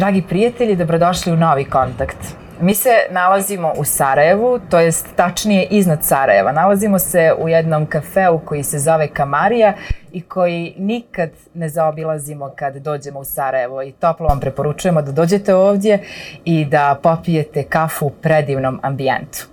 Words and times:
Dragi 0.00 0.22
prijatelji, 0.22 0.76
dobrodošli 0.76 1.32
u 1.32 1.36
novi 1.36 1.64
kontakt. 1.64 2.16
Mi 2.60 2.74
se 2.74 2.90
nalazimo 3.10 3.72
u 3.76 3.84
Sarajevu, 3.84 4.60
to 4.70 4.80
jest 4.80 5.06
tačnije 5.16 5.66
iznad 5.70 6.04
Sarajeva. 6.04 6.52
Nalazimo 6.52 6.98
se 6.98 7.34
u 7.38 7.48
jednom 7.48 7.86
kafeu 7.86 8.38
koji 8.44 8.62
se 8.62 8.78
zove 8.78 9.08
Kamarija 9.08 9.72
i 10.12 10.20
koji 10.20 10.74
nikad 10.78 11.30
ne 11.54 11.68
zaobilazimo 11.68 12.50
kad 12.56 12.76
dođemo 12.76 13.20
u 13.20 13.24
Sarajevo. 13.24 13.82
I 13.82 13.92
toplo 13.92 14.26
vam 14.26 14.40
preporučujemo 14.40 15.02
da 15.02 15.12
dođete 15.12 15.54
ovdje 15.54 15.98
i 16.44 16.64
da 16.64 16.98
popijete 17.02 17.62
kafu 17.62 18.06
u 18.06 18.10
predivnom 18.10 18.80
ambijentu. 18.82 19.46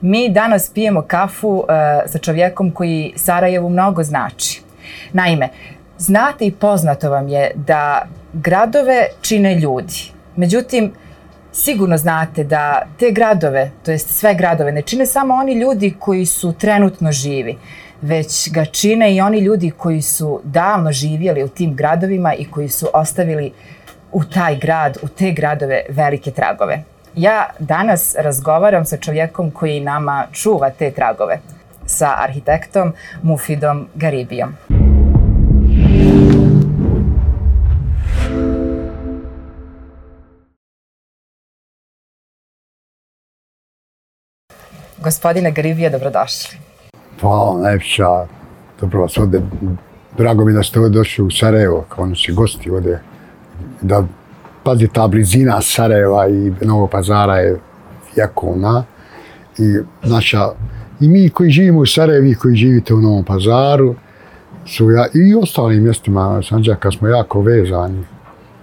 Mi 0.00 0.28
danas 0.28 0.70
pijemo 0.70 1.02
kafu 1.02 1.48
uh, 1.48 1.64
sa 2.06 2.18
čovjekom 2.18 2.70
koji 2.70 3.12
Sarajevu 3.16 3.68
mnogo 3.68 4.02
znači. 4.02 4.62
Naime, 5.12 5.48
znate 5.98 6.46
i 6.46 6.52
poznato 6.52 7.10
vam 7.10 7.28
je 7.28 7.50
da 7.54 8.02
gradove 8.32 9.06
čine 9.20 9.54
ljudi. 9.54 10.10
Međutim, 10.36 10.92
sigurno 11.52 11.96
znate 11.96 12.44
da 12.44 12.82
te 12.98 13.10
gradove, 13.10 13.70
to 13.84 13.90
jest 13.90 14.10
sve 14.10 14.34
gradove, 14.34 14.72
ne 14.72 14.82
čine 14.82 15.06
samo 15.06 15.34
oni 15.34 15.52
ljudi 15.52 15.94
koji 15.98 16.26
su 16.26 16.52
trenutno 16.52 17.12
živi, 17.12 17.58
već 18.02 18.50
ga 18.50 18.64
čine 18.64 19.14
i 19.14 19.20
oni 19.20 19.38
ljudi 19.38 19.70
koji 19.70 20.02
su 20.02 20.40
davno 20.44 20.92
živjeli 20.92 21.42
u 21.42 21.48
tim 21.48 21.74
gradovima 21.76 22.34
i 22.34 22.44
koji 22.44 22.68
su 22.68 22.88
ostavili 22.94 23.52
u 24.12 24.24
taj 24.24 24.56
grad, 24.56 24.98
u 25.02 25.08
te 25.08 25.32
gradove 25.32 25.82
velike 25.88 26.30
tragove. 26.30 26.82
Ja 27.14 27.50
danas 27.58 28.14
razgovaram 28.18 28.84
sa 28.84 28.96
čovjekom 28.96 29.50
koji 29.50 29.80
nama 29.80 30.26
čuva 30.32 30.70
te 30.70 30.90
tragove, 30.90 31.38
sa 31.86 32.14
arhitektom 32.18 32.92
Mufidom 33.22 33.88
Garibijom. 33.94 34.54
Gospodine 45.02 45.50
Garibija, 45.50 45.90
dobrodošli. 45.90 46.58
Hvala, 47.20 47.60
najpša. 47.60 48.26
Dobro 48.80 49.00
vas 49.00 49.18
ovde. 49.18 49.42
Drago 50.18 50.44
mi 50.44 50.52
da 50.52 50.62
ste 50.62 50.80
ovde 50.80 50.98
došli 50.98 51.24
u 51.24 51.30
Sarajevo, 51.30 51.84
kao 51.88 52.06
noći 52.06 52.32
gosti 52.32 52.70
ovde. 52.70 53.00
Da, 53.80 54.04
pazi, 54.62 54.88
ta 54.88 55.08
blizina 55.08 55.60
Sarajeva 55.60 56.28
i 56.28 56.52
Novog 56.60 56.90
pazara 56.90 57.36
je 57.36 57.60
jakona. 58.16 58.84
I 59.58 59.76
naša, 60.02 60.48
i 61.00 61.08
mi 61.08 61.28
koji 61.28 61.50
živimo 61.50 61.80
u 61.80 61.86
Sarajevi, 61.86 62.30
i 62.30 62.34
koji 62.34 62.56
živite 62.56 62.94
u 62.94 63.00
Novom 63.00 63.24
pazaru, 63.24 63.94
su 64.66 64.90
ja, 64.90 65.06
i 65.14 65.34
ostalim 65.34 65.82
mjestima 65.82 66.40
Sanđaka 66.48 66.90
smo 66.90 67.08
jako 67.08 67.40
vezani. 67.40 68.04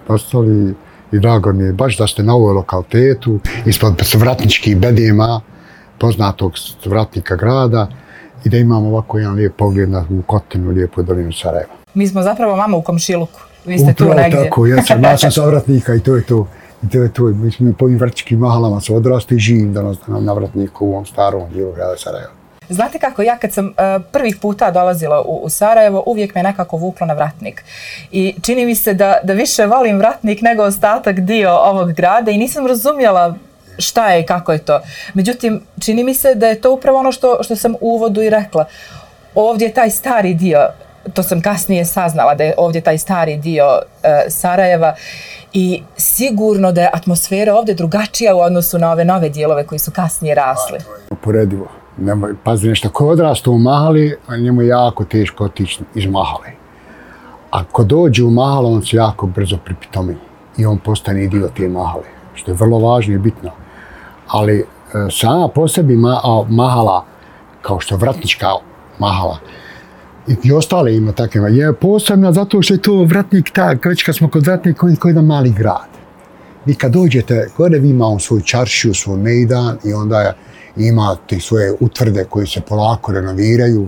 Ostali 0.07 0.73
i 1.11 1.19
drago 1.19 1.53
mi 1.53 1.63
je 1.63 1.73
baš 1.73 1.97
da 1.97 2.07
ste 2.07 2.23
na 2.23 2.35
ovoj 2.35 2.53
lokalitetu, 2.53 3.39
ispod 3.65 4.01
vratničkih 4.15 4.77
bedima, 4.77 5.41
poznatog 6.00 6.53
vratnika 6.86 7.36
grada 7.36 7.88
i 8.44 8.50
da 8.50 8.58
imamo 8.58 8.88
ovako 8.89 9.17
jedan 9.17 9.33
lijep 9.33 9.55
pogled 9.55 9.89
na 9.89 10.05
Kotinu, 10.25 10.72
lijepu 10.72 11.03
dolinu 11.03 11.33
Sarajeva. 11.33 11.73
Mi 11.94 12.08
smo 12.08 12.22
zapravo 12.22 12.55
mama 12.55 12.78
u 12.78 12.81
komšiluku. 12.81 13.39
Vi 13.66 13.80
ste 13.80 13.92
Upravo 13.92 14.11
tu 14.11 14.17
negdje. 14.17 14.44
tako, 14.44 14.66
ja 14.66 14.83
sam, 14.83 15.03
ja 15.03 15.17
sam 15.17 15.31
savratnika 15.31 15.95
i 15.95 16.00
to 16.00 16.16
je 16.16 16.23
to. 16.25 16.47
I 16.83 16.89
to 16.89 16.97
je 16.97 17.14
to. 17.14 17.23
Mi 17.23 17.52
smo 17.52 17.73
po 17.80 17.86
ovim 17.86 17.97
vrtičkim 17.97 18.39
mahalama 18.39 18.81
se 18.81 18.94
odrasti 18.94 19.36
i 19.36 19.39
živim 19.39 19.73
danas 19.73 19.97
na 20.08 20.20
navratniku 20.20 20.86
u 20.86 20.92
ovom 20.92 21.05
starom 21.05 21.50
dijelu 21.53 21.72
grada 21.73 21.97
Sarajeva. 21.97 22.31
Znate 22.70 23.00
kako, 23.00 23.22
ja 23.22 23.38
kad 23.38 23.53
sam 23.53 23.66
uh, 23.66 23.73
prvih 24.11 24.38
puta 24.42 24.72
dolazila 24.72 25.22
u, 25.22 25.39
u 25.44 25.50
Sarajevo, 25.50 26.03
uvijek 26.05 26.36
me 26.36 26.44
nekako 26.44 26.77
vuklo 26.77 27.08
na 27.08 27.14
vratnik. 27.14 27.64
I 28.11 28.36
čini 28.42 28.66
mi 28.66 28.75
se 28.75 28.94
da, 28.94 29.17
da 29.23 29.33
više 29.33 29.66
volim 29.66 29.97
vratnik 29.97 30.42
nego 30.42 30.64
ostatak 30.64 31.20
dio 31.20 31.52
ovog 31.52 31.92
grada 31.92 32.31
i 32.31 32.38
nisam 32.38 32.67
razumjela 32.67 33.36
šta 33.80 34.09
je 34.09 34.22
i 34.22 34.25
kako 34.25 34.52
je 34.52 34.66
to. 34.66 34.81
Međutim, 35.13 35.61
čini 35.80 36.03
mi 36.03 36.13
se 36.13 36.35
da 36.35 36.47
je 36.47 36.61
to 36.61 36.73
upravo 36.73 36.99
ono 36.99 37.11
što, 37.11 37.38
što 37.41 37.55
sam 37.55 37.73
u 37.73 37.77
uvodu 37.81 38.21
i 38.21 38.30
rekla. 38.30 38.66
Ovdje 39.36 39.67
je 39.67 39.73
taj 39.73 39.89
stari 39.89 40.33
dio, 40.33 40.67
to 41.14 41.23
sam 41.23 41.42
kasnije 41.42 41.86
saznala, 41.86 42.36
da 42.36 42.43
je 42.43 42.53
ovdje 42.58 42.81
taj 42.81 42.98
stari 42.98 43.37
dio 43.37 43.65
e, 44.03 44.30
Sarajeva 44.30 44.95
i 45.53 45.83
sigurno 45.98 46.71
da 46.71 46.81
je 46.81 46.89
atmosfera 46.93 47.55
ovdje 47.55 47.73
drugačija 47.73 48.36
u 48.36 48.39
odnosu 48.39 48.77
na 48.77 48.92
ove 48.92 49.05
nove 49.05 49.30
dijelove 49.30 49.67
koji 49.67 49.80
su 49.80 49.92
kasnije 49.92 50.36
rasli. 50.36 50.80
Uporedivo. 51.09 51.67
Nema, 51.98 52.30
pazi 52.43 52.67
nešto, 52.67 52.89
ko 52.89 53.08
odrasta 53.08 53.52
u 53.52 53.58
Mahali, 53.58 54.17
njemu 54.39 54.61
je 54.61 54.67
jako 54.67 55.05
teško 55.05 55.43
otići 55.43 55.80
iz 55.95 56.05
Mahale. 56.05 56.52
A 57.52 57.64
ko 57.64 57.83
dođe 57.83 58.23
u 58.23 58.30
Mahalu, 58.30 58.73
on 58.73 58.86
se 58.86 58.98
jako 58.98 59.27
brzo 59.27 59.58
pripitomi 59.65 60.15
i 60.58 60.65
on 60.65 60.77
postane 60.77 61.27
dio 61.27 61.49
te 61.58 61.67
Mahale, 61.67 62.03
što 62.33 62.52
je 62.52 62.55
vrlo 62.55 62.80
važno 62.80 63.14
i 63.14 63.17
bitno 63.17 63.52
ali 64.31 64.59
e, 64.59 64.65
sama 65.11 65.47
po 65.47 65.67
sebi 65.67 65.95
ma, 65.95 66.21
mahala, 66.49 67.05
kao 67.61 67.79
što 67.79 67.97
vratnička 67.97 68.47
mahala, 68.99 69.39
i, 70.27 70.35
i 70.43 70.51
ostale 70.51 70.95
ima 70.95 71.11
takve, 71.11 71.55
je 71.55 71.73
posebna 71.73 72.31
zato 72.33 72.61
što 72.61 72.73
je 72.73 72.81
to 72.81 73.03
vratnik, 73.03 73.51
ta, 73.53 73.75
već 73.85 74.03
kad 74.03 74.15
smo 74.15 74.29
kod 74.29 74.45
vratnika, 74.45 74.79
koji 74.79 74.91
je 74.91 74.97
jedan 75.05 75.25
mali 75.25 75.51
grad. 75.51 75.89
Vi 76.65 76.75
kad 76.75 76.91
dođete, 76.91 77.49
gore 77.57 77.79
vi 77.79 77.89
imamo 77.89 78.19
svoj 78.19 78.41
čaršiju, 78.41 78.93
svoj 78.93 79.17
mejdan 79.17 79.77
i 79.83 79.93
onda 79.93 80.33
imate 80.77 81.39
svoje 81.39 81.73
utvrde 81.79 82.25
koji 82.29 82.47
se 82.47 82.61
polako 82.61 83.11
renoviraju, 83.11 83.87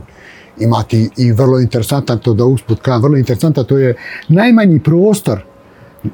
imate 0.60 1.10
i 1.18 1.32
vrlo 1.32 1.60
interesantan 1.60 2.20
to 2.20 2.34
da 2.34 2.46
usput 2.46 2.82
kažem, 2.82 3.02
vrlo 3.02 3.18
interesantan 3.18 3.66
to 3.66 3.78
je 3.78 3.96
najmanji 4.28 4.80
prostor 4.80 5.44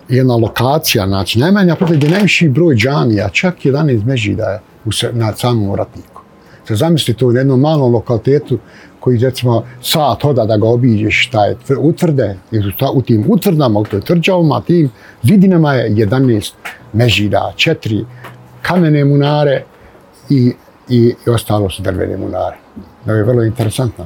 jedna 0.10 0.36
lokacija, 0.36 1.08
znači 1.08 1.40
najmanja 1.40 1.76
pogled 1.76 2.00
gdje 2.00 2.10
najviši 2.10 2.50
broj 2.50 2.76
džamija, 2.76 3.30
čak 3.30 3.56
11 3.64 4.06
mežida 4.06 4.44
je 4.44 4.60
u, 4.86 4.90
na 5.12 5.34
samom 5.34 5.72
vratniku. 5.72 6.22
Se 6.68 6.76
zamisli 6.76 7.14
to 7.14 7.28
u 7.28 7.34
jednom 7.34 7.60
malom 7.60 7.94
lokalitetu 7.94 8.60
koji 9.00 9.18
recimo 9.18 9.64
sat 9.82 10.22
hoda 10.22 10.46
da 10.46 10.58
ga 10.58 10.68
obiđeš, 10.68 11.28
šta 11.28 11.46
je 11.46 11.56
utvrde, 11.80 12.38
u 12.94 13.02
tim 13.02 13.26
utvrdama, 13.28 13.80
u 13.80 13.86
toj 13.86 14.02
tvrđavama, 14.02 14.62
tim 14.62 14.90
zidinama 15.24 15.74
je 15.74 15.90
11 15.92 16.54
mežida, 16.94 17.54
četiri 17.56 18.06
kamene 18.62 19.06
munare 19.06 19.64
i, 20.30 20.54
i, 20.90 21.14
i 21.28 21.30
ostalo 21.30 21.70
su 21.70 21.82
drvene 21.82 22.18
munare. 22.18 22.58
To 23.06 23.14
je 23.14 23.24
vrlo 23.24 23.44
interesantno 23.44 24.06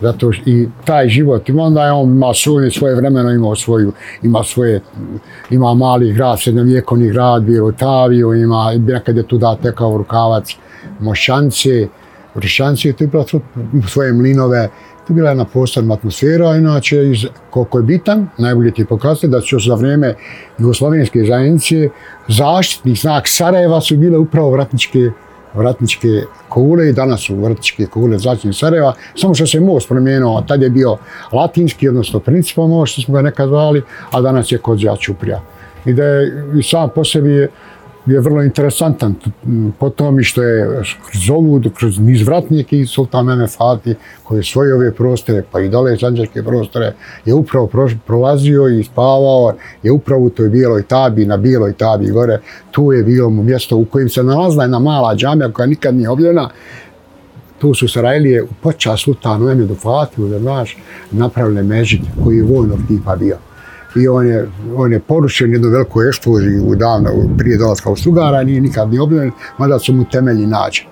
zato 0.00 0.32
što 0.32 0.50
i 0.50 0.68
taj 0.84 1.08
život 1.08 1.48
ima 1.48 1.62
onda 1.62 1.84
je 1.84 1.92
on 1.92 2.08
ima 2.08 2.34
svoje, 2.34 2.70
svoje 2.70 2.94
vremeno 2.94 3.30
imao 3.30 3.56
svoju 3.56 3.92
ima 4.22 4.44
svoje 4.44 4.80
ima 5.50 5.74
mali 5.74 6.12
grad 6.12 6.40
srednjovjekovni 6.40 7.10
grad 7.10 7.42
bio 7.42 7.72
Tavio 7.78 8.34
ima 8.34 8.72
nekad 8.78 9.16
je 9.16 9.22
tu 9.22 9.38
da 9.38 9.56
tekao 9.62 9.96
rukavac 9.96 10.56
Mošance 11.00 11.88
u 12.34 12.40
Rišance 12.40 12.92
tu 12.92 13.04
je 13.04 13.08
bila 13.08 13.24
svoje 13.88 14.12
mlinove. 14.12 14.68
Tu 15.06 15.14
bila 15.14 15.28
jedna 15.28 15.44
posebna 15.44 15.94
atmosfera 15.94 16.56
inače 16.56 17.10
iz, 17.10 17.26
koliko 17.50 17.78
je 17.78 17.82
bitan 17.82 18.28
najbolje 18.38 18.70
ti 18.70 18.84
pokazati 18.84 19.28
da 19.28 19.40
su 19.40 19.58
za 19.58 19.74
vrijeme 19.74 20.14
Jugoslovenske 20.58 21.24
zajednice 21.24 21.88
zaštitni 22.28 22.94
znak 22.94 23.28
Sarajeva 23.28 23.80
su 23.80 23.96
bile 23.96 24.18
upravo 24.18 24.50
vratničke 24.50 25.10
vratničke 25.58 26.22
kule 26.48 26.88
i 26.88 26.92
danas 26.92 27.26
su 27.26 27.36
vratničke 27.36 27.86
kule 27.86 28.18
začinje 28.18 28.52
Sarajeva, 28.52 28.94
samo 29.14 29.34
što 29.34 29.46
se 29.46 29.60
most 29.60 29.88
promijenuo, 29.88 30.42
tad 30.48 30.62
je 30.62 30.70
bio 30.70 30.96
latinski, 31.32 31.88
odnosno 31.88 32.20
principal 32.20 32.66
most, 32.66 32.92
što 32.92 33.02
smo 33.02 33.14
ga 33.14 33.22
nekad 33.22 33.48
zvali, 33.48 33.82
a 34.10 34.20
danas 34.20 34.52
je 34.52 34.58
kod 34.58 34.78
Đačuprija. 34.78 35.42
I 35.84 35.92
da 35.92 36.04
je 36.04 36.44
i 36.58 36.62
sam 36.62 36.88
po 36.94 37.04
sebi 37.04 37.30
je 37.30 37.48
vrlo 38.16 38.42
interesantan 38.42 39.14
po 39.78 39.90
tome 39.90 40.22
što 40.22 40.42
je 40.42 40.82
kroz 41.10 41.30
ovu, 41.30 41.62
kroz 41.74 41.98
niz 41.98 42.26
vratnike 42.26 42.78
i 42.78 42.86
Sultan 42.86 43.26
Mehmed 43.26 43.50
Fatih 43.50 43.96
koji 44.24 44.38
je 44.38 44.44
svoje 44.44 44.74
ove 44.74 44.94
prostore, 44.94 45.42
pa 45.52 45.60
i 45.60 45.68
dole 45.68 45.98
sanđarske 45.98 46.42
prostore, 46.42 46.92
je 47.24 47.34
upravo 47.34 47.70
prolazio 48.06 48.68
i 48.68 48.84
spavao, 48.84 49.54
je 49.82 49.92
upravo 49.92 50.24
u 50.24 50.30
toj 50.30 50.48
bijeloj 50.48 50.82
tabi, 50.82 51.24
na 51.24 51.36
bijeloj 51.36 51.72
tabi 51.72 52.10
gore, 52.10 52.40
tu 52.70 52.92
je 52.92 53.02
bilo 53.02 53.30
mu 53.30 53.42
mjesto 53.42 53.76
u 53.76 53.84
kojem 53.84 54.08
se 54.08 54.22
nalazila 54.22 54.64
jedna 54.64 54.78
mala 54.78 55.16
džamija 55.16 55.52
koja 55.52 55.66
nikad 55.66 55.94
nije 55.94 56.10
obljena, 56.10 56.50
tu 57.58 57.74
su 57.74 57.88
Sarajlije 57.88 58.42
u 58.42 58.48
počas 58.62 59.00
Sultanu 59.00 59.44
Mehmedu 59.44 59.74
Fatihu, 59.74 60.28
da 60.28 60.38
znaš, 60.38 60.76
napravile 61.10 61.62
mežit 61.62 62.00
koji 62.24 62.36
je 62.36 62.42
vojnog 62.42 62.78
tipa 62.88 63.16
bio 63.16 63.36
i 63.98 64.08
on 64.08 64.26
je, 64.26 64.48
on 64.76 64.92
je 64.92 65.00
porušen 65.00 65.52
jednu 65.52 65.68
veliku 65.68 66.02
eksploziju 66.02 66.64
u 66.64 66.74
davno, 66.74 67.10
prije 67.38 67.58
dolazka 67.58 67.90
u 67.90 67.96
Sugara, 67.96 68.42
nije 68.42 68.60
nikad 68.60 68.90
ni 68.90 68.98
obnovljen, 68.98 69.30
mada 69.58 69.78
su 69.78 69.92
mu 69.92 70.04
temelji 70.04 70.46
nađe. 70.46 70.82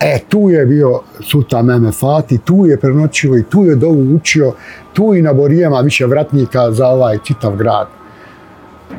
E, 0.00 0.18
tu 0.28 0.50
je 0.50 0.66
bio 0.66 1.00
Sultan 1.20 1.66
Mehmed 1.66 1.94
Fatih, 1.94 2.40
tu 2.44 2.66
je 2.66 2.80
prenoćio 2.80 3.38
i 3.38 3.42
tu 3.42 3.64
je 3.64 3.76
dovu 3.76 4.14
učio, 4.14 4.52
tu 4.92 5.14
i 5.14 5.22
na 5.22 5.32
Borijama 5.32 5.80
više 5.80 6.06
vratnika 6.06 6.72
za 6.72 6.88
ovaj 6.88 7.18
čitav 7.24 7.56
grad. 7.56 7.86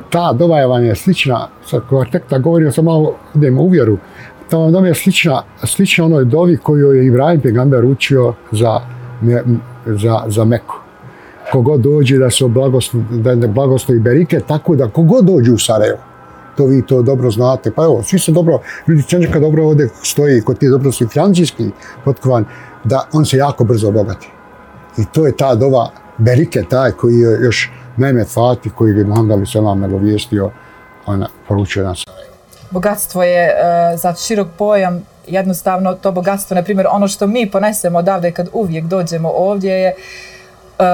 Ta 0.09 0.33
dova 0.33 0.59
je 0.59 0.67
vam 0.67 0.83
je 0.83 0.95
slična, 0.95 1.47
sad 1.65 1.81
ko 1.89 2.05
tek 2.11 2.23
da 2.29 2.37
govorim, 2.37 2.71
sam 2.71 2.85
malo 2.85 3.15
idem 3.35 3.59
u 3.59 3.67
vjeru, 3.69 3.97
ta 4.49 4.57
vam 4.57 4.85
je 4.85 4.95
slična, 4.95 5.43
slična 5.63 6.05
onoj 6.05 6.25
dovi 6.25 6.57
koju 6.57 6.91
je 6.91 7.05
Ibrahim 7.05 7.41
Pegamber 7.41 7.85
učio 7.85 8.33
za, 8.51 8.79
za, 9.85 10.23
za 10.27 10.45
Meku 10.45 10.86
kogod 11.51 11.81
dođe 11.81 12.17
da 12.17 12.29
se 12.29 12.45
blagoslovi, 12.47 13.05
da, 13.09 13.35
da 13.35 13.47
blagoslovi 13.47 13.99
berike, 13.99 14.39
tako 14.39 14.75
da 14.75 14.89
kogod 14.89 15.25
dođe 15.25 15.51
u 15.51 15.57
Sarajevo, 15.57 15.97
to 16.57 16.65
vi 16.65 16.85
to 16.85 17.01
dobro 17.01 17.31
znate. 17.31 17.71
Pa 17.71 17.83
evo, 17.83 18.03
svi 18.03 18.19
se 18.19 18.31
dobro, 18.31 18.59
ljudi 18.87 19.03
Čenčaka 19.03 19.39
dobro 19.39 19.65
ovdje 19.65 19.89
stoji, 20.03 20.41
kod 20.41 20.59
ti 20.59 20.69
dobro 20.69 20.91
su 20.91 21.03
i 21.03 21.07
francijski 21.07 21.69
potkovan, 22.05 22.45
da 22.83 23.07
on 23.13 23.25
se 23.25 23.37
jako 23.37 23.63
brzo 23.63 23.87
obogati. 23.87 24.29
I 24.97 25.01
to 25.13 25.25
je 25.25 25.37
ta 25.37 25.55
dova 25.55 25.89
Berike, 26.17 26.63
taj 26.69 26.91
koji 26.91 27.19
je 27.19 27.39
još 27.41 27.71
Meme 27.97 28.25
Fatih, 28.25 28.71
koji 28.73 28.97
je 28.97 29.05
Muhammed 29.05 29.37
Ali 29.37 29.45
Selam 29.45 29.79
nagovijestio, 29.79 30.51
ona 31.05 31.27
poručio 31.47 31.83
nas. 31.83 32.03
Bogatstvo 32.71 33.23
je 33.23 33.47
uh, 33.47 33.99
za 33.99 34.13
širok 34.13 34.47
pojam, 34.57 35.01
jednostavno 35.27 35.93
to 35.93 36.11
bogatstvo, 36.11 36.55
na 36.55 36.63
primjer, 36.63 36.87
ono 36.91 37.07
što 37.07 37.27
mi 37.27 37.51
ponesemo 37.51 37.99
odavde 37.99 38.31
kad 38.31 38.49
uvijek 38.53 38.85
dođemo 38.85 39.31
ovdje 39.35 39.71
je 39.71 39.93
uh, 40.79 40.85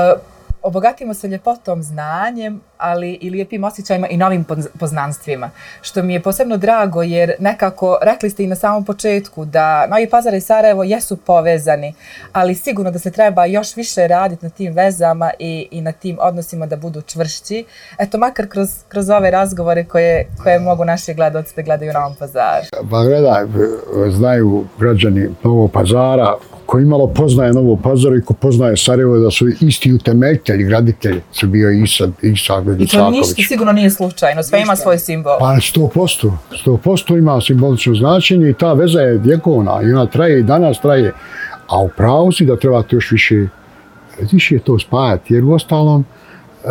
obogatimo 0.63 1.13
se 1.13 1.27
ljepotom, 1.27 1.83
znanjem, 1.83 2.61
ali 2.77 3.13
i 3.21 3.29
lijepim 3.29 3.63
osjećajima 3.63 4.07
i 4.07 4.17
novim 4.17 4.45
poznanstvima. 4.79 5.49
Što 5.81 6.03
mi 6.03 6.13
je 6.13 6.21
posebno 6.21 6.57
drago 6.57 7.03
jer 7.03 7.33
nekako 7.39 7.97
rekli 8.01 8.29
ste 8.29 8.43
i 8.43 8.47
na 8.47 8.55
samom 8.55 8.85
početku 8.85 9.45
da 9.45 9.87
Novi 9.87 10.09
Pazar 10.09 10.33
i 10.33 10.41
Sarajevo 10.41 10.83
jesu 10.83 11.17
povezani, 11.17 11.93
ali 12.31 12.55
sigurno 12.55 12.91
da 12.91 12.99
se 12.99 13.11
treba 13.11 13.45
još 13.45 13.75
više 13.75 14.07
raditi 14.07 14.45
na 14.45 14.49
tim 14.49 14.73
vezama 14.73 15.31
i, 15.39 15.67
i 15.71 15.81
na 15.81 15.91
tim 15.91 16.17
odnosima 16.21 16.65
da 16.65 16.75
budu 16.75 17.01
čvršći. 17.01 17.65
Eto, 17.99 18.17
makar 18.17 18.47
kroz, 18.47 18.69
kroz 18.87 19.09
ove 19.09 19.31
razgovore 19.31 19.85
koje, 19.85 20.27
koje 20.43 20.59
mogu 20.59 20.85
naši 20.85 21.13
gledalci 21.13 21.55
da 21.55 21.61
gledaju 21.61 21.91
u 21.91 21.93
Novom 21.93 22.15
Pazaru. 22.19 22.65
Pa 22.91 23.03
gledaj, 23.03 23.43
znaju 24.09 24.65
građani 24.79 25.29
Novog 25.43 25.71
Pazara, 25.71 26.33
ko 26.65 26.79
imalo 26.79 27.07
poznaje 27.07 27.53
Novo 27.53 27.75
Pazar 27.83 28.15
i 28.15 28.21
ko 28.21 28.33
poznaje 28.33 28.77
Sarajevo 28.77 29.17
da 29.17 29.31
su 29.31 29.47
isti 29.61 29.93
utemeljitelji, 29.93 30.63
graditelji 30.63 31.21
su 31.31 31.47
bio 31.47 31.71
Isa, 31.71 32.07
Isa 32.21 32.63
I 32.79 32.87
to 32.87 33.09
ništa 33.09 33.43
sigurno 33.47 33.71
nije 33.71 33.89
slučajno, 33.89 34.43
sve 34.43 34.61
ima 34.61 34.75
svoj 34.75 34.99
simbol. 34.99 35.37
Pa 35.39 35.57
sto 35.61 35.89
posto, 35.93 36.37
sto 36.61 36.77
posto 36.77 37.17
ima 37.17 37.41
simbolično 37.41 37.95
značenje 37.95 38.49
i 38.49 38.53
ta 38.53 38.73
veza 38.73 38.99
je 38.99 39.17
vjekovna 39.17 39.81
i 39.83 39.91
ona 39.91 40.05
traje 40.05 40.39
i 40.39 40.43
danas 40.43 40.81
traje. 40.81 41.13
A 41.67 41.81
u 41.81 41.89
pravu 41.97 42.31
si 42.31 42.45
da 42.45 42.55
treba 42.55 42.83
to 42.83 42.95
još 42.95 43.11
više, 43.11 43.47
više 44.31 44.59
to 44.59 44.79
spajati, 44.79 45.33
jer 45.33 45.43
u 45.43 45.53
ostalom 45.53 46.05
uh, 46.63 46.69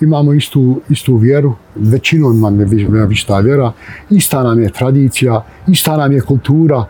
imamo 0.00 0.32
istu, 0.32 0.80
istu 0.88 1.16
vjeru, 1.16 1.54
većinom 1.74 2.40
nam 2.40 2.60
je 2.60 2.66
ista 3.10 3.38
vjera, 3.38 3.72
ista 4.10 4.42
nam 4.42 4.62
je 4.62 4.72
tradicija, 4.72 5.44
ista 5.68 5.96
nam 5.96 6.12
je 6.12 6.20
kultura, 6.20 6.84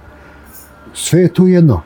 sve 0.94 1.20
je 1.20 1.28
to 1.28 1.46
jedno. 1.46 1.82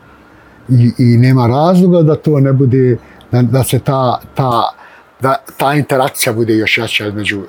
I, 0.69 0.93
i 0.99 1.17
nema 1.19 1.47
razloga 1.47 2.03
da 2.03 2.17
to 2.17 2.41
ne 2.41 2.53
bude, 2.53 2.97
da, 3.33 3.43
da 3.43 3.65
se 3.65 3.79
ta, 3.79 4.21
ta, 4.35 4.63
da 5.21 5.37
ta 5.57 5.75
interakcija 5.75 6.33
bude 6.33 6.57
još 6.57 6.79
jača 6.79 7.07
između 7.07 7.39
uh, 7.39 7.47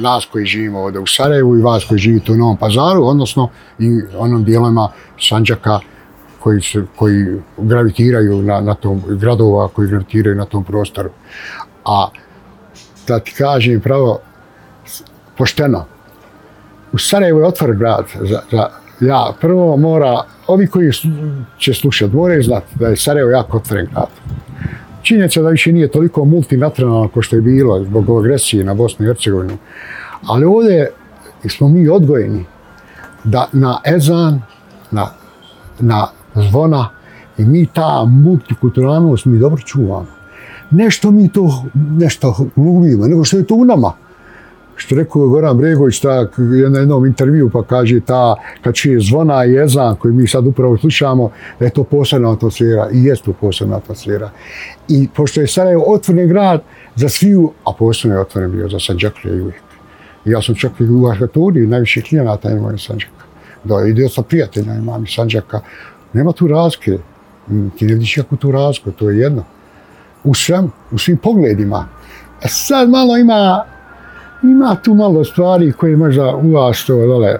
nas 0.00 0.28
koji 0.32 0.46
živimo 0.46 0.80
ovdje 0.80 1.00
u 1.00 1.06
Sarajevu 1.06 1.56
i 1.56 1.62
vas 1.62 1.84
koji 1.84 1.98
živite 1.98 2.32
u 2.32 2.36
Novom 2.36 2.56
Pazaru, 2.56 3.04
odnosno 3.04 3.48
i 3.78 4.00
onom 4.18 4.44
dijelama 4.44 4.88
Sanđaka 5.20 5.80
koji, 6.40 6.60
se, 6.62 6.84
koji 6.96 7.40
gravitiraju 7.58 8.42
na, 8.42 8.60
na 8.60 8.74
tom, 8.74 9.02
gradova 9.08 9.68
koji 9.68 9.88
gravitiraju 9.88 10.36
na 10.36 10.44
tom 10.44 10.64
prostoru. 10.64 11.10
A 11.84 12.08
da 13.08 13.18
ti 13.18 13.34
kažem 13.38 13.80
pravo, 13.80 14.18
pošteno, 15.38 15.84
u 16.92 16.98
Sarajevu 16.98 17.40
je 17.40 17.46
otvoren 17.46 17.78
grad 17.78 18.06
za, 18.20 18.40
za, 18.50 18.68
ja 19.02 19.32
prvo 19.40 19.76
mora, 19.76 20.22
ovi 20.46 20.66
koji 20.66 20.90
će 21.58 21.74
slušati, 21.74 22.16
moraju 22.16 22.42
znati 22.42 22.66
da 22.74 22.88
je 22.88 22.96
Sarajevo 22.96 23.30
jako 23.30 23.56
otvoren 23.56 23.86
grad. 23.92 24.08
Činjenica 25.02 25.42
da 25.42 25.48
više 25.48 25.72
nije 25.72 25.90
toliko 25.90 26.24
multinacionalno 26.24 27.08
kao 27.08 27.22
što 27.22 27.36
je 27.36 27.42
bilo 27.42 27.84
zbog 27.84 28.10
agresije 28.10 28.64
na 28.64 28.74
Bosnu 28.74 29.04
i 29.04 29.08
Hercegovinu. 29.08 29.56
Ali 30.26 30.44
ovdje 30.44 30.90
smo 31.48 31.68
mi 31.68 31.88
odgojeni 31.88 32.44
da 33.24 33.48
na 33.52 33.80
ezan, 33.84 34.42
na, 34.90 35.06
na 35.78 36.06
zvona 36.34 36.88
i 37.38 37.44
mi 37.44 37.66
ta 37.66 38.04
multikulturalnost 38.04 39.24
mi 39.24 39.38
dobro 39.38 39.62
čuvamo. 39.62 40.06
Nešto 40.70 41.10
mi 41.10 41.32
to 41.32 41.64
nešto 41.74 42.48
glumimo, 42.56 43.06
nego 43.06 43.24
što 43.24 43.36
je 43.36 43.46
to 43.46 43.54
u 43.54 43.64
nama 43.64 43.92
što 44.76 44.94
rekao 44.94 45.28
Goran 45.28 45.58
Bregović 45.58 46.00
tak, 46.00 46.38
na 46.70 46.78
jednom 46.78 47.06
intervju 47.06 47.50
pa 47.52 47.62
kaže 47.62 48.00
ta 48.00 48.34
kad 48.62 48.74
čuje 48.74 49.00
zvona 49.00 49.44
i 49.44 49.52
jezan 49.52 49.96
koji 49.96 50.14
mi 50.14 50.26
sad 50.26 50.46
upravo 50.46 50.78
slušamo 50.78 51.30
da 51.58 51.64
je 51.64 51.70
to 51.70 51.84
posebna 51.84 52.32
atmosfera 52.32 52.88
i 52.92 53.04
jest 53.04 53.24
to 53.24 53.32
posebna 53.32 53.76
atmosfera. 53.76 54.30
I 54.88 55.08
pošto 55.14 55.40
je 55.40 55.46
Sarajevo 55.46 55.84
otvoren 55.86 56.28
grad 56.28 56.62
za 56.96 57.08
sviju 57.08 57.52
a 57.64 57.72
posebno 57.78 58.16
je 58.16 58.20
otvoren 58.20 58.52
bio 58.52 58.68
za 58.68 58.80
Sanđaklje 58.80 59.36
i 59.36 59.40
uvijek. 59.40 59.62
I 60.24 60.30
ja 60.30 60.42
sam 60.42 60.54
čak 60.54 60.72
i 60.80 60.84
u 60.84 61.06
Arhaturi 61.06 61.66
najviše 61.66 62.02
klijenata 62.02 62.50
imao 62.50 62.78
Sanđaka 62.78 63.22
da 63.64 63.86
i 63.86 63.92
dio 63.92 64.08
sa 64.08 64.22
prijatelja 64.22 64.74
imam 64.74 65.04
iz 65.04 65.10
Sanđaka 65.14 65.60
nema 66.12 66.32
tu 66.32 66.46
razke 66.46 66.98
mm, 67.48 67.68
ti 67.78 67.86
ne 67.86 67.94
vidiš 67.94 68.14
kako 68.14 68.36
tu 68.36 68.52
razko 68.52 68.90
to 68.90 69.10
je 69.10 69.18
jedno. 69.18 69.44
U 70.24 70.34
svem, 70.34 70.70
u 70.90 70.98
svim 70.98 71.16
pogledima. 71.16 71.88
E 72.42 72.48
sad 72.48 72.90
malo 72.90 73.16
ima 73.16 73.64
ima 74.42 74.76
tu 74.82 74.94
malo 74.94 75.24
stvari 75.24 75.72
koje 75.72 75.96
možda 75.96 76.36
u 76.36 76.52
vas 76.52 76.84
to, 76.86 77.06
dole. 77.06 77.38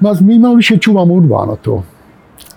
Mas 0.00 0.20
mi 0.20 0.38
malo 0.38 0.54
više 0.54 0.76
čuvamo 0.76 1.14
urbano 1.14 1.56
to. 1.62 1.82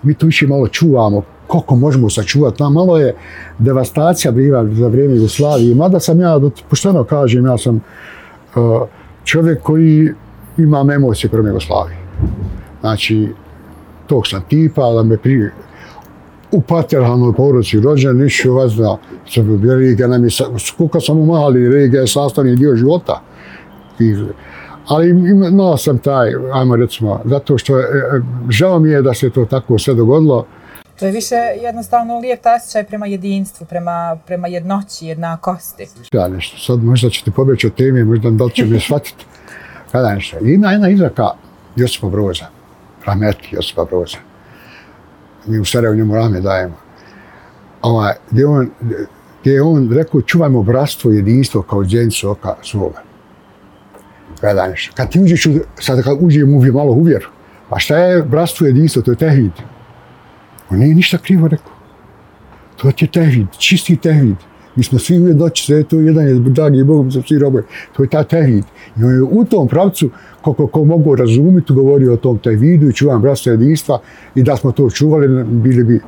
Mi 0.02 0.14
to 0.14 0.26
više 0.26 0.46
malo 0.46 0.68
čuvamo, 0.68 1.22
koliko 1.46 1.76
možemo 1.76 2.10
sačuvati. 2.10 2.58
Tam 2.58 2.72
malo 2.72 2.98
je 2.98 3.14
devastacija 3.58 4.32
bila 4.32 4.66
za 4.66 4.88
vrijeme 4.88 5.14
Jugoslavije. 5.14 5.74
Mada 5.74 6.00
sam 6.00 6.20
ja, 6.20 6.40
pošteno 6.70 7.04
kažem, 7.04 7.46
ja 7.46 7.58
sam 7.58 7.76
uh, 7.76 8.82
čovjek 9.24 9.62
koji 9.62 10.10
ima 10.58 10.94
emocije 10.94 11.30
prema 11.30 11.48
Jugoslavije. 11.48 11.96
Znači, 12.80 13.28
tog 14.06 14.26
sam 14.26 14.42
tipa, 14.48 14.92
da 14.92 15.02
me 15.02 15.16
pri... 15.16 15.50
u 16.52 16.60
paterhalnoj 16.60 17.32
poruci 17.32 17.80
rođen, 17.80 18.16
nišu 18.16 18.54
vas 18.54 18.72
da 18.72 18.96
se 19.28 19.42
Riga 19.78 20.06
nam 20.06 20.24
je, 20.24 20.30
koliko 20.76 21.00
sam 21.00 21.18
umahali, 21.18 21.68
Riga 21.68 21.98
je 21.98 22.06
sastavni 22.06 22.56
dio 22.56 22.76
života 22.76 23.20
i, 24.00 24.14
ali 24.86 25.10
imao 25.52 25.76
sam 25.76 25.98
taj, 25.98 26.32
ajmo 26.52 26.76
recimo, 26.76 27.20
zato 27.24 27.58
što 27.58 27.78
je, 27.78 27.84
e, 27.84 28.20
žao 28.48 28.78
mi 28.78 28.90
je 28.90 29.02
da 29.02 29.14
se 29.14 29.30
to 29.30 29.44
tako 29.44 29.78
sve 29.78 29.94
dogodilo. 29.94 30.46
To 30.98 31.06
je 31.06 31.12
više 31.12 31.34
jednostavno 31.62 32.18
lijep 32.18 32.40
osjećaj 32.56 32.84
prema 32.84 33.06
jedinstvu, 33.06 33.66
prema, 33.66 34.16
prema 34.26 34.48
jednoći, 34.48 35.06
jednakosti. 35.06 35.86
Ja 36.12 36.28
nešto, 36.28 36.58
sad 36.58 36.84
možda 36.84 37.10
ćete 37.10 37.30
pobjeći 37.30 37.66
od 37.66 37.74
teme, 37.74 38.04
možda 38.04 38.30
da 38.30 38.44
li 38.44 38.50
će 38.50 38.64
me 38.64 38.80
shvatiti. 38.86 39.24
Kada 39.92 40.14
nešto, 40.14 40.38
ima 40.38 40.72
jedna 40.72 40.88
izraka 40.88 41.28
Josipa 41.76 42.08
Broza, 42.08 42.46
Rahmeti 43.04 43.48
Josipa 43.52 43.84
Broza. 43.84 44.18
Mi 45.46 45.58
u 45.58 45.64
Sarajevo 45.64 45.94
njemu 45.94 46.14
rame 46.14 46.40
dajemo. 46.40 46.76
Ovaj, 47.82 48.14
gdje 48.30 48.46
on, 48.46 48.70
gdje 49.40 49.52
je 49.52 49.62
on 49.62 49.92
rekao, 49.92 50.22
čuvajmo 50.22 50.62
bratstvo 50.62 51.12
i 51.12 51.16
jedinstvo 51.16 51.62
kao 51.62 51.82
djenicu 51.82 52.30
oka 52.30 52.54
svoga 52.62 53.09
kada 54.40 54.68
nešto. 54.68 54.92
Kad 54.96 55.10
ti 55.10 55.20
uđeš, 55.20 55.46
u, 55.46 55.50
sad 55.80 56.02
kad 56.02 56.16
uđem 56.20 56.54
u 56.54 56.72
malo 56.72 56.92
uvjer, 56.92 57.26
pa 57.68 57.78
šta 57.78 57.96
je 57.96 58.22
bratstvo 58.22 58.66
jedinstvo, 58.66 59.02
to 59.02 59.10
je 59.10 59.16
tehid. 59.16 59.52
On 60.70 60.78
nije 60.78 60.94
ništa 60.94 61.18
krivo 61.18 61.48
rekao. 61.48 61.72
To 62.76 62.88
je 62.88 63.06
tehid, 63.12 63.46
čisti 63.58 63.96
tehid. 63.96 64.36
Mi 64.76 64.84
smo 64.84 64.98
svi 64.98 65.18
uvijek 65.18 65.36
doći, 65.36 65.64
sve 65.64 65.82
to 65.82 66.00
jedan 66.00 66.28
je 66.28 66.34
dragi 66.34 66.84
Bog, 66.84 67.10
za 67.10 67.22
svi 67.22 67.38
roboje. 67.38 67.64
To 67.96 68.02
je 68.02 68.08
ta 68.08 68.24
tehid. 68.24 68.64
I 68.96 69.04
on 69.04 69.14
je 69.14 69.22
u 69.22 69.44
tom 69.44 69.68
pravcu, 69.68 70.10
koliko 70.40 70.66
ko 70.66 70.84
mogu 70.84 71.14
razumiti, 71.16 71.72
govorio 71.72 72.12
o 72.12 72.16
tom 72.16 72.38
tehidu 72.38 72.88
i 72.88 72.92
čuvam 72.92 73.22
bratstvo 73.22 73.52
jedinstva 73.52 74.00
i 74.34 74.42
da 74.42 74.56
smo 74.56 74.72
to 74.72 74.90
čuvali, 74.90 75.44
bili 75.44 75.84
bi, 75.84 76.00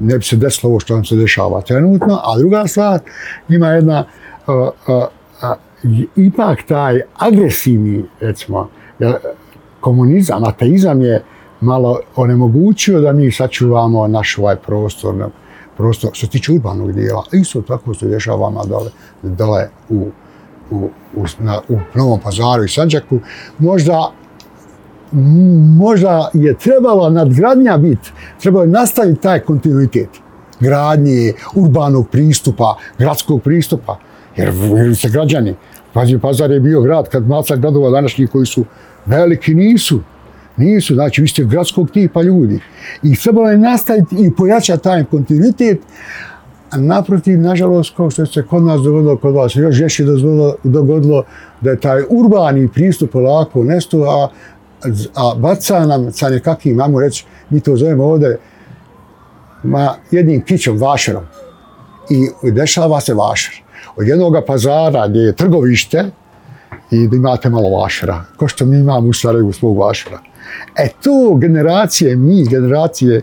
ne 0.00 0.18
bi 0.18 0.24
se 0.24 0.36
desilo 0.36 0.70
ovo 0.70 0.80
što 0.80 0.94
nam 0.94 1.04
se 1.04 1.16
dešava 1.16 1.60
trenutno. 1.60 2.20
A 2.24 2.38
druga 2.38 2.66
stvar, 2.66 3.00
ima 3.48 3.68
jedna 3.68 4.04
uh, 4.46 4.54
uh, 4.54 4.68
uh, 5.42 5.67
ipak 6.16 6.62
taj 6.68 7.00
agresivni, 7.16 8.04
recimo, 8.20 8.68
komunizam, 9.80 10.44
ateizam 10.44 11.02
je 11.02 11.22
malo 11.60 12.00
onemogućio 12.16 13.00
da 13.00 13.12
mi 13.12 13.32
sačuvamo 13.32 14.06
naš 14.08 14.38
ovaj 14.38 14.56
prostor, 14.56 15.14
prostor 15.76 16.10
što 16.12 16.26
se 16.26 16.32
tiče 16.32 16.52
urbanog 16.52 16.92
dijela. 16.92 17.24
Isto 17.32 17.62
tako 17.62 17.94
se 17.94 18.06
dešava 18.06 18.64
dole, 18.68 18.90
dole 19.22 19.68
u, 19.88 20.08
u, 20.70 20.90
u, 21.16 21.24
na, 21.38 21.60
u 21.68 21.78
Novom 21.94 22.20
pazaru 22.20 22.64
i 22.64 22.68
Sanđaku. 22.68 23.18
Možda 23.58 24.12
možda 25.78 26.30
je 26.34 26.54
trebalo 26.54 27.10
nadgradnja 27.10 27.76
biti, 27.76 28.12
trebalo 28.40 28.64
je 28.64 28.70
nastaviti 28.70 29.20
taj 29.20 29.40
kontinuitet 29.40 30.08
gradnje, 30.60 31.32
urbanog 31.54 32.08
pristupa, 32.08 32.76
gradskog 32.98 33.42
pristupa, 33.42 33.98
jer, 34.38 34.52
jer 34.76 34.96
se 34.96 35.08
građani, 35.08 35.54
Pazi, 35.92 36.18
Pazar 36.18 36.50
je 36.50 36.60
bio 36.60 36.80
grad, 36.80 37.08
kad 37.08 37.28
maca 37.28 37.56
gradova 37.56 37.90
današnji 37.90 38.26
koji 38.26 38.46
su 38.46 38.64
veliki, 39.06 39.54
nisu. 39.54 40.00
Nisu, 40.56 40.94
znači, 40.94 41.22
vi 41.22 41.28
ste 41.28 41.44
gradskog 41.44 41.90
tipa 41.90 42.22
ljudi. 42.22 42.60
I 43.02 43.16
trebalo 43.16 43.50
je 43.50 43.58
nastaviti 43.58 44.16
i 44.18 44.30
pojačati 44.36 44.82
taj 44.82 45.04
kontinuitet, 45.04 45.78
A 46.70 46.76
naprotiv, 46.76 47.40
nažalost, 47.40 47.96
kao 47.96 48.10
što 48.10 48.26
se 48.26 48.42
kod 48.42 48.62
nas 48.62 48.80
dogodilo, 48.80 49.16
kod 49.16 49.34
vas 49.34 49.56
još 49.56 49.74
žešće 49.74 50.04
dogodilo, 50.04 50.56
dogodilo 50.64 51.22
da 51.60 51.70
je 51.70 51.80
taj 51.80 52.02
urbani 52.10 52.68
pristup 52.68 53.10
polako 53.12 53.64
nesto, 53.64 54.02
a, 54.02 54.28
a 55.14 55.34
baca 55.36 55.86
nam 55.86 56.12
sa 56.12 56.28
nekakvim, 56.28 56.76
mamo 56.76 57.00
reći, 57.00 57.24
mi 57.50 57.60
to 57.60 57.76
zovemo 57.76 58.04
ovdje, 58.04 58.38
ma 59.62 59.94
jednim 60.10 60.42
kićom, 60.44 60.78
vašerom. 60.78 61.24
I 62.44 62.50
dešava 62.50 63.00
se 63.00 63.14
vašer. 63.14 63.62
Od 63.98 64.08
jednog 64.08 64.34
pazara 64.46 65.08
gdje 65.08 65.20
je 65.20 65.32
trgovište 65.32 66.04
i 66.90 67.08
da 67.08 67.16
imate 67.16 67.50
malo 67.50 67.70
vašara, 67.70 68.24
Ko 68.36 68.48
što 68.48 68.66
mi 68.66 68.78
imamo 68.78 69.08
u 69.08 69.12
Sarajevu 69.12 69.52
svog 69.52 69.78
vašara. 69.78 70.18
E 70.76 70.88
to 71.02 71.34
generacije, 71.34 72.16
mi 72.16 72.44
generacije 72.44 73.20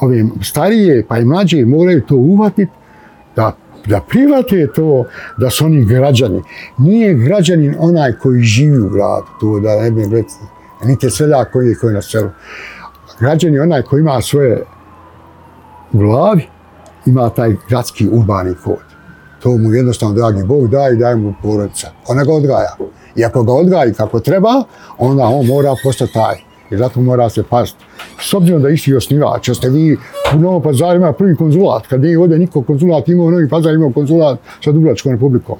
ove 0.00 0.24
starije 0.42 1.06
pa 1.08 1.18
i 1.18 1.24
mlađe 1.24 1.64
moraju 1.64 2.00
to 2.06 2.16
uvatiti 2.16 2.72
da, 3.36 3.56
da 3.86 4.00
private 4.08 4.68
to 4.74 5.04
da 5.38 5.50
su 5.50 5.64
oni 5.64 5.84
građani. 5.84 6.42
Nije 6.78 7.14
građanin 7.14 7.74
onaj 7.78 8.12
koji 8.12 8.42
živi 8.42 8.78
u 8.78 8.88
gradu, 8.88 9.26
to 9.40 9.60
da 9.60 9.82
ne 9.82 9.90
bi 9.90 10.02
reći, 10.02 10.34
niti 10.84 11.10
seljak 11.10 11.52
koji 11.52 11.68
je 11.68 11.74
koji 11.74 11.94
na 11.94 12.02
selu. 12.02 12.30
Građan 13.20 13.54
je 13.54 13.62
onaj 13.62 13.82
koji 13.82 14.00
ima 14.00 14.22
svoje 14.22 14.64
u 15.92 15.98
glavi, 15.98 16.46
ima 17.06 17.30
taj 17.30 17.56
gradski 17.68 18.08
urbani 18.12 18.54
kod. 18.64 18.87
To 19.42 19.56
mu 19.56 19.72
jednostavno, 19.74 20.14
dragi 20.14 20.42
Bog, 20.42 20.68
daj 20.68 20.92
i 20.92 20.96
daj 20.96 21.16
mu 21.16 21.34
porodica. 21.42 21.90
Ona 22.08 22.24
ga 22.24 22.32
odgaja. 22.32 22.76
I 23.16 23.24
ako 23.24 23.42
ga 23.42 23.52
odgaji 23.52 23.94
kako 23.94 24.20
treba, 24.20 24.62
onda 24.98 25.24
on 25.24 25.46
mora 25.46 25.74
postati 25.82 26.12
taj. 26.12 26.48
I 26.70 26.76
zato 26.76 27.00
mora 27.00 27.28
se 27.28 27.42
pasti. 27.42 27.84
S 28.20 28.34
obzirom 28.34 28.62
da 28.62 28.68
isti 28.68 28.94
osnivač, 28.94 29.50
ste 29.50 29.70
vi 29.70 29.96
u 30.34 30.38
Novom 30.38 30.62
pazaru 30.62 30.96
ima 30.96 31.12
prvi 31.12 31.36
konzulat, 31.36 31.86
kad 31.86 32.00
nije 32.00 32.18
ovdje 32.18 32.38
niko 32.38 32.62
konzulat 32.62 33.08
imao, 33.08 33.30
Novi 33.30 33.48
pazar 33.48 33.74
imao 33.74 33.92
konzulat 33.92 34.38
sa 34.64 34.72
Dublačkom 34.72 35.12
republikom. 35.12 35.56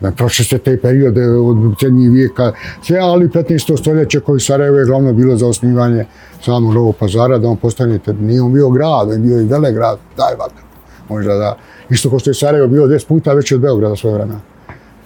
Da 0.00 0.10
prošli 0.10 0.44
ste 0.44 0.58
te 0.58 0.76
periode 0.80 1.26
od 1.26 1.56
srednjih 1.80 2.10
vijeka, 2.10 2.52
sve, 2.82 2.98
ali 2.98 3.28
15. 3.28 3.78
stoljeće 3.78 4.20
koji 4.20 4.40
Sarajevo 4.40 4.78
je 4.78 4.84
glavno 4.84 5.12
bilo 5.12 5.36
za 5.36 5.46
osnivanje 5.46 6.04
samog 6.44 6.74
Novog 6.74 6.96
pazara, 6.96 7.38
da 7.38 7.48
on 7.48 7.56
postanete, 7.56 8.12
nije 8.12 8.42
on 8.42 8.52
bio 8.52 8.70
grad, 8.70 9.10
on 9.10 9.22
bio 9.22 9.40
i 9.40 9.44
velegrad, 9.44 9.98
daj 10.16 10.34
vakar. 10.38 10.64
Možda 11.08 11.34
da, 11.34 11.56
isto 11.90 12.10
ko 12.10 12.18
što 12.18 12.30
je 12.30 12.34
Sarajevo 12.34 12.68
bio 12.68 12.86
10 12.86 13.06
puta 13.06 13.32
veći 13.32 13.54
od 13.54 13.60
Beograda 13.60 13.96
svoje 13.96 14.14
vremena. 14.14 14.40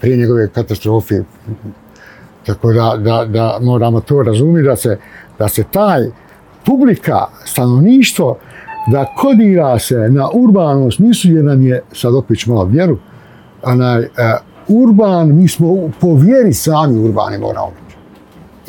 Prije 0.01 0.17
njegove 0.17 0.49
katastrofe. 0.49 1.23
Tako 2.47 2.73
da, 2.73 2.97
da, 2.99 3.25
da 3.25 3.59
moramo 3.61 4.01
to 4.01 4.23
razumjeti, 4.23 4.69
da 4.69 4.77
se, 4.77 4.99
da 5.39 5.49
se 5.49 5.65
taj 5.71 6.03
publika, 6.67 7.27
stanovništvo, 7.45 8.39
da 8.93 9.15
kodira 9.17 9.79
se 9.79 9.95
na 9.95 10.29
urbanost, 10.33 10.97
smislu, 10.97 11.31
jer 11.31 11.45
nam 11.45 11.63
je, 11.63 11.83
sad 11.93 12.15
opet 12.15 12.47
malo 12.47 12.65
vjeru, 12.65 12.99
onaj, 13.63 14.01
uh, 14.01 14.07
urban, 14.69 15.37
mi 15.37 15.49
smo 15.49 15.91
po 16.01 16.15
vjeri 16.15 16.53
sami 16.53 16.99
urbani 16.99 17.39
moramo 17.39 17.71
biti. 17.71 17.97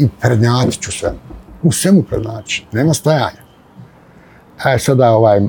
I 0.04 0.10
prednjači 0.22 0.82
ću 0.82 0.92
sve. 0.92 1.14
U 1.64 1.72
svemu 1.72 2.04
prednjači. 2.04 2.66
Nema 2.72 2.94
stajanja 2.94 3.45
a 4.64 4.80
sada 4.80 5.12
ovaj, 5.12 5.42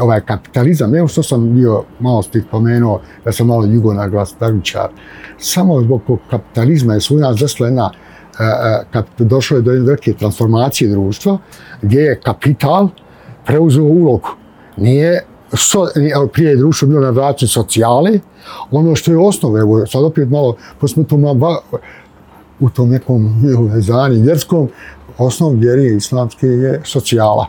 ovaj 0.00 0.20
kapitalizam, 0.20 0.94
evo 0.94 1.08
što 1.08 1.22
sam 1.22 1.54
bio 1.54 1.84
malo 2.00 2.22
stih 2.22 2.44
pomenuo, 2.50 3.00
da 3.24 3.32
sam 3.32 3.46
malo 3.46 3.64
jugo 3.64 3.92
na 3.92 4.06
samo 5.38 5.80
zbog 5.80 6.02
kapitalizma 6.30 6.94
je 6.94 7.00
svoj 7.00 7.20
nas 7.20 7.36
jedna 7.58 7.90
e, 8.40 8.44
e, 8.44 8.84
kad 8.92 9.04
došlo 9.18 9.56
je 9.56 9.62
do 9.62 9.70
jedne 9.70 9.86
velike 9.86 10.12
transformacije 10.12 10.90
društva, 10.90 11.38
gdje 11.82 12.00
je 12.00 12.20
kapital 12.20 12.88
preuzeo 13.46 13.84
ulogu. 13.84 14.28
Nije 14.76 15.24
so, 15.52 15.86
prije 16.32 16.50
je 16.50 16.56
društvo 16.56 16.88
bilo 16.88 17.00
na 17.00 17.10
vraćanju 17.10 17.48
socijale, 17.48 18.18
ono 18.70 18.94
što 18.94 19.10
je 19.10 19.18
osnova, 19.18 19.60
evo 19.60 19.86
sad 19.86 20.04
opet 20.04 20.30
malo, 20.30 20.56
pa 20.80 20.86
to 21.08 21.16
malo, 21.16 21.60
u 22.60 22.70
tom 22.70 22.88
nekom 22.88 23.42
zani 23.76 24.22
vjerskom, 24.22 24.68
osnov 25.18 25.52
vjeri 25.52 25.96
islamske 25.96 26.46
je 26.46 26.80
socijala. 26.84 27.46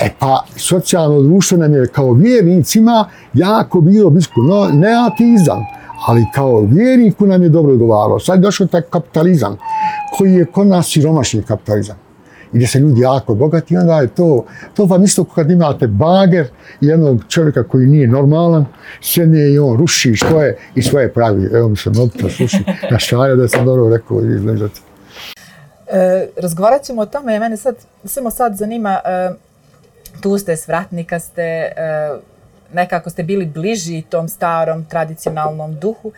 E 0.00 0.10
pa, 0.18 0.44
socijalno 0.56 1.22
društvo 1.22 1.58
nam 1.58 1.74
je 1.74 1.86
kao 1.86 2.12
vjernicima 2.12 3.08
jako 3.34 3.80
bilo 3.80 4.10
blisko, 4.10 4.40
no 4.40 4.68
ne 4.72 4.88
ateizam, 5.06 5.66
ali 6.06 6.26
kao 6.34 6.60
vjerniku 6.60 7.26
nam 7.26 7.42
je 7.42 7.48
dobro 7.48 7.72
odgovaralo. 7.72 8.20
Sad 8.20 8.38
je 8.38 8.42
došao 8.42 8.66
taj 8.66 8.82
kapitalizam, 8.82 9.56
koji 10.18 10.32
je 10.32 10.44
kod 10.44 10.66
nas 10.66 10.86
siromašni 10.86 11.42
kapitalizam. 11.42 11.96
I 12.52 12.56
gdje 12.56 12.66
se 12.66 12.78
ljudi 12.78 13.00
jako 13.00 13.34
bogati, 13.34 13.76
onda 13.76 14.00
je 14.00 14.08
to, 14.08 14.44
to 14.74 14.84
vam 14.84 15.04
isto 15.04 15.24
kad 15.24 15.50
imate 15.50 15.86
bager 15.86 16.48
jednog 16.80 17.24
čovjeka 17.28 17.62
koji 17.62 17.86
nije 17.86 18.08
normalan, 18.08 18.66
sjedne 19.02 19.52
i 19.52 19.58
on 19.58 19.76
ruši 19.76 20.14
što 20.14 20.42
je 20.42 20.58
i 20.74 20.82
svoje 20.82 21.12
pravi. 21.12 21.50
Evo 21.52 21.68
mi 21.68 21.76
se 21.76 21.90
mobitel 21.90 22.30
sluši 22.30 22.64
na 22.90 22.98
šalja 22.98 23.34
da 23.34 23.48
sam 23.48 23.64
dobro 23.64 23.88
rekao 23.88 24.20
i 24.20 24.34
izgledati. 24.34 24.80
E, 25.86 26.28
razgovarat 26.36 26.82
ćemo 26.82 27.02
o 27.02 27.06
tome, 27.06 27.38
mene 27.38 27.56
sad, 27.56 27.74
samo 28.04 28.30
sad 28.30 28.56
zanima, 28.56 28.98
e, 29.04 29.30
tu 30.20 30.38
ste 30.38 30.56
s 30.56 30.68
vratnika, 30.68 31.18
ste, 31.18 31.42
e, 31.42 31.72
nekako 32.72 33.10
ste 33.10 33.22
bili 33.22 33.46
bliži 33.46 34.02
tom 34.02 34.28
starom 34.28 34.84
tradicionalnom 34.84 35.78
duhu. 35.78 36.12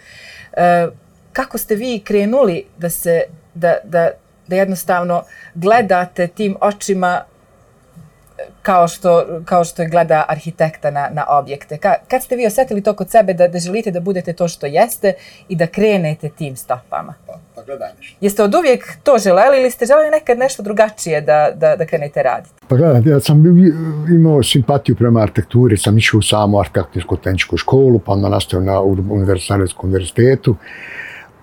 E, 0.53 0.89
kako 1.33 1.59
ste 1.59 1.75
vi 1.75 2.01
krenuli 2.05 2.65
da 2.79 2.91
se 2.91 3.23
da, 3.55 3.75
da, 3.85 4.11
da 4.47 4.57
jednostavno 4.57 5.25
gledate 5.55 6.27
tim 6.27 6.57
očima 6.61 7.25
kao 8.63 8.89
što, 8.89 9.27
kao 9.45 9.65
što 9.65 9.83
je 9.83 9.89
gleda 9.89 10.25
arhitekta 10.29 10.91
na, 10.91 11.09
na 11.13 11.25
objekte. 11.29 11.79
Ka, 11.79 11.95
kad 12.09 12.23
ste 12.23 12.37
vi 12.37 12.47
osjetili 12.47 12.83
to 12.83 12.95
kod 12.95 13.11
sebe 13.11 13.35
da, 13.35 13.49
da 13.49 13.59
želite 13.59 13.91
da 13.91 14.01
budete 14.01 14.33
to 14.33 14.49
što 14.49 14.67
jeste 14.67 15.13
i 15.49 15.57
da 15.57 15.67
krenete 15.67 16.29
tim 16.29 16.57
stopama? 16.57 17.15
Pa, 17.27 17.39
pa 17.55 17.63
gledaj 17.63 17.89
nešto. 17.99 18.17
Jeste 18.21 18.43
od 18.43 18.55
uvijek 18.55 18.99
to 19.03 19.19
želeli 19.19 19.61
ili 19.61 19.71
ste 19.71 19.87
želeli 19.87 20.11
nekad 20.11 20.39
nešto 20.39 20.63
drugačije 20.63 21.21
da, 21.21 21.51
da, 21.55 21.77
da 21.77 21.87
krenete 21.87 22.23
raditi? 22.23 22.55
Pa 22.69 22.77
gledaj, 22.77 23.13
ja 23.13 23.21
sam 23.21 23.45
imao 24.15 24.43
simpatiju 24.43 24.97
prema 24.97 25.21
arhitekturi, 25.21 25.77
sam 25.77 25.99
išao 25.99 26.19
u 26.19 26.23
samu 26.23 26.61
arhitektonsku 26.61 27.17
tehničku 27.17 27.57
školu, 27.57 27.99
pa 27.99 28.13
onda 28.13 28.29
nastavio 28.29 28.73
na 28.73 28.81
univerzitarskom 28.81 29.91
univerzitetu 29.91 30.57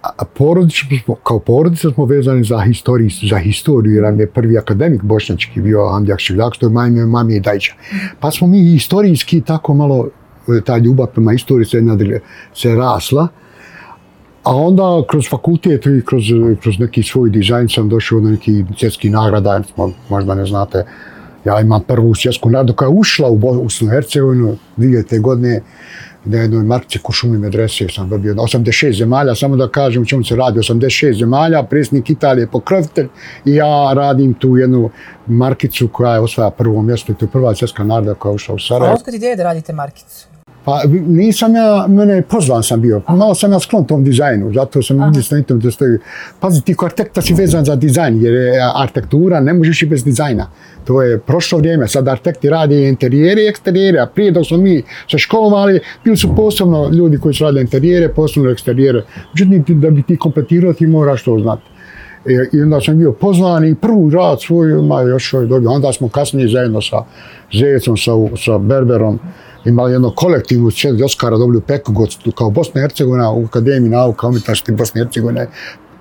a 0.01 0.25
porodično 0.25 0.98
smo, 1.03 1.15
kao 1.15 1.39
porodica 1.39 1.89
smo 1.89 2.06
vezani 2.06 2.44
za 2.44 2.60
historiju, 2.60 3.10
za 3.29 3.38
historiju, 3.38 3.96
jer 3.96 4.03
nam 4.03 4.20
je 4.20 4.27
prvi 4.27 4.58
akademik 4.58 5.01
bošnjački 5.03 5.62
bio 5.62 5.86
Andijak 5.86 6.20
Šivljak, 6.20 6.53
što 6.53 6.65
je 6.65 6.70
mami, 6.70 7.06
mami 7.06 7.36
i 7.36 7.39
Dajča. 7.39 7.74
Pa 8.20 8.32
smo 8.32 8.48
mi 8.48 8.63
historijski 8.63 9.41
tako 9.41 9.74
malo, 9.74 10.08
e, 10.48 10.62
ta 10.65 10.77
ljubav 10.77 11.08
prema 11.08 11.34
istoriji 11.34 11.65
se, 11.65 11.82
nadalje, 11.82 12.20
se 12.53 12.75
rasla, 12.75 13.27
a 14.44 14.56
onda 14.56 15.03
kroz 15.10 15.29
fakultet 15.29 15.86
i 15.86 16.01
kroz, 16.06 16.24
e, 16.32 16.56
kroz 16.62 16.79
neki 16.79 17.03
svoj 17.03 17.29
dizajn 17.29 17.70
sam 17.70 17.89
došao 17.89 18.20
do 18.20 18.29
neki 18.29 18.63
svjetski 18.77 19.10
nagrada, 19.10 19.62
možda 20.10 20.36
ne 20.36 20.46
znate, 20.46 20.86
ja 21.46 21.62
imam 21.62 21.82
prvu 21.88 22.15
svjetsku 22.15 22.50
nagradu 22.50 22.74
koja 22.74 22.88
je 22.88 22.96
ušla 22.96 23.29
u 23.29 23.38
Bosnu 23.38 23.88
i 23.88 23.91
Hercegovinu, 23.91 24.58
2000. 24.77 25.22
godine, 25.22 25.62
na 26.25 26.38
jednoj 26.38 26.63
markici 26.63 26.99
Kušumi 27.03 27.38
Medrese 27.38 27.88
sam 27.89 28.09
dobio 28.09 28.33
86 28.33 28.97
zemalja, 28.97 29.35
samo 29.35 29.55
da 29.55 29.67
kažem 29.67 30.01
u 30.01 30.05
čemu 30.05 30.23
se 30.23 30.35
radi, 30.35 30.59
86 30.59 31.19
zemalja, 31.19 31.63
predsjednik 31.63 32.09
Italije 32.09 32.47
pokrovitelj 32.47 33.07
i 33.45 33.55
ja 33.55 33.93
radim 33.93 34.33
tu 34.33 34.57
jednu 34.57 34.89
markicu 35.27 35.88
koja 35.88 36.13
je 36.13 36.19
osvaja 36.19 36.49
prvo 36.49 36.81
mjesto 36.81 37.11
i 37.11 37.15
to 37.15 37.25
je 37.25 37.29
prva 37.29 37.55
svjetska 37.55 37.83
naroda 37.83 38.13
koja 38.13 38.31
je 38.31 38.35
ušla 38.35 38.55
u 38.55 38.59
Sarajevo. 38.59 38.91
A 38.91 38.93
otkud 38.93 39.13
ideje 39.13 39.35
da 39.35 39.43
radite 39.43 39.73
markicu? 39.73 40.27
Pa 40.65 40.81
nisam 41.07 41.55
ja, 41.55 41.85
mene 41.87 42.21
pozvan 42.21 42.63
sam 42.63 42.81
bio, 42.81 43.01
malo 43.07 43.35
sam 43.35 43.51
ja 43.51 43.59
sklon 43.59 43.85
tom 43.85 44.03
dizajnu, 44.03 44.53
zato 44.53 44.83
sam 44.83 44.97
vidio 44.97 45.23
na 45.31 45.37
internetu 45.37 45.67
da 45.67 45.71
stoji. 45.71 45.97
Pazi, 46.39 46.61
ti 46.61 46.73
ko 46.73 46.85
arhitekta 46.85 47.21
si 47.21 47.33
vezan 47.33 47.65
za 47.65 47.75
dizajn, 47.75 48.21
jer 48.21 48.33
je 48.33 48.59
arhitektura, 48.75 49.39
ne 49.39 49.53
možeš 49.53 49.81
i 49.81 49.85
bez 49.85 50.03
dizajna. 50.03 50.49
To 50.85 51.01
je 51.01 51.19
prošlo 51.19 51.57
vrijeme, 51.57 51.87
sad 51.87 52.07
arhitekti 52.07 52.49
radi 52.49 52.87
interijere 52.87 53.43
i 53.43 53.47
eksterijere, 53.47 53.99
a 53.99 54.05
prije 54.05 54.31
dok 54.31 54.47
smo 54.47 54.57
mi 54.57 54.83
se 55.11 55.17
školovali, 55.17 55.79
bili 56.03 56.17
su 56.17 56.35
posebno 56.35 56.89
ljudi 56.89 57.17
koji 57.17 57.33
su 57.33 57.43
radili 57.43 57.61
interijere, 57.61 58.09
posebno 58.09 58.49
eksterijere. 58.49 59.03
Međutim, 59.33 59.81
da 59.81 59.89
bi 59.89 60.03
ti 60.03 60.17
kompletirao, 60.17 60.73
ti 60.73 60.87
moraš 60.87 61.23
to 61.23 61.39
znati. 61.39 61.63
E, 62.25 62.57
I 62.57 62.61
onda 62.61 62.81
sam 62.81 62.97
bio 62.97 63.11
pozvan 63.11 63.65
i 63.65 63.75
prvu 63.75 64.09
rad 64.09 64.41
svoj, 64.41 64.73
ma 64.73 65.01
još 65.01 65.33
ovaj 65.33 65.47
dobio. 65.47 65.71
Onda 65.71 65.93
smo 65.93 66.09
kasnije 66.09 66.47
zajedno 66.47 66.81
sa 66.81 67.03
Zecom, 67.53 67.97
sa, 67.97 68.11
sa 68.45 68.57
Berberom, 68.57 69.19
imali 69.65 69.91
jedno 69.91 70.13
kolektivnu 70.15 70.71
četiri 70.71 71.03
Oskara 71.03 71.37
dobili 71.37 71.57
u 71.57 71.61
Pekogod 71.61 72.17
kao 72.35 72.49
Bosna 72.49 72.81
i 72.81 72.83
Hercegovina 72.83 73.31
u 73.31 73.45
Akademiji 73.45 73.89
nauka 73.89 74.27
umjetnosti 74.27 74.71
Bosne 74.71 75.01
i 75.01 75.03
Hercegovine 75.03 75.47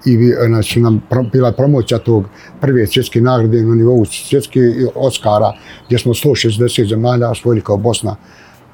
i 0.04 0.32
znači, 0.46 0.80
nam 0.80 1.02
bila 1.32 1.52
promoća 1.52 1.98
tog 1.98 2.24
prve 2.60 2.86
svjetske 2.86 3.20
nagrade 3.20 3.62
na 3.62 3.74
nivou 3.74 4.04
svjetske 4.04 4.60
Oskara 4.94 5.52
gdje 5.86 5.98
smo 5.98 6.14
160 6.14 6.88
zemalja 6.88 7.30
osvojili 7.30 7.64
kao 7.64 7.76
Bosna. 7.76 8.16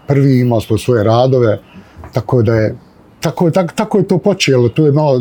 Prvi 0.06 0.40
imali 0.40 0.62
smo 0.62 0.78
svoje 0.78 1.04
radove, 1.04 1.58
tako 2.12 2.42
da 2.42 2.54
je 2.54 2.76
tako, 3.20 3.50
tako, 3.50 3.74
tako 3.74 3.98
je 3.98 4.08
to 4.08 4.18
počelo. 4.18 4.68
To 4.68 4.86
je 4.86 4.92
malo, 4.92 5.20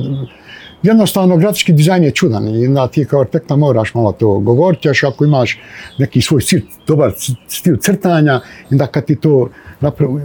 jednostavno 0.83 1.37
grafički 1.37 1.73
dizajn 1.73 2.03
je 2.03 2.11
čudan 2.11 2.47
i 2.47 2.67
onda 2.67 2.87
ti 2.87 3.05
kao 3.05 3.21
arhitekta 3.21 3.55
moraš 3.55 3.93
malo 3.93 4.11
to 4.11 4.39
govoriti, 4.39 4.87
još 4.87 5.03
ako 5.03 5.25
imaš 5.25 5.59
neki 5.97 6.21
svoj 6.21 6.41
stil, 6.41 6.61
dobar 6.87 7.11
stil 7.47 7.77
crtanja, 7.77 8.41
i 8.71 8.73
onda 8.73 8.87
kad 8.87 9.05
ti 9.05 9.15
to 9.15 9.49
napravo, 9.79 10.19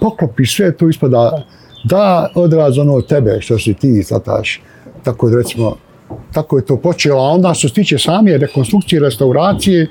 poklopiš 0.00 0.56
sve, 0.56 0.72
to 0.76 0.88
ispada 0.88 1.46
da 1.84 2.30
odraz 2.34 2.78
ono 2.78 3.00
tebe 3.00 3.38
što 3.40 3.58
si 3.58 3.74
ti 3.74 4.02
sataš. 4.02 4.60
Tako 5.02 5.30
da 5.30 5.36
recimo, 5.36 5.76
tako 6.32 6.56
je 6.56 6.64
to 6.66 6.76
počelo, 6.76 7.22
a 7.22 7.30
onda 7.30 7.54
što 7.54 7.68
se 7.68 7.74
tiče 7.74 7.98
same 7.98 8.38
rekonstrukcije, 8.38 9.00
restauracije, 9.00 9.86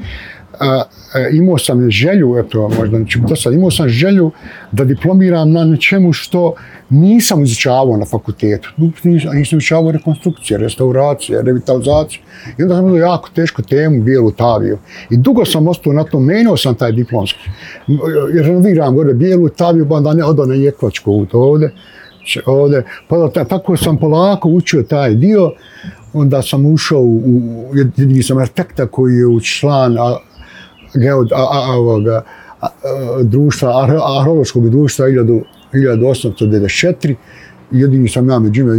a, 0.60 0.84
a, 1.14 1.28
imao 1.32 1.58
sam 1.58 1.92
želju, 1.92 2.38
eto, 2.38 2.70
možda 2.80 3.00
neću 3.00 3.20
biti 3.20 3.36
sad, 3.36 3.54
imao 3.54 3.72
sam 3.72 3.90
želju 3.90 4.32
da 4.72 4.84
diplomiram 4.84 5.52
na 5.52 5.66
nečemu 5.66 6.14
što 6.14 6.54
nisam 6.90 7.44
izučavao 7.44 7.98
na 7.98 8.06
fakultetu. 8.06 8.70
Nisam, 9.04 9.36
nisam 9.36 9.60
izučavao 9.60 9.92
rekonstrukcije, 9.92 10.58
restauracije, 10.58 11.42
revitalizacije. 11.42 12.22
I 12.58 12.64
onda 12.64 12.76
sam 12.76 12.86
imao 12.86 12.98
jako 12.98 13.30
tešku 13.36 13.62
temu, 13.62 14.04
bijelu 14.04 14.32
taviju. 14.32 14.78
I 15.10 15.18
dugo 15.18 15.46
sam 15.46 15.68
ostao 15.68 15.94
na 15.94 16.04
tom, 16.04 16.26
menio 16.26 16.58
sam 16.58 16.76
taj 16.76 16.92
diplomski. 16.92 17.50
Jer 18.34 18.46
renoviram 18.46 18.96
gore 18.96 19.14
bijelu 19.14 19.50
taviju, 19.50 19.90
pa 19.90 19.96
onda 19.96 20.14
ne 20.14 20.24
odo 20.24 20.46
na 20.46 20.56
Jekvačku 20.56 21.28
ovdje. 21.34 21.72
ovdje. 22.46 22.84
Pa 23.08 23.18
da, 23.18 23.44
tako 23.44 23.78
sam 23.78 23.98
polako 23.98 24.50
učio 24.50 24.84
taj 24.84 25.16
dio. 25.16 25.52
Onda 26.14 26.42
sam 26.42 26.66
ušao 26.66 27.02
u, 27.02 27.18
u 27.72 27.76
jedini 27.76 28.24
sam 28.24 28.38
arhitekta 28.38 28.88
koji 28.88 29.16
je 29.16 29.26
u 29.26 29.40
član 29.40 29.98
a, 29.98 30.18
geod, 30.96 31.32
a, 31.32 31.36
a, 31.36 31.72
a, 31.72 31.76
ovoga, 31.78 32.24
a, 32.62 32.68
a, 32.68 32.70
društva, 33.24 33.84
arheološkog 34.20 34.70
društva 34.70 35.06
1894, 35.74 37.16
jedini 37.72 38.10
sam 38.10 38.30
ja 38.30 38.40
među 38.40 38.64
njima, 38.64 38.76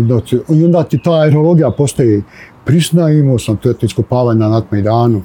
i 0.49 0.65
onda 0.65 0.83
ti 0.83 0.99
ta 1.05 1.13
aerologija 1.13 1.71
postaje 1.71 2.23
prisna, 2.65 3.11
imao 3.11 3.39
sam 3.39 3.57
to 3.57 3.75
iskopavanje 3.83 4.41
na 4.41 4.49
Natmajdanu, 4.49 5.23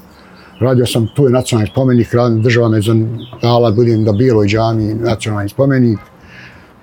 radio 0.60 0.86
sam, 0.86 1.08
tu 1.16 1.24
je 1.24 1.30
nacionalni 1.30 1.72
spomenik, 1.72 2.08
država 2.42 2.70
me 2.70 2.80
dala, 3.42 3.72
budem 3.72 4.04
da 4.04 4.12
bilo 4.12 4.44
i 4.44 4.48
džami, 4.48 4.94
nacionalni 4.94 5.50
spomenik, 5.50 6.00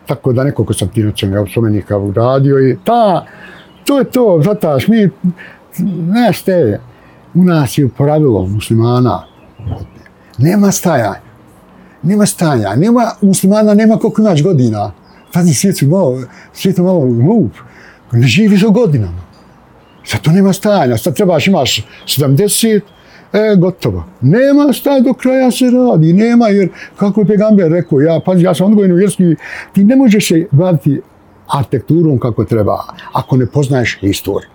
tako 0.07 0.33
da 0.33 0.45
nekoliko 0.45 0.75
sam 0.75 0.89
ti 0.89 1.03
nacionalni 1.03 1.51
spomenika 1.51 1.99
uradio 1.99 2.59
i 2.59 2.77
ta, 2.85 3.27
to 3.85 3.99
je 3.99 4.05
to, 4.05 4.41
zataš, 4.45 4.89
mi, 4.89 5.09
ne 6.13 6.33
ste, 6.33 6.81
u 7.35 7.45
nas 7.45 7.79
je 7.79 7.89
pravilo 7.89 8.47
muslimana, 8.47 9.23
nema 10.39 10.73
stajanja, 10.73 11.21
nema 12.03 12.27
stajanja. 12.27 12.77
nema 12.77 13.11
muslimana, 13.21 13.75
nema 13.75 13.97
koliko 13.97 14.23
naš 14.23 14.43
godina. 14.43 14.93
Pazi, 15.33 15.55
svijet 15.55 15.83
je 15.83 15.89
malo, 15.89 16.23
svijet 16.53 16.79
je 16.79 16.85
malo 16.85 17.01
glup. 17.01 17.53
Ne 18.13 18.27
živi 18.27 18.57
za 18.57 18.69
godinama. 18.69 19.29
Sad 20.05 20.21
to 20.21 20.31
nema 20.31 20.53
stajanja, 20.53 20.97
sad 20.97 21.15
trebaš 21.15 21.47
imaš 21.47 21.87
70, 22.07 22.81
e, 23.33 23.57
gotovo. 23.57 24.05
Nema 24.21 24.73
staj 24.73 25.01
do 25.01 25.13
kraja 25.13 25.51
se 25.51 25.65
radi, 25.71 26.13
nema, 26.13 26.49
jer 26.49 26.69
kako 26.97 27.21
je 27.21 27.27
Pegamber 27.27 27.71
rekao, 27.71 28.01
ja, 28.01 28.21
pazi, 28.27 28.45
ja 28.45 28.55
sam 28.55 28.67
odgojen 28.67 28.93
u 28.93 28.97
vjerski, 28.97 29.37
ti 29.73 29.85
ne 29.85 29.97
možeš 29.97 30.29
se 30.29 30.47
baviti 30.51 31.01
arhitekturom 31.49 32.19
kako 32.19 32.45
treba, 32.45 32.79
ako 33.13 33.37
ne 33.37 33.47
poznaješ 33.47 33.99
istoriju. 34.03 34.49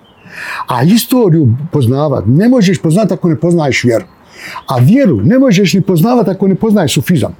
A 0.68 0.84
istoriju 0.84 1.48
poznavat, 1.72 2.24
ne 2.28 2.50
možeš 2.50 2.82
poznati 2.82 3.14
ako 3.14 3.30
ne 3.30 3.40
poznaješ 3.40 3.84
vjeru. 3.84 4.06
A 4.68 4.78
vjeru 4.78 5.22
ne 5.22 5.40
možeš 5.40 5.74
ni 5.74 5.82
poznavati 5.82 6.30
ako 6.30 6.48
ne 6.48 6.56
poznaješ 6.56 6.94
sufizam. 6.94 7.36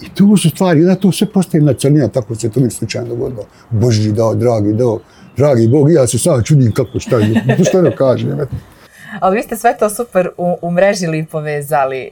I 0.00 0.08
tu 0.14 0.36
su 0.36 0.50
stvari, 0.50 0.84
da 0.84 0.94
to 0.94 1.12
sve 1.12 1.26
postaje 1.26 1.62
na 1.64 1.72
crnina, 1.72 2.08
tako 2.08 2.34
se 2.34 2.50
to 2.50 2.60
mi 2.60 2.70
slučajno 2.70 3.08
dogodilo. 3.08 3.44
Boži 3.70 4.12
dao, 4.12 4.34
dragi 4.34 4.72
dao, 4.72 4.98
dragi 5.36 5.68
Bog, 5.68 5.92
ja 5.92 6.06
se 6.06 6.18
sad 6.18 6.44
čudim 6.44 6.72
kako 6.72 7.00
šta 7.00 7.16
je, 7.16 7.44
što 7.68 7.82
ne 7.82 7.96
kažem. 7.96 8.38
Ali 9.20 9.36
vi 9.36 9.42
ste 9.42 9.56
sve 9.56 9.76
to 9.78 9.90
super 9.90 10.28
umrežili 10.62 11.18
i 11.18 11.26
povezali, 11.26 11.98
e, 11.98 12.10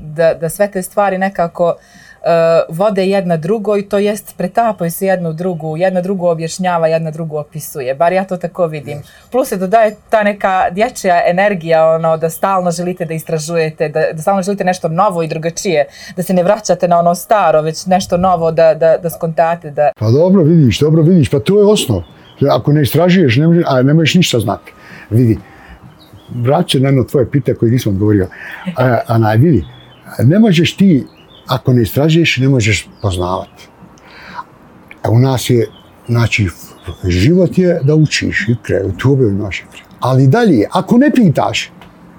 da, 0.00 0.34
da 0.34 0.48
sve 0.48 0.70
te 0.70 0.82
stvari 0.82 1.18
nekako 1.18 1.64
uh, 1.64 2.02
uh, 2.22 2.76
vode 2.76 3.06
jedna 3.06 3.36
drugo 3.36 3.76
i 3.76 3.82
to 3.82 3.98
jest 3.98 4.36
pretapaju 4.36 4.90
se 4.90 5.06
jednu 5.06 5.32
drugu, 5.32 5.76
jedna 5.76 6.00
drugu 6.00 6.26
objašnjava, 6.26 6.86
jedna 6.86 7.10
drugu 7.10 7.36
opisuje. 7.36 7.94
Bar 7.94 8.12
ja 8.12 8.24
to 8.24 8.36
tako 8.36 8.66
vidim. 8.66 9.02
Plus 9.30 9.48
se 9.48 9.56
dodaje 9.56 9.96
ta 10.10 10.22
neka 10.22 10.70
dječja 10.70 11.22
energija, 11.26 11.86
ono, 11.86 12.16
da 12.16 12.30
stalno 12.30 12.70
želite 12.70 13.04
da 13.04 13.14
istražujete, 13.14 13.88
da, 13.88 14.00
da 14.12 14.22
stalno 14.22 14.42
želite 14.42 14.64
nešto 14.64 14.88
novo 14.88 15.22
i 15.22 15.28
drugačije, 15.28 15.86
da 16.16 16.22
se 16.22 16.34
ne 16.34 16.42
vraćate 16.42 16.88
na 16.88 16.98
ono 16.98 17.14
staro, 17.14 17.62
već 17.62 17.86
nešto 17.86 18.16
novo 18.16 18.50
da, 18.50 18.74
da, 18.74 18.96
da 19.02 19.10
skontate. 19.10 19.70
Da... 19.70 19.90
Pa 19.98 20.10
dobro 20.10 20.42
vidiš, 20.42 20.80
dobro 20.80 21.02
vidiš, 21.02 21.30
pa 21.30 21.40
to 21.40 21.58
je 21.58 21.64
osnov. 21.64 22.02
Ako 22.50 22.72
ne 22.72 22.82
istražuješ, 22.82 23.36
ne, 23.36 23.46
možeš, 23.46 23.64
a 23.66 23.82
ne 23.82 23.94
možeš 23.94 24.14
ništa 24.14 24.38
znati. 24.38 24.72
Vidi, 25.10 25.38
vraća 26.34 26.78
na 26.78 26.88
jedno 26.88 27.04
tvoje 27.04 27.30
pite 27.30 27.54
koje 27.54 27.72
nisam 27.72 27.92
odgovorio. 27.92 28.28
A, 28.76 28.98
a 29.06 29.18
naj, 29.18 29.36
vidi, 29.36 29.64
ne 30.18 30.38
možeš 30.38 30.76
ti 30.76 31.06
ako 31.54 31.72
ne 31.72 31.82
istražuješ, 31.82 32.36
ne 32.36 32.48
možeš 32.48 32.88
poznavati. 33.02 33.68
A 35.02 35.08
e, 35.08 35.10
u 35.10 35.18
nas 35.18 35.50
je, 35.50 35.66
znači, 36.08 36.48
život 37.04 37.58
je 37.58 37.80
da 37.82 37.94
učiš 37.94 38.48
i 38.48 38.56
kreju, 38.62 38.92
tu 38.98 39.12
obje 39.12 39.28
imaš 39.28 39.60
i 39.60 39.64
Ali 40.00 40.26
dalje, 40.26 40.66
ako 40.72 40.98
ne 40.98 41.10
pitaš, 41.14 41.70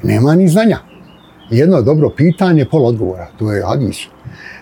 nema 0.04 0.36
ni 0.36 0.48
znanja. 0.48 0.80
Jedno 1.50 1.82
dobro 1.82 2.10
pitanje, 2.10 2.66
pol 2.66 2.86
odgovora, 2.86 3.28
to 3.40 3.52
je 3.52 3.64
hadis. 3.66 3.98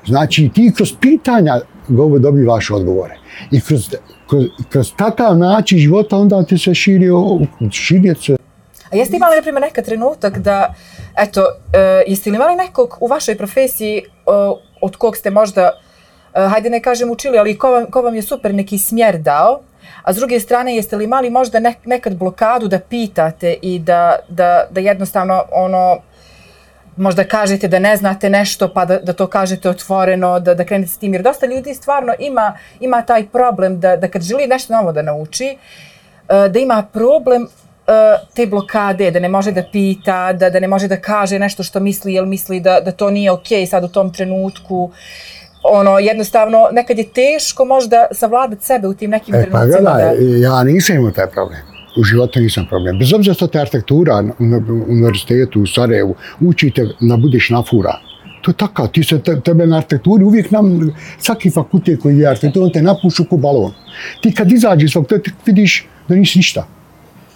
Znači, 0.06 0.50
ti 0.54 0.72
kroz 0.76 0.94
pitanja 1.02 1.60
govo 1.88 2.20
dobivaš 2.20 2.72
odgovore. 2.72 3.18
I 3.52 3.62
kroz, 3.62 3.96
kroz, 4.30 4.46
kroz 4.70 4.94
takav 4.96 5.38
način 5.38 5.80
života 5.80 6.18
onda 6.18 6.44
ti 6.44 6.58
se 6.58 6.74
širi, 6.74 7.08
širi 7.72 8.16
se. 8.22 8.41
A 8.92 8.96
jeste 8.96 9.16
imali, 9.16 9.36
na 9.36 9.42
primjer, 9.42 9.62
neka 9.62 9.82
trenutak 9.82 10.38
da, 10.38 10.74
eto, 11.18 11.42
uh, 11.42 12.04
jeste 12.08 12.30
li 12.30 12.36
imali 12.36 12.56
nekog 12.56 12.98
u 13.00 13.08
vašoj 13.08 13.38
profesiji 13.38 14.04
uh, 14.26 14.58
od 14.82 14.96
kog 14.96 15.18
ste 15.18 15.30
možda, 15.30 15.72
uh, 15.72 16.52
hajde 16.52 16.70
ne 16.70 16.82
kažem 16.82 17.12
učili, 17.12 17.38
ali 17.38 17.58
ko 17.58 17.72
vam, 17.72 17.86
ko 17.92 18.02
vam 18.02 18.16
je 18.16 18.22
super 18.22 18.54
neki 18.54 18.78
smjer 18.78 19.18
dao, 19.18 19.62
a 20.04 20.14
s 20.14 20.16
druge 20.16 20.40
strane 20.40 20.76
jeste 20.76 20.96
li 20.96 21.04
imali 21.04 21.30
možda 21.30 21.60
nek, 21.60 21.78
nekad 21.86 22.16
blokadu 22.16 22.68
da 22.68 22.80
pitate 22.80 23.56
i 23.62 23.80
da, 23.80 24.16
da, 24.28 24.68
da 24.70 24.80
jednostavno 24.80 25.44
ono, 25.52 25.98
možda 26.98 27.24
kažete 27.24 27.68
da 27.68 27.80
ne 27.80 27.96
znate 27.96 28.30
nešto 28.30 28.74
pa 28.74 28.86
da, 28.86 29.00
da 29.00 29.14
to 29.14 29.28
kažete 29.28 29.70
otvoreno, 29.70 30.40
da, 30.40 30.54
da 30.54 30.66
krenete 30.66 30.92
s 30.92 30.98
tim, 30.98 31.14
jer 31.14 31.24
dosta 31.24 31.46
ljudi 31.46 31.74
stvarno 31.74 32.14
ima, 32.20 32.58
ima 32.80 33.02
taj 33.02 33.28
problem 33.28 33.80
da, 33.80 33.96
da 33.96 34.08
kad 34.08 34.22
želi 34.22 34.48
nešto 34.48 34.74
novo 34.74 34.92
da 34.92 35.02
nauči, 35.02 35.58
da 36.28 36.60
ima 36.60 36.84
problem 36.94 37.48
te 38.36 38.48
blokade, 38.48 39.12
da 39.12 39.20
ne 39.20 39.30
može 39.30 39.52
da 39.52 39.64
pita, 39.72 40.34
da, 40.34 40.50
da 40.50 40.60
ne 40.60 40.68
može 40.68 40.88
da 40.88 40.98
kaže 40.98 41.40
nešto 41.40 41.64
što 41.64 41.80
misli, 41.80 42.14
jel 42.14 42.26
misli 42.26 42.60
da, 42.60 42.80
da 42.86 42.92
to 42.92 43.12
nije 43.12 43.32
okej 43.32 43.62
okay 43.62 43.70
sad 43.70 43.84
u 43.84 43.88
tom 43.88 44.14
trenutku. 44.14 44.92
Ono, 45.64 46.00
jednostavno, 46.00 46.68
nekad 46.72 46.98
je 46.98 47.08
teško 47.08 47.66
možda 47.66 48.08
savladati 48.12 48.66
sebe 48.66 48.88
u 48.88 48.94
tim 48.94 49.12
nekim 49.12 49.36
e, 49.36 49.44
trenucima. 49.44 49.60
Pa 49.60 49.66
gledaj, 49.66 50.18
da... 50.18 50.38
ja 50.38 50.64
nisam 50.64 50.96
imao 50.96 51.12
taj 51.12 51.28
problem. 51.28 51.60
U 51.98 52.04
životu 52.04 52.40
nisam 52.40 52.66
problem. 52.70 53.00
Bez 53.00 53.14
obzira 53.14 53.34
što 53.34 53.48
te 53.48 53.60
arhitektura 53.60 54.24
u 54.40 54.44
univerzitetu 54.88 55.62
u 55.62 55.68
Sarajevu 55.68 56.16
učite 56.40 56.88
da 57.00 57.18
budeš 57.18 57.50
na 57.50 57.64
fura. 57.70 58.00
To 58.42 58.52
je 58.52 58.56
tako, 58.56 58.88
ti 58.88 59.04
se 59.04 59.20
te, 59.20 59.42
tebe 59.42 59.66
na 59.68 59.78
arhitekturi 59.78 60.24
uvijek 60.24 60.52
nam, 60.52 60.94
svaki 61.20 61.52
fakultet 61.52 62.02
koji 62.02 62.18
je 62.18 62.28
arhitektur, 62.28 62.64
on 62.64 62.72
te 62.72 62.82
napušu 62.82 63.26
ko 63.26 63.38
balon. 63.38 63.74
Ti 64.22 64.34
kad 64.34 64.52
izađeš 64.52 64.92
svog, 64.92 65.08
ti 65.08 65.32
vidiš 65.46 65.88
da 66.08 66.16
nisi 66.16 66.40
ništa 66.40 66.68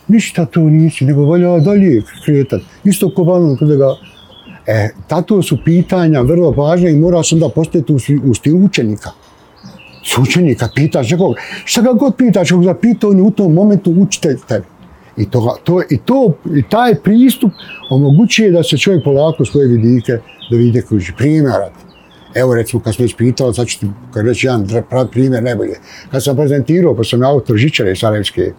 ništa 0.07 0.45
to 0.45 0.59
nisi, 0.59 1.05
nego 1.05 1.25
valja 1.25 1.59
dalje 1.59 2.01
kretat. 2.25 2.61
Isto 2.83 3.09
ko 3.09 3.23
valno 3.23 3.55
kada 3.55 3.75
ga... 3.75 3.95
E, 4.67 4.89
tato 5.07 5.41
su 5.41 5.57
pitanja 5.65 6.21
vrlo 6.21 6.51
važne 6.51 6.91
i 6.91 6.97
mora 6.97 7.23
sam 7.23 7.39
da 7.39 7.49
postaviti 7.49 7.93
u, 7.93 7.99
u 8.29 8.33
stil 8.33 8.65
učenika. 8.65 9.09
S 10.05 10.17
učenika 10.17 10.69
pitaš 10.75 11.11
nekog, 11.11 11.35
šta 11.65 11.81
ga 11.81 11.93
god 11.93 12.15
pitaš, 12.17 12.51
ako 12.51 12.61
ga 12.61 12.73
pita, 12.73 13.07
on 13.07 13.21
u 13.21 13.31
tom 13.31 13.53
momentu 13.53 13.91
učitelj 13.91 14.37
tebe. 14.47 14.65
I, 15.17 15.29
to, 15.29 15.57
to, 15.63 15.81
i, 15.89 15.97
to, 15.97 16.33
I 16.55 16.63
taj 16.69 16.95
pristup 16.95 17.51
omogućuje 17.89 18.51
da 18.51 18.63
se 18.63 18.77
čovjek 18.77 19.03
polako 19.03 19.45
svoje 19.45 19.67
vidike, 19.67 20.17
da 20.51 20.57
vidi 20.57 20.81
kruži. 20.81 21.13
Primjer 21.17 21.43
primjerat. 21.43 21.85
Evo 22.35 22.55
recimo 22.55 22.81
kad 22.81 22.95
sam 22.95 23.03
već 23.03 23.15
pitao, 23.15 23.53
sad 23.53 23.67
ću 23.67 23.79
ti 23.79 23.87
reći 24.15 24.47
jedan 24.47 24.67
primjer 25.11 25.43
najbolje. 25.43 25.75
Kad 26.11 26.23
sam 26.23 26.35
prezentirao, 26.35 26.95
pa 26.95 27.03
sam 27.03 27.23
autor 27.23 27.57
Žičare 27.57 27.95
Sarajevske, 27.95 28.51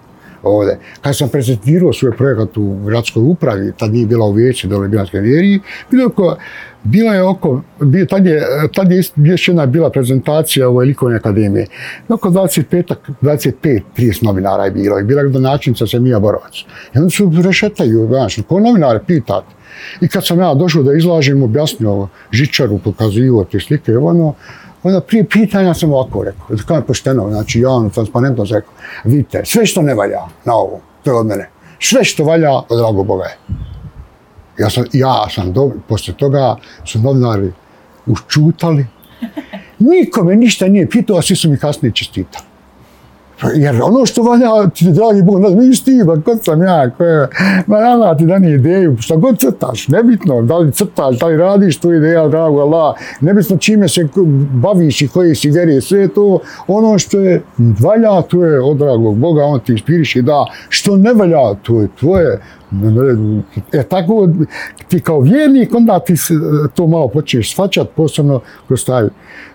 ovde. 0.46 0.78
Kad 1.00 1.16
sam 1.16 1.28
prezentirao 1.28 1.92
svoj 1.92 2.16
projekat 2.16 2.56
u 2.56 2.76
gradskoj 2.84 3.22
upravi, 3.22 3.72
tad 3.78 3.92
nije 3.92 4.06
bila 4.06 4.26
u 4.26 4.32
vijeći, 4.32 4.68
dole 4.68 4.88
bila 4.88 5.06
vjeriji, 5.12 5.60
bilo 5.90 6.06
oko, 6.06 6.36
bila 6.82 7.14
je 7.14 7.22
oko, 7.22 7.62
bio, 7.80 8.06
tad 8.06 8.26
je, 8.26 8.42
tad 8.74 8.92
je 8.92 9.02
još 9.16 9.48
jedna 9.48 9.66
bila 9.66 9.90
prezentacija 9.90 10.68
u 10.68 10.76
likovne 10.76 11.16
akademije. 11.16 11.66
Oko 12.08 12.30
25, 12.30 12.94
25, 13.22 13.80
30 13.96 14.24
novinara 14.24 14.64
je 14.64 14.70
bilo. 14.70 15.00
I 15.00 15.04
bila 15.04 15.22
je 15.22 15.28
donačnica 15.28 15.86
Semija 15.86 16.20
Borovac. 16.20 16.54
I 16.94 16.98
oni 16.98 17.10
su 17.10 17.32
rešetaju, 17.44 18.06
znaš, 18.06 18.38
ko 18.48 18.60
novinare 18.60 19.00
pitati. 19.06 19.54
I 20.00 20.08
kad 20.08 20.26
sam 20.26 20.40
ja 20.40 20.54
došao 20.54 20.82
da 20.82 20.94
izlažem, 20.94 21.42
objasnio 21.42 22.08
žičaru, 22.32 22.78
pokazivo 22.78 23.44
te 23.44 23.60
slike, 23.60 23.96
ono, 23.98 24.34
onda 24.82 25.00
prije 25.00 25.24
pitanja 25.28 25.74
sam 25.74 25.92
ovako 25.92 26.24
rekao, 26.24 26.46
kao 26.66 26.82
pošteno, 26.82 27.30
znači 27.30 27.60
javno, 27.60 27.90
transparentno 27.90 28.44
rekao, 28.44 28.72
vidite, 29.04 29.42
sve 29.44 29.66
što 29.66 29.82
ne 29.82 29.94
valja 29.94 30.20
na 30.44 30.54
ovom, 30.54 30.80
to 31.04 31.10
je 31.10 31.16
od 31.16 31.26
mene. 31.26 31.48
Sve 31.80 32.04
što 32.04 32.24
valja 32.24 32.50
od 32.52 32.78
drago 32.78 33.04
Boga 33.04 33.24
je. 33.24 33.36
Ja 34.58 34.70
sam, 34.70 34.84
ja 34.92 35.28
sam 35.30 35.52
do, 35.52 35.70
posle 35.88 36.14
toga 36.14 36.56
su 36.84 36.98
novinari 36.98 37.52
učutali, 38.06 38.86
Nikome 39.78 40.36
ništa 40.36 40.68
nije 40.68 40.90
pitao, 40.90 41.16
a 41.16 41.22
svi 41.22 41.36
su 41.36 41.50
mi 41.50 41.58
kasnije 41.58 41.92
čestitali. 41.92 42.45
Pa, 43.40 43.48
jer 43.54 43.82
ono 43.82 44.06
što 44.06 44.22
valja, 44.22 44.70
ti 44.70 44.84
dragi 44.84 45.22
Bog, 45.22 45.40
ne 45.40 45.48
znam, 45.48 45.84
ti, 45.84 46.02
ba, 46.06 46.20
kod 46.20 46.44
sam 46.44 46.62
ja, 46.62 46.90
ko 46.90 47.04
je, 47.04 47.28
ma 47.66 47.80
nama 47.80 48.16
ti 48.16 48.26
dani 48.26 48.52
ideju, 48.52 48.96
šta 49.00 49.16
god 49.16 49.38
crtaš, 49.38 49.88
nebitno, 49.88 50.42
da 50.42 50.58
li 50.58 50.72
crtaš, 50.72 51.18
da 51.18 51.26
li 51.26 51.36
radiš 51.36 51.78
tu 51.78 51.92
ideja, 51.92 52.28
drago 52.28 52.60
Allah, 52.60 52.94
nebitno 53.20 53.56
čime 53.56 53.88
se 53.88 54.08
baviš 54.52 55.02
i 55.02 55.08
koje 55.08 55.34
si 55.34 55.50
vjerije, 55.50 55.80
sve 55.80 56.08
to, 56.08 56.38
ono 56.68 56.98
što 56.98 57.20
je 57.20 57.42
valja, 57.58 58.22
to 58.22 58.44
je 58.44 58.60
od 58.60 58.76
dragog 58.76 59.16
Boga, 59.16 59.44
on 59.44 59.60
ti 59.60 59.74
ispiriš 59.74 60.16
i 60.16 60.22
da, 60.22 60.46
što 60.68 60.96
ne 60.96 61.12
valja, 61.12 61.54
to 61.62 61.80
je 61.80 61.88
tvoje, 62.00 62.40
E 63.72 63.82
tako, 63.82 64.28
ti 64.88 65.00
kao 65.00 65.20
vjernik, 65.20 65.74
onda 65.74 66.00
ti 66.00 66.16
se, 66.16 66.34
e, 66.34 66.38
to 66.74 66.86
malo 66.86 67.08
počneš 67.08 67.54
svačat, 67.54 67.88
posebno 67.96 68.40
kroz 68.66 68.84
taj. 68.84 69.08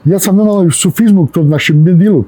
Ja 0.05 0.19
sam 0.19 0.39
ono 0.39 0.51
imao 0.51 0.71
sufizmu 0.71 1.27
kod 1.33 1.45
našeg 1.45 1.75
mediluk, 1.75 2.25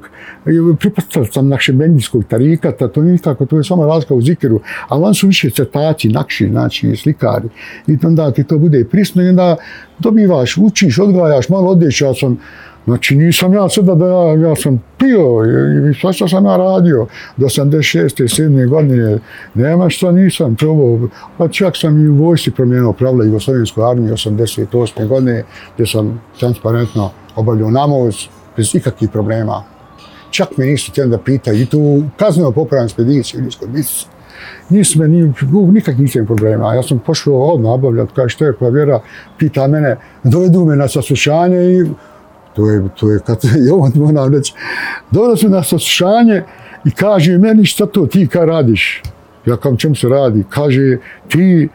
pripastao 0.78 1.24
sam 1.24 1.48
našeg 1.48 1.76
bendijskog 1.76 2.24
tarikata, 2.24 2.88
to 2.88 3.02
nije 3.02 3.18
tako, 3.18 3.46
to 3.46 3.56
je 3.56 3.64
samo 3.64 3.86
razlika 3.86 4.14
u 4.14 4.22
zikiru, 4.22 4.60
ali 4.88 5.04
on 5.04 5.14
su 5.14 5.26
više 5.26 5.50
cetaci, 5.50 6.08
nakši, 6.08 6.48
znači 6.48 6.96
slikari. 6.96 7.48
I 7.86 7.98
onda 8.02 8.30
ti 8.30 8.44
to 8.44 8.58
bude 8.58 8.84
prisno 8.84 9.22
i 9.22 9.28
onda 9.28 9.56
dobivaš, 9.98 10.56
učiš, 10.56 10.98
odgajaš, 10.98 11.48
malo 11.48 11.70
odeš, 11.70 12.00
ja 12.00 12.14
sam, 12.14 12.38
Znači 12.84 13.16
nisam 13.16 13.54
ja 13.54 13.68
sada 13.68 13.94
da 13.94 14.06
ja, 14.06 14.48
ja 14.48 14.56
sam 14.56 14.82
pio 14.98 15.44
i 15.90 15.94
sve 15.94 16.12
što 16.12 16.28
sam 16.28 16.44
ja 16.44 16.56
radio 16.56 17.06
do 17.36 17.46
86. 17.46 18.22
i 18.22 18.42
7. 18.42 18.68
godine, 18.68 19.18
nema 19.54 19.90
što 19.90 20.12
nisam 20.12 20.56
probao, 20.56 21.08
pa 21.38 21.48
čak 21.48 21.76
sam 21.76 22.04
i 22.04 22.08
u 22.08 22.14
vojsci 22.14 22.50
promijenio 22.50 22.92
pravila 22.92 23.24
Jugoslovenskoj 23.24 23.90
armiji 23.90 24.12
88. 24.12 25.06
godine, 25.06 25.44
gdje 25.74 25.86
sam 25.86 26.22
transparentno 26.38 27.10
obavljao 27.36 27.70
namoz 27.70 28.16
bez 28.56 28.74
ikakvih 28.74 29.10
problema. 29.10 29.62
Čak 30.30 30.56
me 30.56 30.66
nisu 30.66 30.90
htjeli 30.90 31.10
da 31.10 31.18
pitaju 31.18 31.62
i 31.62 31.66
tu 31.66 32.02
kazneno 32.16 32.52
popravljam 32.52 32.88
spediciju, 32.88 33.42
nisko 33.42 33.66
misli. 33.66 34.14
Nisu 34.68 34.98
me, 34.98 35.08
ni, 35.08 35.32
nikak 35.72 35.98
nisam 35.98 36.26
problema. 36.26 36.74
Ja 36.74 36.82
sam 36.82 36.98
pošao 36.98 37.34
odmah 37.34 37.72
obavljati, 37.72 38.12
kaže 38.16 38.28
što 38.28 38.44
je 38.44 38.52
provjera, 38.52 39.00
pita 39.38 39.66
mene, 39.66 39.96
dovedu 40.24 40.64
me 40.64 40.76
na 40.76 40.88
saslušanje 40.88 41.56
i 41.56 41.84
to 42.56 42.70
je, 42.70 42.88
to 43.00 43.10
je, 43.10 43.18
kad 43.26 43.44
je 43.44 43.72
on 43.72 43.92
moram 43.94 44.34
reći, 44.34 44.54
dobro 45.10 45.48
na 45.48 45.62
saslušanje 45.62 46.42
i 46.84 46.90
kaže 46.90 47.38
meni 47.38 47.64
šta 47.64 47.86
to 47.86 48.06
ti 48.06 48.26
ka 48.26 48.44
radiš? 48.44 49.02
Ja 49.46 49.56
kam 49.56 49.76
čemu 49.76 49.94
se 49.94 50.08
radi? 50.08 50.44
Kaže 50.48 50.98
ti 51.28 51.68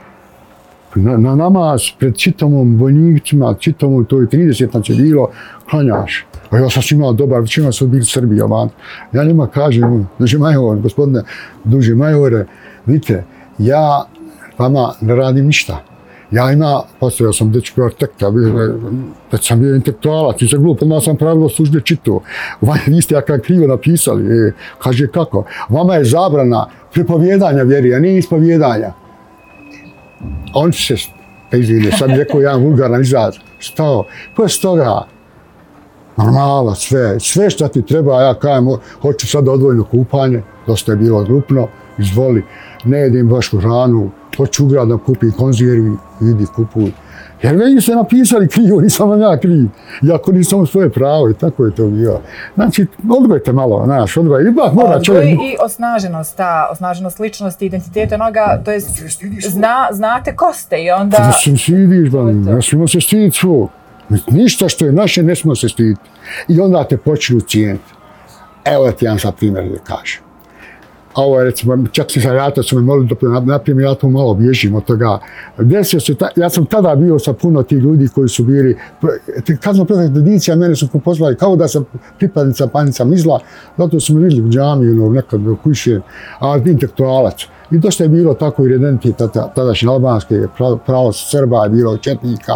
na, 0.96 1.18
na 1.18 1.36
namaz 1.36 1.82
pred 2.00 2.18
čitavom 2.18 2.78
vojnicima, 2.78 3.56
čitavom, 3.60 4.06
to 4.06 4.20
je 4.20 4.28
30 4.28 4.74
nam 4.74 4.84
će 4.84 4.94
bilo, 4.94 5.30
klanjaš. 5.70 6.26
A 6.50 6.58
ja 6.58 6.70
sam 6.70 6.84
imao 6.92 7.14
dobar, 7.14 7.42
većina 7.42 7.72
su 7.72 7.88
bili 7.88 8.04
Srbi, 8.04 8.40
van. 8.42 8.70
Ja 9.14 9.24
njima 9.24 9.48
kažem, 9.48 10.08
duže 10.20 10.38
major, 10.38 10.80
gospodine, 10.80 11.24
duže 11.64 11.96
majore, 11.96 12.46
vidite, 12.86 13.24
ja 13.58 14.06
vama 14.58 14.94
ne 15.02 15.16
radim 15.16 15.46
ništa. 15.46 15.89
Ja 16.32 16.52
ima, 16.52 16.82
postavio 17.00 17.34
sam 17.34 17.52
dečko 17.52 17.84
arhitekta, 17.86 18.30
već 19.32 19.48
sam 19.48 19.60
bio 19.60 19.76
intelektualac, 19.76 20.42
nisam 20.42 20.64
glup, 20.64 20.82
odmah 20.82 21.04
sam 21.04 21.18
pravilo 21.18 21.50
službe 21.50 21.82
čitao. 21.82 22.22
Vanje, 22.62 22.84
vi 22.88 23.02
ste 23.02 23.16
ja 23.16 23.22
krivo 23.22 23.68
napisali, 23.68 24.48
e, 24.48 24.52
kaže 24.80 25.08
kako, 25.08 25.46
vama 25.70 25.96
je 25.96 26.06
zabrana 26.06 26.68
pripovjedanja 26.94 27.64
vjeri, 27.64 27.96
a 27.96 28.00
nije 28.00 28.18
ispovjedanja. 28.18 28.94
On 30.54 30.74
se, 30.74 30.96
pa 31.52 31.58
izvine, 31.58 31.92
sad 31.92 32.10
rekao 32.10 32.42
jedan 32.42 32.64
vulgaran 32.64 33.02
izraz, 33.02 33.36
što, 33.60 34.06
ko 34.36 34.44
je 34.44 34.50
toga? 34.62 35.08
Normala, 36.18 36.76
sve, 36.76 37.20
sve 37.20 37.50
što 37.50 37.68
ti 37.68 37.82
treba, 37.86 38.22
ja 38.22 38.34
kajem, 38.34 38.68
hoću 39.02 39.28
sad 39.28 39.48
odvojno 39.48 39.84
kupanje, 39.84 40.44
dosta 40.68 40.92
je 40.92 40.98
bilo 40.98 41.24
grupno, 41.24 41.68
izvoli, 41.98 42.44
ne 42.86 42.98
jedim 42.98 43.32
vašu 43.32 43.60
hranu, 43.60 44.12
hoću 44.40 44.66
ugrad 44.66 44.88
da 44.88 44.98
kupim 44.98 45.32
konzervi, 45.32 45.92
idi 46.22 46.46
kupuj. 46.56 46.92
Jer 47.42 47.58
meni 47.58 47.82
su 47.82 47.96
napisali 47.96 48.48
krivo, 48.48 48.82
nisam 48.82 49.10
vam 49.10 49.22
ja 49.22 49.40
kriv. 49.40 49.68
Iako 50.10 50.32
nisam 50.32 50.68
svoje 50.68 50.90
pravo 50.90 51.30
i 51.30 51.34
tako 51.34 51.66
je 51.66 51.76
to 51.76 51.88
bio. 51.88 52.20
Znači, 52.56 52.88
odgojte 53.10 53.52
malo, 53.52 53.82
znaš, 53.86 54.18
odgoj. 54.18 54.44
Ipak 54.52 54.74
mora 54.74 55.02
čovjek... 55.02 55.26
I, 55.26 55.32
I 55.32 55.56
osnaženost, 55.66 56.38
ta 56.38 56.68
osnaženost 56.72 57.20
ličnosti, 57.20 57.66
identiteta 57.66 58.16
onoga, 58.16 58.62
to 58.66 58.72
je, 58.72 58.80
zna, 59.50 59.88
znate 59.92 60.36
ko 60.36 60.54
ste 60.54 60.84
i 60.84 60.92
onda... 60.92 61.18
Da 61.18 61.32
se 61.32 61.58
stidiš, 61.58 62.10
ba, 62.10 62.24
ne 62.24 62.62
smijemo 62.62 62.88
se 62.88 63.02
stiditi 63.02 63.38
svog. 63.38 63.70
Ništa 64.32 64.70
što 64.70 64.86
je 64.86 64.92
naše, 64.92 65.24
ne 65.24 65.36
smijemo 65.36 65.56
se 65.56 65.70
stiditi. 65.70 66.02
I 66.48 66.60
onda 66.60 66.84
te 66.84 66.98
počinu 66.98 67.40
cijeniti. 67.40 67.94
Evo 68.66 68.92
ti 68.92 69.06
jedan 69.06 69.20
sad 69.20 69.36
primjer 69.36 69.70
da 69.70 69.80
kažem 69.80 70.29
a 71.14 71.22
ovo 71.22 71.40
je 71.40 71.46
recimo, 71.46 71.78
čak 71.92 72.12
si 72.12 72.22
sa 72.22 72.34
rata 72.34 72.64
su 72.64 72.76
me 72.76 72.82
molili 72.82 73.10
da 73.22 73.40
naprijem, 73.40 73.80
ja 73.80 73.96
to 73.96 74.10
malo 74.10 74.34
bježim 74.34 74.76
od 74.76 74.86
toga. 74.86 75.20
Desio 75.58 76.00
se, 76.00 76.16
ta, 76.16 76.30
ja 76.36 76.50
sam 76.50 76.66
tada 76.66 76.96
bio 76.96 77.20
sa 77.20 77.34
puno 77.34 77.64
tih 77.64 77.78
ljudi 77.78 78.08
koji 78.08 78.30
su 78.30 78.44
bili, 78.44 78.78
kad 79.62 79.76
smo 79.76 79.86
predali 79.86 80.10
dedicija, 80.10 80.56
mene 80.56 80.76
su 80.76 80.88
poslali 80.88 81.36
kao 81.36 81.56
da 81.56 81.68
sam 81.68 81.86
pripadnica 82.18 82.68
panica 82.68 83.06
mizla, 83.06 83.40
zato 83.78 84.00
su 84.00 84.14
me 84.14 84.24
vidjeli 84.24 84.48
u 84.48 84.52
džami, 84.52 84.90
ono, 84.90 85.10
nekad 85.10 85.48
u 85.48 85.56
kuće, 85.64 86.02
a 86.40 86.58
intelektualac. 86.66 87.46
I 87.72 87.78
dosta 87.78 88.04
je 88.04 88.10
bilo 88.10 88.34
tako 88.34 88.66
i 88.66 88.68
redenti 88.68 89.14
tadašnje 89.56 89.90
albanske, 89.90 90.48
pravo 90.86 91.12
Srba 91.14 91.64
je 91.64 91.70
bilo 91.70 91.98
četnika. 91.98 92.54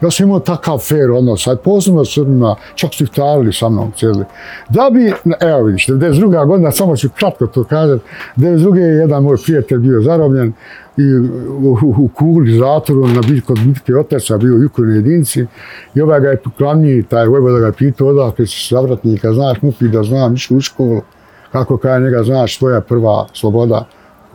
Ja 0.00 0.10
sam 0.10 0.26
imao 0.26 0.40
takav 0.40 0.78
fair 0.78 1.10
odnos, 1.10 1.44
sad 1.44 1.60
posebno 1.60 2.04
s 2.04 2.14
Srbima, 2.14 2.56
čak 2.74 2.94
su 2.94 3.04
iftarili 3.04 3.52
sa 3.52 3.68
mnom 3.68 3.92
cijeli. 3.92 4.24
Da 4.68 4.90
bi, 4.92 5.12
evo 5.40 5.62
vidiš, 5.62 5.86
92. 5.86 6.46
godina, 6.46 6.70
samo 6.72 6.96
ću 6.96 7.08
kratko 7.18 7.46
to 7.46 7.64
kazati, 7.64 8.04
92. 8.36 8.76
je 8.76 8.96
jedan 8.96 9.22
moj 9.22 9.36
prijatelj 9.44 9.78
bio 9.78 10.02
zarobljen 10.02 10.52
i 10.96 11.16
u, 11.48 11.78
u, 11.82 11.94
u 11.98 12.08
kugli 12.14 12.58
zatvoru 12.58 13.08
na 13.08 13.20
bitku 13.28 13.46
kod 13.46 13.58
bitke 13.64 13.96
otaca 13.96 14.38
bio 14.38 14.54
u 14.54 14.62
Jukurne 14.62 14.94
jedinci 14.94 15.46
i 15.94 16.00
ovaj 16.00 16.20
ga 16.20 16.28
je 16.28 16.38
glavni, 16.58 17.02
taj 17.02 17.26
vojvoda 17.26 17.58
ga 17.58 17.66
je 17.66 17.72
pitao 17.72 18.08
odakle 18.08 18.46
si 18.46 18.66
savratnika, 18.68 19.32
znaš 19.32 19.62
mupi 19.62 19.88
da 19.88 20.02
znam, 20.02 20.34
išli 20.34 20.56
u 20.56 20.60
školu, 20.60 21.00
kako 21.52 21.76
kaj 21.76 22.00
njega 22.00 22.22
znaš, 22.22 22.58
tvoja 22.58 22.80
prva 22.80 23.26
sloboda, 23.32 23.84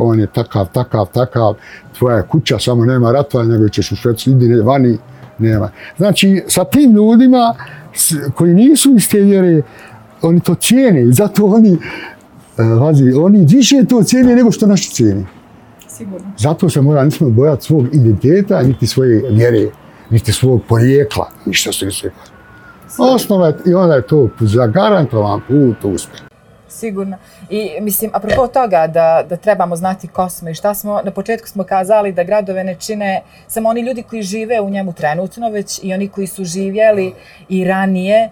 on 0.01 0.19
je 0.19 0.27
takav, 0.27 0.67
takav, 0.73 1.05
takav, 1.13 1.53
tvoja 1.97 2.21
kuća, 2.21 2.59
samo 2.59 2.85
nema 2.85 3.11
ratovanja, 3.11 3.49
nego 3.49 3.69
ćeš 3.69 3.91
u 3.91 3.95
Švecu, 3.95 4.29
idi 4.29 4.55
vani, 4.55 4.97
nema. 5.37 5.69
Znači, 5.97 6.43
sa 6.47 6.63
tim 6.63 6.91
ljudima 6.91 7.55
koji 8.35 8.53
nisu 8.53 8.95
iz 8.95 9.09
te 9.09 9.19
vjere, 9.19 9.61
oni 10.21 10.39
to 10.39 10.55
cijene 10.55 11.03
i 11.03 11.13
zato 11.13 11.45
oni, 11.45 11.77
vazi, 12.57 13.03
e, 13.09 13.15
oni 13.15 13.45
više 13.49 13.85
to 13.89 14.03
cijene 14.03 14.35
nego 14.35 14.51
što 14.51 14.67
naši 14.67 14.89
cijene. 14.89 15.25
Sigurno. 15.87 16.31
Zato 16.37 16.69
se 16.69 16.81
mora 16.81 17.03
nismo 17.05 17.29
bojati 17.29 17.65
svog 17.65 17.95
identiteta, 17.95 18.61
niti 18.61 18.87
svoje 18.87 19.29
vjere, 19.29 19.69
niti 20.09 20.31
svog 20.31 20.61
porijekla, 20.69 21.29
ništa 21.45 21.71
se 21.71 21.91
sve. 21.91 22.11
Osnova 22.97 23.47
je, 23.47 23.55
i 23.65 23.73
onda 23.73 23.95
je 23.95 24.01
to 24.01 24.29
zagarantovan 24.39 25.41
put 25.47 25.93
uspjeh 25.93 26.30
sigurno. 26.81 27.17
I 27.49 27.69
mislim, 27.81 28.11
apropo 28.13 28.47
toga 28.47 28.87
da, 28.87 29.23
da 29.29 29.37
trebamo 29.37 29.75
znati 29.75 30.07
ko 30.07 30.29
smo 30.29 30.49
i 30.49 30.53
šta 30.53 30.73
smo, 30.73 31.01
na 31.03 31.11
početku 31.11 31.47
smo 31.47 31.63
kazali 31.63 32.11
da 32.11 32.23
gradove 32.23 32.63
ne 32.63 32.75
čine 32.75 33.21
samo 33.47 33.69
oni 33.69 33.81
ljudi 33.81 34.03
koji 34.03 34.21
žive 34.21 34.61
u 34.61 34.69
njemu 34.69 34.93
trenutno, 34.93 35.49
već 35.49 35.79
i 35.83 35.93
oni 35.93 36.07
koji 36.09 36.27
su 36.27 36.45
živjeli 36.45 37.13
i 37.49 37.65
ranije. 37.65 38.29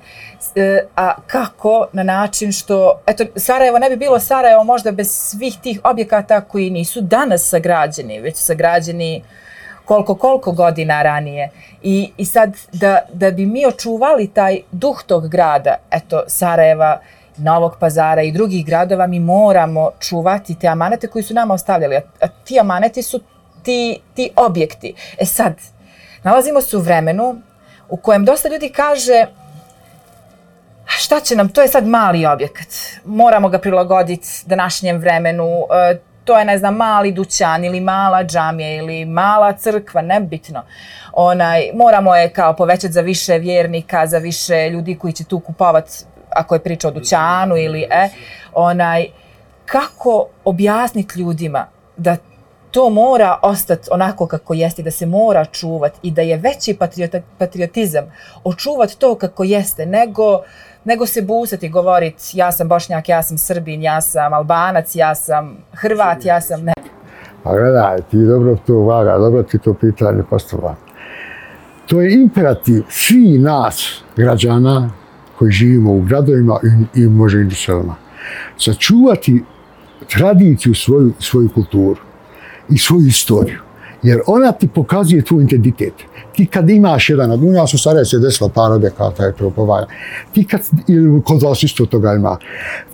E, 0.56 0.80
a 0.96 1.14
kako 1.28 1.88
na 1.94 2.04
način 2.04 2.52
što, 2.52 3.02
eto, 3.08 3.26
Sarajevo 3.36 3.80
ne 3.80 3.90
bi 3.90 3.96
bilo 3.98 4.20
Sarajevo 4.20 4.64
možda 4.64 4.92
bez 4.92 5.12
svih 5.12 5.58
tih 5.64 5.80
objekata 5.84 6.42
koji 6.42 6.70
nisu 6.70 7.02
danas 7.02 7.50
sagrađeni, 7.50 8.20
već 8.20 8.38
sagrađeni 8.38 9.24
koliko, 9.90 10.16
koliko 10.16 10.52
godina 10.52 11.02
ranije. 11.04 11.50
I, 11.82 12.12
i 12.18 12.26
sad, 12.26 12.54
da, 12.72 13.00
da 13.14 13.32
bi 13.32 13.46
mi 13.46 13.66
očuvali 13.66 14.28
taj 14.28 14.62
duh 14.72 15.04
tog 15.08 15.28
grada, 15.28 15.76
eto, 15.92 16.24
Sarajeva, 16.28 17.00
Novog 17.40 17.78
pazara 17.80 18.22
i 18.22 18.32
drugih 18.32 18.66
gradova, 18.66 19.08
mi 19.08 19.20
moramo 19.20 19.92
čuvati 20.00 20.60
te 20.60 20.68
amanete 20.68 21.08
koji 21.08 21.24
su 21.24 21.34
nama 21.34 21.54
ostavljali. 21.54 21.96
A 21.96 22.28
ti 22.44 22.60
amaneti 22.60 23.02
su 23.02 23.20
ti, 23.64 24.00
ti 24.14 24.30
objekti. 24.36 24.94
E 25.18 25.26
sad, 25.26 25.54
nalazimo 26.24 26.62
se 26.62 26.78
u 26.78 26.82
vremenu 26.82 27.42
u 27.90 27.98
kojem 27.98 28.26
dosta 28.26 28.50
ljudi 28.50 28.70
kaže 28.70 29.26
šta 30.86 31.20
će 31.20 31.36
nam, 31.36 31.50
to 31.50 31.62
je 31.62 31.68
sad 31.68 31.88
mali 31.88 32.26
objekat. 32.26 32.68
Moramo 33.06 33.50
ga 33.50 33.60
prilagoditi 33.60 34.28
današnjem 34.46 34.98
vremenu. 34.98 35.46
E, 35.46 35.98
to 36.26 36.38
je, 36.40 36.46
ne 36.46 36.58
znam, 36.58 36.76
mali 36.76 37.12
dućan 37.12 37.66
ili 37.66 37.80
mala 37.80 38.24
džamija 38.24 38.76
ili 38.76 39.06
mala 39.06 39.54
crkva, 39.54 40.02
nebitno. 40.02 40.64
Onaj, 41.14 41.72
moramo 41.74 42.16
je 42.16 42.30
kao 42.30 42.56
povećati 42.56 42.94
za 42.94 43.02
više 43.02 43.38
vjernika, 43.38 44.08
za 44.08 44.18
više 44.18 44.70
ljudi 44.70 44.98
koji 44.98 45.14
će 45.14 45.24
tu 45.24 45.40
kupovati 45.40 45.92
ako 46.30 46.56
je 46.56 46.60
priča 46.60 46.88
o 46.88 46.92
dućanu 46.92 47.58
ili 47.58 47.82
e, 47.82 48.10
onaj, 48.54 49.06
kako 49.66 50.28
objasniti 50.46 51.20
ljudima 51.20 51.66
da 51.98 52.18
to 52.72 52.90
mora 52.90 53.40
ostati 53.42 53.90
onako 53.92 54.28
kako 54.28 54.54
jeste, 54.54 54.84
da 54.84 54.92
se 54.92 55.06
mora 55.06 55.46
čuvati 55.46 56.00
i 56.04 56.12
da 56.12 56.22
je 56.22 56.38
veći 56.38 56.76
patriota, 56.80 57.20
patriotizam 57.38 58.04
očuvati 58.44 59.00
to 59.00 59.16
kako 59.16 59.44
jeste, 59.44 59.86
nego, 59.86 60.42
nego 60.84 61.06
se 61.06 61.22
busati 61.22 61.66
i 61.66 61.70
govoriti 61.70 62.24
ja 62.34 62.52
sam 62.52 62.68
Bošnjak, 62.68 63.10
ja 63.10 63.24
sam 63.24 63.38
Srbin, 63.38 63.84
ja 63.84 64.02
sam 64.02 64.34
Albanac, 64.34 64.96
ja 64.96 65.16
sam 65.16 65.58
Hrvat, 65.74 66.26
ja 66.26 66.42
sam 66.42 66.64
ne. 66.64 66.74
Pa 67.44 67.52
gledaj, 67.52 67.98
ti 68.12 68.18
dobro 68.26 68.58
to 68.68 68.80
vaga, 68.80 69.18
dobro 69.18 69.44
ti 69.44 69.60
to 69.60 69.74
pitanje 69.74 70.24
postavlja. 70.30 70.76
To 71.88 72.02
je 72.02 72.14
imperativ 72.14 72.84
svi 72.90 73.38
nas, 73.38 74.04
građana, 74.16 74.90
koji 75.40 75.52
živimo 75.52 75.94
u 75.94 76.02
gradovima 76.02 76.60
i, 76.96 77.02
i 77.02 77.08
može 77.08 77.42
i 77.42 77.46
u 77.46 77.52
selama. 77.52 77.96
Sačuvati 78.58 79.44
tradiciju, 80.12 80.76
svoju, 80.76 81.14
svoju 81.20 81.50
kulturu 81.50 82.02
i 82.70 82.78
svoju 82.78 83.08
istoriju. 83.08 83.60
Jer 84.04 84.20
ona 84.28 84.52
ti 84.52 84.68
pokazuje 84.68 85.22
tvoj 85.22 85.44
identitet. 85.44 85.94
Ti 86.36 86.46
kad 86.46 86.70
imaš 86.70 87.10
jedan, 87.10 87.32
u 87.32 87.52
nas 87.52 87.74
u 87.74 87.78
Sarajevo 87.78 88.06
se 88.06 88.20
desilo 88.20 88.50
par 88.50 88.72
objekata 88.72 89.26
je 89.26 89.34
propovanja. 89.34 89.88
Ti 90.34 90.44
kad, 90.44 90.62
ili 90.88 91.22
kod 91.24 91.42
vas 91.42 91.64
isto 91.64 91.86
toga 91.86 92.14
ima, 92.14 92.38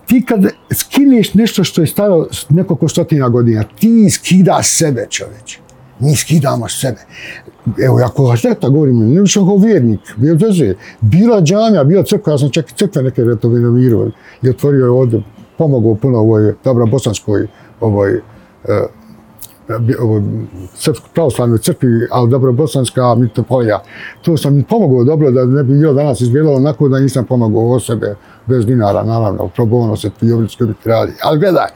ti 0.05 0.25
kad 0.25 0.45
skineš 0.73 1.33
nešto 1.33 1.63
što 1.63 1.81
je 1.81 1.87
staro 1.87 2.27
nekoliko 2.49 2.87
stotina 2.87 3.29
godina, 3.29 3.63
ti 3.79 4.09
skidaš 4.09 4.77
sebe 4.77 5.07
čoveče. 5.09 5.59
Mi 5.99 6.15
skidamo 6.15 6.69
sebe. 6.69 7.01
Evo, 7.85 7.99
ja 7.99 8.07
koga 8.07 8.35
šteta 8.35 8.69
govorim, 8.69 9.13
ne 9.13 9.21
više 9.21 9.39
kao 9.39 9.57
vjernik, 9.57 9.99
bio 10.17 10.35
veze, 10.35 10.73
bila 11.01 11.41
džamija, 11.41 11.83
bila 11.83 12.03
crkva, 12.03 12.33
ja 12.33 12.37
sam 12.37 12.49
čak 12.49 12.71
i 12.71 12.73
crkve 12.75 13.03
neke 13.03 13.23
retovinoviro 13.23 14.07
i 14.41 14.49
otvorio 14.49 14.85
je 14.85 14.89
ovdje, 14.89 15.23
pomogao 15.57 15.95
puno 15.95 16.19
ovoj 16.19 16.53
dobro 16.63 16.85
bosanskoj 16.85 17.47
ovoj, 17.81 18.21
uh, 18.63 19.89
ovoj 20.01 20.21
srpsko 20.75 21.07
pravoslavnoj 21.13 21.57
crkvi, 21.57 21.89
ali 22.11 22.29
dobro 22.29 22.51
bosanska 22.51 23.15
mitropolija. 23.15 23.83
To 24.21 24.37
sam 24.37 24.63
pomogao 24.69 25.03
dobro 25.03 25.31
da 25.31 25.45
ne 25.45 25.63
bi 25.63 25.73
bilo 25.73 25.93
danas 25.93 26.21
izgledalo 26.21 26.55
onako 26.55 26.89
da 26.89 26.99
nisam 26.99 27.25
pomogao 27.25 27.71
o 27.71 27.79
sebe 27.79 28.15
bez 28.45 28.65
dinara, 28.65 29.03
naravno, 29.03 29.47
probovano 29.47 29.95
se 29.95 30.09
ti 30.09 30.31
oblicko 30.31 30.65
biti 30.65 30.89
radi. 30.89 31.11
Ali 31.23 31.39
gledaj, 31.39 31.67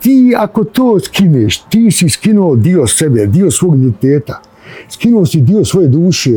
ti 0.00 0.34
ako 0.38 0.64
to 0.64 1.00
skineš, 1.00 1.58
ti 1.58 1.90
si 1.90 2.08
skinuo 2.08 2.56
dio 2.56 2.86
sebe, 2.86 3.26
dio 3.26 3.50
svog 3.50 3.76
identiteta, 3.76 4.40
skinuo 4.88 5.26
si 5.26 5.40
dio 5.40 5.64
svoje 5.64 5.88
duše, 5.88 6.30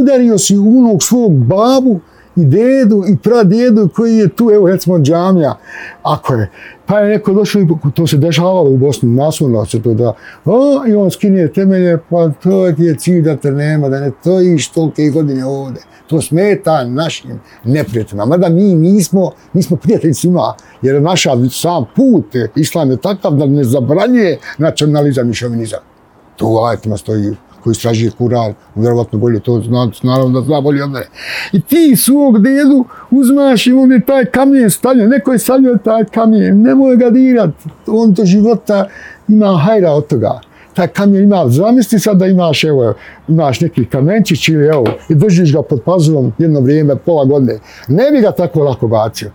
udario 0.00 0.38
si 0.38 0.58
unog 0.58 1.02
svog 1.02 1.32
babu, 1.32 2.00
i 2.36 2.44
dedu 2.44 3.04
i 3.08 3.16
pradjedu 3.16 3.88
koji 3.94 4.16
je 4.16 4.28
tu, 4.28 4.50
evo 4.54 4.68
recimo 4.68 4.98
džamija, 4.98 5.58
ako 6.02 6.34
je. 6.34 6.50
Pa 6.86 6.98
je 6.98 7.08
neko 7.08 7.32
došao 7.32 7.62
i 7.62 7.66
to 7.94 8.06
se 8.06 8.16
dešavalo 8.16 8.70
u 8.70 8.76
Bosni, 8.76 9.08
masovno 9.08 9.66
se 9.66 9.82
to 9.82 9.94
da, 9.94 10.12
o, 10.44 10.82
i 10.88 10.94
on 10.94 11.10
skinje 11.10 11.48
temelje, 11.48 11.98
pa 12.10 12.28
to 12.28 12.72
ti 12.72 12.82
je 12.82 12.98
cilj 12.98 13.22
da 13.22 13.36
te 13.36 13.50
nema, 13.50 13.88
da 13.88 14.00
ne 14.00 14.10
to 14.24 14.40
iš 14.40 14.68
tolike 14.68 15.10
godine 15.10 15.46
ovde. 15.46 15.80
To 16.06 16.20
smeta 16.20 16.84
našim 16.84 17.40
neprijateljima. 17.64 18.24
Mada 18.24 18.48
mi 18.48 18.74
nismo, 18.74 19.30
nismo 19.52 19.76
prijatelji 19.76 20.14
svima, 20.14 20.54
jer 20.82 21.02
naša 21.02 21.30
sam 21.50 21.84
put, 21.96 22.26
islam 22.56 22.90
je 22.90 22.96
takav 22.96 23.34
da 23.34 23.46
ne 23.46 23.64
zabranje 23.64 24.36
nacionalizam 24.58 25.30
i 25.30 25.34
šovinizam. 25.34 25.91
To 26.36 26.46
u 26.46 26.64
ajetima 26.64 26.96
stoji 26.96 27.34
koji 27.62 27.72
istražuje 27.72 28.10
Kur'an, 28.18 28.54
vjerovatno 28.74 29.18
bolje 29.18 29.40
to 29.40 29.60
zna, 29.60 29.90
naravno 30.02 30.40
da 30.40 30.46
zna 30.46 30.60
bolje 30.60 30.84
od 30.84 30.90
mene. 30.90 31.06
I 31.52 31.60
ti 31.60 31.96
svog 31.96 32.38
dedu 32.38 32.84
uzmaš 33.10 33.66
i 33.66 33.72
on 33.72 33.92
je 33.92 34.00
taj 34.06 34.24
kamen 34.24 34.70
stavljen, 34.70 35.08
neko 35.08 35.32
je 35.32 35.38
stavljio 35.38 35.78
taj 35.84 36.04
kamen, 36.04 36.62
nemoj 36.62 36.96
ga 36.96 37.10
dirat, 37.10 37.50
on 37.86 38.12
do 38.12 38.24
života 38.24 38.88
ima 39.28 39.56
hajra 39.64 39.90
od 39.92 40.06
toga. 40.06 40.40
Taj 40.74 40.88
kamen 40.88 41.22
ima, 41.22 41.48
zamisli 41.48 41.98
sad 41.98 42.16
da 42.16 42.26
imaš, 42.26 42.64
evo, 42.64 42.94
imaš 43.28 43.60
neki 43.60 43.84
kamenčić 43.84 44.48
ili 44.48 44.66
evo, 44.66 44.86
i 45.08 45.14
držiš 45.14 45.52
ga 45.52 45.62
pod 45.62 45.82
pazurom 45.84 46.32
jedno 46.38 46.60
vrijeme, 46.60 46.96
pola 46.96 47.24
godine, 47.24 47.58
ne 47.88 48.10
bi 48.10 48.20
ga 48.20 48.32
tako 48.32 48.60
lako 48.60 48.88
bacio. 48.88 49.30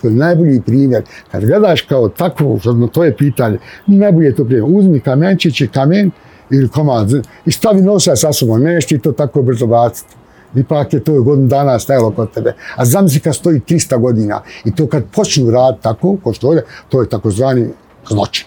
To 0.00 0.08
je 0.08 0.14
najbolji 0.14 0.60
primjer. 0.66 1.02
Kad 1.32 1.44
gledaš 1.44 1.82
kao 1.82 2.08
takvo, 2.08 2.58
to 2.92 3.04
je 3.04 3.16
pitanje, 3.16 3.58
najbolje 3.86 4.26
je 4.26 4.34
to 4.34 4.44
primjer. 4.44 4.64
Uzmi 4.66 5.00
kamenčić 5.00 5.60
i 5.60 5.68
kamen, 5.68 6.10
ili 6.50 6.68
komad 6.68 7.10
i 7.46 7.52
stavi 7.52 7.82
nosa 7.82 8.16
sa 8.16 8.32
sobom, 8.32 8.62
neš 8.62 8.86
ti 8.86 8.98
to 8.98 9.12
tako 9.12 9.42
brzo 9.42 9.66
baciti. 9.66 10.14
Ipak 10.54 10.92
je 10.92 11.04
to 11.04 11.22
godinu 11.22 11.48
dana 11.48 11.78
stajalo 11.78 12.10
kod 12.10 12.30
tebe. 12.32 12.54
A 12.76 12.84
zamisli 12.84 13.20
kad 13.20 13.34
stoji 13.34 13.60
300 13.60 14.00
godina 14.00 14.42
i 14.64 14.74
to 14.74 14.86
kad 14.86 15.04
počnu 15.12 15.50
rad 15.50 15.80
tako, 15.80 16.16
ko 16.22 16.32
što 16.32 16.46
ovdje, 16.46 16.64
to 16.88 17.00
je 17.00 17.08
takozvani 17.08 17.66
zločin. 18.08 18.46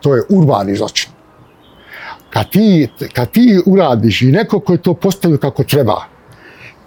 To 0.00 0.16
je 0.16 0.22
urbani 0.28 0.76
zločin. 0.76 1.10
Kad 2.30 2.50
ti, 2.50 2.88
kad 3.12 3.30
ti 3.30 3.60
uradiš 3.66 4.22
i 4.22 4.32
neko 4.32 4.60
koji 4.60 4.78
to 4.78 4.94
postavio 4.94 5.38
kako 5.38 5.64
treba, 5.64 6.04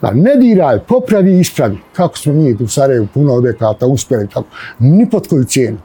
da 0.02 0.12
ne 0.12 0.36
diraj, 0.36 0.80
popravi 0.80 1.32
i 1.32 1.40
ispravi, 1.40 1.78
kako 1.94 2.18
smo 2.18 2.34
mi 2.34 2.54
u 2.54 2.68
Sarajevu 2.68 3.08
puno 3.14 3.34
objekata 3.36 3.86
uspjeli, 3.86 4.28
tako, 4.28 4.48
ni 4.80 5.10
pod 5.10 5.28
koju 5.28 5.44
cijenu 5.44 5.78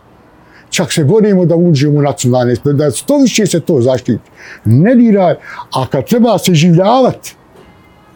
čak 0.74 0.92
se 0.92 1.04
borimo 1.04 1.46
da 1.46 1.56
uđemo 1.56 1.98
u 1.98 2.02
nacionalne 2.02 2.52
ispred, 2.52 2.76
da 2.76 2.90
to 3.06 3.18
više 3.18 3.46
se 3.46 3.60
to 3.60 3.80
zaštiti. 3.80 4.30
Ne 4.64 4.94
diraj, 4.94 5.34
a 5.74 5.86
kad 5.86 6.08
treba 6.08 6.38
se 6.38 6.54
življavati, 6.54 7.36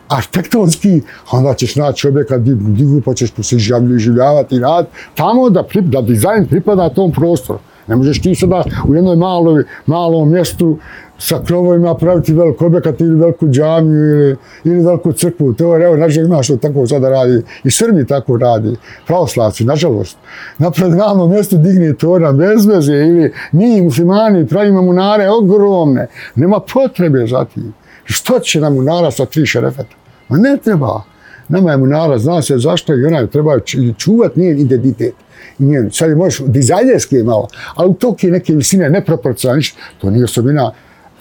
arhitektonski, 0.09 1.03
onda 1.33 1.55
ćeš 1.55 1.77
naći 1.77 2.09
objekat 2.09 2.41
divu, 2.41 3.01
pa 3.05 3.15
ćeš 3.15 3.31
se 3.43 3.59
življavati 3.99 4.57
i 4.57 4.61
rad, 4.61 4.87
tamo 5.15 5.51
da, 5.51 5.63
pri, 5.63 5.83
da 5.83 6.03
dizajn 6.03 6.47
pripada 6.47 6.89
tom 6.89 7.13
prostoru. 7.13 7.59
Ne 7.87 7.97
možeš 7.97 8.23
ti 8.23 8.35
sada 8.35 8.65
u 8.89 8.95
jednoj 8.95 9.17
maloj, 9.17 9.65
malom 9.87 10.33
mjestu 10.33 10.79
sa 11.19 11.43
krovovima 11.47 11.95
praviti 11.95 12.33
veliko 12.33 12.67
objekat 12.67 13.01
ili 13.01 13.21
veliku 13.21 13.49
džamiju 13.49 14.11
ili, 14.11 14.37
ili 14.65 14.85
veliku 14.85 15.13
crkvu. 15.13 15.53
To 15.53 15.77
je, 15.77 15.85
evo, 15.85 15.97
nažalost, 15.97 16.29
ima 16.29 16.43
što 16.43 16.57
tako 16.57 16.87
sada 16.87 17.09
radi. 17.09 17.43
I 17.65 17.71
Srbi 17.71 18.07
tako 18.07 18.37
radi. 18.37 18.77
Pravoslavci, 19.07 19.65
nažalost. 19.65 20.17
Napred 20.59 20.95
ravno 20.95 21.27
mjestu 21.29 21.57
digne 21.57 21.95
tora 21.95 22.33
bez 22.33 22.67
veze 22.67 22.93
ili 22.95 23.33
mi, 23.53 23.83
muslimani, 23.83 24.47
pravimo 24.47 24.83
munare 24.83 25.29
ogromne. 25.31 26.07
Nema 26.35 26.61
potrebe 26.61 27.27
za 27.27 27.45
tim. 27.45 27.75
Što 28.05 28.39
će 28.39 28.61
nam 28.61 28.75
munara 28.75 29.11
sa 29.11 29.27
tri 29.27 29.47
šerefeta? 29.47 29.97
Ma 30.29 30.39
ne 30.39 30.57
treba. 30.65 31.03
Nama 31.49 31.71
je 31.71 31.77
munara, 31.77 32.19
zna 32.19 32.43
se 32.43 32.59
zašto 32.59 32.95
i 32.95 33.05
onaj 33.05 33.27
treba 33.27 33.59
čuvati 33.99 34.41
njen 34.41 34.59
identitet 34.59 35.15
njen, 35.59 35.91
sad 35.93 36.11
je 36.11 36.17
možeš 36.17 36.41
dizajnerski 36.47 37.23
malo, 37.23 37.49
ali 37.75 37.91
u 37.91 37.95
toki 37.95 38.31
neke 38.31 38.55
visine 38.55 38.91
neproporcionalne, 38.91 39.63
to 39.99 40.11
nije 40.11 40.25
osobina, 40.25 40.73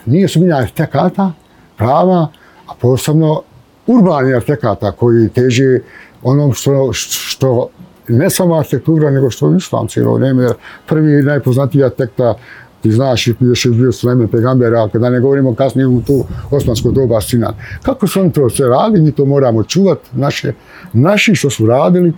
nije 0.08 0.26
osobina 0.26 0.58
arhitekata, 0.58 1.32
prava, 1.78 2.28
a 2.68 2.72
posebno 2.82 3.42
urbani 3.88 4.34
arhitekata 4.34 4.92
koji 4.92 5.30
teže 5.30 5.80
onom 6.24 6.54
što, 6.54 6.90
što 6.94 7.70
ne 8.08 8.30
samo 8.30 8.56
arhitektura, 8.56 9.12
nego 9.12 9.30
što 9.30 9.52
je 9.52 9.58
islam 9.58 9.88
cijelo 9.88 10.14
vrijeme, 10.14 10.44
jer 10.44 10.54
prvi 10.88 11.22
najpoznatiji 11.22 11.84
arhitekta 11.84 12.36
ti 12.82 12.92
znaš, 12.92 13.28
još 13.40 13.66
je 13.66 13.72
bio 13.72 13.92
Sulejman 13.92 14.28
Pegambera, 14.28 14.90
kada 14.92 15.10
ne 15.10 15.20
govorimo 15.20 15.56
kasnije 15.56 15.88
u 15.88 16.02
tu 16.02 16.26
osmansko 16.52 16.92
doba 16.92 17.22
Sinan. 17.22 17.54
Kako 17.84 18.08
su 18.08 18.20
oni 18.20 18.32
to 18.32 18.50
sve 18.50 18.68
radili, 18.68 19.02
mi 19.02 19.12
to 19.12 19.26
moramo 19.26 19.64
čuvati, 19.64 20.10
naše, 20.14 20.54
naši 20.94 21.36
što 21.36 21.50
su 21.50 21.66
radili, 21.66 22.14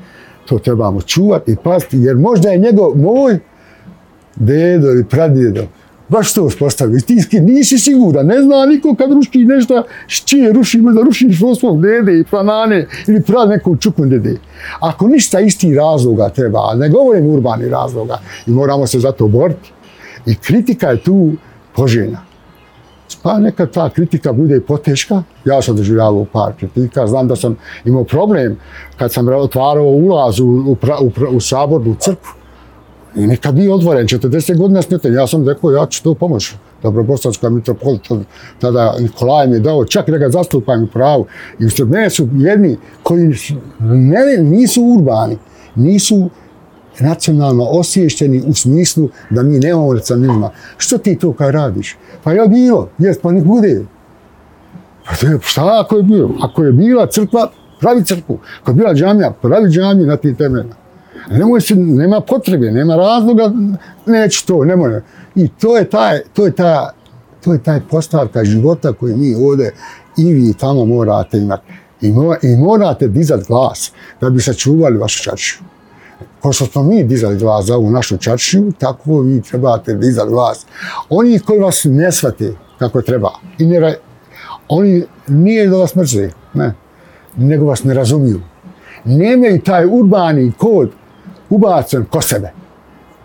to 0.46 0.60
trebamo 0.60 1.02
čuvati 1.02 1.52
i 1.52 1.56
pasti, 1.64 1.98
jer 1.98 2.16
možda 2.16 2.50
je 2.50 2.58
njegov, 2.58 2.98
moj 2.98 3.40
dedo 4.36 4.88
ili 4.88 5.06
pradjedo, 5.06 5.64
baš 6.10 6.34
to 6.34 6.44
uspostavio. 6.44 7.00
Ti 7.30 7.40
nisi 7.42 7.80
siguran, 7.80 8.26
ne 8.26 8.42
zna 8.42 8.66
niko 8.66 8.96
kad 8.96 9.12
ruši 9.12 9.46
nešto, 9.46 9.84
čije 10.08 10.54
ruši, 10.54 10.78
možda 10.78 11.02
ruši 11.02 11.30
svog 11.60 11.82
dede 11.82 12.20
i 12.20 12.24
planane 12.24 12.88
ili 13.08 13.22
prav 13.22 13.50
nekog 13.50 13.80
čuknu 13.80 14.06
dede. 14.06 14.38
Ako 14.80 15.08
ništa 15.08 15.40
isti 15.40 15.76
razloga 15.76 16.30
treba, 16.30 16.74
ne 16.76 16.90
govorim 16.90 17.26
urbani 17.26 17.70
razloga, 17.70 18.20
i 18.48 18.52
moramo 18.52 18.88
se 18.88 19.00
za 19.00 19.12
to 19.12 19.28
boriti. 19.28 19.72
I 20.26 20.36
kritika 20.36 20.90
je 20.90 21.04
tu 21.04 21.32
poželjna. 21.76 22.30
Pa 23.24 23.40
neka 23.40 23.66
ta 23.66 23.90
kritika 23.90 24.34
bude 24.34 24.58
i 24.58 24.62
poteška. 24.62 25.24
Ja 25.46 25.62
sam 25.62 25.76
doživljavao 25.76 26.26
par 26.26 26.54
kritika. 26.60 27.08
Znam 27.08 27.28
da 27.28 27.36
sam 27.36 27.56
imao 27.86 28.04
problem 28.04 28.58
kad 28.98 29.14
sam 29.14 29.28
otvarao 29.28 29.86
ulaz 29.86 30.40
u, 30.40 30.46
u, 30.46 30.78
u, 31.02 31.12
u 31.36 31.40
sabornu 31.40 31.96
crkvu. 32.00 32.39
I 33.16 33.28
nikad 33.28 33.56
nije 33.56 33.74
odvoren, 33.74 34.08
40 34.08 34.58
godina 34.58 34.82
snete. 34.82 35.10
Ja 35.10 35.28
sam 35.28 35.48
rekao, 35.48 35.72
ja 35.72 35.86
ću 35.86 36.04
to 36.04 36.14
pomoći. 36.14 36.56
Dobrobosanska 36.84 37.50
mitropolita, 37.50 38.16
tada 38.60 38.96
Nikolaj 39.00 39.48
mi 39.48 39.56
je 39.56 39.60
dao, 39.60 39.86
čak 39.86 40.10
da 40.10 40.18
ga 40.18 40.30
zastupam 40.30 40.84
u 40.84 40.88
pravu. 40.88 41.26
I 41.60 41.84
u 41.84 41.86
mene 41.86 42.10
su 42.10 42.28
jedni 42.34 42.78
koji 43.04 43.34
ne, 43.80 44.38
nisu 44.44 44.82
urbani, 44.84 45.38
nisu 45.76 46.30
nacionalno 47.00 47.64
osješteni 47.64 48.44
u 48.48 48.54
smislu 48.54 49.10
da 49.30 49.44
mi 49.44 49.60
nemamo 49.60 49.94
nacionalizma. 49.94 50.52
Što 50.78 50.98
ti 50.98 51.18
to 51.18 51.34
kad 51.34 51.54
radiš? 51.54 51.98
Pa 52.24 52.32
je 52.32 52.48
bilo, 52.48 52.90
jes, 52.98 53.18
pa 53.20 53.32
nek 53.32 53.44
bude. 53.44 53.86
Pa 55.06 55.16
to 55.16 55.28
je, 55.28 55.40
šta 55.42 55.82
ako 55.86 55.98
je 55.98 56.04
bilo? 56.04 56.30
Ako 56.42 56.64
je 56.64 56.72
bila 56.72 57.08
crkva, 57.08 57.52
pravi 57.80 58.04
crkvu. 58.04 58.40
Ako 58.62 58.72
je 58.72 58.76
bila 58.76 58.94
džamija, 58.94 59.32
pravi 59.42 59.70
džamiju 59.70 60.08
na 60.08 60.18
tim 60.18 60.36
temeljima. 60.36 60.79
Nemoj 61.30 61.62
se, 61.62 61.76
nema 61.76 62.22
potrebe, 62.22 62.72
nema 62.72 62.96
razloga, 62.96 63.52
neću 64.06 64.48
to, 64.48 64.66
nemoj. 64.66 65.02
I 65.36 65.48
to 65.48 65.78
je 65.78 65.90
taj, 65.90 66.20
to 66.34 66.46
je 66.46 66.52
ta, 66.52 66.94
to 67.44 67.54
je 67.54 67.64
taj 67.64 67.80
postavka 67.90 68.46
života 68.46 68.94
koji 68.94 69.16
mi 69.16 69.36
ovdje 69.36 69.74
i 70.18 70.34
vi 70.34 70.54
tamo 70.54 70.86
morate 70.86 71.38
imati. 71.38 71.64
I, 72.02 72.12
mo, 72.12 72.36
I 72.42 72.56
morate 72.56 73.08
dizati 73.08 73.46
glas 73.48 73.92
da 74.22 74.30
bi 74.30 74.42
sačuvali 74.42 74.98
vašu 74.98 75.24
čaršiju. 75.24 75.62
Ko 76.40 76.52
što 76.52 76.66
smo 76.66 76.84
mi 76.84 77.04
dizali 77.04 77.38
glas 77.38 77.66
za 77.66 77.76
ovu 77.76 77.90
našu 77.90 78.18
čaršiju, 78.18 78.72
tako 78.80 79.22
vi 79.22 79.42
trebate 79.42 79.94
dizati 79.94 80.30
glas. 80.30 80.66
Oni 81.10 81.40
koji 81.40 81.60
vas 81.60 81.82
ne 81.84 82.12
shvate 82.12 82.54
kako 82.80 83.02
treba, 83.02 83.32
i 83.58 83.66
ne, 83.66 83.96
oni 84.68 85.04
nije 85.28 85.68
da 85.68 85.78
vas 85.78 85.96
mrze, 85.96 86.30
ne, 86.54 86.74
nego 87.38 87.66
vas 87.66 87.84
ne 87.84 87.94
razumiju. 87.94 88.42
Nemaju 89.06 89.62
taj 89.62 89.86
urbani 89.86 90.52
kod 90.58 90.92
ubacen 91.50 92.06
ko 92.06 92.22
sebe, 92.22 92.52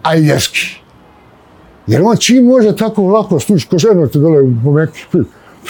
a 0.02 0.16
i 0.16 0.26
jeski. 0.26 0.84
Jer 1.86 2.02
on 2.02 2.16
čim 2.16 2.44
može 2.44 2.76
tako 2.76 3.02
lako 3.02 3.40
stući, 3.40 3.68
ko 3.68 3.78
ženo 3.78 4.06
te 4.06 4.18
dole 4.18 4.42
u 4.42 4.52
pomeki, 4.64 5.00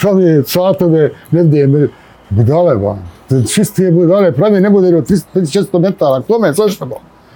pravi 0.01 0.43
satove, 0.47 1.11
ne 1.31 1.43
vide, 1.43 1.87
budale, 2.29 2.75
ba. 2.75 2.97
Čistije 3.53 3.91
budale, 3.91 4.31
pravi 4.31 4.61
ne 4.61 4.69
bude 4.69 4.95
od 4.95 5.07
300 5.33 5.79
metara, 5.79 6.21
kome, 6.27 6.53
zašto 6.53 6.85
bo? 6.85 6.95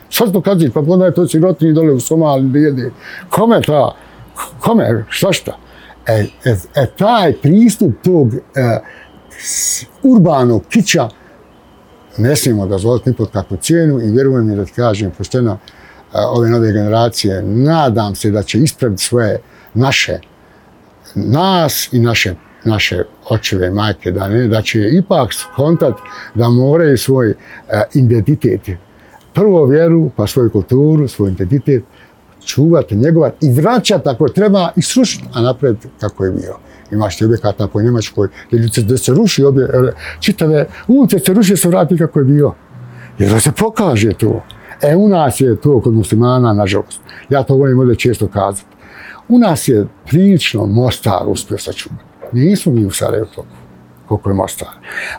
Što 0.09 0.27
to 0.27 0.41
pa 0.73 0.79
onda 0.79 1.05
je 1.05 1.13
to 1.13 1.27
sirotinji 1.27 1.73
dole 1.73 1.93
u 1.93 1.99
Somali, 1.99 2.49
gdje. 2.49 2.91
Kome 3.29 3.61
ta, 3.61 3.95
kome, 4.59 5.05
šta 5.09 5.31
šta? 5.31 5.57
E, 6.07 6.25
e, 6.45 6.55
e 6.75 6.85
taj 6.97 7.33
pristup 7.33 7.93
tog 8.03 8.33
e, 8.33 8.39
urbanog 10.03 10.63
kića 10.69 11.09
ne 12.19 12.35
smijemo 12.35 12.67
dozvoliti 12.67 13.09
ni 13.09 13.15
pod 13.15 13.31
kakvu 13.31 13.57
cijenu 13.57 13.99
i 13.99 14.11
vjerujem 14.11 14.47
mi 14.47 14.55
da 14.55 14.65
ti 14.65 14.71
kažem 14.71 15.11
pošteno 15.17 15.57
ove 16.13 16.49
nove 16.49 16.71
generacije, 16.71 17.41
nadam 17.41 18.15
se 18.15 18.31
da 18.31 18.43
će 18.43 18.59
ispraviti 18.59 19.03
svoje 19.03 19.39
naše, 19.73 20.19
nas 21.15 21.89
i 21.91 21.99
naše 21.99 22.35
naše 22.63 23.03
očeve 23.29 23.71
majke, 23.71 24.11
da, 24.11 24.27
ne, 24.27 24.47
da 24.47 24.61
će 24.61 24.89
ipak 24.89 25.29
kontakt 25.55 25.99
da 26.35 26.49
moraju 26.49 26.97
svoj 26.97 27.33
identitet, 27.93 28.61
prvo 29.33 29.65
vjeru, 29.65 30.11
pa 30.15 30.27
svoju 30.27 30.49
kulturu, 30.51 31.07
svoj 31.07 31.31
identitet, 31.31 31.83
čuvati, 32.45 32.95
njegovati 32.95 33.47
i 33.47 33.53
vraćati 33.53 34.09
ako 34.09 34.27
treba 34.27 34.71
i 34.75 34.81
srušiti, 34.81 35.25
a 35.33 35.41
napred 35.41 35.75
kako 35.99 36.25
je 36.25 36.31
bilo. 36.31 36.59
Imaš 36.91 37.17
ti 37.17 37.25
objekata 37.25 37.67
po 37.67 37.81
Njemačkoj, 37.81 38.27
gdje 38.51 38.69
se, 38.69 38.97
se 38.97 39.13
ruši, 39.13 39.43
obje, 39.43 39.65
e, 39.65 39.91
čitave 40.19 40.65
ulice 40.87 41.19
se 41.19 41.33
ruši, 41.33 41.57
se 41.57 41.67
vrati 41.67 41.97
kako 41.97 42.19
je 42.19 42.25
bio. 42.25 42.53
Jer 43.19 43.31
da 43.31 43.39
se 43.39 43.51
pokaže 43.51 44.13
to. 44.13 44.43
E, 44.81 44.95
u 44.95 45.09
nas 45.09 45.41
je 45.41 45.55
to 45.55 45.81
kod 45.81 45.93
muslimana, 45.93 46.53
nažalost. 46.53 47.01
Ja 47.29 47.43
to 47.43 47.55
volim 47.55 47.79
ovdje 47.79 47.95
često 47.95 48.27
kazati. 48.27 48.65
U 49.27 49.39
nas 49.39 49.67
je 49.67 49.87
prilično 50.05 50.65
Mostar 50.65 51.23
uspio 51.27 51.57
sačuvati. 51.57 52.03
Nismo 52.31 52.71
mi 52.71 52.85
u 52.85 52.91
Sarajevo 52.91 53.27
toliko 53.35 53.59
koliko 54.09 54.29
je 54.29 54.33
Mostar. 54.33 54.67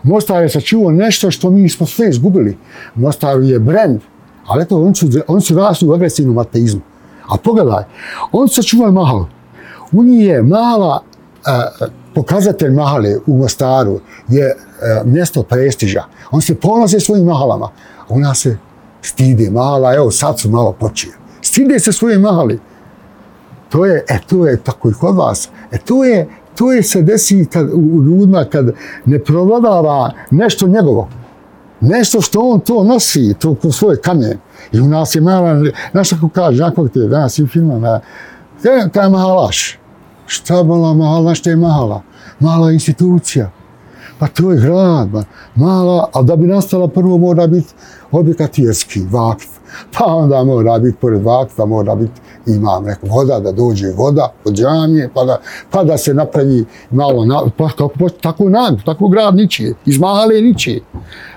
Mostar 0.02 0.42
je 0.42 0.48
sačuvao 0.48 0.90
nešto 0.90 1.30
što 1.30 1.50
mi 1.50 1.68
smo 1.68 1.86
sve 1.86 2.08
izgubili. 2.08 2.56
Mostar 2.94 3.42
je 3.42 3.58
brend, 3.58 4.00
ali 4.46 4.66
to 4.68 4.82
oni 4.82 4.94
su, 4.94 5.06
on 5.28 5.40
su 5.40 5.54
rasli 5.54 5.88
u 5.88 5.92
agresivnom 5.92 6.38
ateizmu. 6.38 6.80
A 7.28 7.36
pogledaj, 7.36 7.84
on 8.32 8.48
se 8.48 8.54
sačuvali 8.54 8.92
mahal. 8.92 9.26
U 9.92 10.04
njih 10.04 10.26
je 10.26 10.42
mala, 10.42 11.02
pokazatelj 12.14 12.70
mahale 12.70 13.16
u 13.26 13.36
Mostaru 13.36 14.00
je 14.28 14.46
e, 14.46 14.54
mjesto 15.04 15.42
prestiža. 15.42 16.04
On 16.30 16.40
se 16.40 16.54
ponosi 16.54 17.00
svojim 17.00 17.24
mahalama. 17.24 17.68
U 18.08 18.18
nas 18.18 18.38
se 18.38 18.56
stide 19.02 19.50
mahala, 19.50 19.94
evo 19.94 20.10
sad 20.10 20.40
su 20.40 20.50
malo 20.50 20.72
počeli. 20.72 21.14
Stide 21.42 21.78
se 21.78 21.92
svoje 21.92 22.18
mahali. 22.18 22.60
To 23.68 23.86
je, 23.86 24.04
e, 24.08 24.18
to 24.26 24.46
je 24.46 24.56
tako 24.56 24.90
i 24.90 24.92
kod 24.92 25.16
vas. 25.16 25.48
E, 25.72 25.78
to 25.78 26.04
je, 26.04 26.28
to 26.54 26.72
je 26.72 26.82
se 26.82 27.02
desi 27.02 27.46
kad, 27.52 27.70
u, 27.70 27.76
u 27.76 28.02
ljudima 28.04 28.44
kad 28.44 28.72
ne 29.04 29.18
provladava 29.18 30.12
nešto 30.30 30.66
njegovo. 30.66 31.08
Nešto 31.80 32.20
što 32.20 32.40
on 32.40 32.60
to 32.60 32.84
nosi, 32.84 33.34
to 33.38 33.54
ko 33.54 33.72
svoje 33.72 34.00
kamen. 34.00 34.38
I 34.72 34.80
u 34.80 34.88
nas 34.88 35.14
je 35.14 35.20
mala, 35.20 35.62
znaš 35.92 36.10
kako 36.10 36.28
kaže, 36.28 36.62
nakon 36.62 36.88
te 36.88 37.00
danas 37.00 37.38
i 37.38 37.46
filma, 37.46 38.00
kaj 38.62 39.02
e, 39.02 39.04
je 39.04 39.08
mahalaš? 39.08 39.79
Šta 40.30 40.62
mala 40.62 40.94
mahala, 40.94 41.34
šta 41.34 41.50
je 41.50 41.56
mahala? 41.56 42.02
Mala 42.40 42.70
institucija. 42.70 43.50
Pa 44.18 44.26
to 44.28 44.52
je 44.52 44.60
grad, 44.60 45.08
ba. 45.08 45.24
mala, 45.54 46.08
ali 46.12 46.26
da 46.26 46.36
bi 46.36 46.46
nastala 46.46 46.88
prvo 46.88 47.18
mora 47.18 47.46
biti 47.46 47.74
objekat 48.10 48.58
vjerski, 48.58 49.00
vakf. 49.10 49.46
Pa 49.98 50.04
onda 50.04 50.44
mora 50.44 50.78
biti, 50.78 50.98
pored 51.00 51.22
vakfa, 51.22 51.64
mora 51.66 51.94
biti 51.94 52.20
imam 52.54 52.84
neku 52.84 53.06
voda, 53.06 53.40
da 53.40 53.52
dođe 53.52 53.88
voda 53.96 54.32
od 54.44 54.54
džamije, 54.54 55.10
pa 55.14 55.24
da, 55.24 55.38
pa 55.70 55.84
da 55.84 55.98
se 55.98 56.14
napravi 56.14 56.64
malo, 56.90 57.24
na, 57.24 57.40
pa 57.56 57.68
kako, 57.68 58.08
tako 58.20 58.48
nag, 58.48 58.74
tako 58.84 59.08
grad 59.08 59.34
ničije, 59.34 59.74
iz 59.86 59.98
male 59.98 60.40
ničije. 60.40 60.80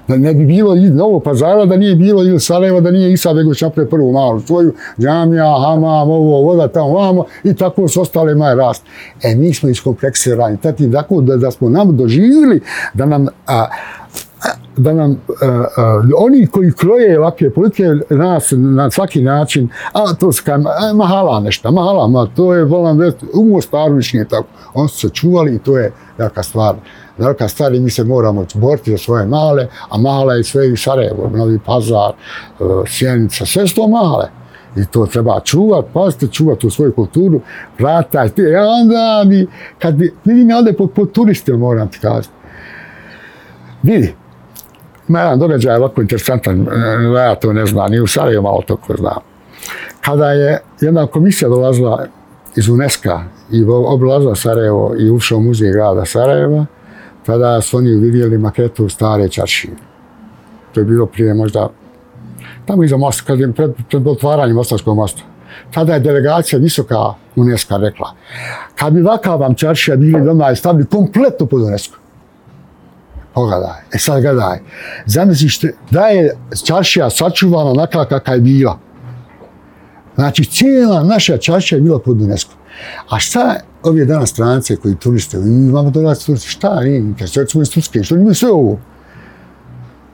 Da 0.08 0.18
ne 0.18 0.34
bi 0.34 0.46
bilo 0.46 0.76
iz 0.76 0.92
Novog 0.92 1.24
pazara, 1.24 1.66
da 1.66 1.78
nije 1.78 1.96
bilo 1.96 2.24
ili 2.24 2.40
Sarajeva, 2.40 2.82
da 2.82 2.92
nije 2.92 3.14
Isa 3.14 3.34
Begović 3.34 3.62
napravio 3.62 3.90
prvu 3.90 4.12
malu 4.12 4.40
svoju, 4.40 4.74
džamija, 5.00 5.60
hamam, 5.66 6.10
ovo, 6.10 6.42
voda 6.42 6.68
tamo, 6.68 6.94
vamo, 6.94 7.26
i 7.44 7.56
tako 7.56 7.88
su 7.88 8.02
ostale 8.02 8.36
maje 8.36 8.56
rast. 8.56 8.84
E, 9.24 9.36
mi 9.36 9.54
smo 9.54 9.70
iskompleksirani, 9.70 10.58
tako 10.94 11.22
da, 11.22 11.38
da 11.38 11.52
smo 11.52 11.70
nam 11.70 11.98
doživili, 11.98 12.62
da 12.94 13.06
nam, 13.06 13.28
a, 13.48 13.66
da 14.78 14.94
nam 14.94 15.12
uh, 15.12 15.18
uh, 15.18 16.06
oni 16.18 16.48
koji 16.48 16.72
kroje 16.72 17.20
ovakve 17.20 17.50
politike 17.50 17.84
nas 18.10 18.54
na 18.58 18.92
svaki 18.92 19.22
način, 19.22 19.70
a 19.94 20.14
to 20.14 20.32
se 20.32 20.42
kaj, 20.46 20.58
mahala 20.96 21.40
nešto, 21.40 21.72
mahala, 21.72 22.08
ma, 22.08 22.28
to 22.36 22.54
je 22.54 22.64
volam 22.64 22.98
već, 22.98 23.16
u 23.34 23.44
Mostaru 23.44 23.94
više 23.94 24.26
tako. 24.30 24.48
On 24.74 24.90
su 24.90 25.00
se 25.00 25.10
čuvali 25.10 25.56
i 25.56 25.60
to 25.60 25.78
je 25.78 25.92
velika 26.18 26.44
stvar. 26.44 26.76
Velika 27.18 27.48
stvar 27.48 27.76
i 27.76 27.80
mi 27.80 27.90
se 27.90 28.04
moramo 28.04 28.46
boriti 28.54 28.92
za 28.92 28.98
svoje 28.98 29.26
male, 29.26 29.68
a 29.90 29.98
mala 29.98 30.34
je 30.34 30.44
sve 30.44 30.74
i 30.74 30.78
Sarajevo, 30.78 31.32
Novi 31.34 31.60
Pazar, 31.66 32.14
uh, 32.60 32.84
Sjenica, 32.88 33.46
sve 33.46 33.68
što 33.68 33.88
male. 33.88 34.30
I 34.76 34.86
to 34.86 35.06
treba 35.06 35.40
čuvat, 35.40 35.86
pazite, 35.94 36.28
čuvat 36.28 36.60
tu 36.60 36.70
svoju 36.70 36.94
kulturu, 36.94 37.42
vratajte. 37.80 38.42
I 38.42 38.56
onda 38.56 39.24
mi, 39.26 39.48
kad 39.80 40.00
vidim 40.26 40.50
ja 40.50 40.58
ovdje 40.58 40.74
po, 40.74 40.88
po 40.88 41.06
turistima, 41.06 41.58
moram 41.58 41.88
ti 41.88 42.00
kazati, 42.00 42.30
vidi, 43.84 44.16
ima 45.08 45.20
jedan 45.20 45.40
događaj 45.40 45.78
ovako 45.78 46.02
interesantan, 46.02 46.68
e, 46.68 47.20
ja 47.20 47.36
to 47.36 47.54
ne 47.54 47.66
znam, 47.66 47.92
ni 47.92 48.00
u 48.00 48.08
Sarajevo 48.08 48.44
malo 48.44 48.62
to 48.68 48.78
ko 48.78 48.94
znam. 48.98 49.20
Kada 50.02 50.32
je 50.32 50.62
jedna 50.82 51.08
komisija 51.08 51.50
dolazila 51.50 52.06
iz 52.56 52.70
UNESCO 52.70 53.20
i 53.52 53.64
oblazila 53.68 54.36
Sarajevo 54.36 54.96
i 55.00 55.10
ušao 55.10 55.38
u 55.38 55.42
muzej 55.42 55.72
grada 55.72 56.06
Sarajeva, 56.06 56.66
tada 57.26 57.62
su 57.62 57.78
oni 57.78 57.96
vidjeli 57.96 58.38
maketu 58.38 58.90
stare 58.90 59.30
čaršije. 59.30 59.74
To 60.74 60.80
je 60.80 60.86
bilo 60.86 61.06
prije 61.06 61.34
možda 61.34 61.70
tamo 62.66 62.84
iza 62.84 62.98
mosta, 62.98 63.24
kad 63.28 63.40
je 63.40 63.52
pred, 63.52 63.72
pred 63.90 64.08
otvaranjem 64.08 64.56
Mostarskog 64.56 64.96
mosta. 64.96 65.22
Tada 65.74 65.94
je 65.94 66.00
delegacija 66.00 66.60
visoka 66.60 67.14
UNESCO 67.36 67.78
rekla, 67.78 68.14
kad 68.76 68.94
bi 68.94 69.02
vakav 69.02 69.40
vam 69.40 69.56
čaršija 69.56 69.98
bili 69.98 70.24
doma 70.26 70.52
i 70.52 70.56
stavili 70.56 70.86
kompletno 70.86 71.46
pod 71.46 71.62
UNESCO, 71.62 71.98
pogledaj, 73.34 73.82
e 73.94 74.00
sad 74.00 74.22
gledaj, 74.22 74.60
zamisliš 75.06 75.60
te, 75.60 75.74
da 75.92 76.08
je 76.08 76.38
čaršija 76.66 77.10
sačuvana 77.10 77.70
onaka 77.70 78.06
kakva 78.06 78.34
je 78.34 78.42
bila. 78.42 78.80
Znači, 80.16 80.46
cijela 80.46 81.04
naša 81.04 81.38
čaršija 81.38 81.78
je 81.78 81.82
bila 81.82 82.00
pod 82.00 82.22
UNESCO. 82.22 82.54
A 83.10 83.20
šta 83.20 83.56
ove 83.84 84.06
danas 84.06 84.30
strance 84.30 84.76
koji 84.76 84.96
turiste, 84.96 85.38
imamo 85.38 85.90
dolazi 85.90 86.26
turiste, 86.26 86.50
šta 86.50 86.80
nije 86.80 87.14
kad 87.20 87.30
se 87.30 87.42
recimo 87.42 87.62
iz 87.62 87.70
Turske, 87.70 88.04
što 88.04 88.16
imaju 88.16 88.36
sve 88.36 88.52
ovo? 88.52 88.80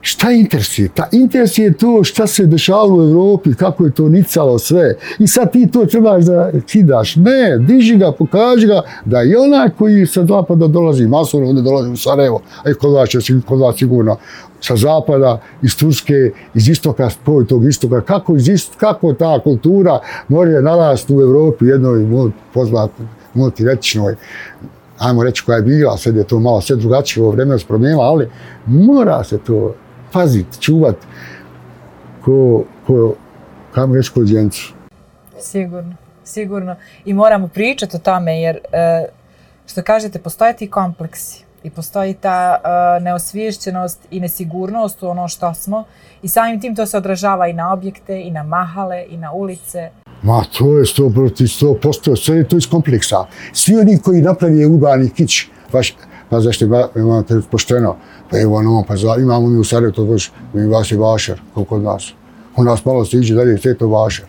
Šta 0.00 0.30
interesuje? 0.30 0.88
Ta 0.94 1.08
interesuje 1.12 1.72
to 1.72 2.04
šta 2.04 2.26
se 2.26 2.46
dešavalo 2.46 2.96
u 2.96 3.08
Evropi, 3.08 3.54
kako 3.54 3.84
je 3.84 3.90
to 3.90 4.08
nicalo 4.08 4.58
sve. 4.58 4.94
I 5.18 5.26
sad 5.26 5.52
ti 5.52 5.68
to 5.72 5.86
trebaš 5.86 6.24
da 6.24 6.50
kidaš. 6.66 7.16
Ne, 7.16 7.58
diži 7.58 7.96
ga, 7.96 8.12
pokaži 8.12 8.66
ga 8.66 8.82
da 9.04 9.22
i 9.22 9.34
onaj 9.34 9.68
koji 9.78 10.06
sa 10.06 10.26
zapada 10.26 10.66
dolazi, 10.66 11.06
masovno 11.06 11.46
ovdje 11.46 11.62
dolazi 11.62 11.90
u 11.90 11.96
Sarajevo, 11.96 12.40
a 12.64 12.70
i 12.70 12.74
kod 12.74 12.92
vas 12.92 13.08
će 13.08 13.18
kod 13.46 13.60
vas 13.60 13.76
sigurno, 13.76 14.16
sa 14.60 14.76
zapada, 14.76 15.40
iz 15.62 15.76
Turske, 15.76 16.30
iz 16.54 16.68
istoka, 16.68 17.10
spoj 17.10 17.46
tog 17.46 17.64
istoka, 17.64 18.00
kako, 18.00 18.36
iz 18.36 18.48
ist, 18.48 18.74
kako 18.76 19.12
ta 19.12 19.40
kultura 19.44 20.00
može 20.28 20.62
narast 20.62 21.10
u 21.10 21.20
Evropi 21.20 21.66
jednoj 21.66 22.30
poznatoj, 22.54 23.06
multiretičnoj, 23.34 24.16
ajmo 24.98 25.24
reći 25.24 25.42
koja 25.46 25.56
je 25.56 25.62
bila, 25.62 25.96
sad 25.96 26.16
je 26.16 26.24
to 26.24 26.40
malo 26.40 26.60
sve 26.60 26.76
drugačije, 26.76 27.22
ovo 27.22 27.32
vreme 27.32 27.58
se 27.58 27.66
promijenilo, 27.66 28.02
ali 28.02 28.28
mora 28.66 29.24
se 29.24 29.38
to 29.38 29.74
pazit, 30.12 30.60
čuvat 30.60 30.96
ko, 32.24 32.64
ko 32.86 33.14
kam 33.72 33.94
reći 33.94 34.10
kod 34.10 34.26
djencu. 34.26 34.74
Sigurno, 35.40 35.94
sigurno. 36.24 36.76
I 37.04 37.14
moramo 37.14 37.48
pričati 37.48 37.96
o 37.96 38.00
tome 38.00 38.40
jer, 38.40 38.58
e, 38.72 39.04
što 39.66 39.82
kažete, 39.82 40.18
postoje 40.18 40.56
ti 40.56 40.70
kompleksi. 40.70 41.44
I 41.62 41.70
postoji 41.70 42.14
ta 42.14 42.56
uh, 42.56 43.04
neosviješćenost 43.04 43.98
i 44.10 44.20
nesigurnost 44.20 45.02
u 45.02 45.08
ono 45.08 45.28
što 45.28 45.54
smo 45.54 45.84
i 46.22 46.28
samim 46.28 46.60
tim 46.60 46.76
to 46.76 46.86
se 46.86 46.96
odražava 46.96 47.48
i 47.48 47.52
na 47.52 47.72
objekte, 47.72 48.20
i 48.20 48.30
na 48.30 48.42
mahale, 48.42 49.04
i 49.08 49.16
na 49.16 49.32
ulice. 49.32 49.90
Ma, 50.22 50.44
to 50.58 50.78
je 50.78 50.86
sto 50.86 51.10
proti 51.14 51.48
sto 51.48 51.74
posto, 51.82 52.16
sve 52.16 52.36
je 52.36 52.48
to 52.48 52.56
iz 52.56 52.66
kompleksa. 52.70 53.26
Svi 53.52 53.76
oni 53.76 53.98
koji 53.98 54.22
napravi 54.22 54.66
urbani 54.66 55.10
kić, 55.10 55.46
baš, 55.72 55.94
pa 56.30 56.40
zašto 56.40 56.64
imate 56.96 57.40
pošteno, 57.50 57.96
pa 58.30 58.40
evo 58.40 58.56
ono, 58.56 58.84
pa 58.88 58.96
za, 58.96 59.16
imamo 59.18 59.46
mi 59.46 59.58
u 59.58 59.64
Sarajevo, 59.64 59.92
to 59.92 60.04
baš, 60.04 60.32
mi 60.52 60.66
vas 60.66 60.92
je 60.92 60.98
vašar, 60.98 61.40
koliko 61.54 61.76
od 61.76 61.82
nas. 61.82 62.12
U 62.56 62.64
nas 62.64 62.84
malo 62.84 63.04
se 63.04 63.16
iđe 63.16 63.34
dalje, 63.34 63.58
sve 63.58 63.74
to 63.74 63.88
vašar. 63.88 64.26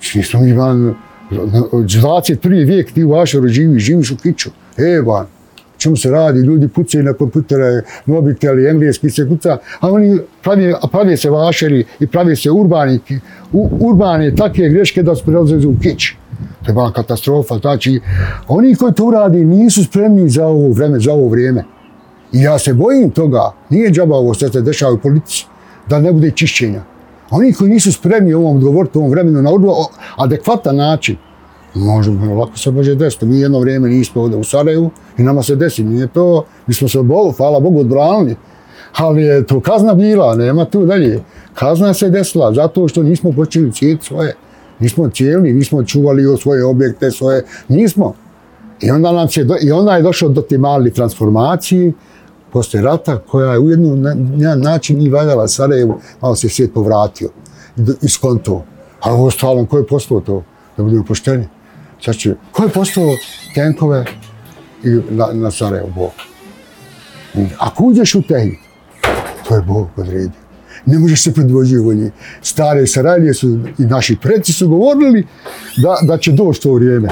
Znači, 0.00 0.18
nismo 0.18 0.40
mi 0.40 0.52
van, 0.52 0.94
21. 1.30 2.66
vijek 2.66 2.92
ti 2.92 3.04
u 3.04 3.10
vašaru 3.10 3.48
živiš, 3.48 3.82
živiš 3.82 4.10
u 4.10 4.16
kiču. 4.16 4.50
E, 4.76 5.00
van, 5.00 5.26
čemu 5.78 5.96
se 5.96 6.10
radi, 6.10 6.40
ljudi 6.40 6.68
pucaju 6.68 7.04
na 7.04 7.12
komputere, 7.12 7.82
mobiteli, 8.06 8.66
engleski 8.66 9.10
se 9.10 9.28
kuca, 9.28 9.58
a 9.80 9.90
oni 9.90 10.18
pravi, 10.42 10.74
pravi 10.92 11.16
se 11.16 11.30
vašeri 11.30 11.84
i 12.00 12.06
pravi 12.06 12.36
se 12.36 12.50
urbani, 12.50 13.00
u, 13.52 13.68
urbane 13.80 14.34
takve 14.34 14.68
greške 14.68 15.02
da 15.02 15.14
se 15.14 15.22
prelaze 15.24 15.66
u 15.66 15.74
kić. 15.82 16.12
To 16.62 16.70
je 16.70 16.74
bila 16.74 16.92
katastrofa. 16.92 17.58
Znači, 17.58 18.00
oni 18.48 18.74
koji 18.74 18.92
to 18.92 19.04
uradi 19.04 19.44
nisu 19.44 19.84
spremni 19.84 20.28
za 20.28 20.46
ovo 20.46 20.72
vreme, 20.72 21.00
za 21.00 21.12
ovo 21.12 21.28
vrijeme. 21.28 21.64
I 22.32 22.42
ja 22.42 22.58
se 22.58 22.74
bojim 22.74 23.10
toga, 23.10 23.52
nije 23.70 23.90
džaba 23.90 24.16
ovo 24.16 24.34
što 24.34 24.48
se 24.48 24.60
dešava 24.60 24.92
u 24.92 24.98
politici, 24.98 25.46
da 25.88 25.98
ne 25.98 26.12
bude 26.12 26.30
čišćenja. 26.30 26.82
Oni 27.30 27.52
koji 27.52 27.70
nisu 27.70 27.92
spremni 27.92 28.34
ovom 28.34 28.56
odgovoriti 28.56 28.98
u 28.98 29.00
ovom 29.00 29.10
vremenu 29.10 29.42
na 29.42 29.50
adekvatan 30.16 30.76
način, 30.76 31.16
Može, 31.74 32.10
lako 32.10 32.58
se 32.58 32.70
može 32.70 32.94
desiti. 32.94 33.26
Mi 33.26 33.40
jedno 33.40 33.60
vrijeme 33.60 33.88
nismo 33.88 34.22
ovdje 34.22 34.38
u 34.38 34.44
Sarajevu 34.44 34.90
i 35.18 35.22
nama 35.22 35.42
se 35.42 35.56
desi. 35.56 35.84
Nije 35.84 36.06
to, 36.06 36.44
mi 36.66 36.74
smo 36.74 36.88
se 36.88 37.02
Bogu, 37.02 37.32
hvala 37.32 37.60
Bogu, 37.60 37.80
odbranili. 37.80 38.36
Ali 38.96 39.22
je 39.22 39.46
to 39.46 39.60
kazna 39.60 39.94
bila, 39.94 40.34
nema 40.34 40.64
tu 40.64 40.86
dalje. 40.86 41.20
Kazna 41.54 41.94
se 41.94 42.10
desila 42.10 42.52
zato 42.52 42.88
što 42.88 43.02
nismo 43.02 43.32
počeli 43.32 43.72
cijeti 43.72 44.04
svoje. 44.04 44.34
Nismo 44.80 45.08
cijeli, 45.08 45.52
nismo 45.52 45.84
čuvali 45.84 46.22
svoje 46.40 46.64
objekte, 46.64 47.10
svoje, 47.10 47.44
nismo. 47.68 48.14
I 48.80 48.90
onda, 48.90 49.12
nam 49.12 49.28
se, 49.28 49.46
I 49.62 49.72
onda 49.72 49.96
je 49.96 50.02
došlo 50.02 50.28
do 50.28 50.42
te 50.42 50.58
mali 50.58 50.92
transformacije 50.92 51.92
posle 52.52 52.82
rata 52.82 53.18
koja 53.18 53.52
je 53.52 53.58
u 53.58 53.70
jednu 53.70 53.96
na, 53.96 54.54
način 54.54 55.02
i 55.02 55.08
valjala 55.08 55.48
Sarajevu, 55.48 56.00
malo 56.20 56.36
se 56.36 56.48
svijet 56.48 56.74
povratio 56.74 57.28
iz 58.02 58.18
konto. 58.18 58.64
A 59.00 59.14
u 59.14 59.24
ostalom, 59.24 59.66
ko 59.66 59.78
je 59.78 59.86
poslao 59.86 60.20
to? 60.20 60.42
Da 60.76 60.82
budu 60.82 61.04
pošteni. 61.04 61.48
Znači, 62.04 62.34
ko 62.52 62.62
je 62.62 62.68
postao 62.68 63.10
tenkove 63.54 64.04
i 64.84 64.88
na, 65.10 65.26
na 65.32 65.50
Sarajevo, 65.50 65.88
Bog? 65.94 66.10
Ako 67.58 67.84
uđeš 67.84 68.14
u 68.14 68.22
tehnik, 68.22 68.58
to 69.48 69.54
je 69.56 69.62
Bog 69.62 69.88
odredio. 69.96 70.43
Ne 70.86 70.98
možeš 70.98 71.22
se 71.22 71.32
predvođivati. 71.32 72.10
Stare 72.42 72.86
Sarajlije 72.86 73.34
su 73.34 73.58
i 73.78 73.82
naši 73.82 74.16
preci 74.22 74.52
su 74.52 74.68
govorili 74.68 75.26
da, 75.76 75.98
da 76.02 76.18
će 76.18 76.32
doći 76.32 76.60
to 76.60 76.72
vrijeme. 76.72 77.08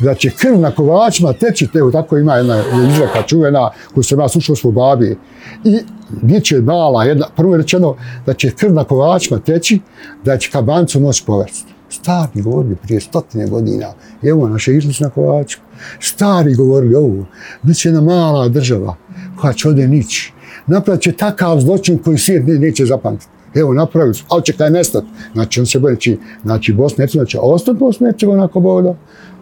Da 0.00 0.14
će 0.14 0.30
krv 0.30 0.60
na 0.60 0.70
kovačima 0.70 1.32
teći, 1.32 1.68
evo 1.74 1.90
tako 1.90 2.18
ima 2.18 2.34
jedna 2.34 2.62
izreka 2.90 3.22
čuvena 3.26 3.70
koju 3.94 4.04
sam 4.04 4.20
ja 4.20 4.28
slušao 4.28 4.56
svoj 4.56 4.72
babi. 4.72 5.18
I 5.64 5.78
bit 6.22 6.44
će 6.44 6.60
mala, 6.60 7.04
jedna, 7.04 7.26
prvo 7.36 7.54
je 7.54 7.58
rečeno 7.58 7.96
da 8.26 8.34
će 8.34 8.50
krv 8.50 8.72
na 8.72 8.84
kovačima 8.84 9.40
teći, 9.40 9.80
da 10.24 10.38
će 10.38 10.50
kabancu 10.50 11.00
moći 11.00 11.24
povesti. 11.26 11.74
Stari 11.90 12.42
govorili 12.42 12.76
prije 12.76 13.00
stotine 13.00 13.46
godina, 13.46 13.92
evo 14.22 14.48
naše 14.48 14.76
išli 14.76 14.94
na 15.00 15.10
Kovačku. 15.10 15.62
Stari 16.00 16.54
govorili 16.54 16.94
ovo, 16.94 17.26
bit 17.62 17.76
će 17.76 17.88
jedna 17.88 18.00
mala 18.00 18.48
država 18.48 18.96
koja 19.40 19.52
će 19.52 19.68
ovdje 19.68 19.88
nići. 19.88 20.32
Napravit 20.66 21.02
će 21.02 21.12
takav 21.12 21.60
zločin 21.60 21.98
koji 21.98 22.18
svijet 22.18 22.46
ne, 22.46 22.54
neće 22.54 22.86
zapamtiti. 22.86 23.30
Evo, 23.54 23.72
napravili 23.74 24.14
su, 24.14 24.24
ali 24.28 24.42
će 24.42 24.52
kaj 24.52 24.70
nestati. 24.70 25.06
Znači, 25.32 25.60
on 25.60 25.66
se 25.66 25.78
boje, 25.78 25.94
znači, 25.94 26.18
znači 26.42 26.72
Bosna 26.72 27.04
i 27.04 27.06
Hercegovina 27.06 27.26
će 27.26 27.38
ostati 27.42 27.78
Bosna 27.78 28.08
i 28.08 28.10
Hercegovina 28.10 28.44
ako 28.44 28.60
boda, 28.60 28.94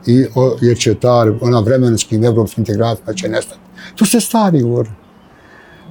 i, 0.07 0.25
o, 0.35 0.57
jer 0.61 0.79
će 0.79 0.95
ta, 0.95 1.27
ona 1.41 1.61
vremenskim 1.61 2.25
evropskim 2.25 2.63
integracijama 2.63 3.05
znači, 3.05 3.23
će 3.23 3.29
nestati. 3.29 3.61
To 3.95 4.05
se 4.05 4.21
stari 4.21 4.63
govori. 4.63 4.91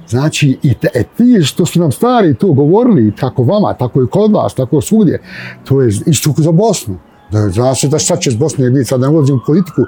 Znači, 0.08 0.58
i 0.62 0.74
te, 0.74 0.88
e, 0.94 1.04
ti 1.16 1.42
što 1.42 1.66
su 1.66 1.80
nam 1.80 1.92
stari 1.92 2.34
to 2.34 2.52
govorili, 2.52 3.12
kako 3.16 3.42
vama, 3.42 3.74
tako 3.74 4.02
i 4.02 4.06
kod 4.10 4.32
vas, 4.32 4.54
tako 4.54 4.80
svugdje, 4.80 5.22
to 5.64 5.82
je 5.82 5.88
isto 6.06 6.34
za 6.36 6.52
Bosnu. 6.52 6.98
Da, 7.30 7.48
zna 7.48 7.74
se 7.74 7.88
da 7.88 7.98
šta 7.98 8.16
će 8.16 8.30
s 8.30 8.36
Bosne 8.36 8.70
biti, 8.70 8.84
sad 8.84 9.00
ne 9.00 9.08
ulazim 9.08 9.36
u 9.36 9.40
politiku, 9.46 9.82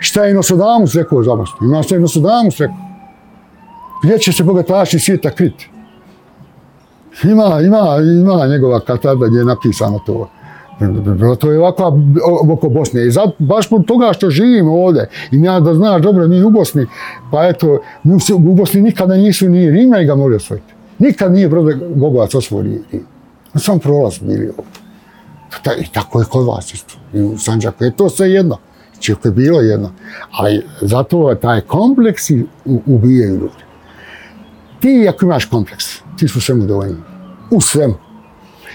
šta 0.00 0.24
je 0.24 0.34
Nosodamus 0.34 0.94
rekao 0.94 1.22
za 1.22 1.34
Bosnu? 1.34 1.66
Ima 1.66 1.82
šta 1.82 1.94
je 1.94 2.00
Nosodamus 2.00 2.58
rekao? 2.58 2.95
Gdje 4.02 4.18
će 4.18 4.32
se 4.32 4.44
bogataši 4.44 4.98
svijeta 4.98 5.30
kriti? 5.30 5.70
Ima, 7.24 7.60
ima, 7.60 7.96
ima 8.22 8.46
njegova 8.46 8.80
katarda 8.80 9.26
gdje 9.26 9.38
je 9.38 9.44
napisano 9.44 9.98
to. 10.06 10.28
To 11.40 11.52
je 11.52 11.58
ovako 11.58 12.00
oko 12.52 12.68
Bosne. 12.68 13.06
I 13.06 13.10
zato, 13.10 13.32
baš 13.38 13.68
po 13.70 13.78
toga 13.78 14.12
što 14.12 14.30
živimo 14.30 14.84
ovdje, 14.84 15.08
i 15.32 15.42
ja 15.42 15.60
da 15.60 15.74
znaš 15.74 16.02
dobro, 16.02 16.28
mi 16.28 16.42
u 16.42 16.50
Bosni, 16.50 16.86
pa 17.32 17.46
eto, 17.48 17.80
mi 18.04 18.14
u 18.34 18.54
Bosni 18.54 18.82
nikada 18.82 19.16
nisu 19.16 19.48
ni 19.48 19.70
Rima 19.70 20.00
i 20.00 20.06
ga 20.06 20.14
mogli 20.14 20.36
osvojiti. 20.36 20.74
Nikad 20.98 21.32
nije 21.32 21.48
brode 21.48 21.78
Bogovac 21.94 22.34
osvojio 22.34 22.80
Rim. 22.92 23.06
Sam 23.54 23.78
prolaz 23.78 24.18
bili 24.18 24.50
ovdje. 24.58 24.86
I 25.84 25.92
tako 25.92 26.20
je 26.20 26.26
kod 26.30 26.46
vas 26.46 26.74
isto. 26.74 26.94
I 27.14 27.22
u 27.22 27.38
Sanđaku 27.38 27.84
je 27.84 27.96
to 27.96 28.08
sve 28.08 28.30
jedno. 28.30 28.56
Čeko 29.00 29.28
je 29.28 29.32
bilo 29.32 29.60
jedno. 29.60 29.90
Ali 30.30 30.62
zato 30.80 31.34
taj 31.34 31.60
kompleks 31.60 32.22
ubijaju 32.86 33.34
ljudi. 33.34 33.65
Ti 34.80 35.06
ako 35.08 35.24
imaš 35.24 35.44
kompleks, 35.44 35.84
ti 36.18 36.28
su 36.28 36.40
svemu 36.40 36.66
dovoljni. 36.66 36.96
U 37.50 37.60
svemu. 37.60 37.94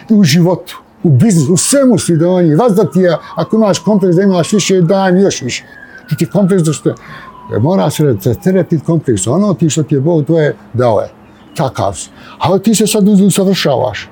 I 0.09 0.13
u 0.13 0.23
životu 0.23 0.81
u 1.03 1.09
biznisu, 1.09 1.53
u 1.53 1.57
svemu 1.57 1.97
si 1.97 2.17
dovoljni. 2.17 2.55
Vazda 2.55 2.91
ti 2.91 2.99
je, 2.99 3.17
ako 3.35 3.55
imaš 3.55 3.79
kompleks 3.79 4.15
da 4.15 4.21
imaš 4.21 4.53
više, 4.53 4.81
daj 4.81 5.11
mi 5.11 5.21
još 5.21 5.41
više. 5.41 5.63
Ti 6.09 6.15
ti 6.17 6.25
kompleks 6.25 6.63
da 6.63 6.73
što. 6.73 6.89
E, 6.89 7.59
Mora 7.59 7.89
se 7.89 8.15
teretiti 8.43 8.85
kompleks. 8.85 9.27
Ono 9.27 9.53
ti 9.53 9.69
što 9.69 9.83
ti 9.83 9.95
je 9.95 10.01
Bog, 10.01 10.25
to 10.25 10.39
je 10.39 10.55
dao 10.73 10.99
je. 10.99 11.09
Takav 11.55 11.93
si. 11.93 12.09
A 12.39 12.57
ti 12.59 12.75
se 12.75 12.87
sad 12.87 13.07
usavršavaš. 13.07 14.09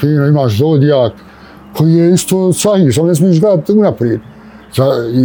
Ti 0.00 0.06
imaš 0.06 0.56
zodijak 0.56 1.12
koji 1.76 1.94
je 1.94 2.14
isto 2.14 2.52
sahih, 2.52 2.94
samo 2.94 3.06
ne 3.06 3.14
smiješ 3.14 3.40
gledati 3.40 3.72
unaprijed. 3.72 4.20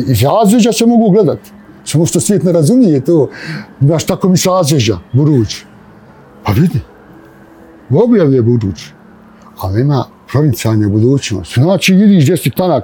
Iz 0.08 0.24
razveđa 0.24 0.72
se 0.72 0.86
mogu 0.86 1.10
gledati. 1.10 1.52
Samo 1.86 2.06
što 2.06 2.20
svijet 2.20 2.44
ne 2.44 2.52
razumije 2.52 3.06
to. 3.06 3.30
Znaš, 3.82 4.06
tako 4.06 4.30
mi 4.30 4.38
razveđa, 4.46 4.98
budući. 5.14 5.66
Pa 6.44 6.52
vidi. 6.52 6.80
U 7.90 7.98
objavi 7.98 8.36
je 8.36 8.42
budući. 8.42 8.94
Ali 9.58 9.82
ima 9.82 10.06
promicanje 10.32 10.88
budućnosti. 10.88 11.62
Znači, 11.62 11.94
vidiš 11.94 12.24
gdje 12.24 12.38
si 12.38 12.50
tanak, 12.50 12.84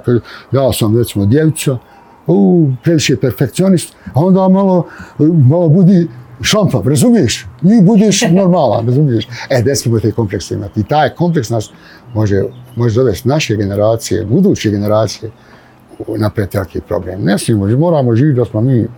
ja 0.52 0.72
sam 0.72 0.98
recimo 0.98 1.26
djevica, 1.26 1.78
u, 2.26 2.70
previše 2.82 3.16
perfekcionist, 3.16 3.94
a 4.14 4.20
onda 4.20 4.48
malo, 4.48 4.86
malo 5.18 5.68
budi 5.68 6.08
šampa, 6.42 6.82
razumiješ? 6.84 7.46
I 7.62 7.82
budiš 7.82 8.22
normalan, 8.40 8.86
razumiješ? 8.86 9.28
E, 9.50 9.60
gdje 9.60 9.76
smo 9.76 10.00
te 10.00 10.12
komplekse 10.12 10.54
imati? 10.54 10.80
I 10.80 10.84
taj 10.84 11.14
kompleks 11.14 11.50
nas 11.50 11.70
može, 12.14 12.42
može 12.76 12.94
dovesti 12.94 13.28
naše 13.28 13.56
generacije, 13.56 14.24
buduće 14.24 14.70
generacije, 14.70 15.30
napred 16.18 16.48
veliki 16.54 16.80
problem. 16.80 17.22
Ne 17.22 17.38
smijemo, 17.38 17.66
moramo 17.78 18.16
živjeti 18.16 18.38
da 18.38 18.44
smo 18.44 18.60
mi 18.60 18.88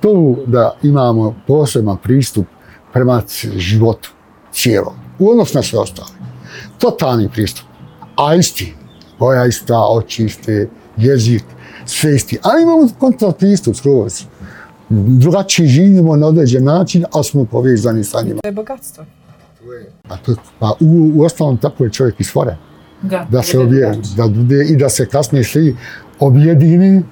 tu 0.00 0.36
da 0.46 0.74
imamo 0.82 1.34
poseban 1.46 1.96
pristup 1.96 2.46
prema 2.92 3.22
životu 3.56 4.10
cijelom, 4.52 4.94
u 5.18 5.30
odnos 5.30 5.54
na 5.54 5.62
sve 5.62 5.78
ostale 5.78 6.20
totalni 6.80 7.28
pristup. 7.28 7.66
A 8.16 8.34
isti, 8.34 8.74
boja 9.18 9.46
ista, 9.46 9.78
oči 9.90 10.24
iste, 10.24 10.68
jezik, 10.96 11.44
sve 11.86 12.14
isti. 12.14 12.38
Ali 12.42 12.62
imamo 12.62 12.88
kontra 12.98 13.32
pristup 13.32 13.76
skroz. 13.76 14.24
Drugačije 14.88 15.68
živimo 15.68 16.16
na 16.16 16.26
određen 16.26 16.64
način, 16.64 17.04
ali 17.12 17.24
smo 17.24 17.44
povezani 17.44 18.04
sa 18.04 18.22
njima. 18.22 18.40
To 18.40 18.48
je 18.48 18.52
bogatstvo. 18.52 19.04
Pa, 20.08 20.16
to, 20.16 20.34
pa 20.58 20.72
u, 20.80 21.12
u 21.14 21.24
ostalom 21.24 21.58
tako 21.58 21.84
je 21.84 21.90
čovjek 21.90 22.20
istvore. 22.20 22.56
Da, 23.02 23.26
da 23.30 23.42
se 23.42 23.58
obje, 23.58 23.92
da 24.16 24.26
bude 24.28 24.64
i 24.64 24.76
da 24.76 24.88
se 24.88 25.06
kasnije 25.06 25.44
svi 25.44 25.76
objedini 26.18 27.02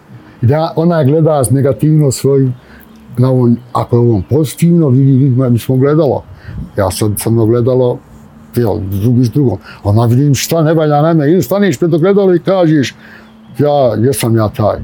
i 0.43 0.47
da 0.47 0.73
ona 0.77 1.05
gleda 1.05 1.43
negativno 1.51 2.13
svoju 2.13 2.53
na 3.19 3.31
ovom, 3.31 3.57
ako 3.73 3.97
je 3.97 4.01
ovom 4.01 4.23
pozitivno, 4.31 4.89
vidi, 4.89 5.13
vidi, 5.13 5.51
mi 5.51 5.59
smo 5.59 5.77
gledalo. 5.77 6.23
Ja 6.77 6.91
sad 6.91 7.13
sam 7.17 7.47
gledalo 7.47 7.99
jel, 8.57 8.79
drugi 8.91 9.25
s 9.25 9.31
drugom. 9.31 9.59
Ona 9.85 10.07
vidim 10.07 10.35
šta 10.35 10.63
ne 10.63 10.75
valja 10.75 11.03
na 11.03 11.13
me, 11.13 11.33
ili 11.33 11.43
staniš 11.43 11.79
pred 11.79 11.95
ogledalo 11.95 12.35
i 12.35 12.39
kažeš, 12.39 12.95
ja, 13.59 13.95
jesam 13.99 14.37
ja 14.37 14.49
taj. 14.49 14.79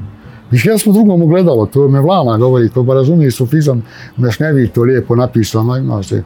I 0.53 0.69
ja 0.69 0.79
smo 0.79 0.93
drugom 0.93 1.23
ogledalo, 1.23 1.67
to 1.67 1.89
me 1.89 2.01
Vlana 2.01 2.39
govori, 2.39 2.69
to 2.69 2.83
ba 2.83 2.95
razumije 2.95 3.31
sufizam, 3.31 3.83
Mešnevi 4.17 4.69
to 4.69 4.83
lijepo 4.83 5.17
napisano, 5.17 5.77
ima 5.77 6.03
se 6.03 6.23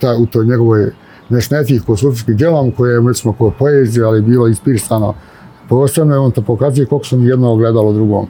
ta, 0.00 0.16
u 0.16 0.26
toj 0.26 0.46
njegovoj 0.46 0.90
Mešnetih 1.28 1.82
ko 1.82 1.96
sufijskim 1.96 2.36
djelom, 2.36 2.70
koje 2.72 2.94
je, 2.94 3.14
smo, 3.14 3.32
ko 3.32 3.52
poezija, 3.58 4.08
ali 4.08 4.22
bilo 4.22 4.48
inspirisano 4.48 5.14
posebno, 5.68 6.22
on 6.24 6.30
to 6.30 6.42
pokazuje 6.42 6.86
koliko 6.86 7.06
sam 7.06 7.28
jedno 7.28 7.52
ogledalo 7.52 7.92
drugom. 7.92 8.26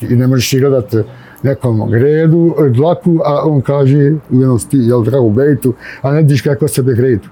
I 0.00 0.16
ne 0.16 0.26
možeš 0.26 0.52
i 0.52 0.60
gledati 0.60 0.96
nekom 1.42 1.90
gredu, 1.90 2.54
e, 2.58 2.68
dlaku, 2.70 3.18
a 3.24 3.48
on 3.48 3.60
kaže 3.60 4.12
u 4.30 4.40
jednom 4.40 4.58
sti, 4.58 4.78
jel 4.78 5.04
dragu 5.04 5.30
bejtu, 5.30 5.74
a 6.02 6.12
ne 6.12 6.22
vidiš 6.22 6.42
kako 6.42 6.68
sebe 6.68 6.94
gredu. 6.94 7.28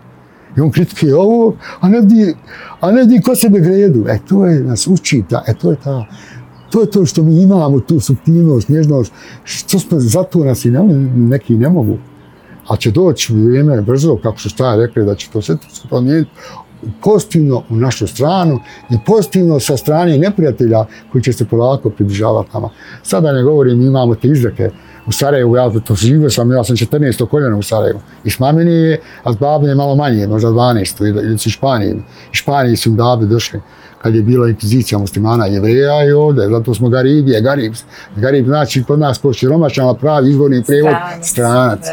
I 0.57 0.61
on 0.61 0.71
kritikuje 0.71 1.15
ovo, 1.15 1.57
a 1.81 1.89
ne 1.89 2.01
vidi, 2.01 2.35
a 2.81 2.91
ne 2.91 3.03
vidi 3.03 3.23
ko 3.23 3.35
sebe 3.35 3.61
gredu. 3.61 4.05
E, 4.09 4.19
to 4.29 4.47
je, 4.47 4.61
nas 4.61 4.87
uči, 4.87 5.23
ta, 5.29 5.43
e, 5.47 5.55
to 5.55 5.71
je 5.71 5.77
ta, 5.85 6.07
to 6.71 6.81
je 6.81 6.91
to 6.91 7.07
što 7.07 7.23
mi 7.23 7.43
imamo, 7.43 7.81
tu 7.81 8.01
subtilnost, 8.01 8.69
nježnost, 8.69 9.13
što 9.45 9.79
smo, 9.79 10.01
zato 10.01 10.45
nas 10.45 10.65
i 10.65 10.71
ne, 10.71 10.83
neki 11.17 11.57
ne 11.57 11.69
mogu. 11.69 11.99
A 12.69 12.77
će 12.77 12.91
doći 12.91 13.35
vrijeme 13.35 13.83
brzo, 13.83 14.17
kako 14.23 14.39
su 14.39 14.49
šta 14.49 14.77
rekli, 14.77 15.05
da 15.05 15.15
će 15.15 15.31
to 15.33 15.43
sve 15.43 15.57
promijeniti, 15.89 16.31
pozitivno 17.03 17.63
u 17.69 17.77
našu 17.77 18.07
stranu 18.07 18.61
i 18.91 18.95
pozitivno 19.07 19.61
sa 19.61 19.77
strane 19.77 20.19
neprijatelja 20.19 20.85
koji 21.13 21.23
će 21.23 21.33
se 21.33 21.45
polako 21.45 21.91
približavati 21.91 22.51
nama. 22.55 22.69
Sada 23.03 23.33
ne 23.33 23.43
govorim, 23.43 23.83
imamo 23.83 24.15
te 24.15 24.29
izreke 24.29 24.71
u 25.07 25.13
Sarajevu, 25.13 25.57
ja 25.57 25.71
to 25.71 25.95
živo 25.95 26.31
sam, 26.31 26.53
ja 26.53 26.65
sam 26.65 26.77
14. 26.77 27.27
koljena 27.27 27.57
u 27.57 27.63
Sarajevu. 27.63 28.01
I 28.25 28.31
mamini 28.39 28.73
je, 28.73 29.01
a 29.25 29.33
s 29.33 29.37
babine 29.37 29.75
malo 29.75 29.97
manje, 29.97 30.27
možda 30.27 30.49
12. 30.49 31.07
ili 31.09 31.39
su 31.39 31.51
Španiji. 31.51 31.95
I 32.33 32.37
Španiji 32.37 32.77
su 32.77 32.89
im 32.89 32.97
babi 32.97 33.27
došli 33.27 33.61
kad 34.03 34.15
je 34.15 34.23
bila 34.23 34.49
inkvizicija 34.49 34.99
muslimana 34.99 35.47
jevreja 35.47 36.05
i 36.05 36.13
ovdje, 36.13 36.49
zato 36.49 36.75
smo 36.75 36.89
Garibije, 36.89 37.41
Garib. 37.41 37.75
Garib 38.17 38.47
znači 38.47 38.85
kod 38.85 38.99
nas 38.99 39.21
je 39.41 39.49
romačan, 39.49 39.97
pravi 40.01 40.31
izvorni 40.31 40.63
prevod, 40.67 40.95
stranac. 41.23 41.87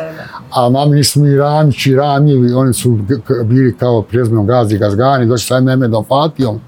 A 0.51 0.69
mamini 0.69 1.03
su 1.03 1.19
mi 1.19 1.35
Ramići, 1.35 1.95
Ramjevi, 1.95 2.53
oni 2.53 2.73
su 2.73 2.99
bili 3.45 3.77
kao 3.77 4.01
prezmeno 4.01 4.43
gazi, 4.43 4.77
Gazgani, 4.77 5.25
došli 5.25 5.45
sa 5.45 5.59
Mehmedom 5.59 6.05
Fatijom, 6.05 6.59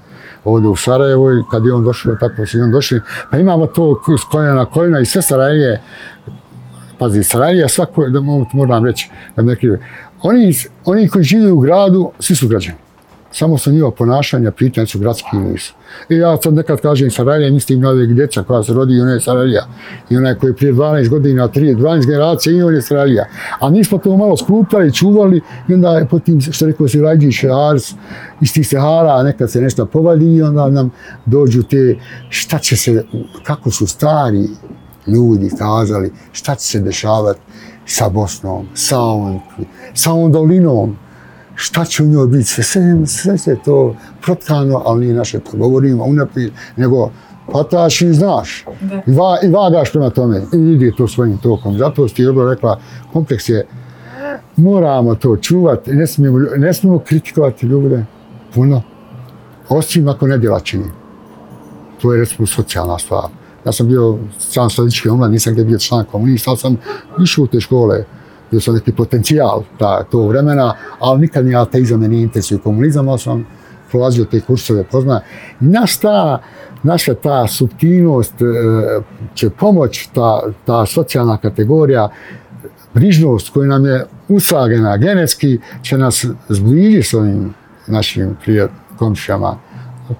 ovdje 0.44 0.68
u 0.68 0.76
Sarajevo 0.76 1.32
i 1.32 1.42
kad 1.50 1.64
je 1.64 1.72
on 1.72 1.84
došao, 1.84 2.14
tako 2.20 2.46
su 2.46 2.58
i 2.58 2.60
on 2.60 2.70
došli. 2.70 3.00
Pa 3.30 3.38
imamo 3.38 3.66
to 3.66 4.00
s 4.20 4.24
koljena 4.30 4.54
na 4.54 4.64
koljena 4.64 5.00
i 5.00 5.06
sve 5.06 5.22
Sarajlije, 5.22 5.82
pazi, 6.98 7.24
Sarajlija 7.24 7.68
svako, 7.68 8.08
da 8.08 8.20
moram 8.52 8.86
reći, 8.86 9.10
da 9.36 9.42
neki, 9.42 9.68
oni, 10.22 10.54
oni 10.84 11.08
koji 11.08 11.24
žive 11.24 11.52
u 11.52 11.60
gradu, 11.60 12.10
svi 12.18 12.36
su 12.36 12.48
građani 12.48 12.89
samo 13.32 13.58
su 13.58 13.72
njihova 13.72 13.90
ponašanja, 13.90 14.50
pitanje 14.50 14.86
su 14.86 14.98
gradski 14.98 15.36
unis. 15.36 15.72
I 16.08 16.14
ja 16.16 16.36
sad 16.42 16.54
nekad 16.54 16.80
kažem 16.80 17.10
Sarajlija, 17.10 17.52
mislim 17.52 17.80
na 17.80 17.88
ovih 17.88 18.14
djeca 18.14 18.42
koja 18.42 18.62
se 18.62 18.72
rodi 18.72 18.94
i 18.94 19.00
ona 19.00 19.12
je 19.12 19.20
Sarajlija. 19.20 19.66
I 20.10 20.16
onaj 20.16 20.34
koji 20.34 20.50
je 20.50 20.56
prije 20.56 20.72
12 20.72 21.08
godina, 21.08 21.48
3, 21.48 21.76
12 21.76 22.06
generacija 22.06 22.56
i 22.56 22.62
on 22.62 22.74
je 22.74 22.82
Sarajlija. 22.82 23.24
A 23.60 23.70
mi 23.70 23.84
smo 23.84 23.98
to 23.98 24.16
malo 24.16 24.36
skupljali, 24.36 24.92
čuvali 24.92 25.40
i 25.68 25.74
onda 25.74 25.98
je 25.98 26.08
potim, 26.08 26.40
što 26.40 26.66
rekao 26.66 26.88
si 26.88 27.00
Rajđić, 27.00 27.44
Ars, 27.44 27.94
iz 28.40 28.52
tih 28.52 28.68
Sahara, 28.68 29.22
nekad 29.22 29.50
se 29.50 29.60
nešto 29.60 29.86
povali 29.86 30.34
i 30.34 30.42
onda 30.42 30.68
nam 30.68 30.90
dođu 31.26 31.62
te, 31.62 31.96
šta 32.28 32.58
će 32.58 32.76
se, 32.76 33.04
kako 33.42 33.70
su 33.70 33.86
stari 33.86 34.48
ljudi 35.06 35.50
kazali, 35.58 36.12
šta 36.32 36.54
će 36.54 36.66
se 36.66 36.80
dešavati 36.80 37.40
sa 37.86 38.08
Bosnom, 38.08 38.66
sa 38.74 38.98
ovom, 38.98 39.40
sa 39.94 40.12
ovom 40.12 40.32
dolinom, 40.32 40.96
šta 41.60 41.84
će 41.84 42.02
u 42.02 42.06
njoj 42.06 42.26
biti, 42.26 42.44
sve, 42.44 42.64
sve, 42.64 43.06
sve 43.06 43.38
se 43.38 43.56
to 43.64 43.96
protkano, 44.22 44.82
ali 44.84 45.00
nije 45.00 45.14
naše 45.14 45.40
to 45.40 45.56
govorimo 45.56 46.04
unaprijed, 46.04 46.52
nego 46.76 47.10
pataš 47.52 48.00
i 48.02 48.12
znaš. 48.12 48.64
I, 49.06 49.12
va, 49.12 49.38
I 49.42 49.48
vagaš 49.48 49.92
prema 49.92 50.10
tome 50.10 50.42
i 50.54 50.56
ide 50.56 50.92
to 50.96 51.08
svojim 51.08 51.38
tokom. 51.38 51.78
Zato 51.78 52.08
ti 52.08 52.22
je 52.22 52.26
dobro 52.26 52.50
rekla, 52.50 52.80
kompleks 53.12 53.48
je, 53.48 53.66
moramo 54.56 55.14
to 55.14 55.36
čuvati, 55.36 55.92
ne 55.92 56.06
smijemo, 56.06 56.38
ne 56.38 56.74
smijemo 56.74 56.98
kritikovati 56.98 57.66
ljude 57.66 58.04
puno, 58.54 58.82
osim 59.68 60.08
ako 60.08 60.26
ne 60.26 60.38
djela 60.38 60.60
čini. 60.60 60.90
To 62.02 62.12
je 62.12 62.20
recimo 62.20 62.46
socijalna 62.46 62.98
stvar. 62.98 63.28
Ja 63.66 63.72
sam 63.72 63.88
bio 63.88 64.18
član 64.52 64.70
sladički 64.70 65.08
omlad, 65.08 65.30
nisam 65.30 65.52
gdje 65.52 65.64
bio 65.64 65.78
član 65.78 66.04
komunista, 66.04 66.50
ali 66.50 66.58
sam 66.58 66.76
išao 67.22 67.44
u 67.44 67.46
te 67.46 67.60
škole, 67.60 68.04
bio 68.50 68.60
sam 68.60 68.74
neki 68.74 68.92
potencijal 68.92 69.62
ta, 69.78 70.02
to 70.02 70.26
vremena, 70.26 70.74
ali 70.98 71.20
nikad 71.20 71.46
ni 71.46 71.56
ateizam 71.56 72.00
nije 72.00 72.22
interesuje 72.22 72.58
komunizam, 72.58 73.08
ali 73.08 73.18
sam 73.18 73.46
prolazio 73.90 74.24
te 74.24 74.40
kursove 74.40 74.84
pozna. 74.84 75.20
Naš 75.60 75.96
ta, 75.96 76.42
naša 76.82 77.14
ta 77.14 77.46
subtilnost 77.46 78.34
e, 78.42 78.44
će 79.34 79.50
pomoć, 79.50 80.08
ta, 80.14 80.42
ta 80.66 80.86
socijalna 80.86 81.36
kategorija, 81.36 82.08
brižnost 82.94 83.48
koja 83.48 83.68
nam 83.68 83.86
je 83.86 84.06
usagena 84.28 84.96
genetski, 84.96 85.58
će 85.82 85.98
nas 85.98 86.26
zbližiti 86.48 87.08
s 87.08 87.14
ovim 87.14 87.54
našim 87.86 88.36
prijateljima, 88.44 88.80
komšijama. 88.98 89.56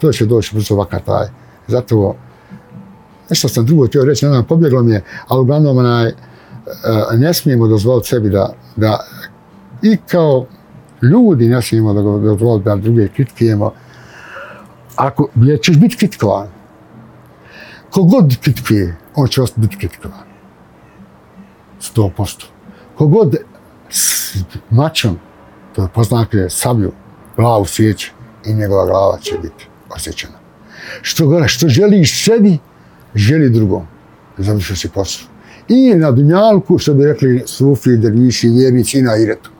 To 0.00 0.12
će 0.12 0.26
doći 0.26 0.54
brzo 0.54 0.76
vakar 0.76 1.00
taj. 1.00 1.26
Zato, 1.66 2.14
nešto 3.30 3.48
sam 3.48 3.66
drugo 3.66 3.86
htio 3.86 4.04
reći, 4.04 4.24
ne 4.24 4.32
znam, 4.32 4.44
pobjeglo 4.44 4.82
mi 4.82 4.92
je, 4.92 5.02
ali 5.28 5.40
uglavnom 5.40 5.78
onaj, 5.78 6.08
E, 6.08 6.12
E, 7.12 7.16
ne 7.16 7.34
smijemo 7.34 7.68
dozvoliti 7.68 8.08
sebi 8.08 8.30
da, 8.30 8.52
da 8.76 9.06
i 9.82 9.96
kao 9.96 10.46
ljudi 11.02 11.48
ne 11.48 11.62
smijemo 11.62 11.92
da 11.92 12.02
dozvoliti 12.02 12.64
da 12.64 12.76
druge 12.76 13.08
kritikujemo. 13.08 13.72
Ako 14.96 15.28
je, 15.34 15.58
ćeš 15.62 15.78
biti 15.78 15.96
kritikovan, 15.96 16.48
kogod 17.90 18.36
kritikuje, 18.42 18.96
on 19.14 19.28
će 19.28 19.42
ostati 19.42 19.60
biti 19.60 19.76
kritikovan. 19.76 20.24
Sto 21.80 22.10
posto. 22.16 22.46
Kogod 22.96 23.36
s 23.88 24.34
mačom, 24.70 25.18
to 25.74 25.82
je 25.82 25.88
poznake 25.94 26.46
sablju, 26.48 26.92
glavu 27.36 27.66
sjeće 27.66 28.12
i 28.46 28.54
njegova 28.54 28.86
glava 28.86 29.18
će 29.18 29.38
biti 29.42 29.66
osjećana. 29.90 30.38
Što, 31.02 31.48
što 31.48 31.68
želiš 31.68 32.24
sebi, 32.24 32.58
želi 33.14 33.50
drugom. 33.50 33.86
Završio 34.38 34.76
si 34.76 34.88
posao 34.88 35.29
i 35.70 35.94
na 35.94 36.10
Dunjalku, 36.10 36.78
što 36.78 36.94
bi 36.94 37.04
rekli 37.04 37.42
Sufi, 37.46 37.96
Derviši, 37.96 38.48
Vjernici 38.48 39.02
na 39.02 39.16
Iretu. 39.16 39.50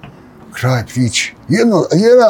Kraj 0.52 0.82
priče. 0.92 1.34
Jedno, 1.48 1.76
jedna, 1.92 2.26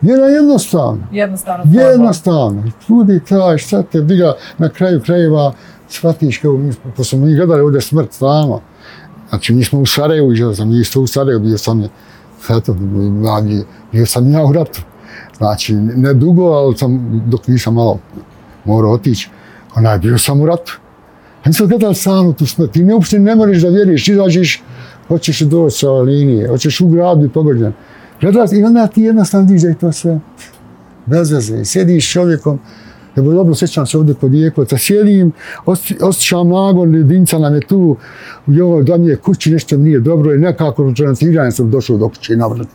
jedna 0.00 0.26
jednostavno. 0.26 1.02
Jednostavno. 1.12 1.64
Jednostavno. 1.80 2.64
Ljudi 2.88 3.20
kraj, 3.28 3.58
šta 3.58 3.82
te 3.82 4.00
biga 4.00 4.34
na 4.58 4.68
kraju 4.68 5.00
krajeva, 5.00 5.52
shvatiš 5.88 6.38
kao 6.38 6.52
mi, 6.52 6.72
pa 6.96 7.04
smo 7.04 7.18
mi 7.18 7.34
gledali 7.34 7.60
ovdje 7.60 7.80
smrt 7.80 8.18
tamo. 8.18 8.60
Znači, 9.28 9.54
mi 9.54 9.64
smo 9.64 9.80
u 9.80 9.86
Sarajevu, 9.86 10.32
ja 10.32 10.54
sam 10.54 10.80
isto 10.80 11.00
u 11.00 11.06
Sarajevu, 11.06 11.40
bio 11.40 11.58
sam, 11.58 11.84
eto, 12.58 12.76
bio 13.92 14.06
sam 14.06 14.32
ja 14.32 14.44
u 14.44 14.52
ratu. 14.52 14.82
Znači, 15.36 15.74
ne 15.74 16.14
dugo, 16.14 16.44
ali 16.44 16.76
sam, 16.76 17.22
dok 17.26 17.48
nisam 17.48 17.74
malo 17.74 17.98
morao 18.64 18.92
otići, 18.92 19.30
onaj, 19.74 19.98
bio 19.98 20.18
sam 20.18 20.40
u 20.40 20.46
ratu. 20.46 20.79
Oni 21.44 21.54
sad 21.54 21.68
gledali 21.68 21.94
sanu 21.94 22.32
tu 22.32 22.46
smrt. 22.46 22.72
Ti 22.72 22.84
ne 22.84 22.94
uopšte 22.94 23.18
ne 23.18 23.34
moraš 23.36 23.62
da 23.62 23.68
vjeriš. 23.68 24.08
izađeš, 24.08 24.62
hoćeš 25.08 25.40
doći 25.40 25.78
sa 25.78 25.90
linije, 25.90 26.48
hoćeš 26.48 26.80
u 26.80 26.88
gradu 26.88 27.24
i 27.24 27.28
pogođen. 27.28 27.72
Gledali, 28.20 28.58
i 28.58 28.64
onda 28.64 28.86
ti 28.86 29.02
jednostavno 29.02 29.46
vidiš 29.46 29.62
da 29.62 29.68
je 29.68 29.78
to 29.78 29.92
sve 29.92 30.20
bez 31.06 31.30
veze. 31.30 31.64
Sjediš 31.64 32.08
s 32.08 32.12
čovjekom, 32.12 32.58
Evo 33.16 33.32
dobro 33.32 33.54
sjećam 33.54 33.86
se 33.86 33.98
ovdje 33.98 34.14
kod 34.14 34.34
Jekovca, 34.34 34.78
sjedim, 34.78 35.32
osjećam 36.00 36.48
nagon, 36.48 36.94
jedinca 36.94 37.38
nam 37.38 37.54
je 37.54 37.60
tu, 37.60 37.96
i 38.46 38.84
da 38.84 38.96
mi 38.96 39.06
je 39.06 39.16
kući 39.16 39.50
nešto 39.50 39.76
nije 39.76 40.00
dobro 40.00 40.34
i 40.34 40.38
nekako 40.38 40.82
ručanatiranje 40.82 41.50
sam 41.50 41.70
došao 41.70 41.96
do 41.96 42.08
kuće 42.08 42.32
i 42.32 42.36
navrat. 42.36 42.68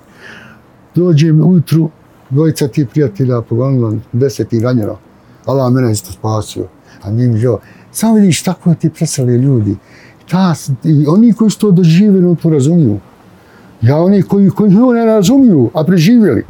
Dođem 0.95 1.47
ujutru, 1.47 1.89
dvojica 2.29 2.67
ti 2.67 2.85
prijatelja 2.85 3.41
pogonila, 3.41 3.93
deset 4.13 4.53
i 4.53 4.59
ranjeno. 4.59 4.97
Allah 5.45 5.73
mene 5.73 5.91
isto 5.91 6.11
spasio. 6.11 6.67
A 7.01 7.11
njim 7.11 7.33
mi 7.33 7.41
jo, 7.41 7.59
Samo 7.95 8.15
vidiš 8.15 8.43
tako 8.43 8.73
ti 8.73 8.89
presali 8.89 9.35
ljudi. 9.35 9.75
Ta, 10.29 10.55
i 10.83 11.07
oni 11.07 11.33
koji 11.33 11.51
su 11.51 11.59
to 11.59 11.71
doživjeli, 11.71 12.35
to 12.35 12.49
razumiju. 12.49 12.99
Ja 13.81 13.97
oni 13.97 14.21
koji, 14.21 14.49
koji 14.49 14.75
to 14.75 14.93
ne 14.93 15.05
razumiju, 15.05 15.69
a 15.73 15.83
preživjeli, 15.83 16.45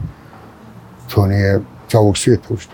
to 1.13 1.27
nije 1.27 1.59
za 1.91 1.99
ovog 1.99 2.17
svijeta 2.17 2.53
ušte. 2.53 2.71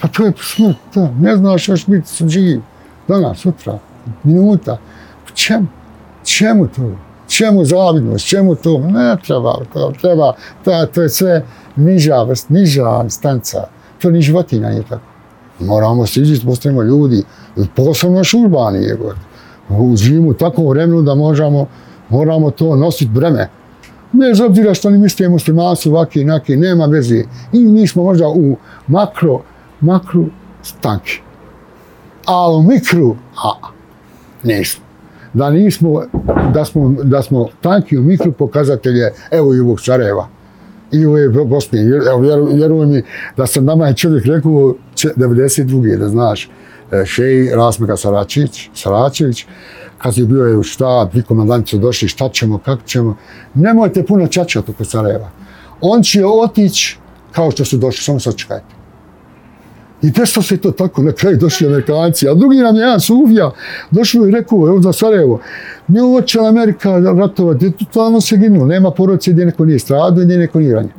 Pa 0.00 0.08
to 0.08 0.24
je 0.24 0.32
smrt, 0.36 0.76
da. 0.94 1.10
ne 1.20 1.36
znaš 1.36 1.68
još 1.68 1.86
biti 1.86 2.08
sam 2.08 2.28
živ. 2.28 2.60
Danas, 3.08 3.38
sutra, 3.38 3.78
minuta. 4.24 4.78
Čemu? 5.34 5.66
Čemu 6.24 6.68
to? 6.68 6.96
Čemu 7.28 7.64
zavidnost? 7.64 8.28
Čemu 8.28 8.54
to? 8.54 8.78
Ne 8.78 9.16
treba, 9.26 9.64
to 9.72 9.92
treba, 10.00 10.32
to, 10.64 10.86
to 10.94 11.02
je 11.02 11.08
sve 11.08 11.44
niža 11.76 12.22
vrst, 12.22 12.50
niža 12.50 13.00
instanca. 13.04 13.64
To 14.02 14.10
ni 14.10 14.22
životinja 14.22 14.70
nije 14.70 14.82
tako. 14.82 15.17
Moramo 15.60 16.06
se 16.06 16.20
postavimo 16.44 16.82
ljudi, 16.82 17.22
posebno 17.74 18.18
još 18.18 18.34
urbani 18.34 18.78
je 18.78 18.96
god. 18.96 19.16
Živimo 19.96 20.28
u 20.28 20.34
takvom 20.34 20.68
vremenu 20.68 21.02
da 21.02 21.14
možemo, 21.14 21.66
moramo 22.08 22.50
to 22.50 22.76
nositi 22.76 23.10
breme. 23.10 23.48
Bez 24.12 24.40
obzira 24.40 24.74
što 24.74 24.90
ni 24.90 24.98
mislimo 24.98 25.32
muslimanci 25.32 25.88
ovakvi 25.88 26.20
inaki, 26.20 26.56
nema 26.56 26.86
veze. 26.86 27.24
I 27.52 27.58
mi 27.58 27.86
smo 27.86 28.02
možda 28.02 28.28
u 28.28 28.56
makro, 28.86 29.40
makro 29.80 30.24
stanki. 30.62 31.20
A 32.26 32.52
u 32.52 32.62
mikru, 32.62 33.16
a, 33.44 33.52
nismo. 34.42 34.84
Da 35.32 35.50
nismo, 35.50 36.02
da 36.54 36.64
smo, 36.64 36.94
da 37.02 37.22
smo 37.22 37.48
tanki 37.60 37.98
u 37.98 38.02
mikru 38.02 38.32
pokazatelje, 38.32 39.12
evo 39.30 39.54
i 39.54 39.60
ovog 39.60 39.80
Sarajeva. 39.80 40.28
I 40.92 41.06
ove 41.06 41.28
Bosne. 41.44 41.80
Evo, 41.80 42.18
vjeruj 42.54 42.86
mi 42.86 43.02
da 43.36 43.46
sam 43.46 43.64
nama 43.64 43.86
je 43.86 43.94
čovjek 43.94 44.26
rekao 44.26 44.74
92. 44.96 45.96
da 45.96 46.08
znaš 46.08 46.44
e, 46.44 46.48
Šej 46.90 47.04
šeji 47.04 47.50
Rasmika 47.54 47.96
Saračić, 47.96 48.70
Saračević, 48.74 49.46
kad 49.98 50.18
je 50.18 50.24
bio 50.24 50.44
je 50.44 50.56
u 50.56 50.62
štab, 50.62 51.08
vi 51.12 51.22
komandanti 51.22 51.70
su 51.70 51.78
došli, 51.78 52.08
šta 52.08 52.28
ćemo, 52.28 52.58
kako 52.58 52.82
ćemo, 52.86 53.16
nemojte 53.54 54.06
puno 54.06 54.26
čačati 54.26 54.70
oko 54.70 54.84
Sarajeva. 54.84 55.30
On 55.80 56.02
će 56.02 56.24
otići 56.26 56.98
kao 57.32 57.50
što 57.50 57.64
su 57.64 57.76
došli, 57.76 58.02
samo 58.04 58.20
sačekajte. 58.20 58.77
I 60.02 60.10
desilo 60.10 60.42
se 60.42 60.56
to 60.56 60.70
tako, 60.70 61.02
na 61.02 61.12
kraju 61.12 61.36
došli 61.36 61.66
Amerikanci, 61.66 62.28
a 62.28 62.34
drugi 62.34 62.56
nam 62.56 62.76
je 62.76 62.80
jedan 62.80 63.00
Sufija, 63.00 63.50
došao 63.90 64.26
i 64.26 64.30
rekao, 64.30 64.68
evo 64.68 64.82
za 64.82 64.92
Sarajevo, 64.92 65.40
mi 65.88 66.00
uoče 66.00 66.38
Amerika 66.38 66.98
ratova, 66.98 67.54
gdje 67.54 67.70
tu 67.70 67.84
tamo 67.92 68.20
se 68.20 68.36
ginulo, 68.36 68.66
nema 68.66 68.90
porodice 68.90 69.32
gdje 69.32 69.46
neko 69.46 69.64
nije 69.64 69.78
stradao, 69.78 70.24
gdje 70.24 70.38
neko 70.38 70.60
nije 70.60 70.74
ranjen. 70.74 70.92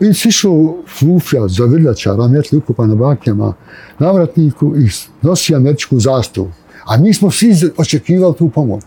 I 0.00 0.14
si 0.14 0.28
išao 0.28 0.76
Sufija, 0.88 1.48
zavrljača, 1.48 2.16
rametli 2.16 2.58
ukupa 2.58 2.86
na 2.86 2.94
bakljama, 2.94 3.54
navratniku 3.98 4.74
i 4.76 4.88
nosi 5.22 5.54
američku 5.54 5.98
zastavu. 5.98 6.50
A 6.86 6.96
mi 6.96 7.14
smo 7.14 7.30
svi 7.30 7.54
očekivali 7.76 8.34
tu 8.34 8.48
pomoć. 8.48 8.82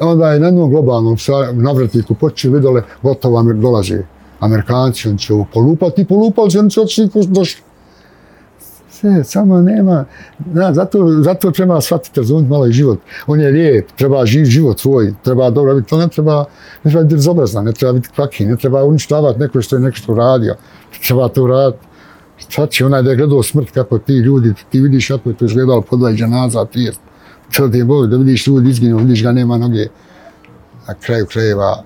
E 0.00 0.04
onda 0.04 0.32
je 0.32 0.40
na 0.40 0.46
jednom 0.46 0.70
globalnom 0.70 1.16
navratniku 1.52 2.14
počeli 2.14 2.54
vidjeli, 2.54 2.82
gotovo 3.02 3.42
dolaze 3.42 4.02
Amerikanci, 4.40 5.08
on 5.08 5.16
će 5.16 5.34
polupati, 5.52 6.04
polupali 6.04 6.50
se, 6.50 6.58
oni 6.58 6.70
će 6.70 6.80
otišli 6.80 7.10
došli 7.26 7.62
sve, 9.02 9.24
samo 9.24 9.60
nema, 9.60 10.04
da, 10.38 10.72
zato, 10.74 11.22
zato 11.22 11.50
treba 11.50 11.80
shvatiti, 11.80 12.20
razumjeti 12.20 12.50
malo 12.50 12.66
i 12.66 12.72
život. 12.72 12.98
On 13.26 13.40
je 13.40 13.50
lijep, 13.50 13.88
treba 13.96 14.26
živ 14.26 14.44
život 14.44 14.80
svoj, 14.80 15.14
treba 15.24 15.50
dobro 15.50 15.74
biti, 15.74 15.88
to 15.88 15.98
ne 15.98 16.08
treba, 16.08 16.44
ne 16.84 16.90
treba 16.90 17.04
biti 17.04 17.14
bezobrazna, 17.14 17.62
ne 17.62 17.72
treba 17.72 17.92
biti 17.92 18.08
kvaki, 18.14 18.44
ne 18.44 18.56
treba 18.56 18.84
uništavati 18.84 19.40
neko 19.40 19.62
što 19.62 19.76
je 19.76 19.80
nešto 19.80 20.12
uradio, 20.12 20.56
treba 21.06 21.28
to 21.28 21.44
uraditi. 21.44 21.86
Sad 22.48 22.70
će 22.70 22.86
onaj 22.86 23.02
da 23.02 23.10
je 23.10 23.16
gledao 23.16 23.42
smrt 23.42 23.70
kako 23.70 23.98
ti 23.98 24.12
ljudi, 24.12 24.54
ti 24.70 24.80
vidiš 24.80 25.08
kako 25.08 25.30
je 25.30 25.36
to 25.36 25.44
izgledalo 25.44 25.82
podvaj 25.82 26.14
džanaza, 26.14 26.64
ti 26.64 26.80
je, 26.80 26.92
to 27.56 27.68
ti 27.68 27.78
je 27.78 27.84
boli, 27.84 28.08
da 28.08 28.16
vidiš 28.16 28.46
ljudi 28.46 28.70
izginu, 28.70 28.98
vidiš 28.98 29.22
ga 29.22 29.32
nema 29.32 29.58
noge, 29.58 29.86
na 30.88 30.94
kraju 30.94 31.26
krajeva, 31.26 31.82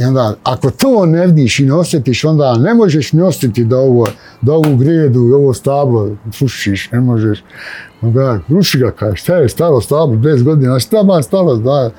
I 0.00 0.04
onda, 0.04 0.34
ako 0.42 0.70
to 0.70 1.06
ne 1.06 1.26
vidiš 1.26 1.58
i 1.58 1.64
ne 1.64 1.74
osjetiš, 1.74 2.24
onda 2.24 2.54
ne 2.54 2.74
možeš 2.74 3.12
ni 3.12 3.22
osjetiti 3.22 3.64
da 3.64 3.78
ovo, 3.78 4.06
da 4.40 4.52
ovu 4.52 4.76
gredu 4.76 5.28
i 5.28 5.32
ovo 5.32 5.54
stablo 5.54 6.10
slušiš, 6.32 6.90
ne 6.92 7.00
možeš. 7.00 7.44
Onda, 8.02 8.40
ruši 8.48 8.78
ga 8.78 8.90
kaj, 8.90 9.14
šta 9.14 9.36
je 9.36 9.48
staro 9.48 9.80
stablo, 9.80 10.16
10 10.16 10.42
godina, 10.42 10.78
šta 10.78 11.02
man 11.02 11.22
stalo, 11.22 11.56
da, 11.56 11.90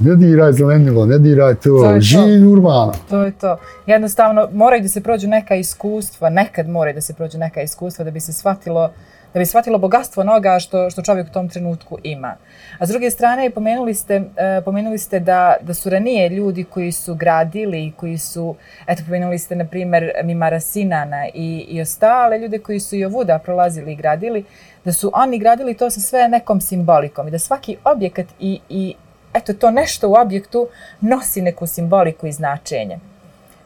ne 0.00 0.16
diraj 0.16 0.52
zelenilo, 0.52 1.06
ne 1.06 1.18
diraj 1.18 1.54
to, 1.54 1.60
to 1.62 2.00
živi 2.00 2.46
urbano. 2.46 2.92
To 3.08 3.22
je 3.22 3.32
to. 3.32 3.56
Jednostavno, 3.86 4.48
moraju 4.52 4.82
da 4.82 4.88
se 4.88 5.00
prođu 5.00 5.28
neka 5.28 5.54
iskustva, 5.54 6.30
nekad 6.30 6.68
moraju 6.68 6.94
da 6.94 7.00
se 7.00 7.14
prođu 7.14 7.38
neka 7.38 7.62
iskustva 7.62 8.04
da 8.04 8.10
bi 8.10 8.20
se 8.20 8.32
shvatilo 8.32 8.90
da 9.34 9.38
bi 9.38 9.46
shvatilo 9.46 9.78
bogatstvo 9.78 10.20
onoga 10.20 10.58
što, 10.58 10.90
što 10.90 11.02
čovjek 11.02 11.26
u 11.26 11.32
tom 11.32 11.48
trenutku 11.48 11.98
ima. 12.02 12.36
A 12.78 12.86
s 12.86 12.88
druge 12.88 13.10
strane, 13.10 13.50
pomenuli 13.50 13.94
ste, 13.94 14.16
uh, 14.16 14.64
pomenuli 14.64 14.98
ste 14.98 15.20
da, 15.20 15.56
da 15.60 15.74
su 15.74 15.90
ranije 15.90 16.28
ljudi 16.28 16.64
koji 16.64 16.92
su 16.92 17.14
gradili 17.14 17.92
koji 17.96 18.18
su, 18.18 18.54
eto, 18.86 19.02
pomenuli 19.06 19.38
ste, 19.38 19.56
na 19.56 19.64
primjer, 19.64 20.12
Mimara 20.24 20.60
Sinana 20.60 21.28
i, 21.34 21.66
i 21.68 21.80
ostale 21.80 22.38
ljude 22.38 22.58
koji 22.58 22.80
su 22.80 22.96
i 22.96 23.04
ovuda 23.04 23.38
prolazili 23.38 23.92
i 23.92 23.96
gradili, 23.96 24.44
da 24.84 24.92
su 24.92 25.10
oni 25.14 25.38
gradili 25.38 25.74
to 25.74 25.90
sa 25.90 26.00
sve 26.00 26.28
nekom 26.28 26.60
simbolikom 26.60 27.28
i 27.28 27.30
da 27.30 27.38
svaki 27.38 27.76
objekat 27.84 28.26
i, 28.40 28.60
i 28.68 28.94
eto, 29.34 29.52
to 29.52 29.70
nešto 29.70 30.08
u 30.08 30.14
objektu 30.14 30.68
nosi 31.00 31.42
neku 31.42 31.66
simboliku 31.66 32.26
i 32.26 32.32
značenje. 32.32 32.98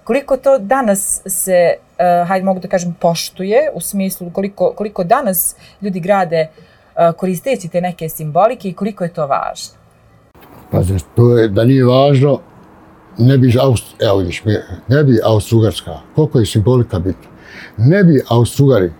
Koliko 0.04 0.36
to 0.36 0.58
danas 0.58 1.22
se, 1.26 1.74
uh, 2.04 2.28
hajde 2.28 2.44
mogu 2.44 2.60
da 2.60 2.68
kažem, 2.68 2.94
poštuje, 3.00 3.70
u 3.74 3.80
smislu 3.80 4.30
koliko, 4.30 4.72
koliko 4.76 5.04
danas 5.04 5.56
ljudi 5.82 6.00
grade 6.00 6.48
uh, 6.48 7.16
koristeći 7.16 7.68
te 7.68 7.80
neke 7.80 8.08
simbolike 8.08 8.68
i 8.68 8.74
koliko 8.74 9.04
je 9.04 9.12
to 9.12 9.26
važno? 9.26 9.74
Pa 10.70 10.82
znači, 10.82 11.04
to 11.16 11.38
je 11.38 11.48
da 11.48 11.64
nije 11.64 11.84
važno, 11.84 12.40
ne 13.18 13.38
bi, 13.38 13.54
Aust, 13.60 13.84
evo 14.02 14.18
vidiš, 14.18 14.42
ne 14.88 15.04
bi 15.04 15.20
Austrugarska, 15.24 15.98
koliko 16.14 16.38
je 16.38 16.46
simbolika 16.46 16.98
biti, 16.98 17.28
ne 17.76 18.04
bi 18.04 18.22
Austrugari 18.28 18.92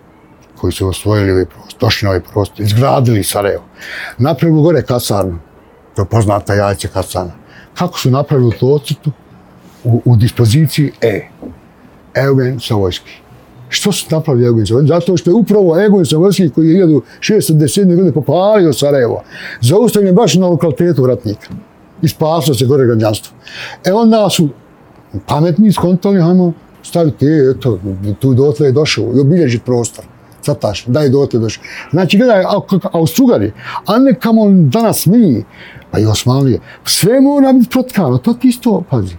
koji 0.57 0.73
su 0.73 0.89
osvojili 0.89 1.33
ovaj 1.33 1.45
prostor, 1.45 1.81
došli 1.81 2.07
na 2.07 2.11
ovaj 2.11 2.23
prostor, 2.33 2.61
izgradili 2.61 3.25
Sarajevo, 3.25 3.65
napravili 4.19 4.63
gore 4.63 4.83
kasarnu, 4.83 5.39
to 5.97 6.03
je 6.03 6.07
poznata 6.07 6.55
jajce 6.55 6.89
kasarna. 6.89 7.33
Kako 7.75 7.99
su 7.99 8.11
napravili 8.11 8.57
to 8.61 8.67
ocitu, 8.67 9.11
u, 9.85 10.03
u 10.05 10.17
dispoziciji 10.17 10.93
E. 11.01 11.29
Eugen 12.15 12.61
Savojski. 12.61 13.11
Što 13.69 13.93
su 13.93 14.07
napravili 14.11 14.47
Eugen 14.47 14.67
Savojski? 14.67 14.89
Zato 14.89 15.17
što 15.17 15.31
je 15.31 15.35
upravo 15.35 15.81
Eugen 15.81 16.07
Savojski 16.07 16.51
koji 16.51 16.71
je 16.71 16.87
1610. 16.87 17.87
godine 17.87 18.13
popalio 18.13 18.73
Sarajevo. 18.73 19.23
Zaustavljen 19.61 20.15
baš 20.15 20.35
na 20.35 20.47
lokalitetu 20.47 21.03
vratnika. 21.03 21.49
I 22.03 22.09
spasao 22.09 22.55
se 22.55 22.67
gore 22.67 22.87
građanstvo. 22.87 23.37
E 23.85 23.93
onda 23.93 24.31
su 24.31 24.49
pametni 25.27 25.73
skontali, 25.73 26.21
hajmo 26.21 26.53
staviti, 26.83 27.27
eto, 27.27 27.79
tu 28.21 28.35
dotle 28.35 28.67
je 28.67 28.73
došao 28.73 29.13
i 29.17 29.21
obilježiti 29.21 29.65
prostor. 29.65 30.05
Sad 30.43 30.59
taš, 30.59 30.85
daj 30.87 31.09
dotle 31.09 31.41
došao. 31.41 31.65
Znači, 31.91 32.19
gledaj, 32.19 32.45
Austrugari, 32.93 33.53
a 33.87 33.99
ne 33.99 34.15
kamo 34.15 34.51
danas 34.51 35.07
mi, 35.07 35.45
pa 35.91 35.99
i 35.99 36.07
Osmanlije, 36.07 36.61
sve 36.85 37.21
mora 37.21 37.53
biti 37.53 37.71
protkano, 37.71 38.19
to 38.19 38.35
ti 38.35 38.49
isto, 38.49 38.83
pazi, 38.91 39.17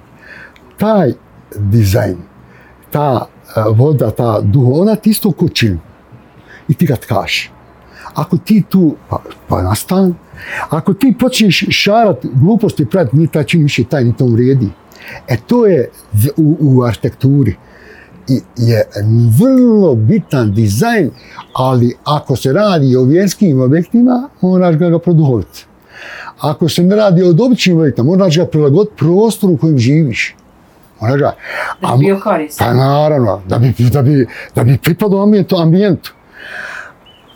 taj 0.78 1.14
dizajn, 1.56 2.18
ta 2.96 3.28
e, 3.28 3.62
voda, 3.76 4.12
ta 4.12 4.42
duho, 4.42 4.72
ona 4.72 4.96
ti 4.96 5.10
isto 5.10 5.32
kućinu 5.32 5.80
i 6.68 6.74
ti 6.74 6.86
ga 6.86 6.96
tkaš. 6.96 7.52
Ako 8.14 8.38
ti 8.38 8.64
tu, 8.70 8.96
pa, 9.10 9.18
pa 9.48 9.62
nastan, 9.62 10.16
ako 10.70 10.94
ti 10.94 11.16
počneš 11.20 11.66
šarat 11.70 12.26
gluposti 12.34 12.86
pred 12.86 13.08
ni 13.12 13.28
taj 13.28 13.44
čin 13.44 13.64
više 13.64 13.84
taj 13.84 14.04
ni 14.04 14.16
to 14.18 14.26
vrijedi. 14.26 14.70
E 15.28 15.38
to 15.48 15.66
je 15.66 15.90
u, 16.38 16.58
u 16.60 16.84
arhitekturi 16.84 17.56
I 18.28 18.40
je 18.58 18.88
vrlo 19.40 19.96
bitan 19.96 20.54
dizajn, 20.54 21.12
ali 21.54 21.94
ako 22.04 22.36
se 22.36 22.54
radi 22.54 22.96
o 22.96 23.04
vjerskim 23.04 23.62
objektima, 23.62 24.30
moraš 24.42 24.76
ga, 24.76 24.90
ga 24.90 25.00
produhoviti. 25.00 25.66
Ako 26.40 26.70
se 26.70 26.84
ne 26.84 26.96
radi 26.96 27.24
o 27.24 27.36
običnim 27.46 27.78
objektima, 27.78 28.06
moraš 28.06 28.38
ga 28.38 28.46
prilagoditi 28.46 28.96
prostoru 28.98 29.54
u 29.54 29.58
kojem 29.58 29.78
živiš. 29.78 30.36
Ona 31.00 31.18
ga, 31.18 31.36
da 31.82 31.96
bi 31.98 32.06
bio 32.06 32.20
koristan. 32.20 32.68
Pa 32.68 32.74
naravno, 32.74 33.42
da 33.48 33.58
bi, 33.58 33.74
da 33.92 34.02
bi, 34.02 34.28
da 34.56 34.64
bi 34.64 34.78
pripadao 34.78 35.24
ambijentu, 35.24 35.56
ambijentu. 35.58 36.14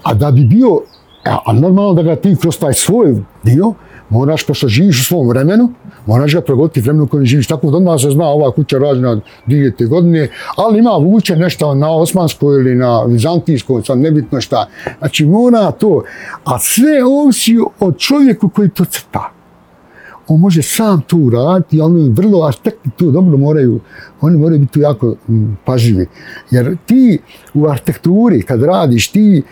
A 0.03 0.13
da 0.13 0.31
bi 0.31 0.45
bio, 0.45 0.81
a, 1.25 1.37
a 1.45 1.53
normalno 1.53 1.93
da 1.93 2.01
ga 2.01 2.15
ti 2.15 2.35
kroz 2.41 2.59
taj 2.59 2.73
svoj 2.73 3.15
dio, 3.43 3.73
moraš, 4.09 4.45
pošto 4.45 4.67
živiš 4.67 5.01
u 5.01 5.03
svom 5.03 5.27
vremenu, 5.27 5.73
moraš 6.05 6.33
ga 6.33 6.41
pregoditi 6.41 6.81
vremenu 6.81 7.07
kojem 7.07 7.25
živiš. 7.25 7.47
Tako 7.47 7.71
da 7.71 7.77
odmah 7.77 8.01
se 8.01 8.09
zna 8.09 8.25
ova 8.25 8.51
kuća 8.51 8.77
rađena 8.77 9.21
dvije 9.45 9.75
te 9.75 9.85
godine, 9.85 10.27
ali 10.57 10.79
ima 10.79 10.91
vuče 10.91 11.35
nešto 11.35 11.75
na 11.75 11.91
osmanskoj 11.91 12.55
ili 12.55 12.75
na 12.75 13.03
vizantijskoj, 13.03 13.81
sad 13.83 13.97
nebitno 13.97 14.41
šta. 14.41 14.67
Znači 14.99 15.25
mora 15.25 15.71
to, 15.71 16.03
a 16.43 16.59
sve 16.59 17.03
ovisi 17.03 17.57
od 17.79 17.97
čovjeku 17.97 18.49
koji 18.49 18.69
to 18.69 18.85
crta 18.85 19.38
on 20.29 20.39
može 20.39 20.61
sam 20.61 21.01
to 21.01 21.17
uraditi, 21.17 21.81
ali 21.81 22.09
vrlo 22.09 22.45
arhitekti 22.45 22.89
tu 22.97 23.11
dobro 23.11 23.37
moraju, 23.37 23.79
oni 24.21 24.37
moraju 24.37 24.59
biti 24.59 24.73
tu 24.73 24.79
jako 24.79 25.15
m, 25.29 25.57
pažljivi. 25.65 26.07
Jer 26.51 26.77
ti 26.85 27.19
u 27.53 27.67
arhitekturi, 27.67 28.41
kad 28.41 28.63
radiš, 28.63 29.11
ti 29.11 29.43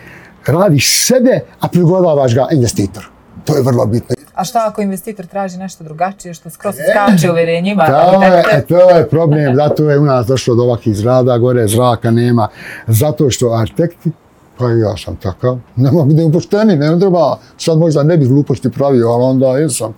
radiš 0.46 1.06
sebe, 1.06 1.40
a 1.60 1.68
prigodavaš 1.68 2.34
ga 2.34 2.46
investitor. 2.52 3.08
To 3.44 3.56
je 3.56 3.62
vrlo 3.62 3.86
bitno. 3.86 4.16
A 4.34 4.44
šta 4.44 4.64
ako 4.68 4.82
investitor 4.82 5.26
traži 5.26 5.58
nešto 5.58 5.84
drugačije, 5.84 6.34
što 6.34 6.50
skroz 6.50 6.74
e, 6.78 6.82
skače 6.90 7.30
uvjerenjima? 7.30 7.86
To 7.86 8.22
je, 8.22 8.66
to 8.66 8.90
je 8.90 9.08
problem, 9.08 9.56
zato 9.56 9.90
je 9.90 9.98
u 9.98 10.04
nas 10.04 10.26
došlo 10.26 10.54
do 10.54 10.62
ovakvih 10.62 10.96
zrada, 10.96 11.38
gore 11.38 11.68
zraka 11.68 12.10
nema, 12.10 12.48
zato 12.86 13.30
što 13.30 13.52
arhitekti, 13.52 14.10
pa 14.58 14.70
ja 14.70 14.96
sam 14.96 15.16
takav, 15.16 15.58
ne 15.76 15.90
mogu 15.90 16.12
da 16.12 16.24
upošteni, 16.24 16.76
ne 16.76 16.98
treba, 16.98 17.38
sad 17.58 17.78
možda 17.78 18.02
ne 18.02 18.16
bih 18.16 18.28
gluposti 18.28 18.70
pravio, 18.70 19.08
ali 19.08 19.24
onda 19.24 19.46
jesam 19.46 19.94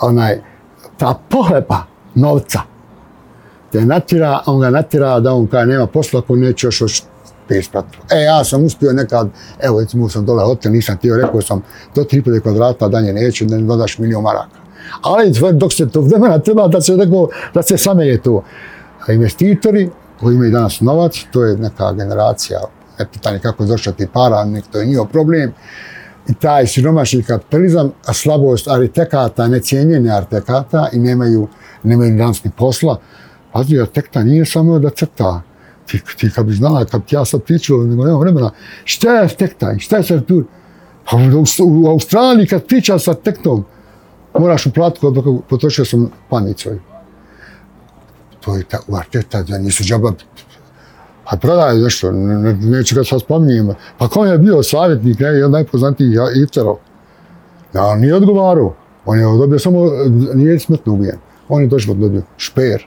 onaj, 0.00 0.40
ta 0.96 1.14
pohlepa 1.30 1.82
novca, 2.14 2.60
te 3.72 3.84
natira, 3.84 4.42
on 4.46 4.60
ga 4.60 4.70
natira 4.70 5.20
da 5.20 5.32
on 5.32 5.46
kaže 5.46 5.66
nema 5.66 5.86
posla, 5.86 6.20
ako 6.20 6.36
neće 6.36 6.66
još 6.66 6.80
još. 6.80 7.02
E, 8.10 8.22
ja 8.22 8.44
sam 8.44 8.64
uspio 8.64 8.92
nekad, 8.92 9.28
evo, 9.60 9.80
recimo 9.80 10.08
sam 10.08 10.26
dole 10.26 10.44
hotel, 10.44 10.72
nisam 10.72 10.96
ti 10.96 11.10
rekao 11.22 11.40
sam, 11.40 11.62
do 11.94 12.02
3,5 12.02 12.40
kvadrata 12.40 12.88
danje 12.88 13.12
neću, 13.12 13.44
da 13.44 13.56
ne 13.56 13.62
dodaš 13.62 13.98
milijon 13.98 14.22
maraka. 14.22 14.58
Ali 15.02 15.32
dok 15.52 15.72
se 15.72 15.88
to 15.88 16.00
vremena 16.00 16.38
treba 16.38 16.68
da 16.68 16.80
se, 16.80 16.96
rekao, 16.96 17.28
da 17.54 17.62
se 17.62 17.78
same 17.78 18.06
je 18.06 18.22
to. 18.22 18.42
A 19.06 19.12
investitori 19.12 19.90
koji 20.20 20.34
imaju 20.34 20.50
danas 20.50 20.80
novac, 20.80 21.24
to 21.32 21.44
je 21.44 21.56
neka 21.56 21.92
generacija, 21.92 22.60
ne 22.98 23.06
pitanje 23.12 23.38
kako 23.38 23.64
došla 23.64 23.92
ti 23.92 24.08
para, 24.12 24.44
nek 24.44 24.64
to 24.72 24.80
je 24.80 24.86
njihov 24.86 25.06
problem, 25.06 25.52
i 26.28 26.34
taj 26.34 26.66
siromašni 26.66 27.22
kapitalizam, 27.22 27.92
a 28.06 28.12
slabost 28.12 28.68
aritekata, 28.68 29.48
necijenjenje 29.48 30.10
artekata 30.10 30.88
i 30.92 30.98
nemaju, 30.98 31.48
nemaju 31.82 32.16
danski 32.16 32.50
posla. 32.56 33.00
Pazi, 33.52 33.80
arhitekta 33.80 34.22
nije 34.24 34.46
samo 34.46 34.78
da 34.78 34.90
crta. 34.90 35.42
ti, 35.86 36.00
ti 36.18 36.30
kad 36.34 36.46
bi 36.46 36.52
znala, 36.52 36.84
kad 36.84 37.04
ti 37.04 37.14
ja 37.14 37.24
sad 37.24 37.42
pričao, 37.42 37.78
nego 37.78 38.04
nema 38.04 38.18
vremena, 38.18 38.50
šta 38.84 39.12
je 39.12 39.20
arhitekta, 39.20 39.78
šta 39.78 39.96
je 39.96 40.00
arhitektura? 40.00 40.46
Pa 41.10 41.16
u, 41.16 41.44
u 41.64 41.88
Australiji 41.88 42.46
kad 42.46 42.66
priča 42.66 42.98
sa 42.98 43.14
tektom, 43.14 43.64
moraš 44.38 44.66
uplatiti, 44.66 45.06
potrošio 45.48 45.84
sam 45.84 46.10
panic 46.28 46.62
svoju. 46.62 46.80
To 48.40 48.56
je 48.56 48.64
ta, 48.64 48.78
u 48.88 48.96
arhitekta, 48.96 49.42
da 49.42 49.58
nisu 49.58 49.84
džaba, 49.84 50.12
pa 51.30 51.36
prodaju 51.36 51.82
nešto, 51.84 52.12
ne, 52.12 52.52
neću 52.52 52.94
ga 52.94 53.04
sad 53.04 53.20
spominjem. 53.20 53.68
Pa 53.98 54.08
ko 54.08 54.24
je 54.24 54.38
bio 54.38 54.62
savjetnik, 54.62 55.20
ne, 55.20 55.28
jedan 55.28 55.50
najpoznatijih 55.50 56.18
Iftarov? 56.42 56.76
Ja, 57.74 57.96
nije 57.96 58.14
odgovarao. 58.14 58.74
On 59.06 59.18
je 59.18 59.24
dobio 59.24 59.58
samo, 59.58 59.90
nije 60.34 60.58
smrtno 60.58 60.92
ubijen. 60.92 61.18
On 61.48 61.62
je 61.62 61.68
došlo 61.68 61.94
dobio 61.94 62.22
šper. 62.36 62.86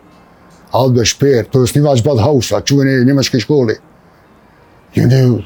Albert 0.72 1.08
Šper, 1.08 1.46
to 1.46 1.62
je 1.62 1.68
snivač 1.68 2.04
Badhausa, 2.04 2.62
čuvene 2.62 3.06
njemačke 3.06 3.40
škole. 3.40 3.74
I 4.96 5.02
onda 5.02 5.16
je, 5.16 5.44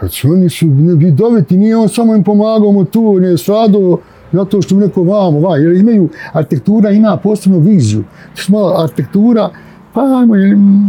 pa 0.00 0.06
oni 0.24 0.50
su 0.50 0.66
vidoviti, 0.96 1.56
nije 1.56 1.76
on 1.76 1.88
samo 1.88 2.14
im 2.14 2.24
pomagao 2.24 2.72
mu 2.72 2.84
tu, 2.84 3.08
on 3.16 3.24
je 3.24 3.38
stradao 3.38 3.98
zato 4.32 4.62
što 4.62 4.74
neko 4.74 5.02
vamo, 5.02 5.40
va, 5.40 5.56
jer 5.56 5.76
imaju, 5.76 6.08
arhitektura 6.32 6.90
ima 6.90 7.16
posebnu 7.22 7.58
viziju. 7.58 8.04
To 8.36 8.42
Smo 8.42 8.66
arhitektura, 8.66 9.50
pa 9.94 10.00
ajmo, 10.00 10.34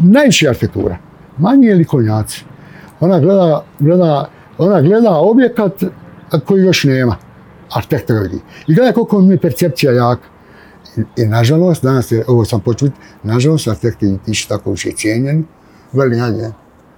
najviše 0.04 0.50
arhitektura, 0.50 0.98
manji 1.38 1.68
ili 1.68 1.86
konjaci. 1.86 2.46
Ona 3.00 3.20
gleda, 3.20 3.64
gleda, 3.80 4.30
ona 4.58 4.82
gleda 4.82 5.12
objekat 5.12 5.84
koji 6.46 6.62
još 6.62 6.84
nema, 6.84 7.16
arhitekta 7.76 8.14
vidi. 8.14 8.40
I 8.68 8.76
gleda 8.76 8.92
koliko 8.92 9.22
mi 9.22 9.34
je 9.34 9.38
percepcija 9.38 9.92
jaka. 9.92 10.28
I, 10.98 11.22
I, 11.22 11.26
nažalost, 11.26 11.84
danas 11.84 12.12
je, 12.12 12.24
ovo 12.28 12.46
sam 12.46 12.60
počut, 12.60 12.92
nažalost, 13.24 13.68
arhitekti 13.68 14.18
nisu 14.28 14.48
tako 14.48 14.72
više 14.72 14.92
cijenjeni, 14.92 15.44
veli 15.94 16.18
njanje, 16.18 16.52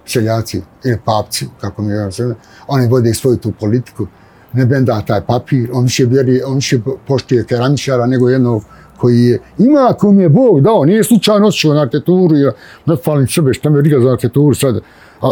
seljaci 0.06 0.62
ili 0.86 1.00
papci, 1.06 1.48
kako 1.62 1.82
mi 1.82 1.94
je 1.94 2.02
ono 2.02 2.12
sve, 2.12 2.36
oni 2.68 2.88
vode 2.88 3.14
svoju 3.14 3.38
tu 3.38 3.52
politiku, 3.60 4.08
ne 4.54 4.66
benda 4.66 5.02
taj 5.02 5.22
papir, 5.22 5.70
on 5.74 5.84
više 5.84 6.06
vjeri, 6.06 6.42
on 6.46 6.56
više 6.56 6.80
poštuje 7.08 7.44
keramičara 7.44 8.06
nego 8.06 8.30
jednog 8.30 8.64
koji 8.98 9.20
je, 9.20 9.40
ima 9.58 9.94
kom 10.00 10.20
je 10.20 10.30
Bog 10.30 10.62
dao, 10.62 10.86
nije 10.86 11.04
slučajno 11.04 11.48
osjećao 11.48 11.74
na 11.74 11.82
arhitekturu, 11.82 12.36
jer 12.36 12.52
ne 12.86 12.96
falim 12.96 13.28
sebe, 13.28 13.54
šta 13.54 13.70
me 13.70 13.82
riga 13.82 14.00
za 14.00 14.10
arhitekturu 14.10 14.56
sad, 14.56 14.80
a, 15.22 15.32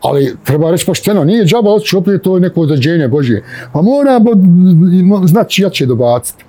ali 0.00 0.36
treba 0.44 0.70
reći 0.70 0.86
pošteno, 0.86 1.24
nije 1.24 1.44
džaba 1.44 1.70
osjećao 1.70 2.00
opet 2.00 2.22
to 2.22 2.38
neko 2.38 2.60
određenje 2.60 3.08
Božje, 3.08 3.44
pa 3.72 3.82
mora 3.82 4.18
bo, 4.18 4.30
znači 5.26 5.62
ja 5.62 5.70
će 5.70 5.86
dobaciti. 5.86 6.44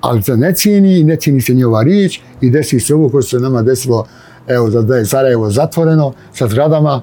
Ali 0.00 0.22
za 0.22 0.36
ne 0.36 0.54
cijeni, 0.54 1.04
ne 1.04 1.16
cijeni 1.16 1.40
se 1.40 1.54
njova 1.54 1.82
riječ 1.82 2.20
i 2.40 2.50
desi 2.50 2.80
se 2.80 2.94
ovo 2.94 3.08
koje 3.08 3.22
se 3.22 3.38
nama 3.38 3.62
desilo, 3.62 4.06
evo, 4.46 4.70
da 4.70 4.96
je 4.96 5.04
Sarajevo 5.04 5.50
zatvoreno 5.50 6.12
sa 6.32 6.48
zgradama, 6.48 7.02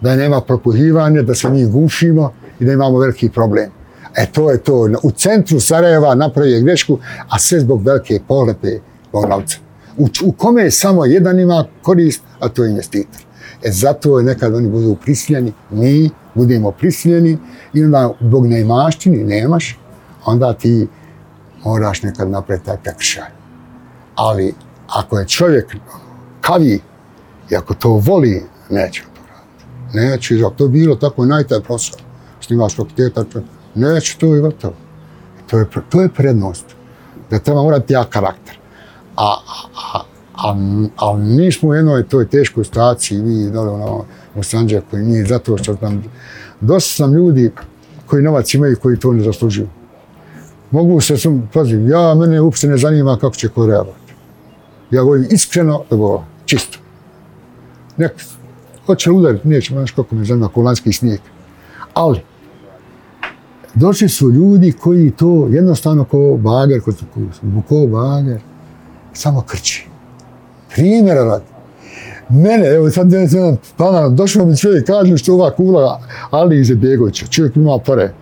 da 0.00 0.16
nema 0.16 0.40
propuhivanja, 0.40 1.22
da 1.22 1.34
se 1.34 1.50
mi 1.50 1.66
gušimo 1.66 2.32
i 2.60 2.64
da 2.64 2.72
imamo 2.72 2.98
veliki 2.98 3.28
problem. 3.28 3.79
E 4.16 4.26
to 4.32 4.50
je 4.50 4.58
to, 4.58 4.88
u 5.02 5.10
centru 5.10 5.60
Sarajeva 5.60 6.14
napravio 6.14 6.60
grešku, 6.60 6.98
a 7.28 7.38
sve 7.38 7.60
zbog 7.60 7.82
velike 7.82 8.20
pohlepe 8.28 8.78
Boglavca. 9.12 9.56
U, 9.98 10.08
u 10.24 10.32
kome 10.32 10.62
je 10.62 10.70
samo 10.70 11.04
jedan 11.04 11.40
ima 11.40 11.64
korist, 11.82 12.22
a 12.40 12.48
to 12.48 12.64
je 12.64 12.70
investitor. 12.70 13.20
E 13.62 13.70
zato 13.70 14.18
je 14.18 14.24
nekad 14.24 14.54
oni 14.54 14.68
budu 14.68 14.96
prisiljeni, 15.02 15.52
mi 15.70 16.10
budemo 16.34 16.70
prisiljeni 16.70 17.38
i 17.74 17.84
onda 17.84 18.12
zbog 18.20 18.46
neimaštini 18.46 19.24
nemaš, 19.24 19.78
onda 20.24 20.52
ti 20.52 20.88
moraš 21.64 22.02
nekad 22.02 22.30
napraviti 22.30 22.66
taj 22.66 22.76
prekršaj. 22.82 23.28
Ali 24.14 24.54
ako 24.86 25.18
je 25.18 25.26
čovjek 25.26 25.76
kavi 26.40 26.80
i 27.50 27.56
ako 27.56 27.74
to 27.74 27.88
voli, 27.88 28.42
neće 28.70 29.02
to 29.02 29.20
raditi. 29.28 29.98
Neće, 29.98 30.46
ako 30.46 30.54
to 30.54 30.68
bilo 30.68 30.96
tako 30.96 31.26
najtaj 31.26 31.60
posao, 31.60 31.98
snimaš 32.40 32.76
fakulteta, 32.76 33.24
neće 33.74 33.90
znači, 33.90 34.18
to 34.18 34.36
i 34.36 34.40
gotovo. 34.40 34.74
To 35.50 35.58
je, 35.58 35.66
to 35.88 36.00
je 36.00 36.08
prednost. 36.08 36.64
Da 37.30 37.38
treba 37.38 37.62
morati 37.62 37.92
ja 37.92 38.04
karakter. 38.04 38.58
A, 39.16 39.36
a, 39.94 40.00
a, 40.36 40.54
a 40.96 41.16
mi 41.16 41.52
smo 41.52 41.68
u 41.68 41.74
jednoj 41.74 42.08
toj 42.08 42.28
teškoj 42.28 42.64
situaciji, 42.64 43.20
vi 43.20 43.50
dole 43.50 43.70
ono, 43.70 44.04
u 44.34 44.42
Sanđaku 44.42 44.96
i 44.96 45.02
mi, 45.02 45.24
zato 45.24 45.56
što 45.58 45.74
tam, 45.74 46.04
dosta 46.60 46.94
sam 46.94 47.14
ljudi 47.14 47.50
koji 48.06 48.22
novac 48.22 48.54
imaju 48.54 48.76
koji 48.82 48.98
to 48.98 49.12
ne 49.12 49.22
zaslužuju 49.22 49.68
mogu 50.70 51.00
se 51.00 51.16
sam, 51.16 51.48
pazi, 51.52 51.76
ja, 51.88 52.14
mene 52.14 52.40
uopšte 52.40 52.68
ne 52.68 52.76
zanima 52.76 53.16
kako 53.16 53.36
će 53.36 53.48
ko 53.48 53.66
reagovati. 53.66 54.14
Ja 54.90 55.02
govorim 55.02 55.26
iskreno, 55.30 55.84
da 55.90 56.24
čisto. 56.44 56.78
Nek, 57.96 58.12
hoće 58.86 59.10
udariti, 59.10 59.48
neće, 59.48 59.74
znaš 59.74 59.90
kako 59.90 60.14
me 60.14 60.24
zanima, 60.24 60.48
kolanski 60.48 60.92
snijeg. 60.92 61.20
Ali, 61.94 62.22
došli 63.74 64.08
su 64.08 64.30
ljudi 64.30 64.72
koji 64.72 65.10
to 65.10 65.48
jednostavno 65.50 66.04
ko 66.04 66.38
bager, 66.40 66.80
ko, 66.80 66.92
ko, 67.68 67.86
bager, 67.86 68.40
samo 69.12 69.42
krči. 69.42 69.86
Primjera 70.74 71.24
radi. 71.24 71.44
Mene, 72.28 72.66
evo 72.66 72.90
sad 72.90 73.08
ne 73.08 73.26
znam, 73.26 73.56
pa 73.76 74.08
došao 74.08 74.46
mi 74.46 74.56
čovjek, 74.56 74.86
kaže 74.86 75.16
što 75.16 75.34
ova 75.34 75.50
kula 75.50 76.00
Ali 76.30 76.60
Izebegovića, 76.60 77.26
čovjek 77.26 77.56
ima 77.56 77.78
pare, 77.86 78.12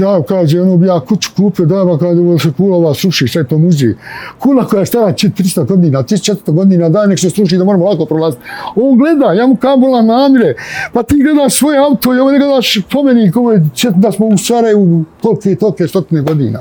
Ja, 0.00 0.22
kaže, 0.28 0.60
ono 0.60 0.76
bi 0.76 0.86
ja 0.86 1.00
kuću 1.00 1.30
kupio, 1.36 1.66
da, 1.66 1.84
ba, 1.84 1.98
kaže, 1.98 2.38
se 2.42 2.52
kula 2.56 2.76
ova 2.76 2.94
sluši, 2.94 3.28
sve 3.28 3.44
to 3.44 3.58
muzi. 3.58 3.94
Kula 4.38 4.66
koja 4.66 4.80
je 4.80 4.86
stara 4.86 5.12
300 5.12 5.66
godina, 5.66 6.02
1400 6.02 6.52
godina, 6.52 6.88
daj 6.88 7.06
nek 7.06 7.18
se 7.18 7.30
sluši 7.30 7.56
da 7.56 7.64
moramo 7.64 7.84
lako 7.84 8.06
prolaziti. 8.06 8.42
On 8.76 8.98
gleda, 8.98 9.32
ja 9.32 9.46
mu 9.46 9.56
kabula 9.56 10.02
namire, 10.02 10.54
pa 10.92 11.02
ti 11.02 11.14
gledaš 11.22 11.58
svoje 11.58 11.78
auto 11.78 12.14
i 12.14 12.18
ovo 12.18 12.30
ne 12.32 12.38
gledaš 12.38 12.78
pomenik, 12.90 13.36
ovo 13.36 13.52
je 13.52 13.64
da 13.96 14.12
smo 14.12 14.26
u 14.26 14.38
Sarajevu 14.38 15.04
tolke 15.22 15.52
i 15.52 15.56
tolke 15.56 15.88
stotine 15.88 16.20
godina. 16.20 16.60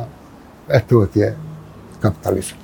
Eto 0.70 1.06
ti 1.06 1.20
je 1.20 1.38
kapitalizam. 2.00 2.58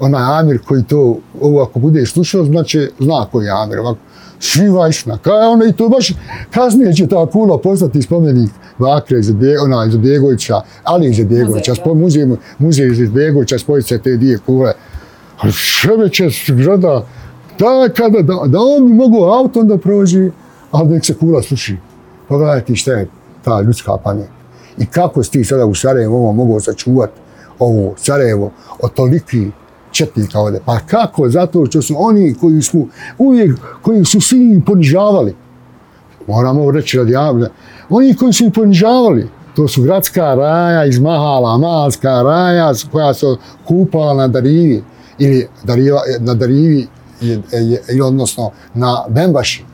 Onaj 0.00 0.40
Amir 0.40 0.58
koji 0.66 0.82
to, 0.82 1.18
ovo 1.40 1.62
ako 1.62 1.78
bude 1.78 2.06
slušao, 2.06 2.44
znači 2.44 2.90
zna 2.98 3.26
koji 3.32 3.44
je 3.44 3.62
Amir, 3.62 3.78
ovako, 3.78 3.98
svi 4.40 4.68
vajšna, 4.68 5.18
kaj 5.18 5.46
ono 5.46 5.64
i 5.64 5.72
to 5.72 5.88
baš 5.88 6.12
kasnije 6.50 6.94
će 6.94 7.06
ta 7.06 7.26
kula 7.26 7.58
postati 7.58 8.02
spomenik 8.02 8.50
Vakre 8.78 9.18
iz 9.18 9.30
ona 9.64 9.84
iz 9.84 9.96
Begovića, 9.96 10.60
ali 10.84 11.10
iz 11.10 11.24
Begovića, 11.24 11.74
spo 11.74 11.94
muzej 11.94 12.26
muzej 12.58 12.86
iz 12.86 13.10
Begovića 13.10 13.58
spoji 13.58 13.82
se 13.82 13.98
te 13.98 14.16
dvije 14.16 14.38
kule. 14.38 14.72
Ali 15.38 15.52
šebeće 15.52 16.28
zgrada, 16.46 17.06
da 17.58 17.88
kada 17.96 18.22
da, 18.22 18.34
da 18.46 18.58
on 18.60 18.86
bi 18.86 18.94
mogu 18.94 19.24
auto 19.24 19.62
da 19.62 19.78
prođe, 19.78 20.30
ali 20.70 20.88
nek 20.88 21.04
se 21.04 21.14
kula 21.14 21.42
sluši. 21.42 21.76
Pogledaj 22.28 22.64
ti 22.64 22.76
šta 22.76 22.92
je 22.92 23.08
ta 23.44 23.60
ljudska 23.60 23.96
pamet. 24.04 24.28
I 24.78 24.86
kako 24.86 25.22
si 25.22 25.30
ti 25.30 25.44
sada 25.44 25.64
u 25.64 25.74
Sarajevo 25.74 26.32
mogu 26.32 26.60
sačuvati 26.60 27.20
ovo 27.58 27.94
Sarajevo 27.96 28.52
od 28.80 28.92
toliki 28.92 29.50
četnika 29.96 30.40
ovdje. 30.40 30.60
Pa 30.64 30.78
kako? 30.78 31.28
Zato 31.28 31.66
što 31.66 31.82
su 31.82 31.94
oni 31.98 32.34
koji 32.40 32.62
smo 32.62 32.86
uvijek, 33.18 33.56
koji 33.82 34.04
su 34.04 34.20
svi 34.20 34.62
ponižavali. 34.66 35.34
Moramo 36.26 36.70
reći 36.70 36.98
radi 36.98 37.12
javne. 37.12 37.48
Oni 37.88 38.14
koji 38.14 38.32
su 38.32 38.50
ponižavali, 38.54 39.28
to 39.56 39.68
su 39.68 39.82
gradska 39.82 40.34
raja 40.34 40.84
iz 40.84 40.98
Mahala, 40.98 41.58
Malska 41.58 42.22
raja 42.22 42.72
koja 42.92 43.14
se 43.14 43.26
kupala 43.68 44.14
na 44.14 44.28
Darivi 44.28 44.82
ili 45.18 45.48
Dariva, 45.64 46.00
na 46.20 46.34
Darivi 46.34 46.86
ili 47.90 48.00
odnosno 48.00 48.50
na 48.74 49.04
Bembaši. 49.08 49.64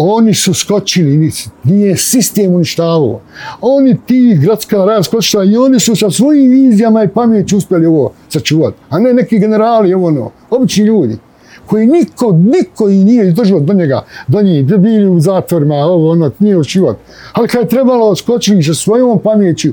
Oni 0.00 0.34
su 0.34 0.54
skočili, 0.54 1.30
nije 1.64 1.96
sistem 1.96 2.54
uništavao. 2.54 3.20
Oni 3.60 3.96
ti 4.06 4.38
gradska 4.42 4.84
raja 4.84 5.02
skočila 5.02 5.44
i 5.44 5.56
oni 5.56 5.80
su 5.80 5.96
sa 5.96 6.10
svojim 6.10 6.50
vizijama 6.50 7.04
i 7.04 7.08
pamjeću 7.08 7.56
uspjeli 7.56 7.86
ovo 7.86 8.12
sačuvati. 8.28 8.76
A 8.88 8.98
ne 8.98 9.14
neki 9.14 9.38
generali, 9.38 9.94
ovo 9.94 10.06
ono, 10.06 10.30
obični 10.50 10.84
ljudi 10.84 11.18
koji 11.66 11.86
niko, 11.86 12.32
niko 12.32 12.88
i 12.88 13.04
nije 13.04 13.28
izdržao 13.28 13.60
do 13.60 13.72
njega, 13.72 14.04
do 14.28 14.42
njih, 14.42 14.66
da 14.66 14.76
bili 14.76 15.08
u 15.08 15.20
zatvorima, 15.20 15.74
ovo, 15.74 16.10
ono, 16.10 16.30
nije 16.38 16.58
očivot. 16.58 16.96
Ali 17.32 17.48
kad 17.48 17.62
je 17.62 17.68
trebalo 17.68 18.16
skočiti 18.16 18.62
sa 18.62 18.74
svojom 18.74 19.18
pamjeću, 19.18 19.68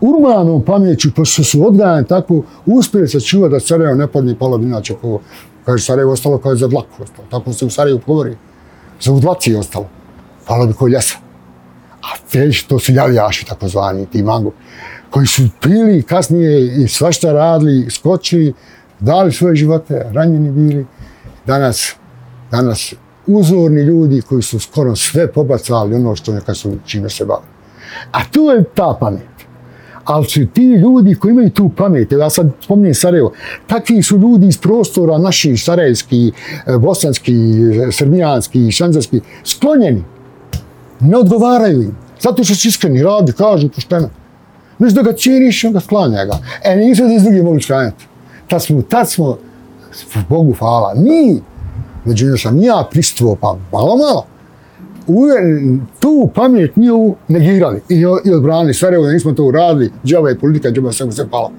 urbanom 0.00 0.64
pamjeću, 0.64 1.08
pošto 1.16 1.44
su 1.44 1.66
odgajani 1.66 2.06
tako, 2.06 2.42
uspjeli 2.66 3.08
se 3.08 3.20
čuvati 3.20 3.52
da 3.52 3.60
Sarajevo 3.60 3.94
ne 3.94 4.06
padne 4.06 4.34
palo, 4.38 4.56
inače, 4.56 4.94
ko, 4.94 5.20
kaže 5.64 5.84
Sarajevo 5.84 6.12
ostalo 6.12 6.38
kao 6.38 6.50
je 6.52 6.56
za 6.56 6.68
dlaku 6.68 7.02
ostalo. 7.02 7.28
Tako 7.30 7.52
se 7.52 7.66
u 7.66 7.70
Sarajevu 7.70 8.00
govori. 8.06 8.36
Za 9.00 9.12
udlaci 9.12 9.50
je 9.50 9.58
ostalo. 9.58 9.88
Palo 10.46 10.66
bi 10.66 10.72
koji 10.72 10.92
ljesa. 10.92 11.16
A 12.02 12.16
te 12.32 12.50
to 12.68 12.78
su 12.78 12.92
jalijaši, 12.92 13.46
takozvani, 13.46 14.06
ti 14.06 14.22
mango, 14.22 14.52
koji 15.10 15.26
su 15.26 15.42
pili 15.60 16.02
kasnije 16.02 16.84
i 16.84 16.88
svašta 16.88 17.32
radili, 17.32 17.90
skočili, 17.90 18.54
dali 19.00 19.32
svoje 19.32 19.56
živote, 19.56 20.06
ranjeni 20.12 20.50
bili 20.50 20.86
danas, 21.46 21.94
danas 22.50 22.94
uzorni 23.26 23.82
ljudi 23.82 24.22
koji 24.28 24.42
su 24.42 24.60
skoro 24.60 24.96
sve 24.96 25.32
pobacali 25.32 25.94
ono 25.94 26.16
što 26.16 26.32
neka 26.32 26.54
su 26.54 26.78
čime 26.86 27.10
se 27.10 27.24
bavili. 27.24 27.48
A 28.12 28.24
tu 28.24 28.40
je 28.40 28.64
ta 28.74 28.96
pamet. 29.00 29.37
Ali 30.08 30.24
su 30.24 30.46
ti 30.54 30.62
ljudi 30.62 31.14
koji 31.14 31.32
imaju 31.32 31.50
tu 31.50 31.70
pamet, 31.76 32.12
ja 32.12 32.30
sad 32.30 32.50
spominjem 32.60 32.94
Sarajevo, 32.94 33.32
takvi 33.66 34.02
su 34.02 34.18
ljudi 34.18 34.46
iz 34.46 34.58
prostora 34.58 35.18
naših 35.18 35.62
sarajevski, 35.62 36.32
e, 36.66 36.78
bosanski, 36.78 37.34
e, 37.88 37.92
srbijanski, 37.92 38.72
šanzarski, 38.72 39.20
sklonjeni. 39.44 40.04
Ne 41.00 41.16
odgovaraju 41.16 41.82
im. 41.82 41.96
Zato 42.20 42.44
što 42.44 42.54
su 42.54 42.68
iskreni, 42.68 43.02
radi, 43.02 43.32
kažu 43.32 43.68
pošteno. 43.68 44.08
Znaš 44.78 44.92
da 44.92 45.02
ga 45.02 45.12
cijeniš, 45.12 45.64
onda 45.64 45.80
sklanja 45.80 46.24
ga. 46.24 46.38
E, 46.64 46.76
nisu 46.76 47.04
da 47.04 47.12
iz 47.12 47.22
drugih 47.22 47.44
mogli 47.44 47.62
sklanjati. 47.62 48.06
Tad 48.48 48.62
smo, 48.62 48.82
tad 48.82 49.10
smo, 49.10 49.38
Bogu 50.28 50.52
hvala, 50.52 50.94
mi, 50.96 51.40
među 52.04 52.36
sam 52.38 52.62
ja 52.62 52.88
pristupo, 52.90 53.36
pa 53.40 53.56
malo, 53.72 53.96
malo, 53.96 54.24
uveren, 55.08 55.80
tu 56.00 56.30
pamet 56.34 56.76
nju 56.76 57.14
negirali 57.28 57.80
i, 57.88 58.04
i 58.24 58.32
odbranili 58.34 58.74
Sarajevo, 58.74 59.06
da 59.06 59.12
nismo 59.12 59.32
to 59.32 59.44
uradili, 59.44 59.90
džava 60.04 60.28
je 60.28 60.38
politika, 60.38 60.70
džava 60.70 60.92
sve 60.92 61.12
se 61.12 61.28
pala. 61.30 61.50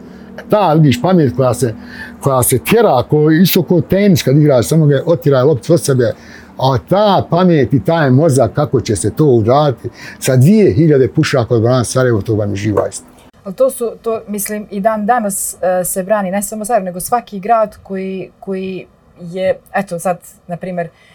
Ta, 0.50 0.74
vidiš, 0.74 1.02
pamet 1.02 1.36
koja 1.36 1.54
se, 1.54 1.74
koja 2.22 2.43
se 2.43 2.60
tjera, 2.60 3.04
ko, 3.10 3.32
isto 3.32 3.64
ko 3.64 3.82
tenis 3.82 4.24
kad 4.24 4.38
igraš, 4.38 4.68
samo 4.68 4.86
ga 4.86 5.04
otira 5.06 5.43
loptu 5.43 5.74
od 5.74 5.82
sebe, 5.82 6.14
a 6.58 6.78
ta 6.89 7.28
pamet 7.30 7.74
i 7.74 7.84
taj 7.84 8.10
mozak, 8.10 8.54
kako 8.54 8.82
će 8.82 8.95
se 8.95 9.12
to 9.16 9.26
uraditi, 9.26 9.89
sa 10.20 10.36
dvije 10.36 10.74
hiljade 10.74 11.08
pušaka 11.08 11.56
odbranili 11.56 11.86
Sarajevo, 11.86 12.22
to 12.22 12.36
vam 12.36 12.50
je 12.50 12.56
živa 12.56 12.88
istina. 12.89 13.10
Ali 13.43 13.56
to 13.56 13.70
su, 13.70 13.91
to 14.02 14.22
mislim, 14.28 14.68
i 14.72 14.80
dan 14.80 15.06
danas 15.06 15.56
uh, 15.56 15.88
se 15.88 16.04
brani, 16.04 16.32
ne 16.32 16.41
samo 16.41 16.66
Sarajevo, 16.66 16.86
nego 16.86 17.00
svaki 17.00 17.39
grad 17.39 17.78
koji, 17.84 18.32
koji 18.39 18.86
je, 19.22 19.60
eto 19.76 20.00
sad, 20.00 20.18
na 20.47 20.58
primjer, 20.58 20.88
uh, 20.88 21.09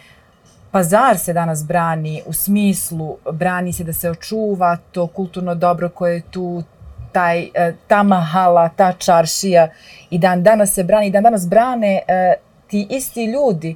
pazar 0.75 1.17
se 1.17 1.33
danas 1.33 1.65
brani 1.65 2.21
u 2.25 2.33
smislu 2.33 3.17
brani 3.31 3.73
se 3.73 3.83
da 3.83 3.93
se 3.93 4.09
očuva 4.09 4.77
to 4.91 5.07
kulturno 5.07 5.55
dobro 5.55 5.89
koje 5.89 6.13
je 6.13 6.21
tu 6.31 6.63
taj 7.11 7.39
e, 7.53 7.73
ta 7.87 8.03
mahala, 8.03 8.69
ta 8.69 8.93
čaršija 8.93 9.69
i 10.09 10.17
dan 10.19 10.43
danas 10.43 10.73
se 10.73 10.83
brani 10.83 11.11
dan 11.11 11.23
danas 11.23 11.47
brane 11.47 12.01
e, 12.07 12.33
ti 12.67 12.87
isti 12.89 13.25
ljudi 13.25 13.75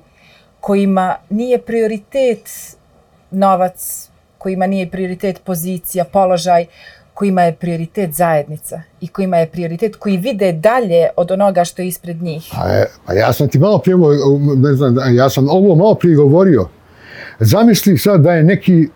kojima 0.59 1.15
nije 1.29 1.61
prioritet 1.61 2.49
novac, 3.31 4.09
kojima 4.37 4.67
nije 4.67 4.91
prioritet 4.91 5.41
pozicija, 5.43 6.05
položaj, 6.05 6.65
kojima 7.13 7.41
je 7.41 7.55
prioritet 7.55 8.13
zajednica 8.13 8.81
i 9.01 9.07
kojima 9.07 9.37
je 9.37 9.49
prioritet 9.49 9.95
koji 9.95 10.17
vide 10.17 10.51
dalje 10.51 11.07
od 11.17 11.31
onoga 11.31 11.65
što 11.65 11.81
je 11.81 11.87
ispred 11.87 12.21
njih. 12.21 12.51
Pa, 12.55 12.67
je, 12.67 12.91
pa 13.05 13.13
ja 13.13 13.33
sam 13.33 13.49
ti 13.49 13.59
malo 13.59 13.77
prije, 13.77 13.97
ne 14.57 14.73
znam, 14.73 15.15
ja 15.15 15.29
sam 15.29 15.49
ovo 15.49 15.75
malo 15.75 15.95
prije 15.95 16.15
govorio, 16.15 16.67
Zamisli 17.39 17.97
sad 17.97 18.21
da 18.21 18.33
je 18.33 18.43
neki 18.43 18.87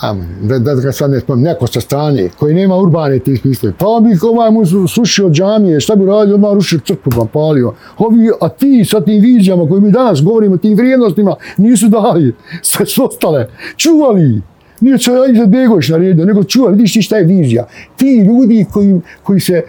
Amen. 0.00 0.28
Da, 0.42 0.58
da 0.58 0.74
ga 0.74 0.92
sad 0.92 1.10
ne 1.10 1.20
spomenu, 1.20 1.44
neko 1.44 1.66
sa 1.66 1.80
strane, 1.80 2.28
koji 2.38 2.54
nema 2.54 2.76
urbane 2.76 3.18
te 3.18 3.36
misli. 3.44 3.72
Pa 3.78 3.86
on 3.86 4.04
bi 4.04 4.18
ovaj 4.22 4.50
mu 4.50 4.88
slušio 4.88 5.30
džamije, 5.30 5.80
šta 5.80 5.96
bi 5.96 6.06
radio, 6.06 6.34
odmah 6.34 6.52
rušio 6.54 6.80
crkvu, 6.86 7.12
pa 7.16 7.24
palio. 7.32 7.74
Ovi, 7.98 8.30
a 8.40 8.48
ti 8.48 8.84
sa 8.84 9.00
tim 9.00 9.22
vizijama 9.22 9.68
koji 9.68 9.80
mi 9.80 9.90
danas 9.90 10.22
govorimo, 10.22 10.56
tim 10.56 10.76
vrijednostima, 10.76 11.36
nisu 11.56 11.88
dali. 11.88 12.34
Sve 12.62 12.86
su 12.86 13.04
ostale. 13.04 13.48
Čuvali. 13.76 14.42
Nije 14.80 14.98
će 14.98 15.10
ja 15.10 15.32
izad 15.32 15.48
Begović 15.48 15.88
naredio, 15.88 16.24
nego 16.24 16.44
čuvali. 16.44 16.76
Vidiš 16.76 16.92
ti 16.92 17.02
šta 17.02 17.16
je 17.16 17.24
vizija. 17.24 17.66
Ti 17.96 18.24
ljudi 18.26 18.66
koji, 18.72 19.00
koji, 19.22 19.40
se, 19.40 19.62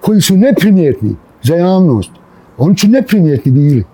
koji 0.00 0.20
su 0.20 0.36
neprimjetni 0.36 1.16
za 1.42 1.54
javnost, 1.54 2.10
oni 2.58 2.78
su 2.78 2.88
neprimjetni 2.88 3.52
bili. 3.52 3.84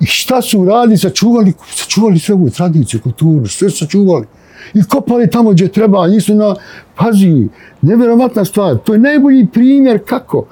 I 0.00 0.06
šta 0.06 0.42
su 0.42 0.60
uradili, 0.60 0.98
sačuvali, 0.98 1.52
sačuvali 1.70 2.18
sve 2.18 2.34
ovu 2.34 2.50
tradiciju, 2.50 3.00
kulturu, 3.02 3.46
sve 3.46 3.70
su 3.70 3.78
sačuvali. 3.78 4.26
I 4.74 4.82
kopali 4.82 5.30
tamo 5.30 5.50
gdje 5.50 5.68
treba, 5.68 6.06
nisu 6.06 6.34
na, 6.34 6.54
pazi, 6.96 7.48
nevjerovatna 7.82 8.44
stvar, 8.44 8.76
to 8.84 8.92
je 8.92 8.98
najbolji 8.98 9.46
primjer 9.52 10.00
kako, 10.06 10.46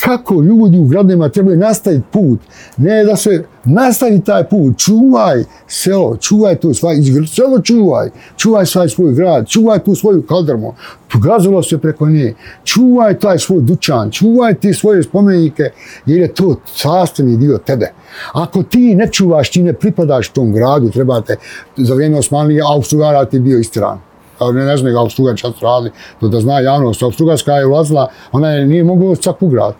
kako 0.00 0.34
ljudi 0.42 0.78
u 0.78 0.84
gradima 0.84 1.28
trebaju 1.28 1.56
nastaviti 1.56 2.04
put, 2.12 2.40
ne 2.76 3.04
da 3.04 3.16
se 3.16 3.44
nastavi 3.64 4.20
taj 4.20 4.48
put, 4.48 4.78
čuvaj 4.78 5.44
selo, 5.66 6.16
čuvaj 6.16 6.56
to 6.56 6.74
svoj 6.74 6.96
selo 7.26 7.60
čuvaj, 7.60 8.10
čuvaj 8.36 8.66
svoj 8.66 8.88
svoj 8.88 9.12
grad, 9.12 9.48
čuvaj 9.48 9.84
tu 9.84 9.94
svoju 9.94 10.22
kaldrmu, 10.22 10.74
pogazilo 11.12 11.62
se 11.62 11.78
preko 11.78 12.06
nje, 12.06 12.34
čuvaj 12.64 13.18
taj 13.18 13.38
svoj 13.38 13.60
dućan, 13.60 14.10
čuvaj 14.10 14.54
ti 14.54 14.74
svoje 14.74 15.02
spomenike, 15.02 15.70
jer 16.06 16.20
je 16.20 16.34
to 16.34 16.56
sastavni 16.74 17.36
dio 17.36 17.58
tebe. 17.58 17.92
Ako 18.32 18.62
ti 18.62 18.94
ne 18.94 19.08
čuvaš, 19.12 19.50
ti 19.50 19.62
ne 19.62 19.72
pripadaš 19.72 20.28
tom 20.28 20.52
gradu, 20.52 20.90
trebate, 20.90 21.36
za 21.76 21.94
vrijeme 21.94 22.18
Osmanlije, 22.18 22.62
Austro-Ugara 22.62 23.24
ti 23.24 23.38
bio 23.38 23.64
stran 23.64 24.13
ali 24.38 24.54
ne, 24.54 24.64
ne 24.64 24.76
znam 24.76 24.92
ga 24.92 24.98
Austro-Ugar 24.98 25.36
čas 25.36 25.52
radi, 25.60 25.90
da 26.20 26.40
zna 26.40 26.60
javnost, 26.60 27.02
Austro-Ugarska 27.02 27.52
je 27.52 27.66
ulazila, 27.66 28.08
ona 28.32 28.50
je 28.50 28.66
nije 28.66 28.84
mogla 28.84 29.16
čak 29.16 29.42
u 29.42 29.48
grad. 29.48 29.74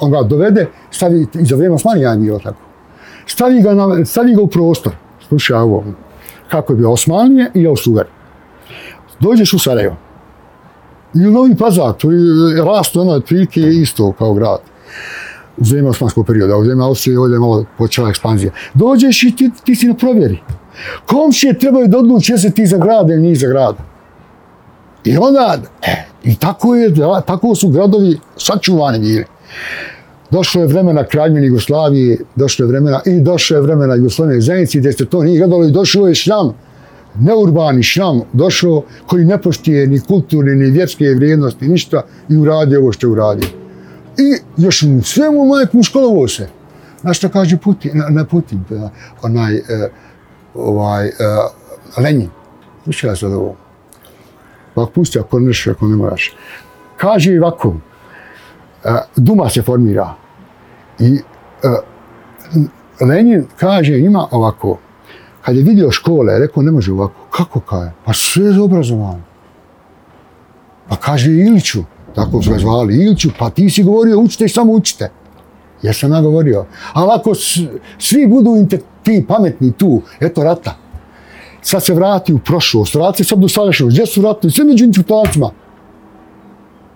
On 0.00 0.10
ga 0.10 0.22
dovede, 0.22 0.66
stavi, 0.90 1.26
i 1.34 1.44
za 1.44 1.56
vrijeme 1.56 1.74
Osmanija 1.74 2.10
je 2.10 2.18
bilo 2.18 2.38
tako. 2.38 2.60
Stavi 3.26 3.62
ga, 3.62 3.74
na, 3.74 4.04
stavi 4.04 4.34
ga 4.34 4.42
u 4.42 4.46
prostor, 4.46 4.92
slušaj 5.28 5.56
ovo, 5.56 5.84
kako 6.50 6.72
je 6.72 6.76
bio 6.76 6.92
Osmanije 6.92 7.50
i 7.54 7.66
Austro-Ugar. 7.66 8.04
Dođeš 9.20 9.52
u 9.52 9.58
Sarajevo, 9.58 9.96
i 11.14 11.26
u 11.26 11.30
Novi 11.30 11.56
Pazar, 11.56 11.92
to 11.92 12.12
je 12.12 12.64
rast 12.64 12.96
ono 12.96 13.12
otprilike 13.12 13.60
isto 13.60 14.12
kao 14.12 14.34
grad. 14.34 14.58
U 15.56 15.64
vrijeme 15.64 15.88
osmanskog 15.88 16.26
perioda, 16.26 16.56
u 16.56 16.60
vrijeme 16.60 16.84
Austrije 16.84 17.18
ovdje 17.18 17.34
je 17.34 17.38
malo 17.38 17.64
počela 17.78 18.08
ekspanzija. 18.08 18.52
Dođeš 18.74 19.22
i 19.22 19.36
ti, 19.36 19.50
ti 19.64 19.74
si 19.74 19.86
na 19.86 19.94
provjeri. 19.94 20.40
Komšije 21.06 21.58
trebaju 21.58 21.88
da 21.88 21.98
odluče 21.98 22.38
se 22.38 22.50
ti 22.50 22.66
za 22.66 22.78
grad 22.78 23.10
ili 23.10 23.22
njih 23.22 23.38
za 23.38 23.48
grad. 23.48 23.76
I 25.04 25.16
onda, 25.16 25.56
e, 25.82 26.04
i 26.24 26.36
tako, 26.36 26.74
je, 26.74 26.94
tako 27.26 27.54
su 27.54 27.68
gradovi 27.68 28.18
sačuvani 28.36 28.98
bili. 28.98 29.24
Došlo 30.30 30.60
je 30.60 30.66
vremena 30.66 31.04
kraljevine 31.04 31.46
Jugoslavije, 31.46 32.18
došlo 32.36 32.64
je 32.64 32.68
vremena 32.68 33.00
i 33.06 33.20
došlo 33.20 33.56
je 33.56 33.62
vremena 33.62 33.94
Jugoslavije 33.94 34.40
zajednici, 34.40 34.78
gdje 34.78 34.92
se 34.92 35.04
to 35.04 35.22
nije 35.22 35.38
gledalo 35.38 35.64
i 35.64 35.72
došlo 35.72 36.08
je 36.08 36.14
šljam, 36.14 36.54
neurbani 37.20 37.82
šljam, 37.82 38.20
došlo 38.32 38.84
koji 39.06 39.24
ne 39.24 39.42
poštije 39.42 39.86
ni 39.86 40.00
kulturne, 40.00 40.54
ni 40.54 40.70
vjerske 40.70 41.04
vrijednosti, 41.04 41.68
ništa 41.68 42.02
i 42.28 42.36
uradi 42.36 42.76
ovo 42.76 42.92
što 42.92 43.06
je 43.06 43.10
uradio. 43.10 43.48
I 44.18 44.62
još 44.62 44.84
svemu 45.02 45.44
majku 45.44 45.82
školovo 45.82 46.28
se. 46.28 46.48
Znaš 47.00 47.18
što 47.18 47.28
kaže 47.28 47.56
Putin, 47.56 48.02
ne 48.10 48.24
Putin, 48.24 48.60
pa, 48.68 48.90
onaj, 49.22 49.56
eh, 49.56 49.62
ovaj, 50.58 51.06
uh, 51.06 52.02
Lenin. 52.04 52.30
se 52.92 53.26
od 53.26 53.32
ovo. 53.32 53.56
Pa 54.74 54.86
pusti 54.94 55.18
ako 55.18 55.40
neš, 55.40 55.66
ako 55.66 55.86
ne 55.86 55.96
moraš. 55.96 56.32
Kaže 56.96 57.38
ovako, 57.40 57.68
uh, 57.68 57.76
Duma 59.16 59.48
se 59.48 59.62
formira. 59.62 60.14
I 60.98 61.12
uh, 61.12 63.08
Lenin 63.08 63.46
kaže 63.56 63.98
ima 63.98 64.26
ovako, 64.30 64.78
kad 65.42 65.56
je 65.56 65.62
vidio 65.62 65.90
škole, 65.90 66.38
rekao 66.38 66.62
ne 66.62 66.70
može 66.70 66.92
ovako. 66.92 67.26
Kako 67.30 67.60
kaže? 67.60 67.90
Pa 68.04 68.12
sve 68.12 68.44
je 68.44 68.60
obrazovano. 68.60 69.22
Pa 70.88 70.96
kaže 70.96 71.30
Iliću, 71.30 71.82
tako 72.14 72.42
su 72.42 72.50
ga 72.50 72.58
zvali, 72.58 72.94
Iliću, 72.94 73.30
pa 73.38 73.50
ti 73.50 73.70
si 73.70 73.82
govorio 73.82 74.18
učite 74.18 74.44
i 74.44 74.48
samo 74.48 74.72
učite. 74.72 75.10
Ja 75.82 75.92
sam 75.92 76.12
ja 76.12 76.20
govorio. 76.20 76.66
Ali 76.92 77.10
ako 77.14 77.34
svi 77.98 78.26
budu 78.26 78.66
ti 79.02 79.24
pametni 79.28 79.72
tu, 79.72 80.02
eto 80.20 80.44
rata. 80.44 80.76
Sad 81.62 81.84
se 81.84 81.94
vrati 81.94 82.32
u 82.32 82.38
prošlost, 82.38 82.94
vrati 82.94 83.24
se 83.24 83.28
sad 83.28 83.38
do 83.38 83.48
sadašnjost. 83.48 83.94
Gdje 83.94 84.06
su 84.06 84.22
ratovi? 84.22 84.52
Sve 84.52 84.64
među 84.64 84.84
intelektualcima. 84.84 85.50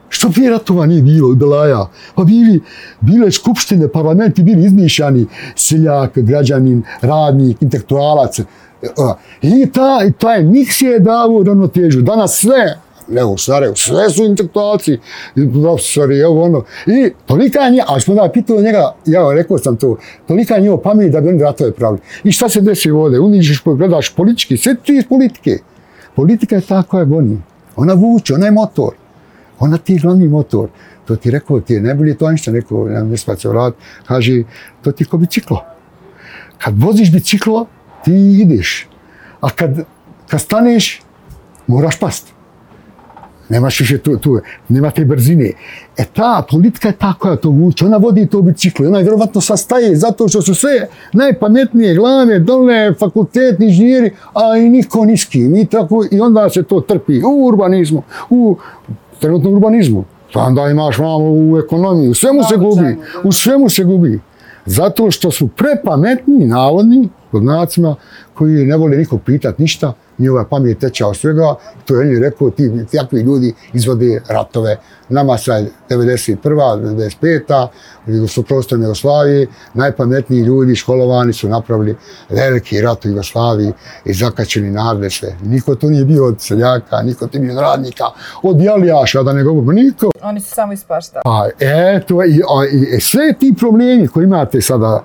Što 0.08 0.30
prije 0.30 0.50
ratova 0.50 0.86
nije 0.86 1.02
bilo, 1.02 1.34
Belaja? 1.34 1.86
Pa 2.14 2.24
bili, 2.24 2.60
bile 3.00 3.30
skupštine, 3.30 3.88
parlamenti 3.88 4.42
bili 4.42 4.66
izmišljani, 4.66 5.26
seljak, 5.56 6.18
građanin, 6.18 6.82
radnik, 7.00 7.62
intelektualac. 7.62 8.38
E, 8.38 8.44
I 9.42 9.66
ta, 9.72 10.10
taj 10.18 10.42
miks 10.42 10.80
je 10.80 10.98
davo 10.98 11.42
ravnotežu. 11.42 12.02
Danas 12.02 12.38
sve, 12.40 12.78
ne 13.08 13.24
u 13.24 13.38
Sarajevu, 13.38 13.76
sve 13.76 14.10
su 14.10 14.24
intelektualci, 14.24 14.98
profesori, 15.62 16.18
evo 16.18 16.42
ono. 16.42 16.64
I 16.86 17.12
tolika 17.26 17.60
je 17.60 17.84
ali 17.86 18.00
smo 18.00 18.14
da 18.14 18.30
pitali 18.32 18.62
njega, 18.62 18.94
ja 19.06 19.32
rekao 19.34 19.58
sam 19.58 19.76
to, 19.76 19.96
tolika 20.28 20.54
je 20.54 20.60
njega 20.60 20.76
pamet 20.76 21.12
da 21.12 21.20
bi 21.20 21.28
oni 21.28 21.42
ratove 21.42 21.72
pravili. 21.72 22.00
I 22.24 22.32
šta 22.32 22.48
se 22.48 22.60
desi 22.60 22.90
ovdje? 22.90 23.20
Uniđeš, 23.20 23.62
gledaš 23.64 24.14
politički, 24.14 24.56
sve 24.56 24.74
ti 24.74 24.96
iz 24.96 25.04
politike. 25.08 25.58
Politika 26.16 26.56
je 26.56 26.60
ta 26.60 26.82
koja 26.82 27.04
goni. 27.04 27.38
Ona 27.76 27.94
vuče, 27.94 28.34
ona 28.34 28.46
je 28.46 28.52
motor. 28.52 28.94
Ona 29.58 29.78
ti 29.78 29.92
je 29.92 29.98
glavni 29.98 30.28
motor. 30.28 30.68
To 31.04 31.16
ti 31.16 31.30
rekao, 31.30 31.60
ti 31.60 31.74
je 31.74 31.80
najbolje 31.80 32.14
to 32.14 32.30
ništa 32.30 32.50
rekao, 32.50 32.88
ne, 32.88 33.04
ne 33.04 33.16
spacio 33.16 33.50
vrat, 33.50 33.74
kaže, 34.06 34.42
to 34.82 34.92
ti 34.92 35.04
je 35.04 35.08
ko 35.08 35.16
biciklo. 35.16 35.64
Kad 36.58 36.82
voziš 36.82 37.12
biciklo, 37.12 37.66
ti 38.04 38.12
ideš. 38.42 38.88
A 39.40 39.50
kad, 39.50 39.84
kad 40.28 40.40
staneš, 40.40 41.02
moraš 41.66 41.98
pasti 41.98 42.32
Nemaš 43.52 43.80
više 43.80 43.98
tu, 43.98 44.16
tu, 44.16 44.38
nema 44.68 44.90
te 44.90 45.04
brzine. 45.04 45.50
E 45.98 46.04
ta 46.04 46.42
politika 46.50 46.88
je 46.88 46.96
ta 46.96 47.12
koja 47.18 47.36
to 47.36 47.50
vuče, 47.50 47.86
ona 47.86 47.96
vodi 47.96 48.26
to 48.26 48.42
biciklo, 48.42 48.86
ona 48.88 48.98
je 48.98 49.04
vjerovatno 49.04 49.40
sastaje 49.40 49.96
zato 49.96 50.28
što 50.28 50.42
su 50.42 50.54
sve 50.54 50.88
najpametnije 51.12 51.94
glave, 51.94 52.38
dole, 52.38 52.94
fakultetni 52.94 53.66
inženjeri, 53.66 54.10
a 54.34 54.56
i 54.56 54.68
niko 54.68 55.04
niski. 55.04 55.38
I, 55.38 55.66
tako, 55.66 56.04
I 56.10 56.20
onda 56.20 56.50
se 56.50 56.62
to 56.62 56.80
trpi 56.80 57.22
u 57.24 57.46
urbanizmu, 57.46 58.02
u 58.30 58.56
trenutnom 59.20 59.54
urbanizmu. 59.54 60.04
Onda 60.34 60.68
imaš 60.68 60.98
malo 60.98 61.32
u 61.32 61.58
ekonomiji, 61.58 62.08
u 62.08 62.14
svemu 62.14 62.42
se 62.42 62.56
gubi, 62.56 62.96
u 63.24 63.32
svemu 63.32 63.68
se 63.68 63.84
gubi. 63.84 64.20
Zato 64.66 65.10
što 65.10 65.30
su 65.30 65.48
prepametni, 65.48 66.46
navodni, 66.46 67.08
pod 67.30 67.44
nacima, 67.44 67.96
koji 68.34 68.66
ne 68.66 68.76
vole 68.76 68.96
nikog 68.96 69.20
pitati 69.26 69.62
ništa, 69.62 69.92
njihova 70.22 70.44
pamet 70.44 70.78
teća 70.78 71.06
od 71.06 71.16
svega, 71.16 71.54
to 71.84 71.94
je 71.94 72.16
on 72.16 72.22
rekao, 72.22 72.50
ti 72.50 72.70
takvi 72.92 73.20
ljudi 73.20 73.54
izvode 73.72 74.20
ratove. 74.28 74.76
Nama 75.08 75.38
sa 75.38 75.52
91. 75.90 76.38
95. 78.06 78.38
u 78.40 78.42
prostorne 78.42 78.84
Jugoslavije, 78.84 79.46
najpametniji 79.74 80.40
ljudi 80.40 80.74
školovani 80.74 81.32
su 81.32 81.48
napravili 81.48 81.96
veliki 82.28 82.80
rat 82.80 83.04
u 83.04 83.08
Jugoslaviji 83.08 83.72
i 84.04 84.14
zakačeni 84.14 84.70
narode 84.70 85.10
sve. 85.10 85.36
Niko 85.42 85.74
to 85.74 85.90
nije 85.90 86.04
bio 86.04 86.26
od 86.26 86.40
seljaka, 86.40 87.02
niko 87.02 87.26
to 87.26 87.38
nije 87.38 87.52
bio 87.52 87.58
od 87.58 87.62
radnika, 87.62 88.04
od 88.42 88.60
jalijaša, 88.60 89.22
da 89.22 89.32
ne 89.32 89.42
govorimo, 89.42 89.72
niko. 89.72 90.10
Oni 90.22 90.40
su 90.40 90.54
samo 90.54 90.72
ispaštali. 90.72 91.22
Pa, 91.24 91.48
eto, 91.58 92.24
i, 92.24 92.40
i, 92.72 92.96
i 92.96 93.00
sve 93.00 93.34
ti 93.40 93.54
problemi 93.58 94.08
koji 94.08 94.24
imate 94.24 94.60
sada, 94.60 95.04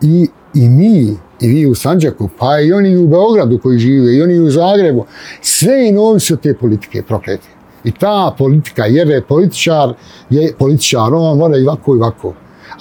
i, 0.00 0.28
i 0.54 0.68
mi, 0.68 1.16
i 1.40 1.48
vi 1.48 1.66
u 1.66 1.74
Sanđaku, 1.74 2.28
pa 2.38 2.60
i 2.60 2.72
oni 2.72 2.96
u 2.96 3.08
Beogradu 3.08 3.58
koji 3.58 3.78
žive, 3.78 4.16
i 4.16 4.22
oni 4.22 4.38
u 4.38 4.50
Zagrebu, 4.50 5.06
sve 5.40 5.88
i 5.88 5.92
novi 5.92 6.20
su 6.20 6.36
te 6.36 6.54
politike 6.54 7.02
proklete. 7.02 7.48
I 7.84 7.92
ta 7.92 8.34
politika, 8.38 8.86
jer 8.86 9.08
je 9.08 9.22
političar, 9.22 9.94
je 10.30 10.52
političar, 10.58 11.14
on 11.14 11.38
mora 11.38 11.56
i 11.56 11.62
ovako 11.62 11.94
i 11.94 11.98
ovako. 11.98 12.34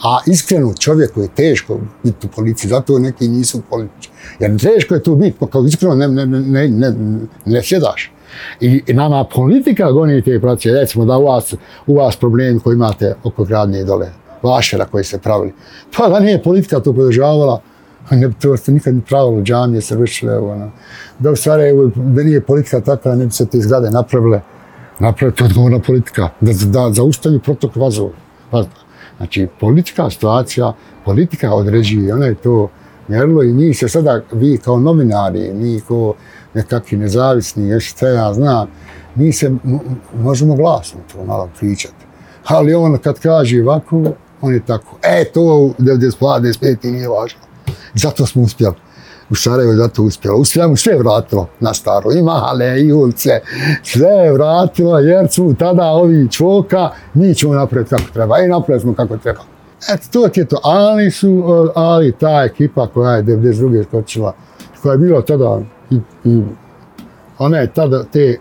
A 0.03 0.19
iskreno 0.27 0.73
čovjeku 0.79 1.21
je 1.21 1.27
teško 1.35 1.79
biti 2.03 2.27
u 2.27 2.29
policiji, 2.35 2.69
zato 2.69 2.99
neki 2.99 3.27
nisu 3.27 3.61
političari. 3.69 4.15
Jer 4.39 4.59
teško 4.59 4.95
je 4.95 5.03
tu 5.03 5.15
biti, 5.15 5.37
pa 5.39 5.47
kao 5.47 5.63
iskreno 5.63 5.95
ne, 5.95 6.07
ne, 6.07 6.25
ne, 6.25 6.67
ne, 6.67 6.93
ne 7.45 7.63
sjedaš. 7.63 8.11
I, 8.61 8.83
I 8.87 8.93
nama 8.93 9.25
politika 9.35 9.91
goni 9.91 10.21
te 10.21 10.39
pracije, 10.39 10.73
recimo 10.73 11.05
da 11.05 11.17
u 11.17 11.25
vas, 11.25 11.53
u 11.87 11.95
vas 11.95 12.15
problemi 12.15 12.59
koji 12.59 12.75
imate 12.75 13.15
oko 13.23 13.43
gradnje 13.43 13.83
dole, 13.83 14.11
vašera 14.43 14.85
koji 14.85 15.03
se 15.03 15.19
pravili. 15.19 15.53
Pa 15.97 16.09
da 16.09 16.19
nije 16.19 16.43
politika 16.43 16.79
to 16.79 16.93
podržavala, 16.93 17.61
ne 18.11 18.31
to 18.41 18.57
se 18.57 18.71
nikad 18.71 18.95
ni 18.95 19.01
pravilo, 19.01 19.41
džamije 19.41 19.81
se 19.81 19.95
vršile, 19.95 20.37
ono. 20.37 20.71
Da 21.19 21.31
u 21.31 21.35
Sarajevo, 21.35 21.91
da 21.95 22.23
nije 22.23 22.41
politika 22.41 22.81
takva, 22.81 23.15
ne 23.15 23.25
bi 23.25 23.31
se 23.31 23.45
te 23.45 23.59
zgrade 23.61 23.89
napravile. 23.91 24.41
Napravili 24.99 25.35
to 25.35 25.45
odgovorna 25.45 25.79
politika, 25.79 26.29
da, 26.41 26.51
da 26.65 26.93
zaustavi 26.93 27.39
protok 27.39 27.75
vazova. 27.75 28.11
Pa, 28.51 28.63
znači, 29.17 29.47
politika, 29.59 30.09
situacija, 30.09 30.73
politika 31.05 31.53
određuje, 31.53 32.13
ona 32.13 32.25
je 32.25 32.35
to 32.35 32.69
mjerilo 33.07 33.43
i 33.43 33.53
mi 33.53 33.73
se 33.73 33.89
sada, 33.89 34.21
vi 34.31 34.57
kao 34.57 34.79
novinari, 34.79 35.53
mi 35.53 35.81
kao 35.87 36.13
nekakvi 36.53 36.97
nezavisni, 36.97 37.69
još 37.69 37.93
sve 37.93 38.09
ja 38.09 38.33
znam, 38.33 38.67
mi 39.15 39.33
se 39.33 39.51
možemo 40.15 40.55
glasno 40.55 40.99
to 41.13 41.25
malo 41.25 41.49
pričati. 41.59 42.05
Ali 42.45 42.73
on 42.73 42.97
kad 42.97 43.19
kaže 43.19 43.61
ovako, 43.61 44.03
on 44.41 44.53
je 44.53 44.65
tako, 44.65 44.97
e, 45.01 45.25
to 45.33 45.41
92, 45.79 46.39
95 46.41 46.91
nije 46.91 47.09
važno. 47.09 47.39
Zato 47.93 48.25
smo 48.25 48.41
uspjeli. 48.41 48.75
U 49.29 49.35
Sarajevo 49.35 49.71
je 49.71 49.77
zato 49.77 50.03
uspjelo. 50.03 50.37
U 50.37 50.45
svemu 50.45 50.75
sve 50.75 50.93
je 50.93 50.99
vratilo 50.99 51.47
na 51.59 51.73
staro. 51.73 52.11
I 52.11 52.21
male, 52.21 52.81
i 52.81 52.93
ulice. 52.93 53.29
Sve 53.83 54.07
je 54.07 54.33
vratilo 54.33 54.99
jer 54.99 55.31
su 55.31 55.55
tada 55.59 55.85
ovi 55.85 56.27
čvoka, 56.31 56.89
mi 57.13 57.35
ćemo 57.35 57.53
napraviti 57.53 57.89
kako 57.89 58.13
treba. 58.13 58.39
E, 58.39 58.45
I 58.45 58.47
napravili 58.47 58.81
smo 58.81 58.93
kako 58.93 59.17
treba. 59.17 59.39
Eto, 59.93 60.07
to 60.11 60.29
je 60.35 60.45
to. 60.45 60.59
Ali 60.63 61.11
su, 61.11 61.43
ali 61.75 62.11
ta 62.11 62.43
ekipa 62.45 62.87
koja 62.87 63.11
je 63.11 63.23
92. 63.23 63.83
skočila, 63.83 64.33
koja 64.81 64.91
je 64.91 64.97
bila 64.97 65.21
tada 65.21 65.59
i, 65.89 65.95
i 66.25 66.41
ona 67.37 67.57
je 67.57 67.73
tada 67.73 68.03
te 68.03 68.37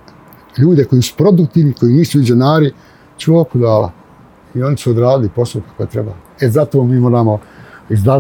ljude 0.58 0.84
koji 0.84 1.02
su 1.02 1.14
produktivni, 1.16 1.72
koji 1.72 1.92
nisu 1.92 2.18
vizionari, 2.18 2.72
čvoku 3.16 3.58
dala. 3.58 3.92
I 4.58 4.62
oni 4.62 4.76
su 4.76 4.90
odradili 4.90 5.30
posao 5.34 5.62
kako 5.68 5.86
treba. 5.86 6.12
E, 6.40 6.48
zato 6.48 6.84
mi 6.84 7.00
moramo 7.00 7.38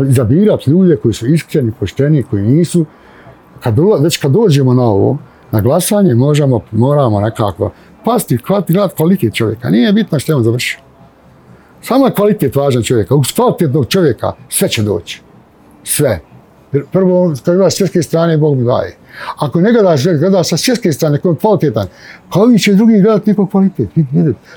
izabirati 0.08 0.70
ljude 0.70 0.96
koji 0.96 1.14
su 1.14 1.26
iskreni, 1.26 1.72
pošteni, 1.80 2.22
koji 2.22 2.42
nisu. 2.42 2.86
Kad, 3.60 3.76
već 4.00 4.16
kad 4.16 4.32
dođemo 4.32 4.74
na 4.74 4.82
ovo, 4.82 5.18
na 5.50 5.60
glasanje, 5.60 6.14
možemo, 6.14 6.60
moramo 6.72 7.20
nekako 7.20 7.70
pasti, 8.04 8.38
gledati 8.68 8.94
kvalitet 8.96 9.34
čovjeka. 9.34 9.70
Nije 9.70 9.92
bitno 9.92 10.18
što 10.18 10.32
je 10.32 10.36
on 10.36 10.42
završio. 10.42 10.80
Samo 11.82 12.06
je 12.06 12.12
kvalitet 12.12 12.56
važan 12.56 12.82
čovjeka. 12.82 13.14
U 13.14 13.22
kvalitetnog 13.36 13.86
čovjeka 13.86 14.32
sve 14.48 14.68
će 14.68 14.82
doći. 14.82 15.22
Sve. 15.84 16.20
Prvo, 16.92 17.34
kad 17.44 17.54
gledaš 17.54 17.74
s 17.74 17.76
svjetske 17.76 18.02
strane, 18.02 18.38
Bog 18.38 18.56
mi 18.56 18.64
daje. 18.64 18.96
Ako 19.38 19.60
ne 19.60 19.72
gledaš, 19.72 20.04
gledaš 20.04 20.48
sa 20.48 20.56
svjetske 20.56 20.92
strane, 20.92 21.18
koji 21.18 21.32
je 21.32 21.36
kvalitetan, 21.36 21.86
kao 22.32 22.58
će 22.58 22.74
drugi 22.74 23.00
gledati 23.02 23.30
nekog 23.30 23.50
kvalitet, 23.50 23.88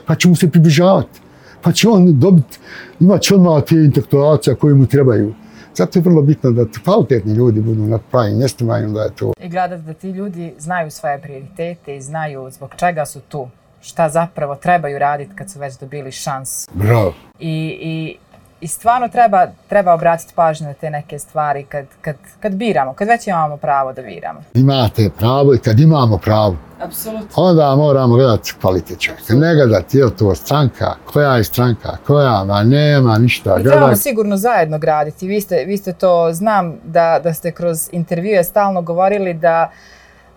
pa 0.06 0.16
će 0.16 0.28
mu 0.28 0.36
se 0.36 0.50
približavati 0.50 1.20
pa 1.64 1.72
će 1.72 1.90
on 1.90 2.20
dobiti, 2.20 2.60
imat 3.00 3.22
će 3.22 3.36
on 3.36 3.42
malo 3.42 3.62
te 3.62 3.76
intelektualce 3.76 4.56
koje 4.56 4.76
mu 4.76 4.86
trebaju. 4.86 5.34
Zato 5.76 6.00
je 6.00 6.04
vrlo 6.04 6.22
bitno 6.22 6.52
da 6.52 6.66
kvalitetni 6.84 7.34
ljudi 7.34 7.62
budu 7.62 7.82
na 7.82 7.98
pravim 7.98 8.38
mjestima 8.38 8.80
i 8.80 8.84
onda 8.84 9.04
je 9.04 9.16
to. 9.16 9.34
I 9.44 9.50
gledati 9.50 9.84
da 9.84 9.94
ti 9.94 10.10
ljudi 10.10 10.54
znaju 10.58 10.92
svoje 10.92 11.22
prioritete 11.22 11.96
i 11.96 12.02
znaju 12.02 12.50
zbog 12.52 12.70
čega 12.78 13.06
su 13.06 13.20
tu, 13.20 13.48
šta 13.82 14.10
zapravo 14.10 14.56
trebaju 14.56 15.00
raditi 15.00 15.36
kad 15.36 15.52
su 15.52 15.60
već 15.60 15.78
dobili 15.78 16.12
šans. 16.12 16.68
Bravo. 16.74 17.14
I, 17.40 17.78
i 17.82 18.18
I 18.62 18.68
stvarno 18.68 19.08
treba, 19.08 19.48
treba 19.70 19.94
obratiti 19.94 20.34
pažnju 20.36 20.68
na 20.68 20.74
te 20.74 20.90
neke 20.90 21.20
stvari 21.20 21.64
kad, 21.64 21.86
kad, 22.02 22.16
kad 22.40 22.54
biramo, 22.54 22.94
kad 22.94 23.08
već 23.08 23.28
imamo 23.28 23.58
pravo 23.58 23.94
da 23.94 24.02
biramo. 24.02 24.40
Imate 24.54 25.10
pravo 25.18 25.54
i 25.54 25.58
kad 25.58 25.80
imamo 25.80 26.18
pravo. 26.18 26.56
Apsolutno. 26.80 27.28
Onda 27.36 27.76
moramo 27.76 28.16
gledati 28.16 28.54
kvalitet 28.62 29.00
čovjeka. 29.00 29.34
Ne 29.34 29.56
gledati 29.56 29.98
je 29.98 30.16
to 30.16 30.36
stranka, 30.36 30.96
koja 31.14 31.36
je 31.36 31.44
stranka, 31.44 31.98
koja, 32.08 32.44
ma 32.44 32.64
nema 32.64 33.18
ništa. 33.18 33.60
I 33.60 33.64
trebamo 33.64 33.96
sigurno 33.96 34.38
zajedno 34.38 34.80
graditi. 34.80 35.28
Vi 35.28 35.42
ste, 35.42 35.64
vi 35.66 35.78
ste 35.78 35.94
to, 35.94 36.34
znam 36.34 36.76
da, 36.84 37.20
da 37.24 37.34
ste 37.34 37.52
kroz 37.52 37.90
intervjue 37.92 38.44
stalno 38.44 38.82
govorili 38.82 39.34
da, 39.34 39.72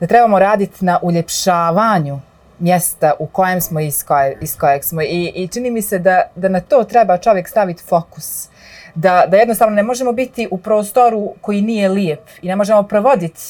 da 0.01 0.07
trebamo 0.07 0.39
raditi 0.39 0.85
na 0.85 0.99
uljepšavanju 1.03 2.19
mjesta 2.59 3.13
u 3.19 3.27
kojem 3.27 3.61
smo 3.61 3.81
i 3.81 3.87
iz, 3.87 4.05
koje, 4.05 4.39
iz 4.41 4.59
kojeg 4.59 4.85
smo. 4.85 5.03
I, 5.03 5.33
I 5.35 5.49
čini 5.49 5.71
mi 5.71 5.83
se 5.83 5.99
da, 5.99 6.23
da 6.35 6.49
na 6.49 6.61
to 6.61 6.85
treba 6.85 7.19
čovjek 7.19 7.49
staviti 7.49 7.83
fokus. 7.83 8.49
Da, 8.95 9.25
da 9.29 9.37
jednostavno 9.37 9.75
ne 9.77 9.83
možemo 9.83 10.13
biti 10.13 10.49
u 10.51 10.59
prostoru 10.59 11.35
koji 11.41 11.61
nije 11.61 11.89
lijep 11.89 12.21
i 12.43 12.49
ne 12.49 12.57
možemo 12.57 12.83
provoditi 12.83 13.41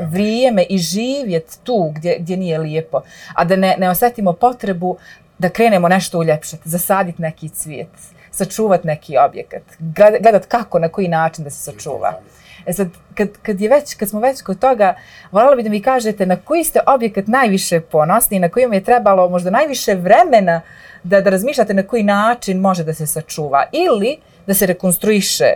vrijeme 0.00 0.62
i 0.62 0.78
živjet 0.78 1.58
tu 1.64 1.92
gdje, 1.94 2.16
gdje 2.18 2.36
nije 2.36 2.58
lijepo, 2.58 3.02
a 3.34 3.44
da 3.44 3.56
ne, 3.56 3.76
ne 3.78 3.90
osjetimo 3.90 4.32
potrebu 4.32 4.96
da 5.38 5.48
krenemo 5.48 5.88
nešto 5.88 6.18
uljepšati, 6.18 6.68
zasaditi 6.68 7.22
neki 7.22 7.48
cvijet, 7.48 7.88
sačuvati 8.30 8.86
neki 8.86 9.16
objekat, 9.18 9.62
gledat 10.20 10.46
kako, 10.46 10.78
na 10.78 10.88
koji 10.88 11.08
način 11.08 11.44
da 11.44 11.50
se 11.50 11.72
sačuva. 11.72 12.20
E 12.66 12.72
sad, 12.72 12.88
kad, 13.14 13.28
kad, 13.42 13.60
je 13.60 13.68
već, 13.68 13.94
kad 13.94 14.08
smo 14.08 14.20
već 14.20 14.42
kod 14.42 14.58
toga, 14.58 14.94
voljela 15.32 15.56
bi 15.56 15.62
da 15.62 15.70
mi 15.70 15.82
kažete 15.82 16.26
na 16.26 16.36
koji 16.36 16.64
ste 16.64 16.80
objekat 16.86 17.26
najviše 17.26 17.80
ponosni 17.80 18.36
i 18.36 18.40
na 18.40 18.48
kojim 18.48 18.72
je 18.72 18.84
trebalo 18.84 19.28
možda 19.28 19.50
najviše 19.50 19.94
vremena 19.94 20.60
da, 21.02 21.20
da 21.20 21.30
razmišljate 21.30 21.74
na 21.74 21.82
koji 21.82 22.02
način 22.02 22.60
može 22.60 22.84
da 22.84 22.94
se 22.94 23.06
sačuva 23.06 23.64
ili 23.72 24.16
da 24.46 24.54
se 24.54 24.66
rekonstruiše 24.66 25.46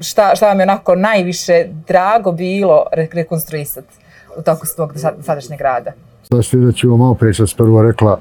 šta, 0.00 0.36
šta 0.36 0.48
vam 0.48 0.60
je 0.60 0.62
onako 0.62 0.94
najviše 0.94 1.64
drago 1.88 2.32
bilo 2.32 2.86
rekonstruisati 2.92 3.96
u 4.38 4.42
toku 4.42 4.66
svog 4.66 4.92
sadašnjeg 5.22 5.60
rada? 5.60 5.92
Da 6.30 6.42
ste 6.42 6.56
da 6.56 6.72
ćemo 6.72 6.96
malo 6.96 7.14
prije 7.14 7.34
sad 7.34 7.56
prvo 7.56 7.82
rekla 7.82 8.20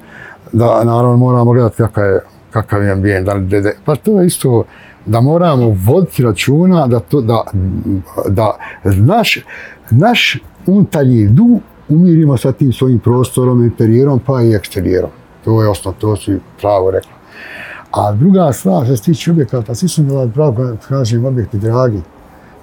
da 0.51 0.83
naravno 0.83 1.17
moramo 1.17 1.51
gledati 1.51 1.77
kakav 1.77 2.05
je, 2.05 2.19
kakav 2.51 2.83
je 2.83 2.91
ambijent, 2.91 3.25
da, 3.25 3.33
da, 3.33 3.61
da, 3.61 3.71
pa 3.85 3.95
to 3.95 4.21
je 4.21 4.27
isto 4.27 4.63
da 5.07 5.21
moramo 5.21 5.75
voditi 5.85 6.23
računa 6.23 6.87
da 6.87 6.99
to 6.99 7.21
da 7.21 7.43
da 8.27 8.57
naš 8.83 9.39
naš 9.89 10.39
unutarnji 10.65 11.27
du 11.27 11.59
umirimo 11.89 12.37
sa 12.37 12.51
tim 12.51 12.73
svojim 12.73 12.99
prostorom, 12.99 13.63
interijerom 13.63 14.19
pa 14.19 14.41
i 14.41 14.53
eksterijerom. 14.53 15.09
To 15.45 15.61
je 15.61 15.69
osnovno, 15.69 15.99
to 15.99 16.15
su 16.15 16.31
pravo 16.61 16.91
rekla. 16.91 17.11
A 17.91 18.11
druga 18.11 18.53
stvar, 18.53 18.85
što 18.85 18.97
se 18.97 19.03
tiče 19.03 19.31
objekata, 19.31 19.75
svi 19.75 19.87
su 19.87 20.03
mi 20.03 20.11
ovaj 20.11 20.29
pravo, 20.33 20.77
kažem, 20.87 21.25
objekti 21.25 21.57
dragi. 21.57 22.01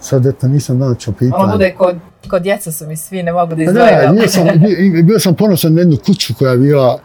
Sad, 0.01 0.27
eto, 0.27 0.49
nisam 0.49 0.79
načeo 0.79 1.15
pitanje. 1.15 1.45
Ono 1.45 1.53
bude 1.53 1.75
kod, 1.79 1.97
kod 2.31 2.43
djeca 2.43 2.73
su 2.73 2.87
mi 2.87 2.97
svi, 2.97 3.23
ne 3.23 3.33
mogu 3.33 3.55
da 3.55 3.63
izdvojim. 3.63 4.15
Ne, 4.15 4.29
sam, 4.29 4.47
bio 5.03 5.19
sam 5.19 5.35
ponosan 5.35 5.75
na 5.75 5.81
jednu 5.81 5.97
kuću 6.07 6.35
koja 6.39 6.53
je 6.53 6.59
bila, 6.59 6.99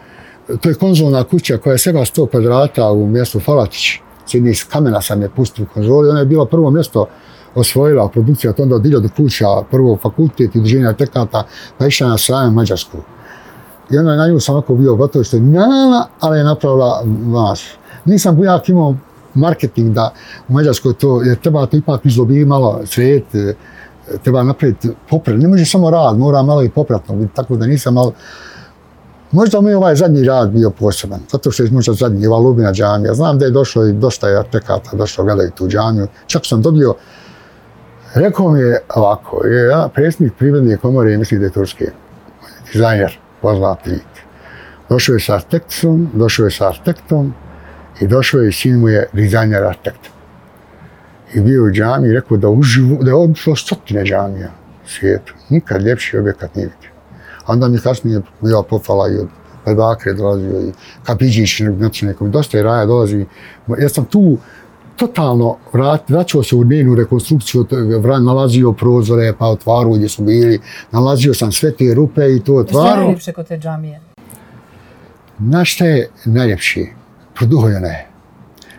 to 0.60 0.68
je 0.68 0.74
konzolna 0.74 1.24
kuća 1.24 1.58
koja 1.58 1.72
je 1.72 1.78
seba 1.78 2.00
100 2.00 2.30
kvadrata 2.30 2.90
u 2.90 3.06
mjestu 3.06 3.40
Falatić. 3.40 4.00
Cijeni 4.30 4.50
iz 4.50 4.64
kamena 4.64 5.00
sam 5.02 5.22
je 5.22 5.28
pustio 5.28 5.64
u 5.64 5.74
konzoli. 5.74 6.10
Ona 6.10 6.18
je 6.18 6.26
bila 6.26 6.46
prvo 6.46 6.70
mjesto 6.70 7.06
osvojila 7.54 8.08
produkcija, 8.08 8.52
to 8.52 8.62
onda 8.62 8.76
od 8.76 8.82
do 8.82 9.08
kuća, 9.16 9.46
prvo 9.70 9.96
fakultet 10.02 10.54
i 10.54 10.58
druženja 10.58 10.92
tekata, 10.92 11.44
pa 11.78 11.86
išla 11.86 12.08
na 12.08 12.18
sajam 12.18 12.54
Mađarsku. 12.54 12.98
I 13.90 13.98
onda 13.98 14.16
na 14.16 14.28
nju 14.28 14.40
sam 14.40 14.54
ovako 14.54 14.74
bio 14.74 14.94
gotovo 14.94 15.24
što 15.24 15.36
je 15.36 15.42
mala, 15.42 16.06
ali 16.20 16.38
je 16.38 16.44
napravila 16.44 17.02
vas. 17.26 17.62
Nisam 18.04 18.36
bujak 18.36 18.68
imao 18.68 18.94
marketing 19.34 19.94
da 19.94 20.12
u 20.48 20.52
Mađarskoj 20.52 20.94
to, 20.94 21.22
jer 21.22 21.36
treba 21.36 21.66
to 21.66 21.76
ipak 21.76 22.06
izlobiti 22.06 22.44
malo 22.44 22.80
svijet, 22.86 23.34
e, 23.34 23.54
treba 24.22 24.42
napraviti 24.42 24.90
poprat. 25.10 25.38
Ne 25.38 25.48
može 25.48 25.64
samo 25.64 25.90
rad, 25.90 26.18
mora 26.18 26.42
malo 26.42 26.62
i 26.62 26.68
popratno 26.68 27.16
biti, 27.16 27.34
tako 27.34 27.56
da 27.56 27.66
nisam 27.66 27.94
malo... 27.94 28.12
Možda 29.32 29.60
mi 29.60 29.70
je 29.70 29.76
ovaj 29.76 29.94
zadnji 29.94 30.24
rad 30.24 30.50
bio 30.50 30.70
poseban, 30.70 31.20
zato 31.32 31.50
što 31.50 31.62
je 31.62 31.70
možda 31.70 31.92
zadnji, 31.92 32.26
ova 32.26 32.38
Lubina 32.38 32.72
džamija. 32.72 33.14
Znam 33.14 33.38
da 33.38 33.44
je 33.44 33.50
došlo 33.50 33.86
i 33.86 33.92
dosta 33.92 34.28
je 34.28 34.38
artekata, 34.38 34.96
došlo 34.96 35.24
gledaju 35.24 35.50
tu 35.50 35.68
džamiju. 35.68 36.06
Čak 36.26 36.42
sam 36.46 36.62
dobio, 36.62 36.94
rekao 38.14 38.50
mi 38.50 38.60
je 38.60 38.80
ovako, 38.94 39.46
je 39.46 39.68
ja, 39.68 39.88
predsjednik 39.94 40.32
privredne 40.38 40.76
komore, 40.76 41.16
misli 41.16 41.38
da 41.38 41.44
je 41.44 41.52
turski 41.52 41.84
dizajner, 42.72 43.18
poznati 43.42 43.90
lik. 43.90 44.10
Došao 44.88 45.12
je 45.14 45.20
sa 45.20 45.34
arhitektom, 45.34 46.10
došao 46.14 46.44
je 46.44 46.50
sa 46.50 46.68
arhitektom 46.68 47.34
i 48.00 48.06
došao 48.06 48.40
je 48.40 48.48
i 48.48 48.52
sin 48.52 48.78
mu 48.78 48.88
je 48.88 49.08
dizajner 49.12 49.64
arhitekt. 49.64 50.10
I 51.34 51.40
bio 51.40 51.64
u 51.64 51.70
džami 51.70 52.08
i 52.08 52.12
rekao 52.12 52.36
da, 52.36 52.48
uživu, 52.48 52.98
da 53.02 53.10
je 53.10 53.14
odšlo 53.14 53.56
stotine 53.56 54.04
džamija 54.04 54.50
u 54.84 54.88
svijetu. 54.88 55.34
Nikad 55.48 55.82
ljepši 55.82 56.18
objekat 56.18 56.54
nije 56.54 56.66
vidio. 56.66 56.89
Onda 57.46 57.68
mi 57.68 57.78
kasnije 57.78 58.20
bila 58.40 58.62
pofala 58.62 59.08
i 59.08 59.16
od 59.18 59.76
Bakre 59.76 60.12
dolazio 60.12 60.60
i 60.60 60.72
Kapiđić, 61.04 61.62
znači 61.78 62.06
nekom, 62.06 62.30
dosta 62.30 62.56
je 62.56 62.62
raja 62.62 62.86
dolazi. 62.86 63.26
Ja 63.78 63.88
sam 63.88 64.04
tu 64.04 64.38
totalno 64.96 65.56
vrat, 65.72 66.10
vraćao 66.10 66.42
se 66.42 66.56
u 66.56 66.64
dnevnu 66.64 66.94
rekonstrukciju, 66.94 67.66
nalazio 68.20 68.72
prozore, 68.72 69.32
pa 69.38 69.46
otvaru 69.46 69.92
gdje 69.92 70.08
su 70.08 70.22
bili, 70.22 70.60
nalazio 70.90 71.34
sam 71.34 71.52
sve 71.52 71.72
te 71.76 71.94
rupe 71.94 72.34
i 72.36 72.40
to 72.40 72.54
otvaru. 72.54 72.88
Šta 72.88 73.00
je 73.00 73.04
najljepše 73.04 73.32
kod 73.32 73.46
te 73.48 73.58
džamije? 73.58 74.00
Znaš 75.38 75.74
šta 75.74 75.84
je 75.84 76.08
najljepše? 76.24 76.86
Produhojene. 77.34 78.06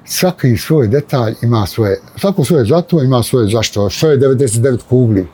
Svaki 0.05 0.57
svoj 0.57 0.87
detalj 0.87 1.35
ima 1.41 1.65
svoje, 1.65 1.99
svako 2.17 2.43
svoje 2.43 2.65
zato 2.65 3.03
ima 3.03 3.23
svoje 3.23 3.47
zašto. 3.47 3.89
Što 3.89 4.11
je 4.11 4.19
99 4.19 4.79
kugli? 4.89 5.27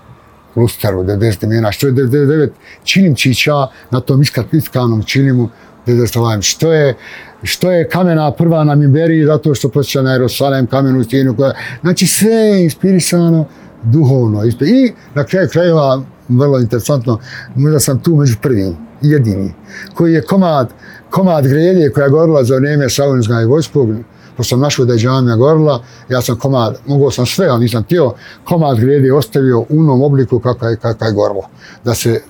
Lustaru, 0.55 1.03
90 1.03 1.43
imena, 1.43 1.71
što 1.71 1.87
je 1.87 1.93
99 1.93 2.49
čilimčića 2.83 3.67
na 3.91 3.99
tom 3.99 4.23
iskanom 4.51 5.03
čilimu, 5.03 5.49
99 5.85 6.41
što 6.41 6.73
je 6.73 6.95
što 7.43 7.71
je 7.71 7.89
kamena 7.89 8.31
prva 8.31 8.63
na 8.63 8.75
Mimberiji, 8.75 9.25
zato 9.25 9.55
što 9.55 9.69
posjeća 9.69 10.01
na 10.01 10.13
Jerusalem, 10.13 10.67
kamenu 10.67 11.03
stijenu, 11.03 11.35
koja, 11.35 11.53
znači 11.81 12.07
sve 12.07 12.31
je 12.31 12.63
inspirisano 12.63 13.45
duhovno. 13.83 14.45
I 14.45 14.93
na 15.13 15.23
kraju 15.23 15.47
krajeva, 15.51 16.01
vrlo 16.29 16.59
interesantno, 16.59 17.19
možda 17.55 17.79
sam 17.79 17.99
tu 17.99 18.15
među 18.15 18.35
prvim, 18.41 18.77
jedini, 19.01 19.53
koji 19.93 20.13
je 20.13 20.21
komad, 20.21 20.69
komad 21.09 21.47
grelje 21.47 21.91
koja 21.91 22.03
je 22.03 22.09
gorila 22.09 22.43
za 22.43 22.55
vrijeme 22.55 22.89
Savonska 22.89 23.41
i 23.41 23.45
Vojskog, 23.45 23.89
pošto 24.37 24.49
sam 24.49 24.59
našao 24.59 24.85
da 24.85 24.93
je 24.93 24.99
džamija 24.99 25.35
gorila, 25.35 25.83
ja 26.09 26.21
sam 26.21 26.39
komad, 26.39 26.77
mogao 26.87 27.11
sam 27.11 27.25
sve, 27.25 27.47
ali 27.47 27.59
nisam 27.59 27.83
tio, 27.83 28.13
komad 28.43 28.79
grede 28.79 29.13
ostavio 29.13 29.59
u 29.59 29.65
unom 29.69 30.01
obliku 30.01 30.39
kako 30.39 30.67
je, 30.67 30.75
kako 30.75 31.05
je 31.05 31.11
gorilo. 31.11 31.49
Da 31.83 31.95
se 31.95 32.21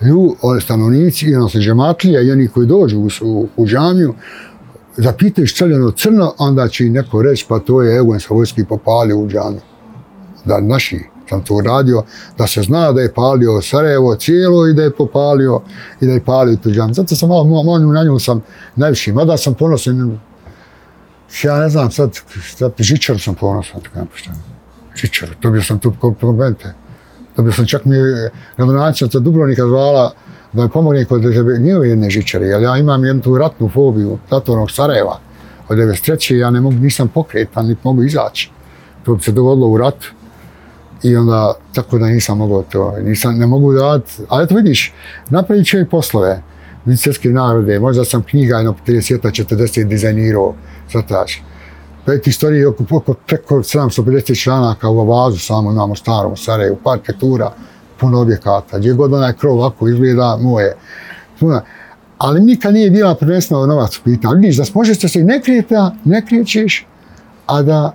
lju, 0.00 0.36
stanovnici, 0.60 1.26
i 1.26 1.50
se 1.50 1.58
džematlija 1.58 2.20
i 2.20 2.30
oni 2.30 2.48
koji 2.48 2.66
dođu 2.66 2.98
u, 2.98 3.08
u, 3.22 3.48
u 3.56 3.66
džamiju, 3.66 4.14
zapitaju 4.96 5.46
ščeljeno 5.46 5.90
crno, 5.90 6.32
onda 6.38 6.68
će 6.68 6.86
i 6.86 6.90
neko 6.90 7.22
reći, 7.22 7.46
pa 7.48 7.58
to 7.58 7.82
je 7.82 7.96
Euguen 7.96 8.20
Savojski 8.20 8.64
popalio 8.64 9.18
u 9.18 9.28
džamiju. 9.28 9.60
Da 10.44 10.60
naši 10.60 11.00
sam 11.28 11.44
to 11.44 11.54
uradio, 11.54 12.02
da 12.38 12.46
se 12.46 12.62
zna 12.62 12.92
da 12.92 13.00
je 13.00 13.14
palio 13.14 13.62
Sarajevo 13.62 14.14
cijelo 14.14 14.66
i 14.66 14.74
da 14.74 14.82
je 14.82 14.90
popalio 14.90 15.60
i 16.00 16.06
da 16.06 16.12
je 16.12 16.24
palio 16.24 16.56
tu 16.56 16.70
džamiju. 16.70 16.94
Zato 16.94 17.16
sam 17.16 17.28
malo, 17.28 17.44
malo 17.44 17.78
na 17.78 18.02
njemu 18.02 18.18
sam 18.18 18.42
najviše, 18.76 19.12
mada 19.12 19.36
sam 19.36 19.54
ponosan 19.54 20.20
Ja 21.44 21.58
ne 21.58 21.68
znam, 21.68 21.90
sad, 21.90 22.18
sad 22.56 22.72
žičar 22.78 23.20
sam 23.20 23.34
ponosan, 23.34 23.80
tako 23.80 23.98
nam 23.98 24.06
pošteno. 24.06 24.36
Žičar, 24.96 25.28
dobio 25.42 25.62
sam 25.62 25.78
tu 25.78 25.92
komplimente. 26.00 26.74
Dobio 27.36 27.52
sam 27.52 27.66
čak 27.66 27.84
mi 27.84 27.96
gradonačnica 28.56 29.18
Dubrovnika 29.18 29.66
zvala 29.66 30.12
da 30.52 30.62
mi 30.62 30.68
pomogne 30.68 31.04
kod 31.04 31.22
njihove 31.60 31.88
jedne 31.88 32.10
žičare, 32.10 32.46
jer 32.46 32.62
ja 32.62 32.76
imam 32.76 33.04
jednu 33.04 33.22
tu 33.22 33.38
ratnu 33.38 33.68
fobiju 33.68 34.18
zatvornog 34.30 34.70
Sarajeva 34.70 35.18
od 35.68 35.78
93. 35.78 36.34
ja 36.34 36.50
ne 36.50 36.60
mogu, 36.60 36.76
nisam 36.76 37.08
pokretan, 37.08 37.66
niti 37.66 37.80
mogu 37.84 38.04
izaći. 38.04 38.50
To 39.04 39.14
bi 39.14 39.22
se 39.22 39.32
dogodilo 39.32 39.68
u 39.68 39.76
ratu. 39.76 40.12
I 41.02 41.16
onda, 41.16 41.54
tako 41.74 41.98
da 41.98 42.06
nisam 42.06 42.38
mogao 42.38 42.62
to, 42.62 42.94
nisam, 43.00 43.38
ne 43.38 43.46
mogu 43.46 43.72
da 43.72 44.00
ali 44.28 44.44
eto 44.44 44.54
vidiš, 44.54 44.92
napravit 45.30 45.66
ću 45.66 45.78
i 45.78 45.88
poslove, 45.88 46.42
svjetske 46.96 47.28
narode, 47.28 47.80
možda 47.80 48.04
sam 48.04 48.22
knjiga 48.22 48.56
jedno 48.56 48.74
30-40 48.86 49.84
dizajnirao, 49.84 50.54
crtač. 50.92 51.38
Pet 52.06 52.26
istorije 52.26 52.68
oko, 52.68 52.84
oko 52.90 53.14
preko 53.14 53.54
750 53.54 54.42
članaka 54.42 54.90
u 54.90 55.00
Avazu, 55.00 55.38
samo 55.38 55.72
imamo 55.72 55.94
starom 55.94 56.36
Sarajevu, 56.36 56.76
par 56.84 56.98
ketura, 56.98 57.52
puno 58.00 58.20
objekata. 58.20 58.78
Gdje 58.78 58.92
god 58.92 59.12
onaj 59.12 59.32
krov 59.32 59.58
ovako 59.58 59.88
izgleda, 59.88 60.38
moje. 60.40 60.76
Puno. 61.40 61.60
Ali 62.18 62.40
nikad 62.40 62.74
nije 62.74 62.90
bila 62.90 63.14
prvenstveno 63.14 63.66
novac 63.66 63.98
u 63.98 64.02
pitanju. 64.04 64.34
Vidiš, 64.34 64.56
da 64.56 64.64
možeš 64.74 65.12
se 65.12 65.24
ne 65.24 65.40
krijeta, 65.40 65.94
ne 66.04 66.26
krijećeš, 66.26 66.86
a 67.46 67.62
da 67.62 67.92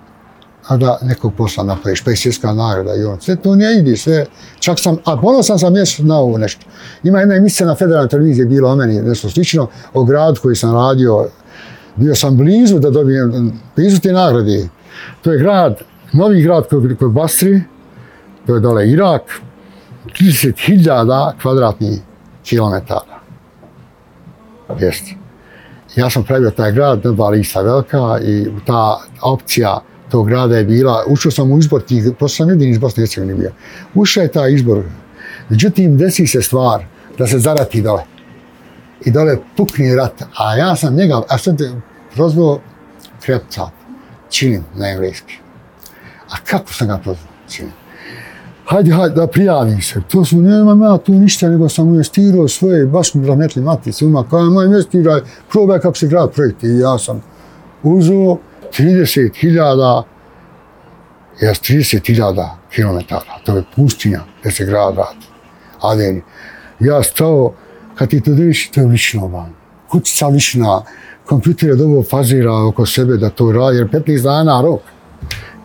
a 0.67 0.77
da 0.77 0.99
nekog 1.01 1.33
posla 1.37 1.63
napraviš, 1.63 2.03
pa 2.03 2.11
je 2.11 2.17
svjetska 2.17 2.53
nagrada 2.53 2.95
i 2.95 3.03
on. 3.03 3.21
Sve 3.21 3.35
to 3.35 3.55
ne 3.55 3.77
ide, 3.79 3.97
sve. 3.97 4.25
Čak 4.59 4.79
sam, 4.79 4.97
a 5.05 5.17
ponosan 5.17 5.59
sam 5.59 5.73
mjesto 5.73 6.03
na 6.03 6.17
ovo 6.17 6.37
nešto. 6.37 6.65
Ima 7.03 7.19
jedna 7.19 7.35
emisija 7.35 7.67
na 7.67 7.75
federalnoj 7.75 8.09
televiziji, 8.09 8.45
bilo 8.45 8.69
o 8.69 8.75
meni 8.75 9.01
nešto 9.01 9.29
slično, 9.29 9.67
o 9.93 10.03
gradu 10.03 10.39
koji 10.41 10.55
sam 10.55 10.73
radio, 10.73 11.27
bio 11.95 12.15
sam 12.15 12.37
blizu 12.37 12.79
da 12.79 12.89
dobijem, 12.89 13.51
blizu 13.75 13.99
te 14.01 14.11
nagrade. 14.11 14.67
To 15.21 15.31
je 15.31 15.39
grad, 15.39 15.79
novi 16.13 16.41
grad 16.41 16.67
kod, 16.69 16.97
kod 16.99 17.11
Basri, 17.11 17.61
to 18.45 18.55
je 18.55 18.59
dole 18.59 18.89
Irak, 18.89 19.21
30.000 20.05 21.33
kvadratnih 21.41 21.99
kilometara. 22.43 23.19
Jeste. 24.79 25.15
Ja 25.95 26.09
sam 26.09 26.23
pravio 26.23 26.51
taj 26.51 26.71
grad, 26.71 27.01
dva 27.03 27.29
lista 27.29 27.61
velika 27.61 28.19
i 28.23 28.47
ta 28.65 28.97
opcija 29.21 29.81
tog 30.11 30.27
grada 30.27 30.57
je 30.57 30.63
bila, 30.63 31.03
ušao 31.07 31.31
sam 31.31 31.51
u 31.51 31.59
izbor 31.59 31.81
tih, 31.81 32.03
prosto 32.19 32.35
sam 32.37 32.49
jedin 32.49 32.69
iz 32.69 32.77
Bosne 32.77 33.03
i 33.03 33.07
Hercegovine 33.07 33.39
bio. 33.39 33.51
Ušao 33.93 34.21
je 34.21 34.31
taj 34.31 34.53
izbor. 34.53 34.83
Međutim, 35.49 35.97
desi 35.97 36.27
se 36.27 36.41
stvar 36.41 36.85
da 37.17 37.27
se 37.27 37.39
zarati 37.39 37.81
dole 37.81 38.03
i 39.05 39.11
dole 39.11 39.37
pukni 39.57 39.95
rat, 39.95 40.23
a 40.37 40.55
ja 40.55 40.75
sam 40.75 40.95
njega, 40.95 41.21
a 41.29 41.37
sad 41.37 41.61
prozvao 42.15 42.59
krepca, 43.25 43.69
činim 44.29 44.65
na 44.75 44.89
engleski. 44.89 45.37
A 46.29 46.35
kako 46.45 46.73
sam 46.73 46.87
ga 46.87 46.97
prozvao? 46.97 47.27
Činim. 47.49 47.71
Hajde, 48.65 48.91
hajde, 48.91 49.15
da 49.15 49.27
prijavim 49.27 49.81
se. 49.81 50.01
To 50.11 50.25
su, 50.25 50.37
nemam 50.41 50.81
ja 50.81 50.97
tu 50.97 51.13
ništa, 51.13 51.49
nego 51.49 51.69
sam 51.69 51.87
investirao 51.87 52.47
svoje, 52.47 52.85
baš 52.85 53.13
mi 53.13 53.27
rametli 53.27 53.61
matice, 53.61 54.05
uma, 54.05 54.23
kao 54.29 54.49
moj 54.49 54.65
investiraj, 54.65 55.21
probaj 55.51 55.79
kako 55.79 55.97
se 55.97 56.07
grad 56.07 56.31
projekti. 56.31 56.67
I 56.67 56.79
ja 56.79 56.97
sam 56.97 57.23
uzao 57.83 58.37
30.000, 58.71 60.03
jes 61.41 61.59
30.000 61.59 62.49
kilometara, 62.75 63.39
to 63.45 63.55
je 63.55 63.63
pustinja 63.75 64.21
gdje 64.39 64.51
se 64.51 64.65
grad 64.65 64.95
radi. 64.95 65.25
Ali 65.79 66.23
ja 66.79 67.03
stao, 67.03 67.53
kad 67.95 68.09
ti 68.09 68.21
to 68.21 68.31
vidiš, 68.31 68.71
to 68.71 68.81
je 68.81 68.87
lično 68.87 69.27
van. 69.27 69.49
Kućica 69.89 70.27
lična, 70.27 70.81
kompjuter 71.25 71.69
je 71.69 71.75
dobro 71.75 72.03
fazira 72.03 72.53
oko 72.53 72.85
sebe 72.85 73.17
da 73.17 73.29
to 73.29 73.51
radi, 73.51 73.77
jer 73.77 73.87
15 73.87 74.23
dana 74.23 74.61
rok. 74.61 74.81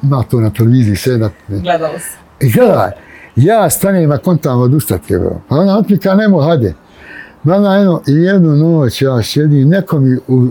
Ima 0.02 0.22
to 0.22 0.40
na 0.40 0.50
televiziji 0.50 0.96
sve 0.96 1.18
da... 1.18 1.30
Gledalo 1.48 1.98
se. 1.98 2.16
I 2.40 2.50
gledaj, 2.52 2.90
ja 3.36 3.70
stanem 3.70 4.08
na 4.08 4.18
kontam 4.18 4.60
od 4.60 4.74
ustati, 4.74 5.14
pa 5.48 5.56
ona 5.56 5.78
otpika 5.78 6.14
nemo, 6.14 6.40
hajde. 6.40 6.74
Mama, 7.42 7.74
jedno, 7.74 8.00
jednu 8.06 8.56
noć 8.56 9.02
ja 9.02 9.22
sjedim, 9.22 9.68
neko 9.68 10.00
mi, 10.00 10.16
u, 10.28 10.48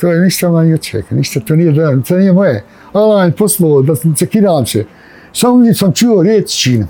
to 0.00 0.12
je 0.12 0.20
ništa 0.20 0.50
manj 0.50 0.74
od 0.74 0.80
čeka, 0.80 1.14
ništa, 1.14 1.40
to 1.40 1.56
nije, 1.56 2.02
to 2.08 2.16
nije 2.16 2.32
moje. 2.32 2.64
Allah 2.92 3.26
je 3.26 3.32
poslao 3.32 3.82
da 3.82 3.94
se 4.16 4.26
kidam 4.26 4.66
se. 4.66 4.84
Samo 5.32 5.74
sam 5.74 5.92
čuo 5.92 6.22
riječ 6.22 6.62
činim. 6.62 6.88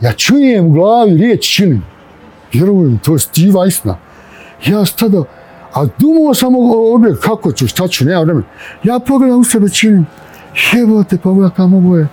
Ja 0.00 0.12
čujem 0.12 0.66
u 0.66 0.70
glavi 0.70 1.16
riječ 1.16 1.56
činim 1.56 1.82
vjerujem, 2.54 2.98
to 2.98 3.12
je 3.12 3.18
stiva 3.18 3.66
istina. 3.66 3.96
Ja 4.66 4.84
stada, 4.84 5.24
a 5.74 5.86
dumao 5.98 6.34
sam 6.34 6.54
o 6.56 7.00
kako 7.22 7.52
ću, 7.52 7.68
šta 7.68 7.88
ću, 7.88 8.04
nema 8.04 8.20
vremena. 8.20 8.46
Ja 8.82 8.98
pogledam 8.98 9.40
u 9.40 9.44
sebe 9.44 9.68
činim, 9.68 10.06
jebo 10.72 11.04
te, 11.04 11.18
pogledam 11.18 11.74
ovo 11.74 11.98
je. 11.98 12.08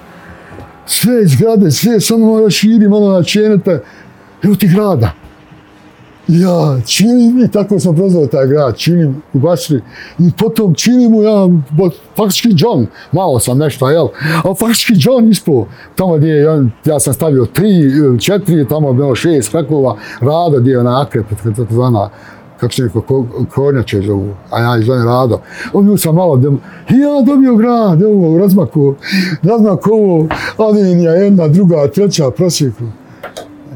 Sve 0.86 1.26
zgrade, 1.26 1.72
sve 1.72 2.00
samo 2.00 2.32
malo 2.32 2.50
širi, 2.50 2.90
malo 2.90 3.06
ono 3.06 3.18
načenete. 3.18 3.84
Evo 4.44 4.56
ti 4.56 4.68
grada 4.68 5.21
ja, 6.28 6.82
Čilim, 6.86 7.44
i 7.46 7.52
tako 7.52 7.80
sam 7.80 7.96
prozvao 7.96 8.28
taj 8.28 8.48
grad, 8.48 8.78
Čilim 8.78 9.22
u 9.34 9.40
Basri, 9.40 9.82
i 10.20 10.32
potom 10.38 10.74
Čilimu 10.74 11.22
ja, 11.22 11.48
bo, 11.70 11.90
faktički 12.18 12.50
John, 12.58 12.88
malo 13.12 13.40
sam 13.40 13.58
nešto, 13.58 13.90
jel, 13.90 14.08
a 14.44 14.54
faktički 14.60 14.94
John 14.98 15.30
ispo, 15.30 15.66
tamo 15.96 16.18
gdje 16.18 16.38
ja, 16.38 16.64
ja 16.86 17.00
sam 17.00 17.14
stavio 17.14 17.46
tri, 17.46 17.70
četiri, 18.20 18.68
tamo 18.68 18.88
je 18.88 18.94
bilo 18.94 19.16
šest 19.16 19.52
krakova, 19.52 19.96
rada 20.20 20.60
gdje 20.60 20.72
je 20.72 20.80
ona 20.80 21.02
akrep, 21.02 21.26
to 21.56 21.66
zvana, 21.70 22.10
kako 22.60 22.74
se 22.74 22.84
neko 22.84 23.02
ko, 23.02 23.26
kornjače 23.56 24.02
zovu, 24.02 24.34
a 24.50 24.62
ja 24.62 24.78
ih 24.78 24.86
zovem 24.86 25.06
Rado. 25.06 25.40
On 25.74 25.98
sam 25.98 26.16
malo, 26.16 26.38
dem, 26.38 26.60
i 26.90 26.98
ja 26.98 27.22
dobio 27.26 27.56
grad, 27.56 28.02
evo, 28.02 28.36
u 28.36 28.38
razmaku, 28.38 28.96
razmaku 29.44 29.92
ovo, 29.92 30.28
ali 30.58 30.82
jedna, 31.04 31.48
druga, 31.48 31.88
treća, 31.88 32.32
prosjeku. 32.32 32.84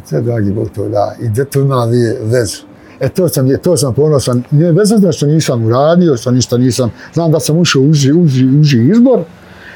Sve, 0.06 0.22
dragi 0.22 0.52
Bog, 0.52 0.69
to 0.76 0.90
da. 0.90 1.15
I 1.22 1.30
da 1.30 1.45
to 1.45 1.60
ima 1.61 1.86
vezu. 2.22 2.61
E, 2.99 3.10
to 3.10 3.30
sam, 3.30 3.48
to 3.64 3.77
sam 3.77 3.94
ponosan. 3.94 4.44
ne 4.52 4.73
bez 4.73 4.91
obzira 4.91 5.11
što 5.11 5.26
nisam 5.26 5.65
uradio, 5.65 6.18
što 6.18 6.32
ništa 6.32 6.57
nisam. 6.57 6.91
Znam 7.14 7.32
da 7.32 7.40
sam 7.40 7.57
ušao 7.57 7.82
uži, 7.82 8.11
uži, 8.11 8.45
uži 8.60 8.88
izbor 8.91 9.19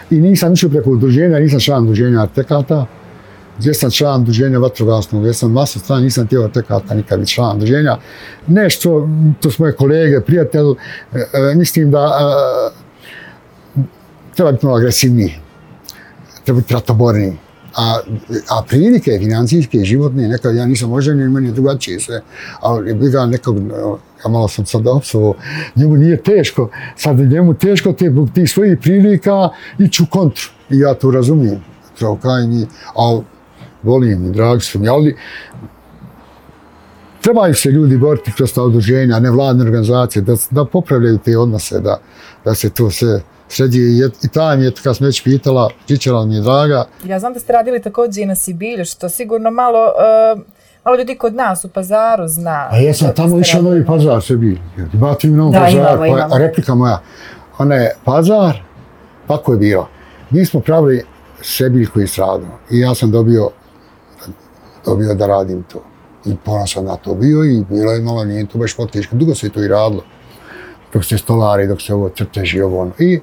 i 0.10 0.16
nisam 0.16 0.54
išao 0.54 0.70
preko 0.70 0.90
udruženja, 0.90 1.40
nisam 1.40 1.60
član 1.60 1.84
udruženja 1.84 2.22
artekata. 2.22 2.86
Gdje 3.58 3.74
sam 3.74 3.92
član 3.92 4.22
udruženja 4.22 4.60
vatrogasnog, 4.60 5.22
gdje 5.22 5.34
sam 5.34 5.52
masa 5.52 5.80
stran, 5.80 6.04
nisam 6.04 6.28
tijelo 6.28 6.46
artekata 6.46 6.94
nikad 6.94 7.20
biti 7.20 7.32
član 7.32 7.56
udruženja. 7.58 7.98
Nešto, 8.48 9.10
to 9.42 9.52
su 9.52 9.64
moje 9.64 9.76
kolege, 9.76 10.22
prijatelji, 10.22 10.76
e, 11.14 11.18
e, 11.34 11.56
mislim 11.56 11.92
da 11.92 12.12
e, 13.76 13.82
treba 14.36 14.52
biti 14.52 14.66
malo 14.66 14.78
agresivniji. 14.78 15.34
Treba 16.46 16.60
biti 16.60 16.74
ratoborniji 16.74 17.49
a, 17.80 18.00
a 18.50 18.64
prilike 18.68 19.18
financijske, 19.20 19.80
životne, 19.84 20.28
nekad 20.28 20.56
ja 20.56 20.66
nisam 20.66 20.92
oženjen, 20.92 21.32
meni 21.32 21.48
je 21.48 21.54
drugačije 21.54 22.00
sve, 22.00 22.22
ali 22.60 22.94
bi 22.94 23.10
ga 23.10 23.26
nekog, 23.26 23.58
ja 24.26 24.30
malo 24.30 24.48
sam 24.48 24.66
sad 24.66 24.88
opsovo, 24.88 25.36
njemu 25.76 25.98
nije 25.98 26.24
teško, 26.24 26.70
sad 26.96 27.20
njemu 27.20 27.54
teško 27.54 27.94
te, 27.94 28.12
ti 28.34 28.48
svojih 28.48 28.78
prilika 28.82 29.50
iću 29.78 30.06
kontru, 30.10 30.50
i 30.70 30.80
ja 30.80 30.94
to 30.94 31.12
razumijem, 31.12 31.64
kao 32.00 32.16
kaj 32.16 32.48
mi, 32.48 32.68
a 32.96 33.20
volim 33.84 34.26
i 34.26 34.32
dragi 34.32 34.62
su 34.62 34.80
mi, 34.80 34.90
ali 34.90 35.18
trebaju 37.22 37.56
se 37.56 37.70
ljudi 37.70 37.98
boriti 37.98 38.32
kroz 38.38 38.54
ta 38.54 38.64
udruženja, 38.64 39.20
ne 39.20 39.32
vladne 39.32 39.64
organizacije, 39.64 40.22
da, 40.22 40.36
da 40.52 40.66
popravljaju 40.66 41.18
te 41.18 41.38
odnose, 41.38 41.80
da, 41.80 42.00
da 42.46 42.56
se 42.56 42.70
to 42.70 42.92
sve, 42.92 43.22
sredi 43.50 43.80
i 44.24 44.28
ta 44.28 44.56
mi 44.56 44.66
je, 44.66 44.72
kad 44.84 44.98
sam 44.98 45.06
već 45.06 45.24
pitala, 45.24 45.70
čičala 45.88 46.26
mi 46.26 46.36
je 46.36 46.42
draga. 46.42 46.86
Ja 47.06 47.20
znam 47.20 47.34
da 47.34 47.40
ste 47.40 47.54
radili 47.54 47.82
također 47.82 48.24
i 48.24 48.26
na 48.26 48.36
Sibilju, 48.36 48.86
što 48.86 49.10
sigurno 49.10 49.52
malo, 49.52 49.94
uh, 50.36 50.42
malo 50.86 50.98
ljudi 50.98 51.16
kod 51.16 51.36
nas 51.36 51.66
u 51.66 51.70
pazaru 51.70 52.28
zna. 52.28 52.68
A 52.72 52.78
ja 52.78 52.94
sam 52.94 53.16
tamo 53.16 53.40
išao 53.40 53.62
novi 53.62 53.86
pazar 53.86 54.22
Sibilju. 54.22 54.58
Imate 54.94 55.28
mi 55.28 55.38
novi 55.38 55.54
pazar, 55.54 55.74
imamo, 55.74 56.06
imamo. 56.06 56.38
replika 56.38 56.76
moja. 56.76 57.02
Ona 57.58 57.76
je 57.76 57.96
pazar, 58.06 58.62
pa 59.28 59.38
ko 59.38 59.54
je 59.54 59.58
bilo? 59.58 59.88
Mi 60.30 60.46
smo 60.46 60.60
pravili 60.60 61.04
Sebilj 61.42 61.88
koji 61.88 62.08
stradu 62.08 62.46
i 62.72 62.80
ja 62.80 62.96
sam 62.96 63.12
dobio, 63.12 63.50
dobio 64.86 65.14
da 65.14 65.28
radim 65.28 65.64
to. 65.64 65.84
I 66.26 66.36
ponosan 66.46 66.86
na 66.86 66.96
to 66.96 67.16
bio 67.16 67.44
i 67.44 67.64
bilo 67.70 67.92
je 67.92 68.02
malo, 68.02 68.26
nije 68.26 68.46
to 68.46 68.58
baš 68.58 68.76
poteško. 68.76 69.16
Dugo 69.16 69.36
se 69.36 69.50
to 69.50 69.64
i 69.64 69.68
radilo. 69.68 70.04
Dok 70.94 71.06
se 71.06 71.18
stolari, 71.18 71.68
dok 71.68 71.82
se 71.82 71.94
ovo 71.94 72.10
crteži, 72.10 72.62
ovo 72.62 72.82
ono. 72.82 72.92
I 73.00 73.20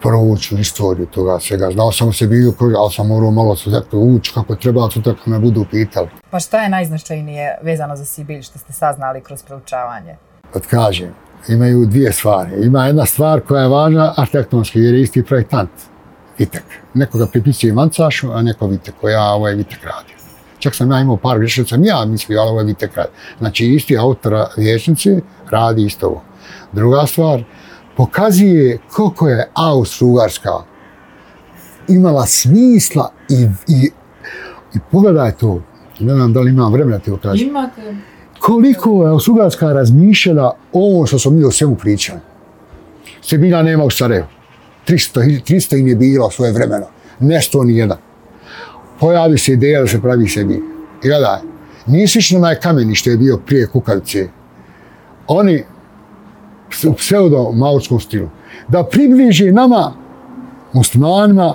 provući 0.00 0.54
istoriju 0.54 1.06
toga 1.06 1.40
svega. 1.40 1.70
Znao 1.70 1.92
sam 1.92 2.12
se 2.12 2.26
bio 2.26 2.52
koji, 2.52 2.74
ali 2.78 2.92
sam 2.92 3.06
morao 3.06 3.30
malo 3.30 3.56
se 3.56 3.70
zato 3.70 3.98
ući 3.98 4.32
kako 4.34 4.54
treba, 4.54 4.90
sutra 4.90 5.14
kad 5.14 5.28
me 5.28 5.38
budu 5.38 5.64
pitali. 5.70 6.08
Pa 6.30 6.40
šta 6.40 6.62
je 6.62 6.68
najznačajnije 6.68 7.58
vezano 7.62 7.96
za 7.96 8.04
Sibilj 8.04 8.42
što 8.42 8.58
ste 8.58 8.72
saznali 8.72 9.20
kroz 9.20 9.42
proučavanje? 9.42 10.16
Od 10.54 10.66
kažem, 10.66 11.14
imaju 11.48 11.86
dvije 11.86 12.12
stvari. 12.12 12.50
Ima 12.66 12.86
jedna 12.86 13.06
stvar 13.06 13.40
koja 13.40 13.62
je 13.62 13.68
važna, 13.68 14.14
arhitektonski, 14.16 14.80
jer 14.80 14.94
je 14.94 15.02
isti 15.02 15.24
projektant. 15.24 15.70
Vitek. 16.38 16.64
Nekoga 16.94 17.26
pripisuje 17.26 17.72
Mancašu, 17.72 18.32
a 18.32 18.42
neko 18.42 18.66
Vitek, 18.66 18.94
koja 19.00 19.22
ovaj 19.22 19.54
Vitek 19.54 19.84
radi. 19.84 20.14
Čak 20.58 20.74
sam 20.74 20.90
ja 20.90 21.00
imao 21.00 21.16
par 21.16 21.38
grešnica, 21.38 21.68
sam 21.68 21.84
ja 21.84 22.04
mislio, 22.04 22.40
ali 22.40 22.50
ovaj 22.50 22.64
Vitek 22.64 22.96
radi. 22.96 23.10
Znači, 23.38 23.66
isti 23.66 23.98
autora 23.98 24.48
vječnici 24.56 25.20
radi 25.50 25.84
isto 25.84 26.06
ovo. 26.06 26.22
Druga 26.72 27.06
stvar, 27.06 27.44
pokazuje 27.98 28.78
koliko 28.92 29.28
je 29.28 29.50
Austro-Ugarska 29.54 30.62
imala 31.88 32.26
smisla 32.26 33.12
i, 33.28 33.42
i, 33.68 33.90
i 34.74 34.78
pogledaj 34.90 35.32
to, 35.32 35.62
ne 36.00 36.14
znam 36.14 36.32
da 36.32 36.40
li 36.40 36.50
imam 36.50 36.72
vremena 36.72 36.98
ti 36.98 37.10
okažem. 37.10 37.48
Imate. 37.48 37.96
Koliko 38.40 38.90
je 38.90 39.10
Austro-Ugarska 39.10 39.72
razmišljala 39.72 40.56
o 40.72 40.92
ovom 40.92 41.06
što 41.06 41.18
smo 41.18 41.30
mi 41.30 41.44
o 41.44 41.50
svemu 41.50 41.76
pričali. 41.76 42.20
Sebina 43.22 43.62
nema 43.62 43.84
u 43.84 43.90
Sarajevu. 43.90 44.26
300, 44.88 45.42
300 45.48 45.80
im 45.80 45.88
je 45.88 45.96
bilo 45.96 46.30
svoje 46.30 46.52
vremeno. 46.52 46.86
Nešto 47.20 47.64
ni 47.64 47.76
jedan. 47.76 47.98
Pojavi 49.00 49.38
se 49.38 49.52
ideja 49.52 49.80
da 49.80 49.86
se 49.86 50.00
pravi 50.00 50.28
sebi. 50.28 50.54
I 51.04 51.08
gledaj, 51.08 51.38
nisi 51.86 52.34
na 52.34 52.38
onaj 52.38 52.54
kameni 52.54 52.94
što 52.94 53.10
je 53.10 53.16
bio 53.16 53.38
prije 53.46 53.66
kukavice. 53.66 54.28
Oni 55.26 55.64
u 56.88 56.92
pseudo-maočkom 56.92 58.00
stilu. 58.00 58.28
Da 58.68 58.84
približi 58.84 59.52
nama, 59.52 59.92
muslimanima, 60.72 61.54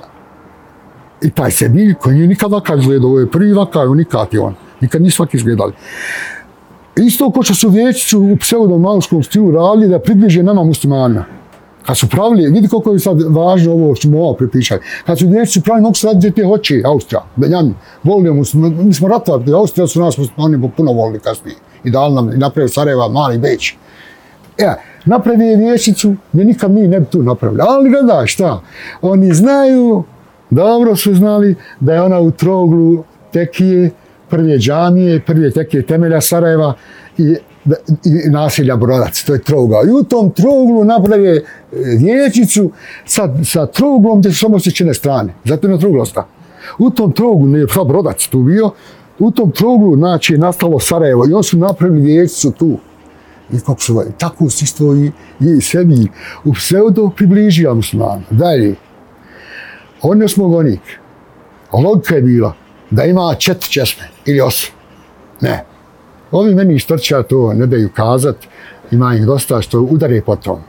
i 1.23 1.29
taj 1.29 1.51
sebilj 1.51 1.93
koji 1.93 2.15
nije 2.15 2.27
nikad 2.27 2.51
vakar 2.51 2.79
izgledao, 2.79 3.09
ovo 3.09 3.19
je 3.19 3.31
prvi 3.31 3.53
vakar, 3.53 3.87
unikat 3.87 4.33
je 4.33 4.39
on. 4.39 4.55
Nikad 4.81 5.01
nisu 5.01 5.23
vakar 5.23 5.35
izgledali. 5.35 5.73
Isto 6.95 7.31
ko 7.31 7.43
što 7.43 7.55
su 7.55 7.69
vječicu 7.69 8.19
u 8.19 8.35
pseudo-maočkom 8.35 9.23
stilu 9.23 9.51
radili 9.51 9.87
da 9.87 9.99
približe 9.99 10.43
nama 10.43 10.63
muslimanima. 10.63 11.25
Kad 11.85 11.97
su 11.97 12.09
pravili, 12.09 12.51
vidi 12.51 12.67
koliko 12.67 12.91
je 12.91 12.99
sad 12.99 13.21
važno 13.21 13.73
ovo 13.73 13.95
što 13.95 14.07
smo 14.07 14.19
ovo 14.19 14.33
pripišali. 14.33 14.81
Kad 15.05 15.19
su 15.19 15.25
djeci 15.25 15.61
pravili, 15.61 15.81
mogu 15.81 15.95
se 15.95 16.07
raditi 16.07 16.31
te 16.31 16.45
hoće, 16.45 16.81
Austrija, 16.85 17.25
Benjamin, 17.35 17.73
volio 18.03 18.33
mu, 18.33 18.43
mi 18.83 18.93
smo 18.93 19.07
ratovali, 19.07 19.53
Austrija 19.53 19.87
su 19.87 20.01
nas 20.01 20.17
oni 20.37 20.71
puno 20.77 20.91
volili 20.91 21.19
kasnije. 21.19 21.55
I 21.83 21.91
dali 21.91 22.15
nam, 22.15 22.33
i 22.33 22.37
napravili 22.37 22.69
Sarajeva, 22.69 23.07
mali 23.07 23.37
Beć. 23.37 23.75
E, 24.57 24.73
napravi 25.05 25.45
je 25.45 25.57
vječicu, 25.57 26.15
gdje 26.33 26.45
nikad 26.45 26.71
mi 26.71 26.87
ne 26.87 26.99
bi 26.99 27.05
tu 27.05 27.23
napravili. 27.23 27.61
Ali 27.67 27.89
gledaj, 27.89 28.27
šta? 28.27 28.61
Oni 29.01 29.33
znaju, 29.33 30.03
dobro 30.49 30.95
su 30.95 31.15
znali, 31.15 31.55
da 31.79 31.93
je 31.93 32.01
ona 32.01 32.19
u 32.19 32.31
troglu 32.31 33.03
tekije, 33.31 33.91
prve 34.29 34.57
džamije, 34.57 35.19
prve 35.25 35.51
tekije 35.51 35.85
temelja 35.85 36.21
Sarajeva 36.21 36.73
i, 37.17 37.35
i 38.05 38.29
nasilja 38.29 38.75
Brodac, 38.75 39.23
to 39.23 39.33
je 39.33 39.41
troga. 39.41 39.77
I 39.87 39.91
u 39.91 40.03
tom 40.03 40.31
troglu 40.31 40.83
napravi 40.83 41.41
vječicu 41.99 42.63
e, 42.63 42.69
sa, 43.05 43.29
sa 43.43 43.65
troglom 43.65 44.19
gdje 44.19 44.31
su 44.31 44.39
samo 44.39 44.59
sjećene 44.59 44.93
strane. 44.93 45.33
Zato 45.45 45.67
je 45.67 45.71
na 45.71 45.79
trouglosta. 45.79 46.27
U 46.79 46.89
tom 46.89 47.11
troglu, 47.11 47.47
ne 47.47 47.59
je 47.59 47.67
Brodac 47.87 48.27
tu 48.27 48.39
bio, 48.39 48.71
u 49.19 49.31
tom 49.31 49.51
troglu, 49.51 49.95
znači, 49.95 50.37
nastalo 50.37 50.79
Sarajevo 50.79 51.25
i 51.29 51.33
oni 51.33 51.43
su 51.43 51.57
napravili 51.57 52.01
vječicu 52.01 52.51
tu 52.51 52.77
i 53.51 53.59
kako 53.59 53.81
se 53.81 53.91
ovaj, 53.91 54.05
tako 54.17 54.49
se 54.49 54.63
isto 54.63 54.95
i, 54.95 55.11
i 55.39 55.61
sebi 55.61 56.07
u 56.43 56.53
pseudo 56.53 57.09
približio 57.15 57.75
muslimana. 57.75 58.21
Dalje, 58.29 58.75
on 60.01 60.21
je 60.21 60.27
smogonik. 60.27 60.81
Logika 61.73 62.15
je 62.15 62.21
bila 62.21 62.53
da 62.91 63.03
ima 63.03 63.35
četiri 63.39 63.71
česme 63.71 64.03
ili 64.25 64.41
osam. 64.41 64.71
Ne. 65.41 65.63
Ovi 66.31 66.55
meni 66.55 66.75
istrča 66.75 67.23
to 67.23 67.53
ne 67.53 67.65
daju 67.65 67.89
kazat, 67.95 68.35
ima 68.91 69.15
ih 69.15 69.25
dosta 69.25 69.61
što 69.61 69.81
udare 69.81 70.21
po 70.21 70.35
tom. 70.35 70.59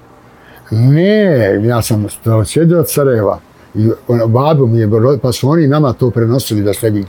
Ne, 0.71 1.61
ja 1.65 1.83
sam 1.83 2.07
sjedio 2.47 2.81
od 2.81 2.91
Sarajeva 2.91 3.41
i 3.75 3.91
ono, 4.09 4.27
babu 4.27 4.67
mi 4.67 4.79
je, 4.79 4.89
pa 5.23 5.33
su 5.33 5.49
oni 5.49 5.67
nama 5.67 5.93
to 5.93 6.11
prenosili 6.11 6.63
da 6.63 6.75
se 6.75 6.91
vidi. 6.91 7.09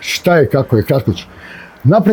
Šta 0.00 0.36
je, 0.36 0.48
kako 0.48 0.76
je, 0.76 0.82
kratko 0.82 1.12
ću. 1.12 1.26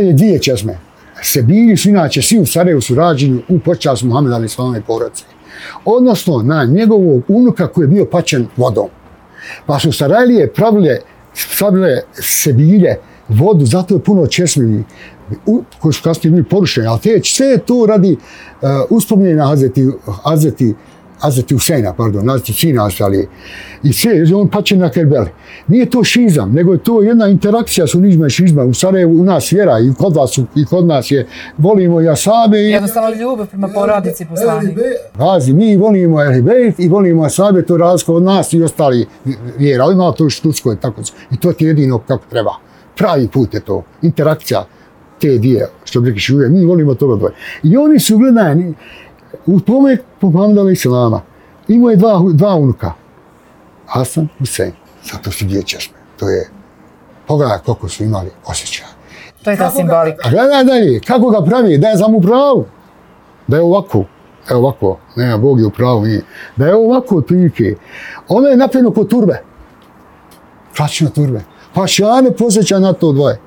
je 0.02 0.14
dvije 0.14 0.40
česme, 0.40 0.78
se 1.22 1.42
bili 1.42 1.78
su 1.78 1.90
inače 1.90 2.22
svi 2.22 2.40
u 2.40 2.46
Sarajevu 2.46 2.82
su 2.82 2.96
rađeni 2.96 3.42
u 3.50 3.60
počast 3.60 4.04
Muhammeda 4.04 4.36
ali 4.36 4.50
svojome 4.50 4.82
porodce. 4.82 5.24
Odnosno 5.86 6.42
na 6.44 6.64
njegovog 6.64 7.24
unuka 7.28 7.68
koji 7.68 7.84
je 7.84 7.88
bio 7.88 8.06
pačen 8.06 8.48
vodom. 8.58 8.88
Pa 9.66 9.80
su 9.80 9.92
Sarajlije 9.92 10.54
pravile, 10.54 11.00
pravile 11.58 12.02
se 12.14 12.54
bilje 12.54 12.96
vodu, 13.30 13.66
zato 13.66 13.94
je 13.94 14.04
puno 14.04 14.28
česmini 14.28 14.84
koji 15.80 15.94
su 15.94 16.04
kasnije 16.04 16.32
bili 16.32 16.44
porušeni, 16.44 16.88
ali 16.88 17.00
te, 17.00 17.22
sve 17.24 17.58
to 17.58 17.86
radi 17.86 18.12
e, 18.12 18.16
uh, 18.16 18.72
uspomljenja 18.90 19.46
Hazreti, 19.46 19.88
Hazreti 20.24 20.74
Hazreti 21.20 21.54
Huseina, 21.54 21.94
pardon, 21.94 22.30
Hazreti 22.30 22.54
Sina 22.54 22.86
ostali. 22.86 23.28
I 23.84 23.94
sve, 23.94 24.12
on 24.36 24.48
pače 24.48 24.78
na 24.78 24.90
Kerbeli. 24.90 25.30
Nije 25.68 25.90
to 25.90 26.04
šizam, 26.04 26.52
nego 26.52 26.74
je 26.74 26.80
to 26.80 27.02
jedna 27.02 27.28
interakcija 27.28 27.88
su 27.88 28.00
nižma 28.00 28.28
i 28.28 28.30
šizma. 28.30 28.64
U 28.64 28.74
Sarajevu 28.74 29.22
u 29.22 29.24
nas 29.24 29.52
vjera 29.52 29.80
i 29.80 29.94
kod 29.98 30.16
vas 30.16 30.38
i 30.56 30.66
kod 30.66 30.86
nas 30.86 31.12
je 31.12 31.28
volimo 31.58 32.02
i 32.02 32.10
Asabe. 32.10 32.58
I... 32.58 32.72
Jednostavno 32.72 33.16
ljubav 33.16 33.48
prema 33.48 33.68
porodici 33.68 34.26
poslani. 34.26 34.76
Razi, 35.16 35.54
mi 35.54 35.78
volimo 35.78 36.24
Ehlibejt 36.24 36.80
i 36.80 36.88
volimo 36.88 37.24
Asabe, 37.24 37.66
to 37.66 37.74
je 37.74 37.78
različno 37.78 38.14
od 38.14 38.24
nas 38.24 38.54
i 38.54 38.64
ostali 38.64 39.06
vjera. 39.58 39.84
Ali 39.84 39.94
ima 39.94 40.12
to 40.12 40.26
u 40.26 40.30
Štuckoj, 40.30 40.80
tako 40.80 41.02
I 41.32 41.40
to 41.40 41.50
je 41.50 41.56
jedino 41.60 42.00
kako 42.00 42.24
treba. 42.30 42.52
Pravi 42.98 43.28
put 43.28 43.54
je 43.54 43.60
to, 43.60 43.84
interakcija 44.02 44.66
te 45.22 45.38
dvije, 45.38 45.68
što 45.84 46.02
bi 46.02 46.10
rekli 46.10 46.36
uvijek, 46.36 46.52
mi 46.52 46.66
volimo 46.66 46.96
toga 46.96 47.16
dvoje. 47.16 47.34
I 47.64 47.78
oni 47.78 48.00
su, 48.00 48.18
gledaj, 48.18 48.56
ni- 48.56 48.74
u 49.46 49.60
tome 49.60 49.98
popamdali 50.20 50.74
Islama. 50.74 51.22
Imao 51.68 51.90
je 51.90 51.96
dva, 51.96 52.22
dva 52.34 52.56
unuka. 52.56 52.94
Hasan, 53.86 54.28
Husein. 54.40 54.72
Zato 55.12 55.32
su 55.32 55.46
dvije 55.46 55.64
česme. 55.64 55.98
To 56.20 56.30
je, 56.30 56.50
pogledaj 57.28 57.58
koliko 57.66 57.90
su 57.90 58.04
imali 58.04 58.30
osjećaja. 58.46 58.90
To 59.44 59.52
je 59.52 59.58
ta 59.58 59.72
simbolika. 59.72 60.28
A 60.28 60.30
gledaj 60.30 60.64
dalje, 60.64 61.00
kako 61.00 61.30
ga 61.30 61.42
pravi, 61.46 61.78
da 61.78 61.88
je 61.88 61.98
sam 61.98 62.16
u 62.16 62.22
pravu. 62.22 62.66
Da 63.48 63.58
je 63.58 63.64
ovako, 63.64 64.04
evo 64.50 64.60
ovako, 64.60 65.00
nema, 65.16 65.38
Bog 65.38 65.60
je 65.60 65.66
u 65.66 65.72
pravu, 65.72 66.02
nije. 66.02 66.22
Da 66.56 66.66
je 66.68 66.76
ovako 66.76 67.18
otprilike. 67.18 67.76
Ono 68.28 68.48
je 68.48 68.58
napravljeno 68.58 68.92
kod 68.92 69.10
turbe. 69.10 69.42
Klasično 70.78 71.10
turbe. 71.10 71.42
Pa 71.74 71.88
šane 71.88 72.32
posjeća 72.32 72.80
na 72.80 72.94
to 72.94 73.12
dvoje. 73.12 73.40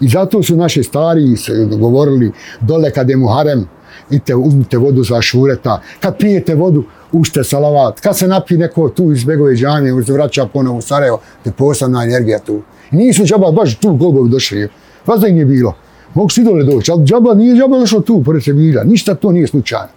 I 0.00 0.08
zato 0.08 0.42
su 0.42 0.56
naši 0.56 0.82
stari 0.82 1.36
se 1.36 1.52
govorili 1.80 2.32
dole 2.60 2.90
kad 2.90 3.10
je 3.10 3.16
Muharem, 3.16 3.68
idite, 4.10 4.34
uzmite 4.34 4.78
vodu 4.78 5.04
za 5.04 5.22
šureta, 5.22 5.80
kad 6.00 6.18
pijete 6.18 6.54
vodu, 6.54 6.84
ušte 7.12 7.44
salavat, 7.44 8.00
kad 8.00 8.18
se 8.18 8.28
napije 8.28 8.58
neko 8.58 8.88
tu 8.88 9.12
iz 9.12 9.24
Begove 9.24 9.56
džamije, 9.56 9.94
uz 9.94 10.08
vraća 10.08 10.46
ponovo 10.46 10.78
u 10.78 10.82
Sarajevo, 10.82 11.20
te 11.44 11.52
posebna 11.52 12.04
energija 12.04 12.38
tu. 12.38 12.62
I 12.92 12.96
nisu 12.96 13.24
džaba 13.24 13.50
baš 13.50 13.78
tu 13.78 13.94
golgovi 13.94 14.30
došli, 14.30 14.68
vas 15.06 15.20
da 15.20 15.28
ih 15.28 15.34
nije 15.34 15.46
bilo. 15.46 15.74
Mogu 16.14 16.28
svi 16.28 16.44
dole 16.44 16.64
doći, 16.64 16.90
ali 16.90 17.04
džaba 17.04 17.34
nije 17.34 17.56
džaba 17.56 17.78
došao 17.78 18.00
tu, 18.00 18.22
pored 18.24 18.44
Sevilla, 18.44 18.84
ništa 18.84 19.14
to 19.14 19.32
nije 19.32 19.46
slučajno. 19.46 19.88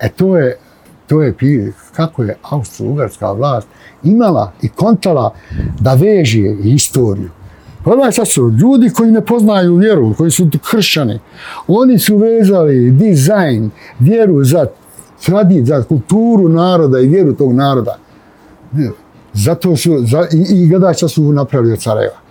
E 0.00 0.08
to 0.08 0.36
je, 0.36 0.58
to 1.06 1.22
je 1.22 1.34
kako 1.96 2.22
je 2.22 2.36
austro-ugarska 2.42 3.32
vlast 3.32 3.68
imala 4.04 4.52
i 4.62 4.68
kontala 4.68 5.34
da 5.80 5.94
veže 5.94 6.56
istoriju. 6.64 7.30
Pogledaj 7.84 8.12
sad 8.12 8.28
su 8.28 8.50
ljudi 8.50 8.90
koji 8.90 9.10
ne 9.12 9.20
poznaju 9.20 9.76
vjeru, 9.76 10.14
koji 10.14 10.30
su 10.30 10.48
kršćani. 10.70 11.18
Oni 11.66 11.98
su 11.98 12.16
vezali 12.16 12.90
dizajn, 12.90 13.70
vjeru 13.98 14.44
za 14.44 14.66
tradit, 15.24 15.66
za 15.66 15.82
kulturu 15.82 16.48
naroda 16.48 17.00
i 17.00 17.06
vjeru 17.06 17.32
tog 17.32 17.52
naroda. 17.52 17.98
Zato 19.32 19.76
su, 19.76 20.06
za, 20.06 20.26
i, 20.32 20.62
i 20.62 20.68
gledaj 20.68 20.94
šta 20.94 21.08
su 21.08 21.32
napravili 21.32 21.72
od 21.72 21.82
Sarajeva. 21.82 22.27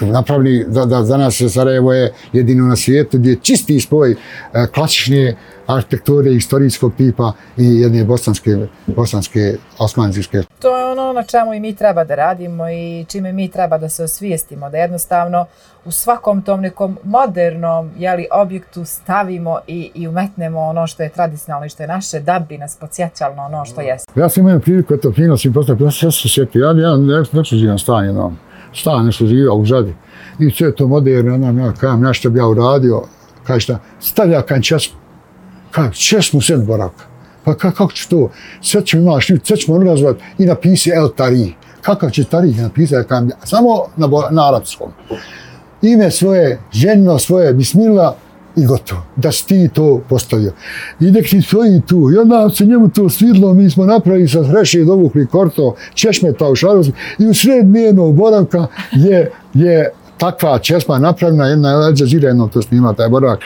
Napravili, 0.00 0.64
da, 0.68 0.84
da 0.84 1.04
za 1.04 1.16
nas 1.16 1.42
Sarajevo 1.48 1.92
je 1.92 2.12
jedino 2.32 2.66
na 2.66 2.76
svijetu 2.76 3.18
gdje 3.18 3.30
je 3.30 3.38
čisti 3.42 3.80
spoj 3.80 4.10
e, 4.10 4.16
klasične 4.74 5.36
arhitekture 5.66 6.32
istorijskog 6.32 6.92
tipa 6.96 7.32
i 7.56 7.80
jedne 7.80 8.04
bosanske, 8.04 8.56
bosanske 8.86 9.54
osmanzijske 9.78 10.42
To 10.58 10.78
je 10.78 10.84
ono 10.84 11.12
na 11.12 11.22
čemu 11.22 11.54
i 11.54 11.60
mi 11.60 11.74
treba 11.74 12.04
da 12.04 12.14
radimo 12.14 12.68
i 12.70 13.04
čime 13.08 13.32
mi 13.32 13.48
treba 13.48 13.78
da 13.78 13.88
se 13.88 14.04
osvijestimo, 14.04 14.70
da 14.70 14.76
jednostavno 14.76 15.46
u 15.84 15.90
svakom 15.90 16.42
tom 16.42 16.60
nekom 16.60 16.98
modernom 17.04 17.90
jeli, 17.98 18.26
objektu 18.32 18.84
stavimo 18.84 19.58
i, 19.66 19.90
i 19.94 20.08
umetnemo 20.08 20.60
ono 20.60 20.86
što 20.86 21.02
je 21.02 21.08
tradicionalno 21.08 21.66
i 21.66 21.68
što 21.68 21.82
je 21.82 21.86
naše, 21.86 22.20
da 22.20 22.44
bi 22.48 22.58
nas 22.58 22.76
podsjećalo 22.76 23.34
na 23.34 23.46
ono 23.46 23.64
što 23.64 23.80
jeste. 23.80 24.20
Ja 24.20 24.28
sam 24.28 24.48
imao 24.48 24.60
priliku, 24.60 24.94
eto, 24.94 25.12
fino 25.12 25.36
si 25.36 25.52
postavio, 25.52 25.84
ja 25.84 25.90
se 25.90 26.10
se 26.10 26.28
sjetio, 26.28 26.64
ja, 26.64 26.82
ja 26.82 26.96
ne, 26.96 27.22
ne 27.32 27.42
živam 27.44 27.78
stan 27.78 28.04
jednom, 28.04 28.38
stan 28.74 29.06
nešto 29.06 29.26
živio 29.26 29.54
u 29.54 29.64
žadi. 29.64 29.94
I 30.38 30.50
sve 30.50 30.74
to 30.74 30.88
moderno, 30.88 31.38
nam 31.38 31.58
ja 31.58 31.72
kajem, 31.72 32.04
ja 32.04 32.12
što 32.12 32.30
bi 32.30 32.38
ja 32.38 32.46
uradio, 32.46 33.02
kaj 33.44 33.60
šta, 33.60 33.78
stavlja 34.00 34.42
kaj 34.42 34.60
česmu, 34.60 34.98
kaj, 35.70 35.90
česmu 35.90 36.40
sen 36.40 36.66
boraka. 36.66 37.04
Pa 37.44 37.54
ka, 37.54 37.70
kako 37.70 37.92
će 37.92 38.08
to, 38.08 38.30
Sve 38.62 38.86
ćemo 38.86 39.02
imaš, 39.02 39.26
sve 39.44 39.56
ćemo 39.56 39.78
nazvat 39.78 40.16
i 40.38 40.46
napisi 40.46 40.90
El 40.90 41.08
Tari. 41.16 41.54
Kakav 41.82 42.10
će 42.10 42.24
Tari 42.24 42.54
napisati, 42.54 42.94
ja 42.94 43.04
kajem, 43.04 43.30
samo 43.44 43.68
na, 43.96 44.08
na 44.30 44.48
arapskom. 44.48 44.90
Ime 45.82 46.10
svoje, 46.10 46.60
ženino 46.72 47.18
svoje, 47.18 47.52
bismila, 47.52 48.16
i 48.56 48.66
gotovo. 48.66 49.02
Da 49.16 49.32
si 49.32 49.46
ti 49.46 49.68
to 49.74 50.00
postavio. 50.08 50.52
I 51.00 51.10
nek 51.10 51.28
ti 51.28 51.42
stoji 51.42 51.80
tu. 51.86 52.10
I 52.14 52.18
onda 52.18 52.50
se 52.50 52.64
njemu 52.64 52.88
to 52.88 53.08
svidlo, 53.08 53.54
mi 53.54 53.70
smo 53.70 53.86
napravili 53.86 54.28
sa 54.28 54.44
Hreše 54.44 54.84
dovukli 54.84 55.26
korto, 55.26 55.74
češmeta 55.94 56.48
u 56.48 56.54
Šarozu 56.54 56.92
i 57.18 57.26
u 57.26 57.34
sred 57.34 57.66
njenog 57.66 58.14
boravka 58.14 58.66
je, 58.92 59.30
je 59.54 59.90
takva 60.22 60.58
česma 60.58 60.98
napravljena, 60.98 61.46
jedna 61.46 61.70
je 61.70 61.74
Al 61.74 61.94
Jazeera 61.98 62.28
jednom 62.28 62.48
to 62.48 62.62
snima, 62.62 62.92
taj 62.92 63.08
boravak, 63.08 63.40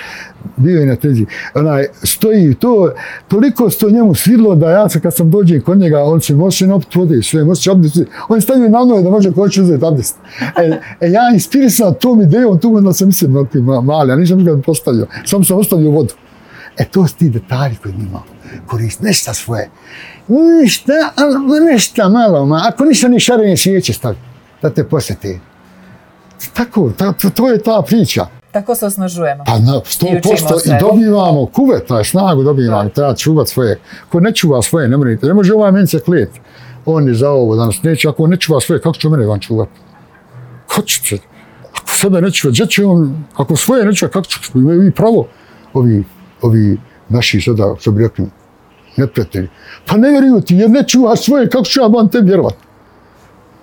bio 0.57 0.81
je 0.81 0.86
na 0.86 0.97
tezi. 0.97 1.27
Onaj, 1.55 1.86
stoji 2.03 2.55
to, 2.55 2.93
toliko 3.28 3.70
se 3.70 3.78
to 3.78 3.90
njemu 3.90 4.15
svidlo 4.15 4.55
da 4.55 4.70
ja 4.70 4.89
sam, 4.89 5.01
kad 5.01 5.15
sam 5.16 5.31
dođem 5.31 5.61
kod 5.61 5.78
njega, 5.78 6.03
on 6.03 6.20
se 6.20 6.35
može 6.35 6.73
opet 6.73 6.94
vode, 6.94 7.23
sve 7.23 7.44
može 7.44 7.62
se 7.62 7.70
abdest, 7.70 7.97
on 8.28 8.36
je 8.36 8.40
stavio 8.40 8.69
na 8.69 8.85
noje 8.85 9.03
da 9.03 9.11
može 9.11 9.32
koći 9.32 9.62
uzeti 9.62 9.85
abdest. 9.86 10.16
E, 10.57 10.81
e 11.01 11.11
ja 11.11 11.31
inspirisan 11.32 11.94
tom 12.01 12.23
idejom, 12.23 12.59
tu 12.59 12.77
onda 12.77 12.93
sam 12.93 13.07
mislim 13.07 13.32
na 13.32 13.44
ti 13.44 13.59
mali, 13.61 14.12
a 14.12 14.16
nisam 14.16 14.44
ga 14.44 14.59
postavio, 14.66 15.07
sam 15.24 15.44
sam 15.44 15.59
ostavio 15.59 15.90
vodu. 15.90 16.15
E 16.78 16.85
to 16.85 17.07
su 17.07 17.16
ti 17.16 17.31
detalji 17.31 17.77
koji 17.82 17.94
mi 17.94 18.03
imamo. 18.03 18.24
Korist 18.66 19.01
svoje. 19.35 19.70
Ništa, 20.28 20.93
ali 21.16 21.65
nešta 21.65 22.09
malo, 22.09 22.47
ma. 22.47 22.62
ako 22.65 22.85
ništa 22.85 23.09
ni 23.09 23.20
šarenje 23.20 23.57
svijeće 23.57 23.93
stavi, 23.93 24.16
da 24.62 24.70
te 24.70 24.85
posjeti. 24.85 25.39
Tako, 26.55 26.91
ta, 26.97 27.13
to, 27.13 27.51
je 27.51 27.63
ta 27.63 27.83
priča. 27.87 28.27
Tako 28.53 28.75
se 28.75 28.87
osnažujemo. 28.87 29.45
Pa 29.47 29.59
na 29.59 29.73
100% 29.73 30.61
se. 30.61 30.71
i 30.71 30.73
dobivamo 30.81 31.47
kuvet, 31.47 31.87
taj 31.87 32.05
snagu 32.05 32.43
dobivamo, 32.43 32.89
treba 32.89 33.15
čuvat 33.15 33.49
svoje. 33.49 33.81
Ko 34.09 34.21
ne 34.21 34.33
čuva 34.33 34.63
svoje, 34.63 34.89
ne 34.89 34.97
morate, 34.97 35.27
ne 35.27 35.35
može 35.35 35.55
ovaj 35.55 35.73
meni 35.73 35.87
se 35.87 36.01
klet. 36.01 36.31
On 36.87 37.09
je 37.09 37.15
za 37.15 37.31
ovo, 37.31 37.57
danas 37.57 37.83
neće, 37.83 38.09
ako 38.09 38.27
ne 38.27 38.37
čuva 38.37 38.61
svoje, 38.61 38.81
kako 38.81 38.97
će 38.97 39.09
mene 39.09 39.27
van 39.27 39.41
čuvat? 39.41 39.69
Ko 40.67 40.83
će 40.83 41.01
se? 41.01 41.19
Ako 41.73 41.97
sebe 41.97 42.21
ne 42.21 42.31
čuva, 42.31 42.53
gdje 42.53 42.67
će 42.67 42.85
on, 42.85 43.25
ako 43.37 43.57
svoje 43.57 43.85
ne 43.85 43.95
čuva, 43.95 44.11
kako 44.11 44.27
će, 44.27 44.39
imaju 44.55 44.87
i 44.87 44.91
pravo 44.91 45.27
ovi, 45.75 46.05
ovi 46.43 46.79
naši 47.09 47.41
sada, 47.41 47.75
što 47.81 47.91
bi 47.91 48.03
rekli, 48.03 48.27
neprijatelji. 48.97 49.49
Pa 49.87 49.97
ne 49.97 50.11
vjeruju 50.11 50.41
ti, 50.41 50.57
jer 50.57 50.71
ne 50.71 50.83
čuva 50.89 51.17
svoje, 51.17 51.51
kako 51.51 51.65
ću 51.65 51.81
ja 51.81 51.87
van 51.87 52.09
te 52.09 52.21
vjerovat? 52.21 52.55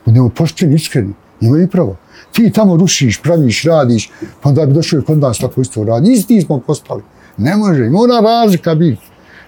Budemo 0.06 0.30
pošteni, 0.30 0.76
iskreni, 0.76 1.14
imaju 1.42 1.64
i 1.64 1.70
pravo. 1.70 1.96
Ti 2.34 2.52
tamo 2.52 2.78
rušiš, 2.78 3.22
praviš, 3.22 3.64
radiš, 3.64 4.12
pa 4.42 4.52
da 4.52 4.66
bi 4.66 4.74
došao 4.74 5.02
kod 5.02 5.18
nas 5.18 5.38
tako 5.38 5.62
isto 5.62 5.84
radi. 5.84 6.12
Isti 6.12 6.42
smo 6.42 6.60
postali. 6.60 7.04
Ne 7.38 7.56
može, 7.56 7.90
mora 7.90 8.20
razlika 8.20 8.76
biti. 8.76 9.02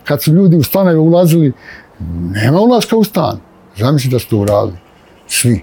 Kad 0.03 0.23
su 0.23 0.33
ljudi 0.33 0.57
u 0.57 0.63
stanove 0.63 0.97
ulazili, 0.97 1.53
nema 2.31 2.59
ulaska 2.59 2.97
u 2.97 3.03
stan. 3.03 3.39
Zamisli 3.77 4.09
da 4.09 4.19
su 4.19 4.29
to 4.29 4.37
uradili. 4.37 4.77
Svi. 5.27 5.61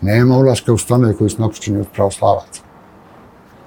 Nema 0.00 0.36
ulaska 0.36 0.72
u 0.72 0.78
stanove 0.78 1.14
koji 1.16 1.30
su 1.30 1.42
napućeni 1.42 1.80
od 1.80 1.86
pravoslavaca. 1.94 2.62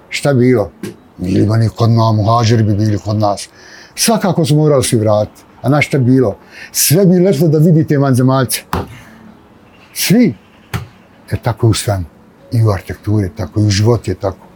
Šta 0.10 0.34
bi 0.34 0.40
bilo? 0.40 0.72
Bili 1.18 1.42
bi 1.42 1.70
kod 1.76 1.90
nas, 1.90 2.16
muhađeri 2.16 2.64
bi 2.64 2.76
bili 2.76 2.98
kod 2.98 3.16
nas. 3.16 3.50
Svakako 3.96 4.46
su 4.46 4.56
morali 4.56 4.84
svi 4.84 4.98
vratiti. 4.98 5.42
A 5.62 5.70
na 5.70 5.82
šta 5.82 5.98
bilo? 5.98 6.38
Sve 6.72 7.06
bi 7.06 7.20
letlo 7.20 7.48
da 7.48 7.58
vidite 7.58 7.98
vanzemaljce. 7.98 8.62
Svi. 9.94 10.36
E 11.32 11.38
tako 11.38 11.68
u 11.68 11.74
svemu. 11.74 12.15
I 12.56 12.64
u 12.64 12.70
arhitekturi, 12.70 13.30
tako 13.38 13.60
i 13.60 13.64
u 13.64 13.70
životu 13.70 14.12
je 14.12 14.16
tako. 14.16 14.48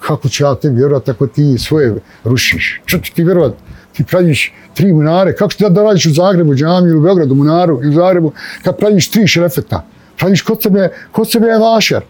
Kako 0.00 0.28
će 0.28 0.44
ja 0.44 0.54
te 0.54 0.68
vjerovat 0.68 1.08
ako 1.08 1.26
ti 1.26 1.58
svoje 1.58 1.94
rušiš? 2.24 2.80
Što 2.84 2.98
ti 3.14 3.24
vjerovat? 3.24 3.52
Ti 3.92 4.04
praviš 4.04 4.52
tri 4.74 4.92
munare, 4.92 5.36
kako 5.36 5.52
ti 5.52 5.64
da 5.70 5.82
radiš 5.82 6.06
u 6.06 6.10
Zagrebu, 6.14 6.54
džamiju 6.54 6.90
ili 6.90 6.98
u 6.98 7.02
Beogradu, 7.02 7.34
munaru 7.34 7.80
i 7.84 7.88
u 7.88 7.92
Zagrebu, 7.92 8.32
kad 8.64 8.76
praviš 8.76 9.10
tri 9.10 9.26
šerefeta? 9.26 9.84
Praviš 10.18 10.42
kod 10.42 10.62
sebe, 10.62 10.88
kod 11.12 11.30
sebe 11.30 11.46
je 11.46 11.58
vašer. 11.58 12.02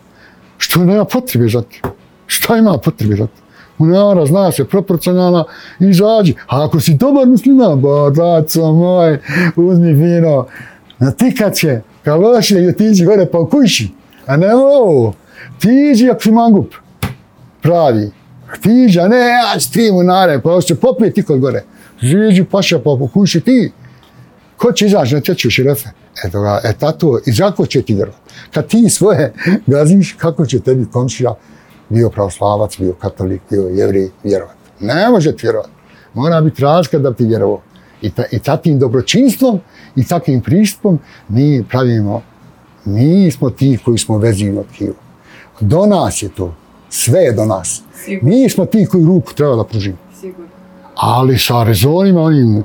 Što 0.58 0.84
nema 0.84 1.04
potrebe 1.04 1.48
za 1.48 1.62
ti? 1.62 1.82
Šta 2.26 2.56
ima 2.56 2.78
potrebe 2.78 3.16
za 3.16 3.26
ti? 3.26 3.42
Munara 3.78 4.26
zna 4.26 4.52
se, 4.52 4.64
proporcionalna, 4.64 5.44
izađi. 5.80 6.34
A 6.46 6.64
ako 6.64 6.80
si 6.80 6.94
dobar 6.94 7.26
musliman, 7.26 7.80
bodaco 7.80 8.72
moj, 8.72 9.18
uzmi 9.56 9.92
vino, 9.92 10.46
natikat 10.98 11.54
će, 11.54 11.80
kao 12.04 12.20
loše, 12.20 12.62
i 12.62 12.68
otiđi 12.68 13.04
gore 13.04 13.26
pa 13.26 13.38
u 13.38 13.46
kući. 13.46 13.90
A 14.26 14.36
ne 14.36 14.54
ovo, 14.54 15.12
ti 15.58 15.90
iđi 15.92 16.10
ako 16.10 16.22
si 16.22 16.32
mangup, 16.32 16.74
pravi. 17.62 18.10
Ti 18.62 18.70
iđi, 18.86 19.00
a 19.00 19.08
ne, 19.08 19.16
ja 19.16 19.58
ću 19.60 19.72
ti 19.72 19.90
munare, 19.92 20.40
pa 20.40 20.50
hoće 20.50 20.74
popije 20.74 21.12
ti 21.12 21.22
kod 21.22 21.40
gore. 21.40 21.64
Žiđi 22.00 22.44
paša 22.44 22.78
pa 22.78 22.90
u 22.90 23.08
kući 23.08 23.40
ti. 23.40 23.72
Ko 24.56 24.72
će 24.72 24.86
izaći 24.86 25.14
na 25.14 25.20
teču 25.20 25.50
širefe? 25.50 25.88
Eto 26.24 26.40
ga, 26.40 26.60
e 26.64 26.72
tato, 26.72 27.18
i 27.26 27.32
zato 27.32 27.66
će 27.66 27.82
ti 27.82 27.94
vjerovat. 27.94 28.20
Kad 28.54 28.66
ti 28.68 28.88
svoje 28.88 29.32
gaziš, 29.66 30.16
kako 30.18 30.46
će 30.46 30.60
tebi 30.60 30.86
komšija, 30.92 31.34
bio 31.88 32.10
pravoslavac, 32.10 32.78
bio 32.78 32.92
katolik, 32.92 33.42
bio 33.50 33.62
jevri, 33.62 34.10
vjerovat. 34.24 34.56
Ne 34.80 35.08
može 35.10 35.36
ti 35.36 35.38
vjerovat. 35.42 35.70
Mora 36.14 36.40
biti 36.40 36.62
razlika 36.62 36.98
da 36.98 37.14
ti 37.14 37.24
vjerovao. 37.24 37.60
I, 38.02 38.10
ta, 38.10 38.24
I 38.32 38.38
takvim 38.38 38.78
dobročinstvom 38.78 39.60
i 39.96 40.04
takvim 40.04 40.40
pristupom 40.40 40.98
mi 41.28 41.64
pravimo, 41.68 42.22
mi 42.84 43.30
smo 43.30 43.50
ti 43.50 43.78
koji 43.84 43.98
smo 43.98 44.18
vezivno 44.18 44.64
tkivo. 44.74 45.05
Do 45.60 45.86
nas 45.86 46.22
je 46.22 46.28
to. 46.28 46.54
Sve 46.88 47.20
je 47.20 47.32
do 47.32 47.44
nas. 47.44 47.82
Mi 48.22 48.48
smo 48.50 48.66
ti 48.66 48.86
koji 48.90 49.04
ruku 49.04 49.34
treba 49.34 49.56
da 49.56 49.64
pružimo. 49.64 49.96
Ali 50.94 51.38
sa 51.38 51.62
rezonima 51.62 52.20
onim 52.22 52.64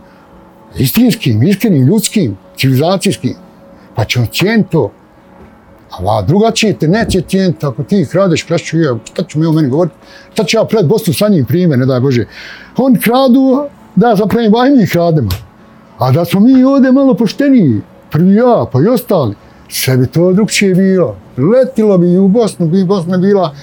istinskim, 0.77 1.43
iskrenim, 1.43 1.87
ljudskim, 1.87 2.37
civilizacijskim. 2.57 3.35
Pa 3.95 4.05
ćemo 4.05 4.25
cijeniti 4.25 4.69
to. 4.71 4.91
A 5.91 6.03
va, 6.03 6.21
drugačije 6.21 6.79
te 6.79 6.87
neće 6.87 7.21
cijeniti 7.21 7.65
ako 7.65 7.83
ti 7.83 8.07
kradeš, 8.11 8.43
krašću 8.43 8.79
ja, 8.79 8.97
šta 9.03 9.23
ću 9.23 9.39
mi 9.39 9.45
o 9.45 9.51
meni 9.51 9.69
govoriti? 9.69 9.95
Šta 10.33 10.43
ću 10.43 10.57
ja 10.57 10.65
pred 10.65 10.87
Bosnu 10.87 11.13
sa 11.13 11.27
njim 11.27 11.45
primjer, 11.45 11.79
ne 11.79 11.85
daj 11.85 11.99
Bože. 11.99 12.25
On 12.77 12.95
kradu, 12.95 13.67
da 13.95 14.09
ja 14.09 14.15
zapravim, 14.15 14.55
aj 14.55 14.69
mi 14.69 14.87
krademo. 14.87 15.29
A 15.97 16.11
da 16.11 16.25
smo 16.25 16.39
mi 16.39 16.63
ovdje 16.63 16.91
malo 16.91 17.13
pošteniji, 17.13 17.81
prvi 18.11 18.35
ja, 18.35 18.65
pa 18.71 18.79
i 18.81 18.87
ostali, 18.87 19.35
sve 19.69 19.97
bi 19.97 20.07
to 20.07 20.33
drugčije 20.33 20.75
bilo. 20.75 21.17
Letilo 21.37 21.97
bi 21.97 22.11
i 22.11 22.17
u 22.17 22.27
Bosnu, 22.27 22.65
bi 22.65 22.83
Bosna 22.85 23.17
bila 23.17 23.55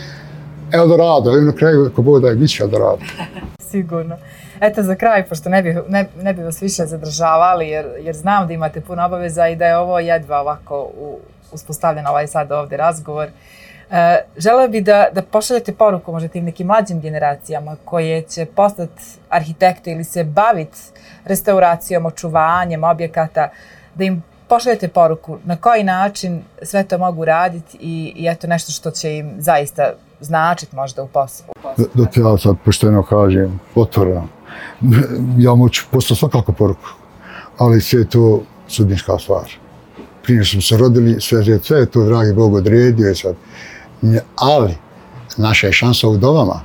Eldorado, 0.72 1.38
i 1.38 1.44
na 1.44 1.52
kraju, 1.52 1.86
ako 1.92 2.02
bude 2.02 2.22
da 2.22 2.28
je, 2.28 2.34
bit 2.34 2.50
će 2.50 2.62
Eldorado. 2.62 2.98
Sigurno. 3.70 4.16
Eto, 4.60 4.82
za 4.82 4.94
kraj, 4.94 5.26
pošto 5.26 5.48
ne 5.48 5.62
bi, 5.62 5.76
ne, 5.88 6.06
ne 6.22 6.34
bi 6.34 6.42
vas 6.42 6.62
više 6.62 6.86
zadržavali, 6.86 7.68
jer, 7.68 7.86
jer 8.00 8.16
znam 8.16 8.46
da 8.46 8.52
imate 8.52 8.80
puno 8.80 9.06
obaveza 9.06 9.48
i 9.48 9.56
da 9.56 9.66
je 9.66 9.76
ovo 9.76 9.98
jedva 9.98 10.40
ovako 10.40 10.82
u, 10.82 11.18
uspostavljen 11.52 12.06
ovaj 12.06 12.26
sad 12.26 12.52
ovdje 12.52 12.76
razgovor. 12.76 13.28
E, 13.90 14.24
žele 14.36 14.68
bi 14.68 14.80
da, 14.80 15.06
da 15.12 15.22
pošaljete 15.22 15.74
poruku 15.74 16.12
možda 16.12 16.28
tim 16.28 16.44
nekim 16.44 16.66
mlađim 16.66 17.00
generacijama 17.00 17.76
koje 17.84 18.22
će 18.22 18.46
postati 18.46 19.02
arhitekte 19.28 19.92
ili 19.92 20.04
se 20.04 20.24
baviti 20.24 20.78
restauracijom, 21.24 22.06
očuvanjem 22.06 22.84
objekata, 22.84 23.48
da 23.94 24.04
im 24.04 24.22
pošaljete 24.48 24.88
poruku 24.88 25.38
na 25.44 25.56
koji 25.56 25.84
način 25.84 26.42
sve 26.62 26.84
to 26.84 26.98
mogu 26.98 27.24
raditi 27.24 27.78
i, 27.80 28.12
i 28.16 28.28
eto 28.28 28.46
nešto 28.46 28.72
što 28.72 28.90
će 28.90 29.16
im 29.16 29.34
zaista 29.38 29.92
značiti 30.20 30.76
možda 30.76 31.02
u 31.02 31.08
poslu. 31.08 31.46
Da, 31.76 31.84
da 31.94 32.10
ti 32.10 32.20
ja 32.20 32.38
sad 32.38 32.56
pošteno 32.64 33.02
kažem, 33.02 33.60
otvoram, 33.74 34.30
ja 35.38 35.54
moću 35.54 35.84
poslati 35.90 36.18
svakako 36.18 36.52
poruku, 36.52 36.88
ali 37.58 37.80
sve 37.80 38.00
je 38.00 38.08
to 38.08 38.42
sudnička 38.68 39.18
stvar. 39.18 39.50
Prije 40.22 40.44
smo 40.44 40.60
se 40.60 40.76
rodili, 40.76 41.20
sve, 41.20 41.60
sve 41.62 41.78
je 41.78 41.86
to, 41.86 42.04
dragi 42.04 42.32
Bog, 42.32 42.54
odredio 42.54 43.08
je 43.08 43.14
sad. 43.14 43.34
Ali, 44.36 44.74
naša 45.36 45.66
je 45.66 45.72
šansa 45.72 46.08
u 46.08 46.16
dovama, 46.16 46.60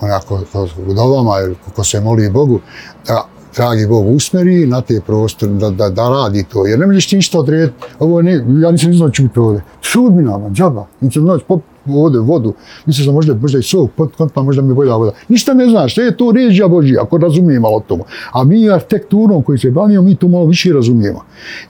onako, 0.00 0.40
u 0.86 0.94
dovama, 0.94 1.40
ili 1.40 1.56
ko 1.74 1.84
se 1.84 2.00
moli 2.00 2.30
Bogu, 2.30 2.60
da 3.06 3.26
dragi 3.56 3.86
Bog 3.86 4.08
usmeri 4.08 4.66
na 4.66 4.80
te 4.80 5.00
prostore, 5.06 5.52
da, 5.52 5.70
da, 5.70 5.90
da 5.90 6.08
radi 6.08 6.44
to. 6.52 6.66
Jer 6.66 6.78
ne 6.78 6.86
možeš 6.86 7.08
ti 7.08 7.16
ništa 7.16 7.38
odrediti. 7.38 7.74
Ovo 7.98 8.22
ne, 8.22 8.32
ja 8.62 8.70
nisam 8.70 8.94
znao 8.94 9.10
čuti 9.10 9.38
ovdje. 9.38 9.62
Sudbinama, 9.82 10.50
džaba. 10.50 10.86
Nisam 11.00 11.22
znao 11.22 11.38
pop 11.48 11.62
vode, 11.84 12.18
vodu. 12.18 12.54
Mislim 12.86 13.04
sam 13.04 13.14
možda, 13.14 13.34
možda 13.34 13.58
i 13.58 13.62
sok, 13.62 13.90
pot, 13.96 14.12
pa 14.34 14.42
možda 14.42 14.62
mi 14.62 14.74
bolja 14.74 14.96
voda. 14.96 15.12
Ništa 15.28 15.54
ne 15.54 15.68
znaš, 15.68 15.94
sve 15.94 16.04
je 16.04 16.16
to 16.16 16.32
ređa 16.32 16.68
Božija, 16.68 17.02
ako 17.02 17.18
razumije 17.18 17.60
malo 17.60 17.80
tomu. 17.80 18.04
A 18.32 18.44
mi 18.44 18.70
arhitekturom 18.70 19.42
koji 19.42 19.58
se 19.58 19.70
bavimo, 19.70 20.02
mi 20.02 20.16
to 20.16 20.28
malo 20.28 20.44
više 20.44 20.72
razumijemo. 20.72 21.20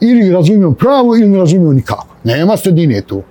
Ili 0.00 0.30
razumijemo 0.30 0.72
pravo, 0.72 1.16
ili 1.16 1.28
ne 1.28 1.38
razumijemo 1.38 1.72
nikako. 1.72 2.06
Nema 2.24 2.56
sredine 2.56 3.00
tu 3.00 3.22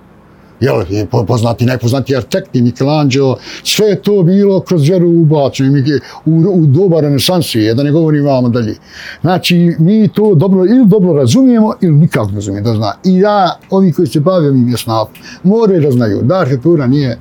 jel, 0.64 1.06
poznati, 1.26 1.66
najpoznati 1.66 2.16
arhitekti, 2.16 2.62
Michelangelo, 2.62 3.38
sve 3.64 3.86
je 3.86 4.02
to 4.02 4.22
bilo 4.22 4.60
kroz 4.60 4.82
vjeru 4.82 5.08
ubačeno 5.08 5.82
u, 6.24 6.30
u 6.30 6.66
doba 6.66 7.00
renesansije, 7.00 7.74
da 7.74 7.82
ne 7.82 7.92
govorim 7.92 8.24
vama 8.24 8.48
dalje. 8.48 8.76
Znači, 9.20 9.76
mi 9.78 10.08
to 10.08 10.34
dobro, 10.34 10.64
ili 10.64 10.86
dobro 10.86 11.12
razumijemo, 11.12 11.74
ili 11.80 11.96
nikako 11.96 12.28
ne 12.28 12.34
razumijemo, 12.34 12.68
da 12.68 12.76
zna. 12.76 12.92
I 13.04 13.18
ja, 13.18 13.58
ovi 13.70 13.92
koji 13.92 14.08
se 14.08 14.20
bavio 14.20 14.52
mi 14.52 14.64
mjesnap, 14.64 15.08
moraju 15.42 15.80
da 15.80 15.90
znaju 15.90 16.22
da 16.22 16.40
arhitektura 16.40 16.86
nije 16.86 17.18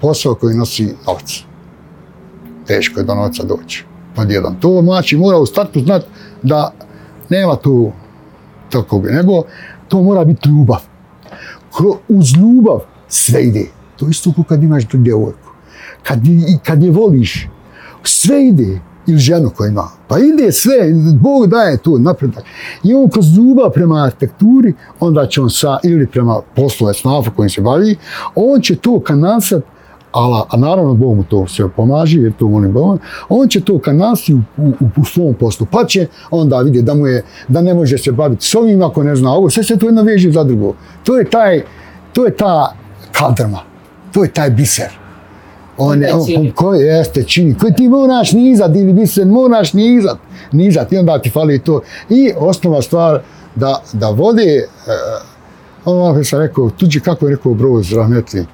posao 0.00 0.34
koji 0.34 0.56
nosi 0.56 0.94
novac. 1.06 1.42
Teško 2.66 3.00
je 3.00 3.04
do 3.04 3.14
novca 3.14 3.42
doći. 3.42 3.84
Pod 4.16 4.30
jedan. 4.30 4.56
To 4.60 4.82
znači 4.82 5.16
mora 5.16 5.38
u 5.38 5.46
startu 5.46 5.80
znat 5.80 6.02
da 6.42 6.72
nema 7.28 7.56
tu 7.56 7.92
tako 8.70 9.02
nego 9.10 9.42
to 9.88 10.02
mora 10.02 10.24
biti 10.24 10.48
ljubav 10.48 10.91
uz 12.08 12.36
ljubav 12.36 12.78
sve 13.08 13.44
ide. 13.44 13.66
To 13.96 14.08
isto 14.08 14.32
kao 14.34 14.44
kad 14.44 14.62
imaš 14.62 14.88
tu 14.88 14.96
djevojku. 14.96 15.48
Kad, 16.02 16.18
kad 16.64 16.82
je 16.82 16.90
voliš, 16.90 17.48
sve 18.02 18.46
ide. 18.46 18.80
Ili 19.06 19.18
ženu 19.18 19.50
koja 19.50 19.68
ima. 19.68 19.88
Pa 20.08 20.18
ide 20.18 20.52
sve, 20.52 20.74
Bog 21.20 21.46
daje 21.46 21.76
tu 21.76 21.98
napredak. 21.98 22.44
I 22.84 22.94
on 22.94 23.10
kroz 23.10 23.36
ljubav 23.36 23.70
prema 23.70 24.04
arhitekturi, 24.04 24.74
onda 25.00 25.26
će 25.26 25.40
on 25.40 25.50
sa, 25.50 25.78
ili 25.84 26.06
prema 26.06 26.40
poslove 26.56 26.94
snafu 26.94 27.30
kojim 27.36 27.50
se 27.50 27.60
bavi, 27.60 27.96
on 28.34 28.60
će 28.60 28.76
to 28.76 29.00
kanalsat 29.00 29.64
ala, 30.12 30.46
a 30.50 30.56
naravno 30.56 30.94
Bog 30.94 31.16
mu 31.16 31.24
to 31.24 31.46
sve 31.46 31.68
pomaže, 31.68 32.20
jer 32.20 32.32
to 32.38 32.48
molim 32.48 32.72
Bog, 32.72 33.00
on 33.28 33.48
će 33.48 33.60
to 33.60 33.78
kanalsti 33.78 34.34
u, 34.34 34.38
u, 34.56 34.72
u, 34.96 35.04
svom 35.04 35.34
poslu, 35.34 35.66
pa 35.70 35.84
će 35.84 36.06
onda 36.30 36.58
vidjeti 36.58 36.86
da 36.86 36.94
mu 36.94 37.06
je, 37.06 37.24
da 37.48 37.60
ne 37.60 37.74
može 37.74 37.98
se 37.98 38.12
baviti 38.12 38.46
s 38.46 38.54
ovim 38.54 38.82
ako 38.82 39.02
ne 39.02 39.16
zna 39.16 39.32
ovo, 39.32 39.50
sve 39.50 39.64
se 39.64 39.76
to 39.76 39.86
jedna 39.86 40.02
veže 40.02 40.32
za 40.32 40.44
drugo. 40.44 40.74
To 41.04 41.18
je 41.18 41.30
taj, 41.30 41.62
to 42.12 42.24
je 42.24 42.36
ta 42.36 42.76
kadrma, 43.12 43.60
to 44.12 44.22
je 44.22 44.32
taj 44.32 44.50
biser. 44.50 45.02
On 45.78 46.02
je, 46.02 46.14
on, 46.14 46.50
ko 46.54 46.74
jeste 46.74 47.24
čini, 47.24 47.54
koji 47.58 47.74
ti 47.74 47.88
moraš 47.88 48.32
nizat 48.32 48.76
ili 48.76 48.92
biser, 48.92 49.26
moraš 49.26 49.72
nizat, 49.72 50.18
nizat 50.52 50.92
i 50.92 50.96
onda 50.96 51.18
ti 51.18 51.30
fali 51.30 51.58
to. 51.58 51.80
I 52.08 52.32
osnova 52.38 52.82
stvar 52.82 53.20
da, 53.54 53.82
da 53.92 54.10
vode, 54.10 54.66
uh, 54.86 55.92
ono 55.92 56.24
sam 56.24 56.40
rekao, 56.40 56.70
tuđi 56.70 57.00
kako 57.00 57.26
je 57.26 57.36
rekao 57.36 57.54
Broz 57.54 57.92
Rahmetli, 57.92 58.46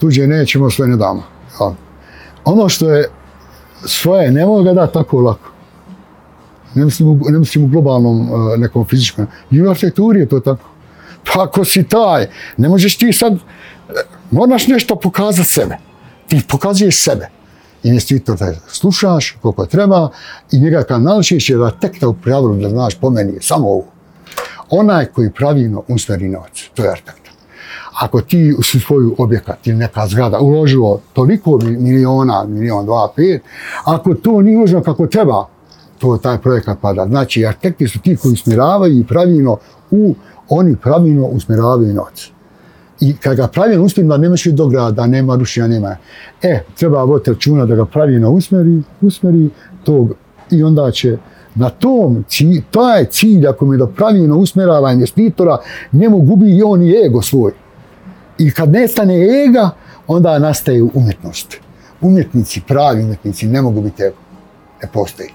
tuđe 0.00 0.26
nećemo, 0.26 0.70
sve 0.70 0.86
ne 0.86 0.96
damo. 0.96 1.22
Ja. 1.60 1.74
Ono 2.44 2.68
što 2.68 2.90
je 2.90 3.08
svoje, 3.86 4.30
ne 4.30 4.46
mogu 4.46 4.62
ga 4.62 4.72
dati 4.72 4.94
tako 4.94 5.20
lako. 5.20 5.50
Ne 6.74 6.84
mislim, 6.84 7.08
u, 7.08 7.18
ne 7.28 7.38
mislim 7.38 7.64
u 7.64 7.68
globalnom 7.68 8.28
e, 8.54 8.58
nekom 8.58 8.84
fizičkom. 8.84 9.26
I 9.50 9.62
u 9.62 9.70
arhitekturi 9.70 10.20
je 10.20 10.28
to 10.28 10.40
tako. 10.40 10.70
Pa 11.24 11.42
ako 11.42 11.64
si 11.64 11.82
taj, 11.82 12.26
ne 12.56 12.68
možeš 12.68 12.96
ti 12.96 13.12
sad, 13.12 13.32
e, 13.32 13.38
moraš 14.30 14.66
nešto 14.66 14.96
pokazati 14.96 15.48
sebe. 15.48 15.76
Ti 16.28 16.40
pokazuješ 16.48 17.02
sebe. 17.02 17.28
Investitor 17.82 18.38
taj 18.38 18.54
slušaš 18.68 19.36
koliko 19.42 19.66
treba 19.66 20.10
i 20.52 20.60
njega 20.60 20.82
kad 20.82 21.02
jer 21.48 21.58
da 21.58 21.70
tek 21.70 22.00
da 22.00 22.08
u 22.08 22.14
pravilu 22.14 22.56
da 22.56 22.68
znaš 22.68 22.94
po 22.94 23.10
meni 23.10 23.38
samo 23.40 23.68
ovo. 23.68 23.86
Onaj 24.70 25.06
koji 25.06 25.30
pravilno 25.30 25.82
usmeri 25.88 26.28
novac, 26.28 26.62
to 26.74 26.84
je 26.84 26.90
arhitekt 26.90 27.19
ako 28.00 28.20
ti 28.20 28.54
si 28.62 28.80
svoj 28.80 29.10
objekat 29.18 29.66
ili 29.66 29.76
neka 29.76 30.06
zgrada 30.06 30.38
uložilo 30.38 31.00
toliko 31.12 31.58
miliona, 31.58 32.44
milion, 32.44 32.86
dva, 32.86 33.12
pet, 33.16 33.42
ako 33.84 34.14
to 34.14 34.42
nije 34.42 34.58
uloženo 34.58 34.82
kako 34.82 35.06
treba, 35.06 35.46
to 35.98 36.16
taj 36.16 36.38
projekat 36.38 36.78
pada. 36.80 37.06
Znači, 37.06 37.46
arhitekti 37.46 37.88
su 37.88 37.98
ti 37.98 38.16
koji 38.16 38.32
usmjeravaju 38.32 39.00
i 39.00 39.04
pravilno 39.04 39.56
u, 39.90 40.14
oni 40.48 40.76
pravilno 40.76 41.26
usmjeravaju 41.26 41.94
noć. 41.94 42.32
I 43.00 43.16
kad 43.16 43.36
ga 43.36 43.46
pravilno 43.46 43.84
usmjeri, 43.84 44.08
da 44.08 44.16
nemaš 44.16 44.44
do 44.44 44.66
grada, 44.66 45.06
nema 45.06 45.36
rušenja, 45.36 45.68
nema. 45.68 45.96
E, 46.42 46.62
treba 46.78 47.04
voditi 47.04 47.30
računa 47.30 47.66
da 47.66 47.74
ga 47.74 47.84
pravilno 47.84 48.30
usmjeri, 48.30 48.82
usmjeri 49.00 49.50
tog 49.84 50.14
i 50.50 50.62
onda 50.62 50.90
će 50.90 51.16
na 51.60 51.70
tom 51.70 52.24
cilj, 52.28 52.62
taj 52.70 53.04
cilj, 53.04 53.46
ako 53.48 53.66
mi 53.66 53.78
da 53.78 53.86
pravilno 53.86 54.36
usmerava 54.36 54.92
investitora, 54.92 55.58
njemu 55.92 56.18
gubi 56.18 56.56
i 56.56 56.62
on 56.62 56.82
i 56.82 56.94
ego 57.06 57.22
svoj. 57.22 57.52
I 58.38 58.50
kad 58.50 58.72
nestane 58.72 59.44
ega, 59.44 59.70
onda 60.06 60.38
nastaje 60.38 60.82
umjetnost. 60.82 61.56
Umjetnici, 62.00 62.60
pravi 62.68 63.02
umjetnici, 63.02 63.46
ne 63.46 63.62
mogu 63.62 63.80
biti 63.80 64.02
ego. 64.02 64.16
Ne 64.82 64.88
postoji. 64.92 65.28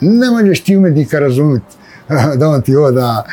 Ne 0.00 0.30
možeš 0.30 0.60
ti 0.60 0.76
umjetnika 0.76 1.18
razumjeti 1.18 1.76
da 2.38 2.48
on 2.48 2.62
ti 2.62 2.76
oda 2.76 3.24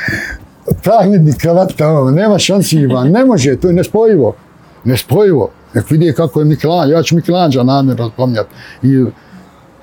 pravi 0.83 1.07
umjetnik 1.07 1.37
kravata, 1.37 1.87
ono, 1.87 2.11
nema 2.11 2.39
šansi 2.39 2.77
ima, 2.77 3.03
ne 3.03 3.25
može, 3.25 3.55
to 3.55 3.67
je 3.67 3.73
nespojivo. 3.73 4.35
Nespojivo. 4.83 5.51
Nek 5.73 5.89
vidi 5.91 6.13
kako 6.13 6.39
je 6.39 6.45
Michelangelo, 6.45 6.97
ja 6.97 7.03
ću 7.03 7.15
Michelangelo 7.15 7.63
namjerno 7.63 8.09
spominjati. 8.09 8.49
I, 8.83 9.05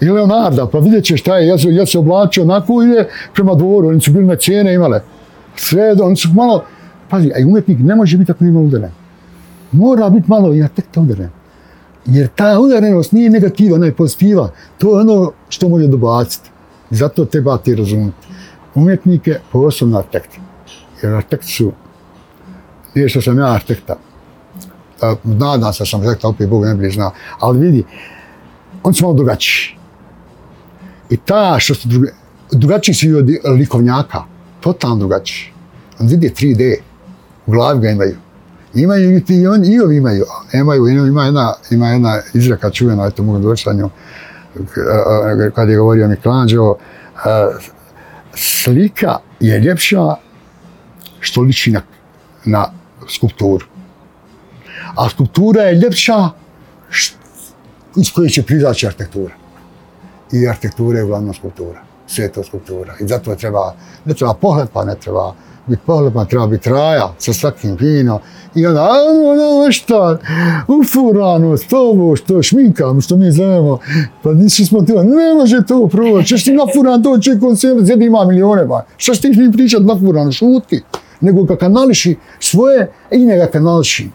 I 0.00 0.08
Leonarda, 0.10 0.66
pa 0.66 0.78
vidjet 0.78 1.04
će 1.04 1.16
šta 1.16 1.38
je, 1.38 1.46
ja 1.46 1.58
se, 1.58 1.68
ja 1.74 1.86
se 1.86 1.98
oblačio 1.98 2.42
onako 2.42 2.82
i 2.82 2.88
je 2.88 3.08
prema 3.34 3.54
dvoru, 3.54 3.88
oni 3.88 4.00
su 4.00 4.12
bili 4.12 4.26
na 4.26 4.36
cijene 4.36 4.74
imale. 4.74 5.02
Sve, 5.56 5.96
oni 6.02 6.16
su 6.16 6.28
malo, 6.32 6.64
Pazi, 7.08 7.30
a 7.30 7.46
umjetnik 7.46 7.78
ne 7.80 7.96
može 7.96 8.18
biti 8.18 8.32
ako 8.32 8.44
nema 8.44 8.60
udaren. 8.60 8.90
Mora 9.72 10.10
biti 10.10 10.30
malo 10.30 10.54
i 10.54 10.62
atekta 10.62 11.00
udaren. 11.00 11.30
Jer 12.06 12.28
ta 12.36 12.60
udarenost 12.60 13.12
nije 13.12 13.30
negativa, 13.30 13.76
ona 13.76 13.86
je 13.86 13.94
pozitiva. 13.94 14.50
To 14.78 14.88
je 14.88 15.00
ono 15.00 15.32
što 15.48 15.68
može 15.68 15.86
dobaciti. 15.86 16.50
Zato 16.90 17.24
treba 17.24 17.58
ti 17.58 17.74
razumjeti. 17.74 18.26
Umjetnike 18.74 19.38
posebno 19.52 19.98
arhitekti. 19.98 20.40
Jer 21.02 21.14
arhitekti 21.14 21.52
su, 21.52 21.72
nije 22.94 23.08
što 23.08 23.20
sam 23.22 23.38
ja 23.38 23.52
arhitekta. 23.52 23.96
Nadam 25.24 25.72
se 25.72 25.86
sam 25.86 26.00
arhitekta, 26.00 26.28
opet 26.28 26.48
Bog 26.48 26.64
ne 26.64 26.74
bi 26.74 26.90
znao. 26.90 27.12
Ali 27.40 27.58
vidi, 27.58 27.84
on 28.82 28.94
su 28.94 29.04
malo 29.04 29.14
drugačiji. 29.14 29.77
I 31.10 31.16
ta 31.16 31.56
što 31.59 31.74
su 31.74 31.89
drugačiji, 31.89 32.18
drugačiji 32.52 32.94
su 32.94 33.06
i 33.06 33.14
od 33.14 33.28
likovnjaka. 33.59 34.22
Totalno 34.60 34.97
drugačiji. 34.97 35.52
On 35.98 36.06
vidi 36.06 36.32
3D 36.36 36.74
u 37.47 37.51
glavi 37.51 37.80
ga 37.80 37.90
imaju. 37.90 38.16
Imaju 38.74 39.16
i 39.16 39.24
ti 39.24 39.35
i 39.35 39.47
oni, 39.47 39.68
i 39.68 39.80
ovi 39.80 39.97
imaju. 39.97 40.24
Imaju, 40.52 40.89
ima 40.89 41.24
jedna, 41.24 41.55
ima 41.70 41.89
jedna 41.89 42.20
izreka 42.35 42.70
čuvena, 42.70 43.06
eto 43.06 43.22
mogu 43.22 43.39
doći 43.39 43.68
na 43.68 43.89
eh, 44.56 45.51
kad 45.55 45.68
je 45.68 45.76
govorio 45.76 46.09
Michelangelo, 46.09 46.76
eh, 47.16 47.48
slika 48.35 49.18
je 49.40 49.60
ljepša 49.60 50.14
što 51.20 51.40
liči 51.40 51.70
na, 51.70 51.82
na 52.44 52.70
skulpturu. 53.09 53.66
A 54.97 55.09
skulptura 55.09 55.62
je 55.62 55.74
ljepša 55.74 56.30
št- 56.90 57.14
iz 57.97 58.12
koje 58.14 58.30
će 58.30 58.43
prizaći 58.43 58.86
arhitektura. 58.86 59.35
I 60.32 60.48
arhitektura 60.48 60.98
je 60.98 61.05
uglavnom 61.05 61.34
skulptura. 61.34 61.82
Sve 62.06 62.24
je 62.24 62.32
to 62.32 62.44
skulptura. 62.44 62.94
I 63.00 63.06
zato 63.06 63.34
treba, 63.34 63.74
ne 64.05 64.14
treba 64.14 64.34
pohlepa, 64.34 64.84
ne 64.84 64.94
treba 64.94 65.34
biti 65.66 65.82
pohlepa, 65.86 66.24
treba 66.24 66.46
biti 66.46 66.70
raja 66.70 67.14
sa 67.18 67.32
svakim 67.32 67.76
vino. 67.80 68.20
I 68.55 68.66
onda, 68.66 68.82
ono, 68.82 69.30
ono, 69.30 69.60
ono 69.60 69.72
šta, 69.72 70.18
ufurano, 70.68 71.56
s 71.56 71.66
tobo, 71.66 72.16
što 72.16 72.42
šminkam, 72.42 73.00
što 73.00 73.16
mi 73.16 73.32
zovemo, 73.32 73.78
pa 74.22 74.32
nisi 74.32 74.64
smo 74.64 74.82
ti, 74.82 74.92
ne 74.92 75.34
može 75.34 75.66
to 75.66 75.88
proći, 75.88 76.28
ćeš 76.28 76.44
ti 76.44 76.52
nafuran 76.52 77.02
to 77.02 77.18
će 77.18 77.38
koncert, 77.40 77.84
zjedi 77.84 78.06
ima 78.06 78.24
milione, 78.24 78.64
ba. 78.64 78.84
Šta 78.96 79.12
ćeš 79.12 79.22
ti 79.22 79.28
s 79.28 79.52
pričat 79.52 79.82
nafurano, 79.82 80.32
šuti. 80.32 80.82
Nego 81.20 81.42
ga 81.42 81.56
kanališi 81.56 82.16
svoje 82.40 82.92
i 83.10 83.26
njega 83.26 83.46
kanališi. 83.46 84.09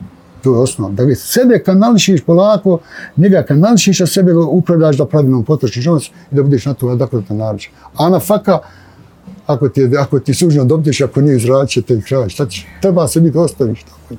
To 0.44 0.54
je 0.54 0.60
osnovno. 0.60 0.96
Da 0.96 1.04
vi 1.04 1.16
sebe 1.16 1.60
kanališiš 1.60 2.22
polako, 2.22 2.80
njega 3.18 3.44
kanališiš, 3.44 4.02
a 4.02 4.08
sebe 4.08 4.34
upravljaš 4.34 4.98
da 4.98 5.06
pravilno 5.06 5.44
potrošiš 5.44 5.86
novac 5.86 6.04
i 6.32 6.36
da 6.36 6.44
budeš 6.44 6.66
na 6.66 6.74
to 6.74 6.88
adekvatan 6.88 7.38
način. 7.38 7.72
A 7.98 8.10
na 8.10 8.20
faka, 8.20 8.60
ako 9.48 9.70
ti, 9.70 9.90
ako 10.00 10.20
ti 10.20 10.34
sužno 10.34 10.66
dobiješ, 10.66 11.02
ako 11.02 11.22
nije 11.22 11.36
izradit 11.36 11.70
će 11.70 11.82
te 11.82 12.02
kraj. 12.02 12.30
Šta 12.30 12.46
ćeš? 12.46 12.68
Treba 12.82 13.08
se 13.08 13.22
biti 13.22 13.38
ostaviš 13.38 13.84
tako. 13.84 14.16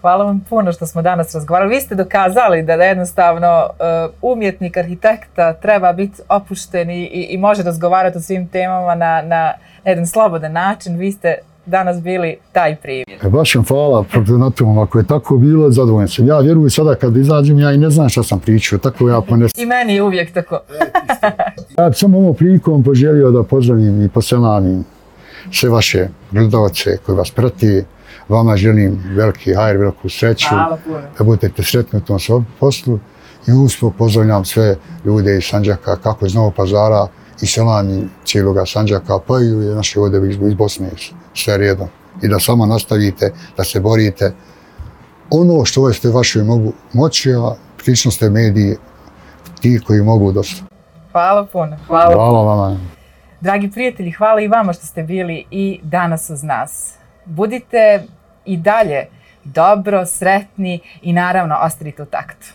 Hvala 0.00 0.24
vam 0.24 0.40
puno 0.48 0.72
što 0.72 0.86
smo 0.86 1.02
danas 1.02 1.34
razgovarali. 1.34 1.74
Vi 1.74 1.80
ste 1.80 1.94
dokazali 1.94 2.62
da, 2.62 2.76
da 2.76 2.84
jednostavno 2.84 3.68
uh, 3.68 4.14
umjetnik, 4.22 4.76
arhitekta 4.76 5.52
treba 5.52 5.92
biti 5.92 6.22
opušten 6.28 6.90
i, 6.90 7.02
i, 7.02 7.26
i 7.30 7.38
može 7.38 7.62
razgovarati 7.62 8.18
o 8.18 8.20
svim 8.20 8.48
temama 8.48 8.94
na, 8.94 9.22
na 9.22 9.52
jedan 9.84 10.06
slobodan 10.06 10.52
način. 10.52 10.96
Vi 10.96 11.12
ste 11.12 11.38
danas 11.66 12.02
bili 12.02 12.36
taj 12.52 12.76
primjer. 12.76 13.18
E, 13.22 13.28
baš 13.28 13.54
vam 13.54 13.64
hvala 13.64 14.02
protiv 14.02 14.38
na 14.38 14.50
tom, 14.50 14.78
ako 14.78 14.98
je 14.98 15.06
tako 15.06 15.36
bilo, 15.36 15.70
zadovoljan 15.70 16.08
sam. 16.08 16.26
Ja 16.26 16.38
vjerujem 16.38 16.70
sada 16.70 16.94
kad 16.94 17.16
izađem, 17.16 17.58
ja 17.58 17.72
i 17.72 17.78
ne 17.78 17.90
znam 17.90 18.08
šta 18.08 18.22
sam 18.22 18.40
pričao, 18.40 18.78
tako 18.78 19.08
ja 19.08 19.20
ponesem. 19.20 19.62
I 19.62 19.66
meni 19.66 19.94
je 19.94 20.02
uvijek 20.02 20.32
tako. 20.34 20.60
Ja 21.78 21.88
bih 21.88 21.98
samo 21.98 22.18
ovom 22.18 22.34
prilikom 22.34 22.84
poželio 22.84 23.30
da 23.30 23.42
pozdravim 23.42 24.02
i 24.04 24.08
poselamim 24.08 24.84
sve 25.52 25.70
vaše 25.70 26.08
gledalce 26.30 26.96
koji 27.06 27.16
vas 27.18 27.30
prati. 27.30 27.84
Vama 28.28 28.56
želim 28.56 29.02
veliki 29.16 29.54
hajr, 29.54 29.76
veliku 29.76 30.08
sreću, 30.08 30.48
Hvala 30.48 30.78
da 31.18 31.24
budete 31.24 31.62
sretni 31.62 31.98
u 31.98 32.02
tom 32.02 32.18
svom 32.18 32.46
poslu. 32.60 32.98
I 33.48 33.52
uspio 33.52 33.90
pozdravljam 33.90 34.44
sve 34.44 34.76
ljude 35.04 35.36
iz 35.36 35.44
Sanđaka, 35.44 35.96
kako 35.96 36.26
iz 36.26 36.34
Novog 36.34 36.54
pazara, 36.54 37.08
i 37.42 37.46
selami 37.46 38.08
cijeloga 38.24 38.66
Sanđaka, 38.66 39.18
pa 39.26 39.40
i 39.40 39.74
naše 39.74 40.00
ovdje 40.00 40.30
iz, 40.30 40.36
iz 40.48 40.54
Bosne, 40.54 40.90
sve 41.34 41.58
redom. 41.58 41.88
I 42.22 42.28
da 42.28 42.40
samo 42.40 42.66
nastavite, 42.66 43.32
da 43.56 43.64
se 43.64 43.80
borite. 43.80 44.32
Ono 45.30 45.64
što 45.64 45.92
ste 45.92 46.08
vaše 46.08 46.42
mogu 46.42 46.72
moći, 46.92 47.32
a 47.32 47.54
prilično 47.76 48.10
ste 48.10 48.30
mediji 48.30 48.76
ti 49.60 49.80
koji 49.86 50.02
mogu 50.02 50.32
dosta. 50.32 50.64
Hvala 51.12 51.46
puno. 51.46 51.76
Hvala. 51.86 52.14
Hvala 52.14 52.42
vama. 52.42 52.80
Dragi 53.40 53.70
prijatelji, 53.70 54.10
hvala 54.10 54.40
i 54.40 54.48
vama 54.48 54.72
što 54.72 54.86
ste 54.86 55.02
bili 55.02 55.44
i 55.50 55.80
danas 55.82 56.30
uz 56.30 56.42
nas. 56.42 56.94
Budite 57.24 58.02
i 58.44 58.56
dalje 58.56 59.06
dobro, 59.44 60.06
sretni 60.06 60.80
i 61.02 61.12
naravno 61.12 61.56
ostanite 61.62 62.02
u 62.02 62.06
taktu. 62.06 62.46